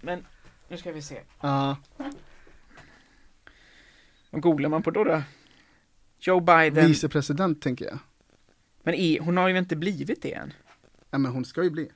Men, 0.00 0.26
nu 0.68 0.76
ska 0.76 0.92
vi 0.92 1.02
se. 1.02 1.20
Ja, 1.40 1.76
Vad 4.30 4.42
googlar 4.42 4.68
man 4.68 4.82
på 4.82 4.90
då 4.90 5.04
då? 5.04 5.22
Joe 6.18 6.40
Biden, 6.40 6.86
vicepresident 6.86 7.62
tänker 7.62 7.84
jag. 7.84 7.98
men 8.82 8.94
i, 8.94 9.18
hon 9.18 9.36
har 9.36 9.48
ju 9.48 9.58
inte 9.58 9.76
blivit 9.76 10.22
det 10.22 10.34
än. 10.34 10.52
Ja 11.10 11.18
men 11.18 11.32
hon 11.32 11.44
ska 11.44 11.62
ju 11.62 11.70
bli. 11.70 11.88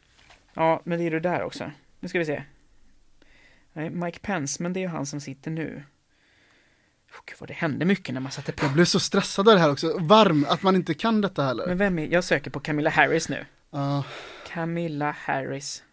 Ja, 0.55 0.81
men 0.85 0.99
det 0.99 1.05
är 1.05 1.11
det 1.11 1.21
där 1.21 1.43
också. 1.43 1.71
Nu 2.01 2.09
ska 2.09 2.19
vi 2.19 2.25
se. 2.25 2.43
Nej, 3.73 3.91
Mike 3.91 4.19
Pence, 4.19 4.63
men 4.63 4.73
det 4.73 4.81
är 4.81 4.83
ju 4.83 4.89
han 4.89 5.07
som 5.07 5.21
sitter 5.21 5.51
nu. 5.51 5.83
Oh, 7.11 7.21
gud 7.27 7.37
vad 7.39 7.49
det 7.49 7.55
hände 7.55 7.85
mycket 7.85 8.15
när 8.15 8.21
man 8.21 8.33
satte 8.33 8.53
på. 8.53 8.65
Jag 8.65 8.73
blev 8.73 8.85
så 8.85 9.01
stressad 9.01 9.49
av 9.49 9.55
det 9.55 9.61
här 9.61 9.71
också. 9.71 9.99
Varm, 9.99 10.47
att 10.49 10.63
man 10.63 10.77
inte 10.77 10.95
kan 10.95 11.21
detta 11.21 11.45
heller. 11.45 11.67
Men 11.67 11.79
vem 11.79 11.99
är, 11.99 12.07
jag 12.07 12.25
söker 12.25 12.51
på 12.51 12.61
Camilla 12.61 12.91
Harris 12.91 13.29
nu. 13.29 13.45
Ja, 13.71 14.05
Camilla 14.49 15.11
Harris. 15.11 15.84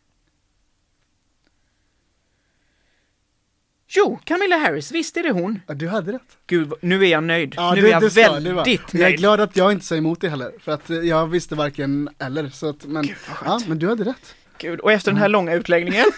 Jo, 3.93 4.19
Camilla 4.23 4.57
Harris, 4.57 4.91
visst 4.91 5.17
är 5.17 5.23
det 5.23 5.31
hon. 5.31 5.59
ja, 5.67 5.73
du 5.73 5.87
hade 5.87 6.11
rätt. 6.11 6.37
Gud, 6.47 6.73
nu 6.81 7.05
är 7.05 7.09
jag 7.09 7.23
nöjd. 7.23 7.53
Ja, 7.57 7.73
nu 7.75 7.81
det- 7.81 7.87
är 7.87 7.91
jag 7.91 8.11
ska, 8.11 8.31
väldigt 8.31 8.93
Jag 8.93 8.93
är 8.93 8.97
nöjd. 8.99 9.17
glad 9.17 9.39
att 9.41 9.57
jag 9.57 9.71
inte 9.71 9.85
säger 9.85 9.99
emot 9.99 10.21
det 10.21 10.29
heller. 10.29 10.51
För 10.59 10.71
att 10.71 10.89
eh, 10.89 10.97
jag 10.97 11.27
visste 11.27 11.55
varken 11.55 12.09
eller. 12.19 12.49
Så 12.49 12.69
att, 12.69 12.85
men, 12.85 13.03
Gud, 13.03 13.15
ja, 13.45 13.61
men 13.67 13.79
du 13.79 13.89
hade 13.89 14.03
rätt. 14.03 14.35
Gud, 14.57 14.79
och 14.79 14.91
efter 14.91 15.11
den 15.11 15.21
här 15.21 15.29
långa 15.29 15.53
utläggningen. 15.53 16.05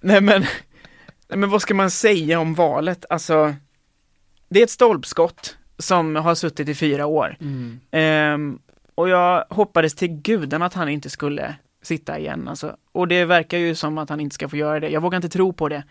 nej 0.00 0.20
men, 0.20 0.40
nej 1.28 1.38
men 1.38 1.50
vad 1.50 1.62
ska 1.62 1.74
man 1.74 1.90
säga 1.90 2.40
om 2.40 2.54
valet? 2.54 3.04
Alltså, 3.10 3.54
det 4.48 4.60
är 4.60 4.64
ett 4.64 4.70
stolpskott 4.70 5.56
som 5.78 6.16
har 6.16 6.34
suttit 6.34 6.68
i 6.68 6.74
fyra 6.74 7.06
år. 7.06 7.36
Mm. 7.40 7.80
Ehm, 7.90 8.58
och 8.94 9.08
jag 9.08 9.44
hoppades 9.50 9.94
till 9.94 10.08
gudarna 10.08 10.66
att 10.66 10.74
han 10.74 10.88
inte 10.88 11.10
skulle 11.10 11.54
sitta 11.86 12.18
igen 12.18 12.48
alltså. 12.48 12.76
Och 12.92 13.08
det 13.08 13.24
verkar 13.24 13.58
ju 13.58 13.74
som 13.74 13.98
att 13.98 14.08
han 14.10 14.20
inte 14.20 14.34
ska 14.34 14.48
få 14.48 14.56
göra 14.56 14.80
det. 14.80 14.88
Jag 14.88 15.00
vågar 15.00 15.16
inte 15.16 15.28
tro 15.28 15.52
på 15.52 15.68
det 15.68 15.84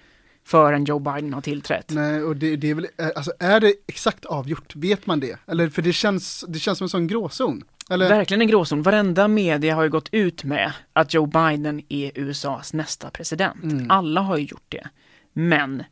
förrän 0.46 0.86
Joe 0.86 1.00
Biden 1.00 1.34
har 1.34 1.42
tillträtt. 1.42 1.90
Nej, 1.90 2.24
och 2.24 2.36
det, 2.36 2.56
det 2.56 2.70
är 2.70 2.76
väl, 2.76 2.88
eh, 2.98 3.08
alltså 3.16 3.32
är 3.40 3.60
det 3.60 3.74
exakt 3.88 4.26
avgjort? 4.26 4.76
Vet 4.76 5.06
man 5.06 5.20
det? 5.20 5.40
Eller 5.48 5.70
för 5.70 5.82
det 5.82 5.94
känns, 5.94 6.46
det 6.48 6.60
känns 6.60 6.78
som 6.78 6.86
en 6.86 6.90
sån 6.90 7.08
gråzon. 7.08 7.64
Eller? 7.90 8.10
Verkligen 8.10 8.42
en 8.42 8.48
gråzon. 8.48 8.82
Varenda 8.82 9.28
media 9.28 9.76
har 9.76 9.84
ju 9.84 9.90
gått 9.90 10.10
ut 10.12 10.44
med 10.44 10.72
att 10.94 11.14
Joe 11.14 11.26
Biden 11.26 11.82
är 11.90 12.12
USAs 12.16 12.74
nästa 12.74 13.10
president. 13.10 13.64
Mm. 13.64 13.92
Alla 13.92 14.22
har 14.22 14.38
ju 14.38 14.44
gjort 14.46 14.66
det. 14.70 14.88
Men 15.34 15.84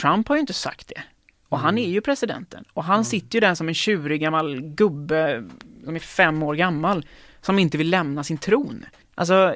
Trump 0.00 0.28
har 0.28 0.36
ju 0.36 0.40
inte 0.40 0.52
sagt 0.52 0.88
det. 0.88 1.02
Och 1.48 1.58
han 1.58 1.74
Mm. 1.74 1.84
är 1.84 1.88
ju 1.92 2.00
presidenten. 2.00 2.64
Och 2.72 2.84
han 2.84 3.04
sitter 3.04 3.36
ju 3.36 3.40
där 3.40 3.54
som 3.54 3.68
en 3.68 3.74
tjurig 3.74 4.20
gammal 4.20 4.60
gubbe 4.60 5.44
som 5.84 5.94
är 5.96 6.00
fem 6.00 6.42
år 6.42 6.54
gammal 6.54 7.06
som 7.40 7.58
inte 7.58 7.78
vill 7.78 7.90
lämna 7.90 8.24
sin 8.24 8.38
tron. 8.38 8.84
Alltså, 9.20 9.54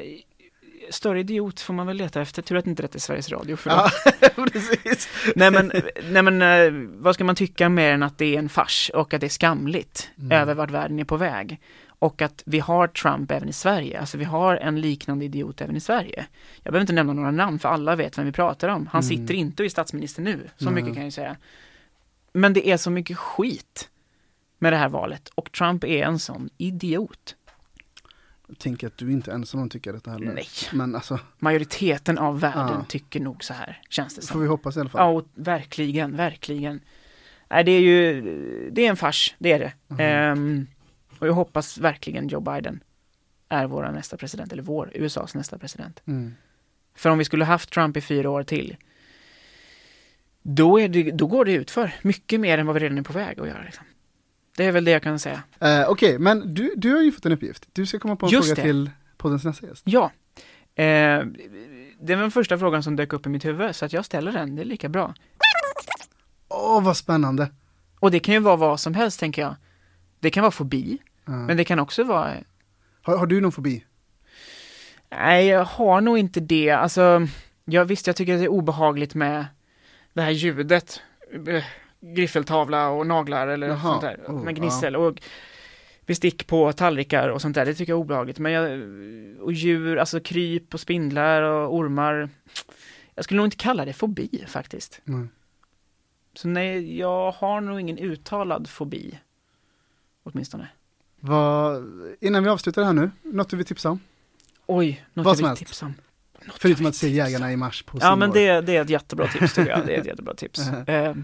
större 0.90 1.20
idiot 1.20 1.60
får 1.60 1.74
man 1.74 1.86
väl 1.86 1.96
leta 1.96 2.20
efter. 2.22 2.42
Tur 2.42 2.56
att 2.56 2.66
inte 2.66 2.82
detta 2.82 2.96
är 2.96 3.00
Sveriges 3.00 3.30
Radio. 3.30 3.56
För 3.56 3.70
Ja, 3.70 3.90
precis. 4.52 5.08
nej 5.36 5.50
men, 5.50 5.72
nej 6.10 6.22
men 6.22 6.42
eh, 6.42 6.88
vad 7.02 7.14
ska 7.14 7.24
man 7.24 7.34
tycka 7.36 7.68
mer 7.68 7.92
än 7.92 8.02
att 8.02 8.18
det 8.18 8.34
är 8.34 8.38
en 8.38 8.48
fars 8.48 8.90
och 8.94 9.14
att 9.14 9.20
det 9.20 9.26
är 9.26 9.28
skamligt 9.30 10.10
Mm. 10.18 10.32
över 10.32 10.54
vart 10.54 10.70
världen 10.70 10.98
är 10.98 11.04
på 11.04 11.16
väg. 11.16 11.60
Och 11.86 12.22
att 12.22 12.42
vi 12.46 12.58
har 12.60 12.86
Trump 12.88 13.30
även 13.30 13.48
i 13.48 13.52
Sverige, 13.52 14.00
alltså 14.00 14.18
vi 14.18 14.24
har 14.24 14.56
en 14.56 14.80
liknande 14.80 15.24
idiot 15.24 15.60
även 15.60 15.76
i 15.76 15.80
Sverige. 15.80 16.26
Jag 16.62 16.72
behöver 16.72 16.80
inte 16.80 16.92
nämna 16.92 17.12
några 17.12 17.30
namn 17.30 17.58
för 17.58 17.68
alla 17.68 17.96
vet 17.96 18.18
vem 18.18 18.26
vi 18.26 18.32
pratar 18.32 18.68
om. 18.68 18.86
Han 18.92 19.02
Mm. 19.02 19.08
sitter 19.18 19.34
inte 19.34 19.62
och 19.62 19.64
är 19.64 19.70
statsminister 19.70 20.22
nu, 20.22 20.50
så 20.56 20.64
Nej. 20.64 20.74
mycket 20.74 20.94
kan 20.94 21.04
jag 21.04 21.12
säga. 21.12 21.36
Men 22.32 22.52
det 22.52 22.68
är 22.68 22.76
så 22.76 22.90
mycket 22.90 23.18
skit 23.18 23.88
med 24.58 24.72
det 24.72 24.76
här 24.76 24.88
valet 24.88 25.28
och 25.34 25.52
Trump 25.52 25.84
är 25.84 26.02
en 26.04 26.18
sån 26.18 26.50
idiot. 26.58 27.36
Tänker 28.58 28.86
att 28.86 28.96
du 28.96 29.12
inte 29.12 29.30
är 29.30 29.34
ensam 29.34 29.60
om 29.60 29.66
att 29.66 29.72
tycka 29.72 29.92
detta 29.92 30.10
heller. 30.10 30.32
Nej. 30.34 30.46
Men 30.72 30.94
alltså, 30.94 31.18
Majoriteten 31.38 32.18
av 32.18 32.40
världen 32.40 32.76
Ja. 32.78 32.84
tycker 32.88 33.20
nog 33.20 33.44
så 33.44 33.54
här, 33.54 33.82
känns 33.88 34.14
det 34.14 34.20
får 34.22 34.26
som. 34.26 34.40
vi 34.40 34.46
hoppas 34.46 34.76
i 34.76 34.80
alla 34.80 34.88
fall. 34.88 35.00
Ja, 35.00 35.18
och 35.20 35.26
verkligen, 35.34 36.16
verkligen. 36.16 36.80
Nej, 37.50 37.64
det 37.64 37.70
är 37.72 37.80
ju, 37.80 38.20
det 38.70 38.86
är 38.86 38.90
en 38.90 38.96
fars, 38.96 39.34
det 39.38 39.52
är 39.52 39.58
det. 39.58 39.72
Mhm. 39.88 40.00
Ehm, 40.00 40.66
och 41.18 41.26
jag 41.28 41.32
hoppas 41.32 41.78
verkligen 41.78 42.28
Joe 42.28 42.40
Biden 42.40 42.80
är 43.48 43.66
vår 43.66 43.92
nästa 43.92 44.16
president, 44.16 44.52
eller 44.52 44.62
vår, 44.62 44.90
USAs 44.94 45.34
nästa 45.34 45.58
president. 45.58 46.02
Mm. 46.06 46.34
För 46.94 47.10
om 47.10 47.18
vi 47.18 47.24
skulle 47.24 47.44
haft 47.44 47.70
Trump 47.72 47.96
i 47.96 48.00
fyra 48.00 48.30
år 48.30 48.42
till, 48.42 48.76
då, 50.42 50.80
är 50.80 50.88
det, 50.88 51.10
då 51.10 51.26
går 51.26 51.44
det 51.44 51.52
utför 51.52 51.94
mycket 52.02 52.40
mer 52.40 52.58
än 52.58 52.66
vad 52.66 52.74
vi 52.74 52.80
redan 52.80 52.98
är 52.98 53.02
på 53.02 53.12
väg 53.12 53.40
att 53.40 53.48
göra. 53.48 53.62
Liksom. 53.62 53.84
Det 54.56 54.64
är 54.64 54.72
väl 54.72 54.84
det 54.84 54.90
jag 54.90 55.02
kan 55.02 55.18
säga. 55.18 55.42
Eh, 55.60 55.88
Okej, 55.88 56.18
men 56.18 56.54
du, 56.54 56.72
du 56.76 56.94
har 56.94 57.02
ju 57.02 57.12
fått 57.12 57.26
en 57.26 57.32
uppgift. 57.32 57.68
Du 57.72 57.86
ska 57.86 57.98
komma 57.98 58.16
på 58.16 58.26
en 58.26 58.32
Just 58.32 58.48
fråga 58.48 58.62
det. 58.62 58.68
till 58.68 58.90
poddens 59.16 59.44
nästa 59.44 59.66
gäst. 59.66 59.82
Ja, 59.86 60.04
eh, 60.74 60.84
det 62.00 62.14
var 62.14 62.22
den 62.22 62.30
första 62.30 62.58
frågan 62.58 62.82
som 62.82 62.96
dök 62.96 63.12
upp 63.12 63.26
i 63.26 63.28
mitt 63.28 63.44
huvud, 63.44 63.76
så 63.76 63.84
att 63.84 63.92
jag 63.92 64.04
ställer 64.04 64.32
den, 64.32 64.56
det 64.56 64.62
är 64.62 64.66
lika 64.66 64.88
bra. 64.88 65.14
Åh, 66.48 66.82
vad 66.82 66.96
spännande. 66.96 67.50
Och 68.00 68.10
det 68.10 68.20
kan 68.20 68.34
ju 68.34 68.40
vara 68.40 68.56
vad 68.56 68.80
som 68.80 68.94
helst, 68.94 69.20
tänker 69.20 69.42
jag. 69.42 69.56
Det 70.20 70.30
kan 70.30 70.42
vara 70.42 70.50
fobi, 70.50 70.98
Ja. 71.26 71.32
men 71.32 71.56
det 71.56 71.64
kan 71.64 71.78
också 71.78 72.04
vara 72.04 72.34
har, 73.02 73.18
har 73.18 73.26
du 73.26 73.40
någon 73.40 73.52
fobi? 73.52 73.84
Nej, 75.10 75.46
jag 75.46 75.64
har 75.64 76.00
nog 76.00 76.18
inte 76.18 76.40
det. 76.40 76.70
Alltså, 76.70 77.26
jag 77.64 77.84
visst, 77.84 78.06
jag 78.06 78.16
tycker 78.16 78.34
att 78.34 78.40
det 78.40 78.44
är 78.44 78.48
obehagligt 78.48 79.14
med 79.14 79.46
det 80.12 80.22
här 80.22 80.30
ljudet. 80.30 81.00
Griffeltavla 82.04 82.88
och 82.88 83.06
naglar 83.06 83.48
eller 83.48 83.68
Jaha, 83.68 83.80
sånt 83.80 84.00
där. 84.00 84.20
oh, 84.26 84.44
med 84.44 84.56
gnissel 84.56 84.96
och 84.96 85.20
bestick 86.06 86.46
på 86.46 86.72
tallrikar 86.72 87.28
och 87.28 87.42
sånt 87.42 87.54
där. 87.54 87.66
Det 87.66 87.74
tycker 87.74 87.92
jag 87.92 87.98
är 87.98 88.00
obehagligt. 88.00 88.38
Men 88.38 88.52
jag, 88.52 88.80
och 89.40 89.52
djur, 89.52 89.96
alltså 89.96 90.20
kryp 90.20 90.74
och 90.74 90.80
spindlar 90.80 91.42
och 91.42 91.74
ormar. 91.74 92.28
Jag 93.14 93.24
skulle 93.24 93.36
nog 93.36 93.46
inte 93.46 93.56
kalla 93.56 93.84
det 93.84 93.92
fobi 93.92 94.44
faktiskt. 94.46 95.00
Nej. 95.04 95.26
Så 96.34 96.48
nej, 96.48 96.98
jag 96.98 97.30
har 97.32 97.60
nog 97.60 97.80
ingen 97.80 97.98
uttalad 97.98 98.68
fobi. 98.68 99.18
Åtminstone. 100.22 100.68
Vad, 101.20 101.84
innan 102.20 102.42
vi 102.42 102.48
avslutar 102.48 102.82
det 102.82 102.86
här 102.86 102.92
nu, 102.92 103.10
något 103.22 103.48
du 103.48 103.56
vill 103.56 103.66
tipsa 103.66 103.90
om? 103.90 104.00
Oj, 104.66 105.04
något 105.12 105.24
Vad 105.24 105.40
jag 105.40 105.48
vill 105.48 105.56
tipsa 105.56 105.86
om. 105.86 105.94
Något 106.44 106.56
Förutom 106.58 106.86
att 106.86 106.94
se 106.94 107.08
Jägarna 107.08 107.52
i 107.52 107.56
mars 107.56 107.82
på 107.82 107.98
Ja 108.00 108.16
men 108.16 108.30
det, 108.30 108.60
det 108.60 108.76
är 108.76 108.82
ett 108.82 108.90
jättebra 108.90 109.28
tips 109.28 109.54
tycker 109.54 109.70
jag, 109.70 109.86
det 109.86 109.96
är 109.96 110.00
ett 110.00 110.06
jättebra 110.06 110.34
tips. 110.34 110.60
Eh, 110.86 111.14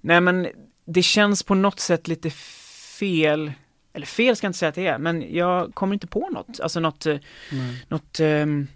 nej 0.00 0.20
men 0.20 0.48
det 0.84 1.02
känns 1.02 1.42
på 1.42 1.54
något 1.54 1.80
sätt 1.80 2.08
lite 2.08 2.30
fel 2.30 3.52
eller 3.92 4.06
fel 4.06 4.36
ska 4.36 4.44
jag 4.44 4.48
inte 4.48 4.58
säga 4.58 4.68
att 4.68 4.74
det 4.74 4.86
är, 4.86 4.98
men 4.98 5.34
jag 5.34 5.74
kommer 5.74 5.94
inte 5.94 6.06
på 6.06 6.28
något, 6.28 6.60
alltså 6.60 6.80
något, 6.80 7.06
eh, 7.06 7.18
Nej. 7.52 7.86
något, 7.88 8.20
um, 8.20 8.66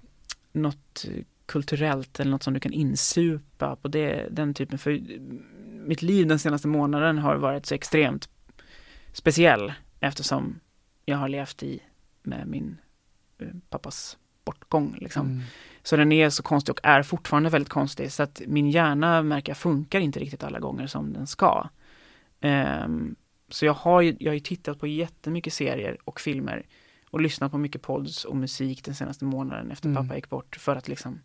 något 0.52 1.04
kulturellt 1.46 2.20
eller 2.20 2.30
något 2.30 2.42
som 2.42 2.54
du 2.54 2.60
kan 2.60 2.72
insupa 2.72 3.76
på 3.76 3.88
det, 3.88 4.28
den 4.30 4.54
typen, 4.54 4.78
för 4.78 5.00
mitt 5.86 6.02
liv 6.02 6.26
den 6.26 6.38
senaste 6.38 6.68
månaden 6.68 7.18
har 7.18 7.36
varit 7.36 7.66
så 7.66 7.74
extremt 7.74 8.28
speciell 9.12 9.72
eftersom 10.00 10.60
jag 11.04 11.16
har 11.16 11.28
levt 11.28 11.62
i 11.62 11.80
med 12.22 12.46
min 12.46 12.78
eh, 13.38 13.48
pappas 13.68 14.18
bortgång 14.44 14.96
liksom. 15.00 15.26
Mm. 15.26 15.42
Så 15.84 15.96
den 15.96 16.12
är 16.12 16.30
så 16.30 16.42
konstig 16.42 16.72
och 16.72 16.80
är 16.82 17.02
fortfarande 17.02 17.50
väldigt 17.50 17.68
konstig 17.68 18.12
så 18.12 18.22
att 18.22 18.42
min 18.46 18.70
hjärna 18.70 19.22
märker 19.22 19.50
jag 19.50 19.56
funkar 19.56 20.00
inte 20.00 20.20
riktigt 20.20 20.44
alla 20.44 20.58
gånger 20.58 20.86
som 20.86 21.12
den 21.12 21.26
ska. 21.26 21.68
Ehm, 22.40 23.16
så 23.48 23.66
jag 23.66 23.72
har 23.72 24.00
ju, 24.00 24.16
jag 24.20 24.30
har 24.30 24.34
ju 24.34 24.40
tittat 24.40 24.80
på 24.80 24.86
jättemycket 24.86 25.52
serier 25.52 25.98
och 26.04 26.20
filmer 26.20 26.66
och 27.10 27.20
lyssnat 27.20 27.52
på 27.52 27.58
mycket 27.58 27.82
pods 27.82 28.24
och 28.24 28.36
musik 28.36 28.84
den 28.84 28.94
senaste 28.94 29.24
månaden 29.24 29.70
efter 29.70 29.88
Mm. 29.88 30.02
pappa 30.02 30.16
gick 30.16 30.28
bort 30.28 30.56
för 30.56 30.76
att 30.76 30.88
liksom 30.88 31.20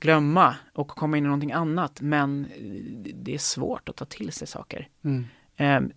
glömma 0.00 0.54
och 0.72 0.88
komma 0.88 1.16
in 1.16 1.24
i 1.24 1.26
någonting 1.26 1.52
annat 1.52 2.00
men 2.00 2.44
eh, 2.44 3.12
det 3.14 3.34
är 3.34 3.38
svårt 3.38 3.88
att 3.88 3.96
ta 3.96 4.04
till 4.04 4.32
sig 4.32 4.48
saker. 4.48 4.88
Mm. 5.04 5.26
Ehm, 5.56 5.92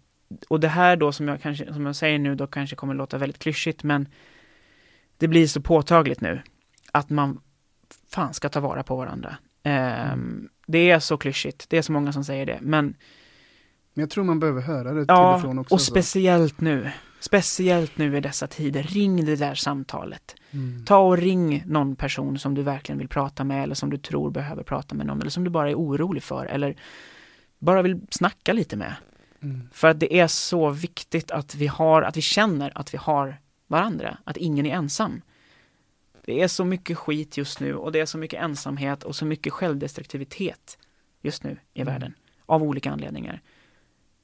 och 0.48 0.60
det 0.60 0.68
här 0.68 0.96
då 0.96 1.12
som 1.12 1.28
jag, 1.28 1.42
kanske, 1.42 1.74
som 1.74 1.86
jag 1.86 1.96
säger 1.96 2.20
nu 2.20 2.36
då 2.36 2.48
kanske 2.48 2.76
kommer 2.76 2.94
låta 2.94 3.18
väldigt 3.18 3.40
klyschigt 3.40 3.84
men 3.84 4.08
det 5.18 5.28
blir 5.28 5.48
så 5.48 5.62
påtagligt 5.62 6.22
nu 6.22 6.42
att 6.92 7.10
man 7.10 7.42
fan 8.10 8.34
ska 8.34 8.50
ta 8.50 8.60
vara 8.60 8.84
på 8.84 8.96
varandra. 8.96 9.38
Ehm, 9.64 10.50
Det 10.68 10.92
är 10.92 11.00
så 11.00 11.18
klyschigt, 11.18 11.66
det 11.70 11.78
är 11.78 11.82
så 11.82 11.92
många 11.92 12.14
som 12.14 12.24
säger 12.24 12.46
det 12.46 12.60
men 12.62 12.86
Men 13.94 14.02
jag 14.02 14.10
tror 14.10 14.24
man 14.24 14.40
behöver 14.40 14.62
höra 14.62 14.94
det 14.94 15.02
till 15.02 15.06
ja, 15.08 15.36
och 15.36 15.42
från 15.42 15.60
också. 15.60 15.74
och 15.74 15.82
så. 15.82 15.92
speciellt 15.92 16.62
nu. 16.62 16.92
Speciellt 17.22 17.98
nu 17.98 18.18
i 18.18 18.22
dessa 18.22 18.48
tider, 18.48 18.84
ring 18.84 19.26
det 19.26 19.36
där 19.36 19.56
samtalet. 19.56 20.36
Mm. 20.52 20.86
Ta 20.86 20.98
och 20.98 21.18
ring 21.18 21.64
någon 21.66 21.96
person 21.96 22.40
som 22.40 22.56
du 22.56 22.62
verkligen 22.64 23.00
vill 23.00 23.08
prata 23.08 23.44
med 23.44 23.64
eller 23.64 23.76
som 23.76 23.90
du 23.90 23.98
tror 23.98 24.32
behöver 24.32 24.64
prata 24.64 24.96
med 24.96 25.06
någon 25.06 25.22
eller 25.22 25.32
som 25.32 25.44
du 25.44 25.50
bara 25.50 25.70
är 25.70 25.76
orolig 25.76 26.24
för 26.24 26.46
eller 26.46 26.76
bara 27.60 27.82
vill 27.82 28.02
snacka 28.10 28.54
lite 28.54 28.78
med. 28.78 28.96
Mm. 29.42 29.70
För 29.74 29.88
att 29.88 30.00
det 30.00 30.20
är 30.20 30.28
så 30.28 30.70
viktigt 30.70 31.32
att 31.32 31.56
vi 31.56 31.68
har, 31.68 32.02
att 32.02 32.18
vi 32.18 32.22
känner 32.22 32.72
att 32.76 32.94
vi 32.94 32.98
har 32.98 33.38
varandra, 33.68 34.18
att 34.24 34.38
ingen 34.38 34.66
är 34.66 34.76
ensam. 34.76 35.22
Det 36.30 36.42
är 36.42 36.48
så 36.48 36.66
mycket 36.66 36.98
skit 36.98 37.38
just 37.38 37.60
nu 37.60 37.76
och 37.76 37.92
det 37.92 38.00
är 38.00 38.06
så 38.06 38.18
mycket 38.18 38.42
ensamhet 38.42 39.04
och 39.04 39.16
så 39.16 39.26
mycket 39.26 39.54
självdestruktivitet 39.54 40.78
just 41.22 41.44
nu 41.44 41.58
i 41.74 41.82
Mm. 41.82 41.94
världen, 41.94 42.14
av 42.46 42.64
olika 42.64 42.92
anledningar. 42.92 43.42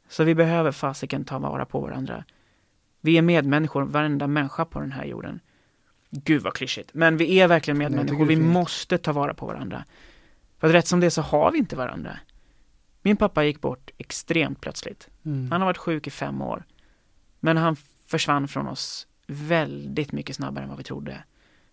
Så 0.10 0.24
vi 0.24 0.36
behöver 0.36 0.72
fasiken 0.72 1.26
ta 1.26 1.40
vara 1.40 1.66
på 1.66 1.80
varandra. 1.80 2.24
Vi 3.02 3.18
är 3.18 3.22
medmänniskor, 3.22 3.82
varenda 3.84 4.28
människa 4.28 4.66
på 4.66 4.80
den 4.80 4.92
här 4.92 5.06
jorden. 5.06 5.40
Gud 6.10 6.42
vad 6.42 6.54
klyschigt, 6.54 6.94
men 6.94 7.18
vi 7.18 7.40
är 7.40 7.48
verkligen 7.48 7.78
medmänniskor, 7.78 8.26
vi 8.26 8.36
måste 8.36 8.98
ta 8.98 9.14
vara 9.14 9.34
på 9.34 9.46
varandra. 9.46 9.86
För 10.58 10.68
att 10.68 10.74
rätt 10.74 10.88
som 10.88 11.00
det 11.00 11.06
är 11.06 11.10
så 11.10 11.22
har 11.22 11.52
vi 11.52 11.58
inte 11.58 11.76
varandra. 11.76 12.20
Min 13.02 13.18
pappa 13.18 13.44
gick 13.44 13.62
bort 13.62 13.92
extremt 13.98 14.62
plötsligt. 14.62 15.10
Mm. 15.26 15.52
Han 15.52 15.62
har 15.62 15.66
varit 15.66 15.78
sjuk 15.78 16.08
i 16.08 16.10
fem 16.12 16.42
år. 16.42 16.64
Men 17.40 17.58
han 17.58 17.76
försvann 18.08 18.48
från 18.48 18.68
oss 18.68 19.08
väldigt 19.28 20.12
mycket 20.12 20.36
snabbare 20.36 20.64
än 20.64 20.70
vad 20.70 20.78
vi 20.78 20.84
trodde. 20.84 21.24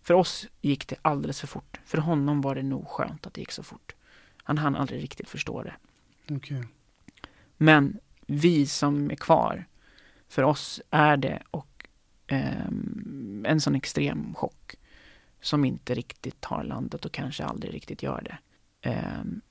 För 0.03 0.13
oss 0.13 0.47
gick 0.61 0.87
det 0.87 0.95
alldeles 1.01 1.39
för 1.39 1.47
fort. 1.47 1.79
För 1.85 1.97
honom 1.97 2.41
var 2.41 2.55
det 2.55 2.63
nog 2.63 2.87
skönt 2.87 3.27
att 3.27 3.33
det 3.33 3.41
gick 3.41 3.51
så 3.51 3.63
fort. 3.63 3.95
Han 4.43 4.57
hann 4.57 4.75
aldrig 4.75 5.03
riktigt 5.03 5.29
förstå 5.29 5.63
det. 5.63 5.75
Okej. 6.29 6.63
Men 7.57 7.99
vi 8.27 8.67
som 8.67 9.11
är 9.11 9.15
kvar, 9.15 9.65
för 10.27 10.43
oss 10.43 10.81
är 10.89 11.17
det 11.17 11.43
och 11.51 11.87
ehm, 12.27 13.45
en 13.47 13.61
sån 13.61 13.75
extrem 13.75 14.33
chock 14.33 14.75
som 15.41 15.65
inte 15.65 15.93
riktigt 15.93 16.45
har 16.45 16.63
landat 16.63 17.05
och 17.05 17.11
kanske 17.11 17.43
aldrig 17.43 17.73
riktigt 17.73 18.03
gör 18.03 18.21
det. 18.21 18.37
Ehm, 18.89 19.41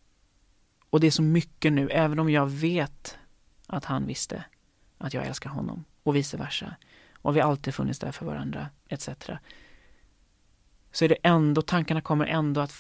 och 0.91 1.01
det 1.01 1.07
är 1.07 1.11
så 1.11 1.23
mycket 1.23 1.73
nu, 1.73 1.89
även 1.91 2.19
om 2.19 2.31
jag 2.31 2.47
vet 2.47 3.19
att 3.67 3.85
han 3.85 4.07
visste 4.07 4.45
att 4.99 5.15
jag 5.15 5.27
älskar 5.27 5.51
honom 5.51 5.85
och 6.03 6.17
vice 6.17 6.37
versa. 6.37 6.77
Och 7.15 7.37
vi 7.37 7.41
har 7.41 7.51
alltid 7.51 7.75
funnits 7.75 7.99
där 7.99 8.13
för 8.13 8.27
varandra, 8.27 8.69
etc. 8.89 9.09
Så 10.93 11.05
är 11.05 11.09
det 11.09 11.19
ändå, 11.23 11.63
tankarna 11.63 12.01
kommer 12.01 12.27
ändå 12.27 12.61
att 12.61 12.75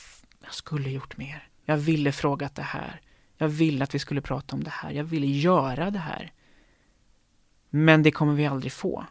jag 0.45 0.55
skulle 0.55 0.91
gjort 0.91 1.17
mer. 1.17 1.49
Jag 1.65 1.77
ville 1.77 2.13
frågat 2.13 2.55
det 2.55 2.63
här. 2.63 3.01
Jag 3.37 3.49
ville 3.49 3.85
att 3.85 3.95
vi 3.95 3.99
skulle 3.99 4.21
prata 4.21 4.57
om 4.57 4.65
det 4.65 4.71
här. 4.71 4.91
Jag 4.91 5.05
ville 5.05 5.27
göra 5.27 5.91
det 5.91 5.99
här. 5.99 6.33
Men 7.71 8.03
det 8.03 8.11
kommer 8.11 8.35
vi 8.35 8.47
aldrig 8.47 8.73
få. 8.73 9.07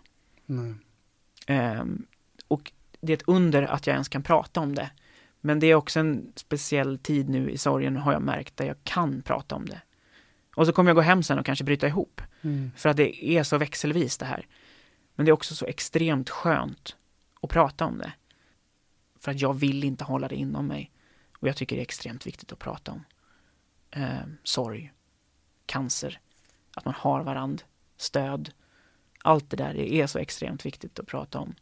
Ehm, 1.48 2.06
och 2.48 2.72
det 3.02 3.14
är 3.14 3.18
ett 3.18 3.24
under 3.28 3.64
att 3.64 3.88
jag 3.88 3.94
ens 3.94 4.10
kan 4.10 4.24
prata 4.24 4.60
om 4.60 4.76
det. 4.76 4.92
Men 5.42 5.60
det 5.60 5.68
är 5.68 5.76
också 5.76 6.00
en 6.00 6.34
speciell 6.36 6.98
tid 6.98 7.30
nu 7.30 7.50
i 7.50 7.58
sorgen 7.58 7.98
har 7.98 8.14
jag 8.14 8.22
märkt 8.22 8.58
där 8.58 8.66
jag 8.66 8.84
kan 8.84 9.22
prata 9.22 9.56
om 9.56 9.66
det. 9.66 9.82
Och 10.56 10.66
så 10.66 10.74
kommer 10.74 10.90
jag 10.90 10.96
gå 10.96 11.02
hem 11.02 11.24
sen 11.24 11.40
och 11.40 11.46
kanske 11.46 11.64
bryta 11.64 11.88
ihop. 11.88 12.22
Mm. 12.42 12.72
För 12.76 12.90
att 12.90 12.98
det 12.98 13.26
är 13.26 13.44
så 13.44 13.58
växelvis 13.58 14.18
det 14.18 14.26
här. 14.26 14.48
Men 15.16 15.26
det 15.26 15.30
är 15.30 15.34
också 15.34 15.56
så 15.56 15.66
extremt 15.66 16.30
skönt 16.30 16.96
att 17.42 17.50
prata 17.50 17.86
om 17.86 17.98
det. 17.98 18.14
För 19.22 19.32
att 19.32 19.42
jag 19.42 19.54
vill 19.54 19.84
inte 19.84 20.04
hålla 20.04 20.28
det 20.28 20.36
inom 20.36 20.68
mig. 20.68 20.92
Och 21.40 21.48
jag 21.48 21.56
tycker 21.56 21.76
det 21.76 21.80
är 21.80 21.84
extremt 21.84 22.28
viktigt 22.28 22.52
att 22.52 22.60
prata 22.60 22.92
om. 22.92 23.04
Eh, 23.92 24.22
sorg, 24.44 24.94
cancer, 25.66 26.20
att 26.76 26.86
man 26.86 26.94
har 26.98 27.24
varand, 27.24 27.64
stöd. 27.98 28.54
Allt 29.24 29.50
det 29.50 29.58
där 29.58 29.74
det 29.74 29.94
är 29.94 30.08
så 30.08 30.20
extremt 30.20 30.66
viktigt 30.66 31.00
att 31.00 31.08
prata 31.08 31.40
om. 31.40 31.56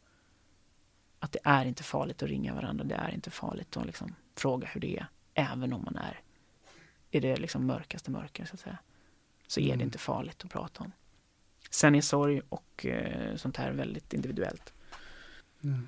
Att 1.19 1.31
det 1.31 1.39
är 1.43 1.65
inte 1.65 1.83
farligt 1.83 2.23
att 2.23 2.29
ringa 2.29 2.53
varandra, 2.55 2.83
det 2.83 2.95
är 2.95 3.09
inte 3.13 3.31
farligt 3.31 3.77
att 3.77 3.85
liksom 3.85 4.15
fråga 4.35 4.67
hur 4.67 4.81
det 4.81 4.97
är. 4.97 5.07
Även 5.33 5.73
om 5.73 5.83
man 5.83 5.95
är 5.95 6.21
i 7.11 7.19
det 7.19 7.37
liksom 7.37 7.65
mörkaste 7.65 8.11
mörker 8.11 8.45
så 8.45 8.53
att 8.53 8.59
säga. 8.59 8.77
Så 9.47 9.59
är 9.59 9.65
det 9.65 9.73
Mm. 9.73 9.81
inte 9.85 9.97
farligt 9.97 10.43
att 10.45 10.51
prata 10.51 10.83
om. 10.83 10.91
Sen 11.69 11.95
är 11.95 12.01
sorg 12.01 12.41
och 12.49 12.85
eh, 12.85 13.35
sånt 13.35 13.57
här 13.57 13.71
väldigt 13.71 14.13
individuellt. 14.13 14.73
Mm. 15.63 15.87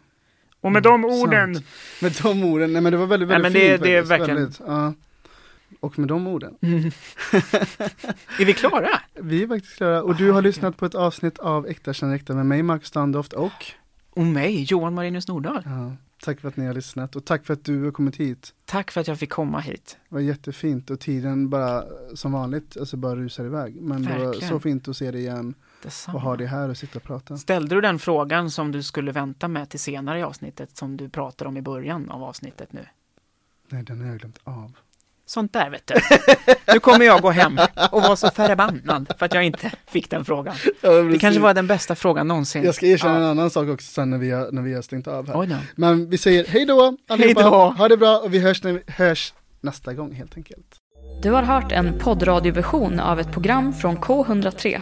Och 0.61 0.71
med 0.71 0.85
Mm, 0.85 1.01
de 1.01 1.07
orden 1.09 1.55
sant. 1.55 1.65
Med 2.01 2.11
de 2.23 2.43
orden, 2.43 2.73
nej 2.73 2.81
men 2.81 2.91
det 2.91 2.97
var 2.97 3.05
väldigt, 3.05 3.29
Nej, 3.29 3.41
väldigt 3.41 3.53
men 3.53 3.61
det- 3.61 3.69
fint 3.77 3.83
det 3.83 3.95
är 3.95 4.01
verkligen- 4.01 4.35
Väldigt, 4.35 4.59
ja. 4.67 4.93
Och 5.79 5.99
med 5.99 6.07
de 6.07 6.27
orden, 6.27 6.53
Mm. 6.61 6.79
Är 8.39 8.45
vi 8.45 8.53
klara? 8.53 8.87
vi 9.13 9.43
är 9.43 9.47
faktiskt 9.47 9.75
klara. 9.75 10.03
Och 10.03 10.15
du 10.15 10.31
har 10.31 10.41
lyssnat 10.41 10.77
på 10.77 10.85
ett 10.85 10.95
avsnitt 10.95 11.39
av 11.39 11.67
Äkta 11.67 11.93
känner 11.93 12.15
äkta 12.15 12.33
med 12.33 12.45
mig, 12.45 12.63
Marcus 12.63 12.87
Standoft 12.87 13.33
och 13.33 13.51
Och 14.09 14.25
mig, 14.25 14.63
Johan 14.63 14.93
Marinus 14.93 15.27
Nordahl. 15.27 15.61
ja, 15.65 15.95
Tack 16.23 16.39
för 16.41 16.47
att 16.47 16.57
ni 16.57 16.65
har 16.65 16.73
lyssnat 16.73 17.15
och 17.15 17.25
tack 17.25 17.45
för 17.45 17.53
att 17.53 17.65
du 17.65 17.83
har 17.83 17.91
kommit 17.91 18.15
hit. 18.15 18.53
Tack 18.65 18.91
för 18.91 19.01
att 19.01 19.07
jag 19.07 19.19
fick 19.19 19.29
komma 19.29 19.59
hit. 19.59 19.97
Det 20.09 20.15
var 20.15 20.21
jättefint 20.21 20.89
och 20.89 20.99
tiden 20.99 21.49
bara 21.49 21.83
som 22.15 22.31
vanligt, 22.31 22.77
alltså 22.79 22.97
bara 22.97 23.15
rusar 23.15 23.45
iväg. 23.45 23.81
Men 23.81 24.03
det 24.03 24.09
var 24.17 24.25
Verkligen. 24.25 24.49
så 24.49 24.59
fint 24.59 24.87
att 24.87 24.97
se 24.97 25.11
dig 25.11 25.21
igen 25.21 25.53
Detsamma. 25.83 26.15
och 26.17 26.21
ha 26.21 26.37
dig 26.37 26.47
här 26.47 26.69
och 26.69 26.77
sitta 26.77 26.97
och 26.99 27.03
prata. 27.03 27.37
Ställde 27.37 27.75
du 27.75 27.81
den 27.81 27.99
frågan 27.99 28.51
som 28.51 28.71
du 28.71 28.83
skulle 28.83 29.11
vänta 29.11 29.47
med 29.47 29.69
till 29.69 29.79
senare 29.79 30.19
i 30.19 30.23
avsnittet 30.23 30.77
som 30.77 30.97
du 30.97 31.09
pratade 31.09 31.47
om 31.47 31.57
i 31.57 31.61
början 31.61 32.11
av 32.11 32.23
avsnittet 32.23 32.73
nu? 32.73 32.85
Nej, 33.69 33.83
den 33.83 34.01
har 34.01 34.07
jag 34.07 34.17
glömt 34.19 34.39
av. 34.43 34.71
Sånt 35.25 35.53
där 35.53 35.69
vet 35.69 35.87
du. 35.87 35.95
Nu 36.73 36.79
kommer 36.79 37.05
jag 37.05 37.21
gå 37.21 37.29
hem 37.31 37.59
och 37.91 38.01
vara 38.01 38.15
så 38.15 38.29
förbannad 38.29 39.11
för 39.19 39.25
att 39.25 39.33
jag 39.33 39.43
inte 39.45 39.71
fick 39.87 40.09
den 40.09 40.25
frågan. 40.25 40.55
Det 41.11 41.19
kanske 41.19 41.39
var 41.41 41.53
den 41.53 41.67
bästa 41.67 41.95
frågan 41.95 42.27
någonsin. 42.27 42.63
Jag 42.63 42.75
ska 42.75 42.85
erkänna 42.85 43.15
en 43.15 43.21
Ja. 43.21 43.29
annan 43.29 43.49
sak 43.49 43.69
också 43.69 43.91
sen 43.91 44.09
när 44.09 44.17
vi 44.17 44.31
har, 44.31 44.51
när 44.51 44.61
vi 44.61 44.73
har 44.73 44.81
stängt 44.81 45.07
av 45.07 45.27
här. 45.27 45.57
Men 45.75 46.09
vi 46.09 46.17
säger 46.17 46.45
hej 46.47 46.65
då 46.65 46.97
allihopa. 47.07 47.41
Hej 47.41 47.51
då. 47.51 47.69
Ha 47.77 47.87
det 47.87 47.97
bra 47.97 48.17
och 48.19 48.33
vi 48.33 48.39
hörs, 48.39 48.63
när 48.63 48.71
vi 48.73 48.81
hörs 48.87 49.33
nästa 49.61 49.93
gång 49.93 50.13
helt 50.13 50.37
enkelt. 50.37 50.75
Du 51.23 51.31
har 51.31 51.43
hört 51.43 51.71
en 51.71 51.99
poddradioversion 51.99 52.99
av 52.99 53.19
ett 53.19 53.31
program 53.31 53.73
från 53.73 53.97
K103. 53.97 54.81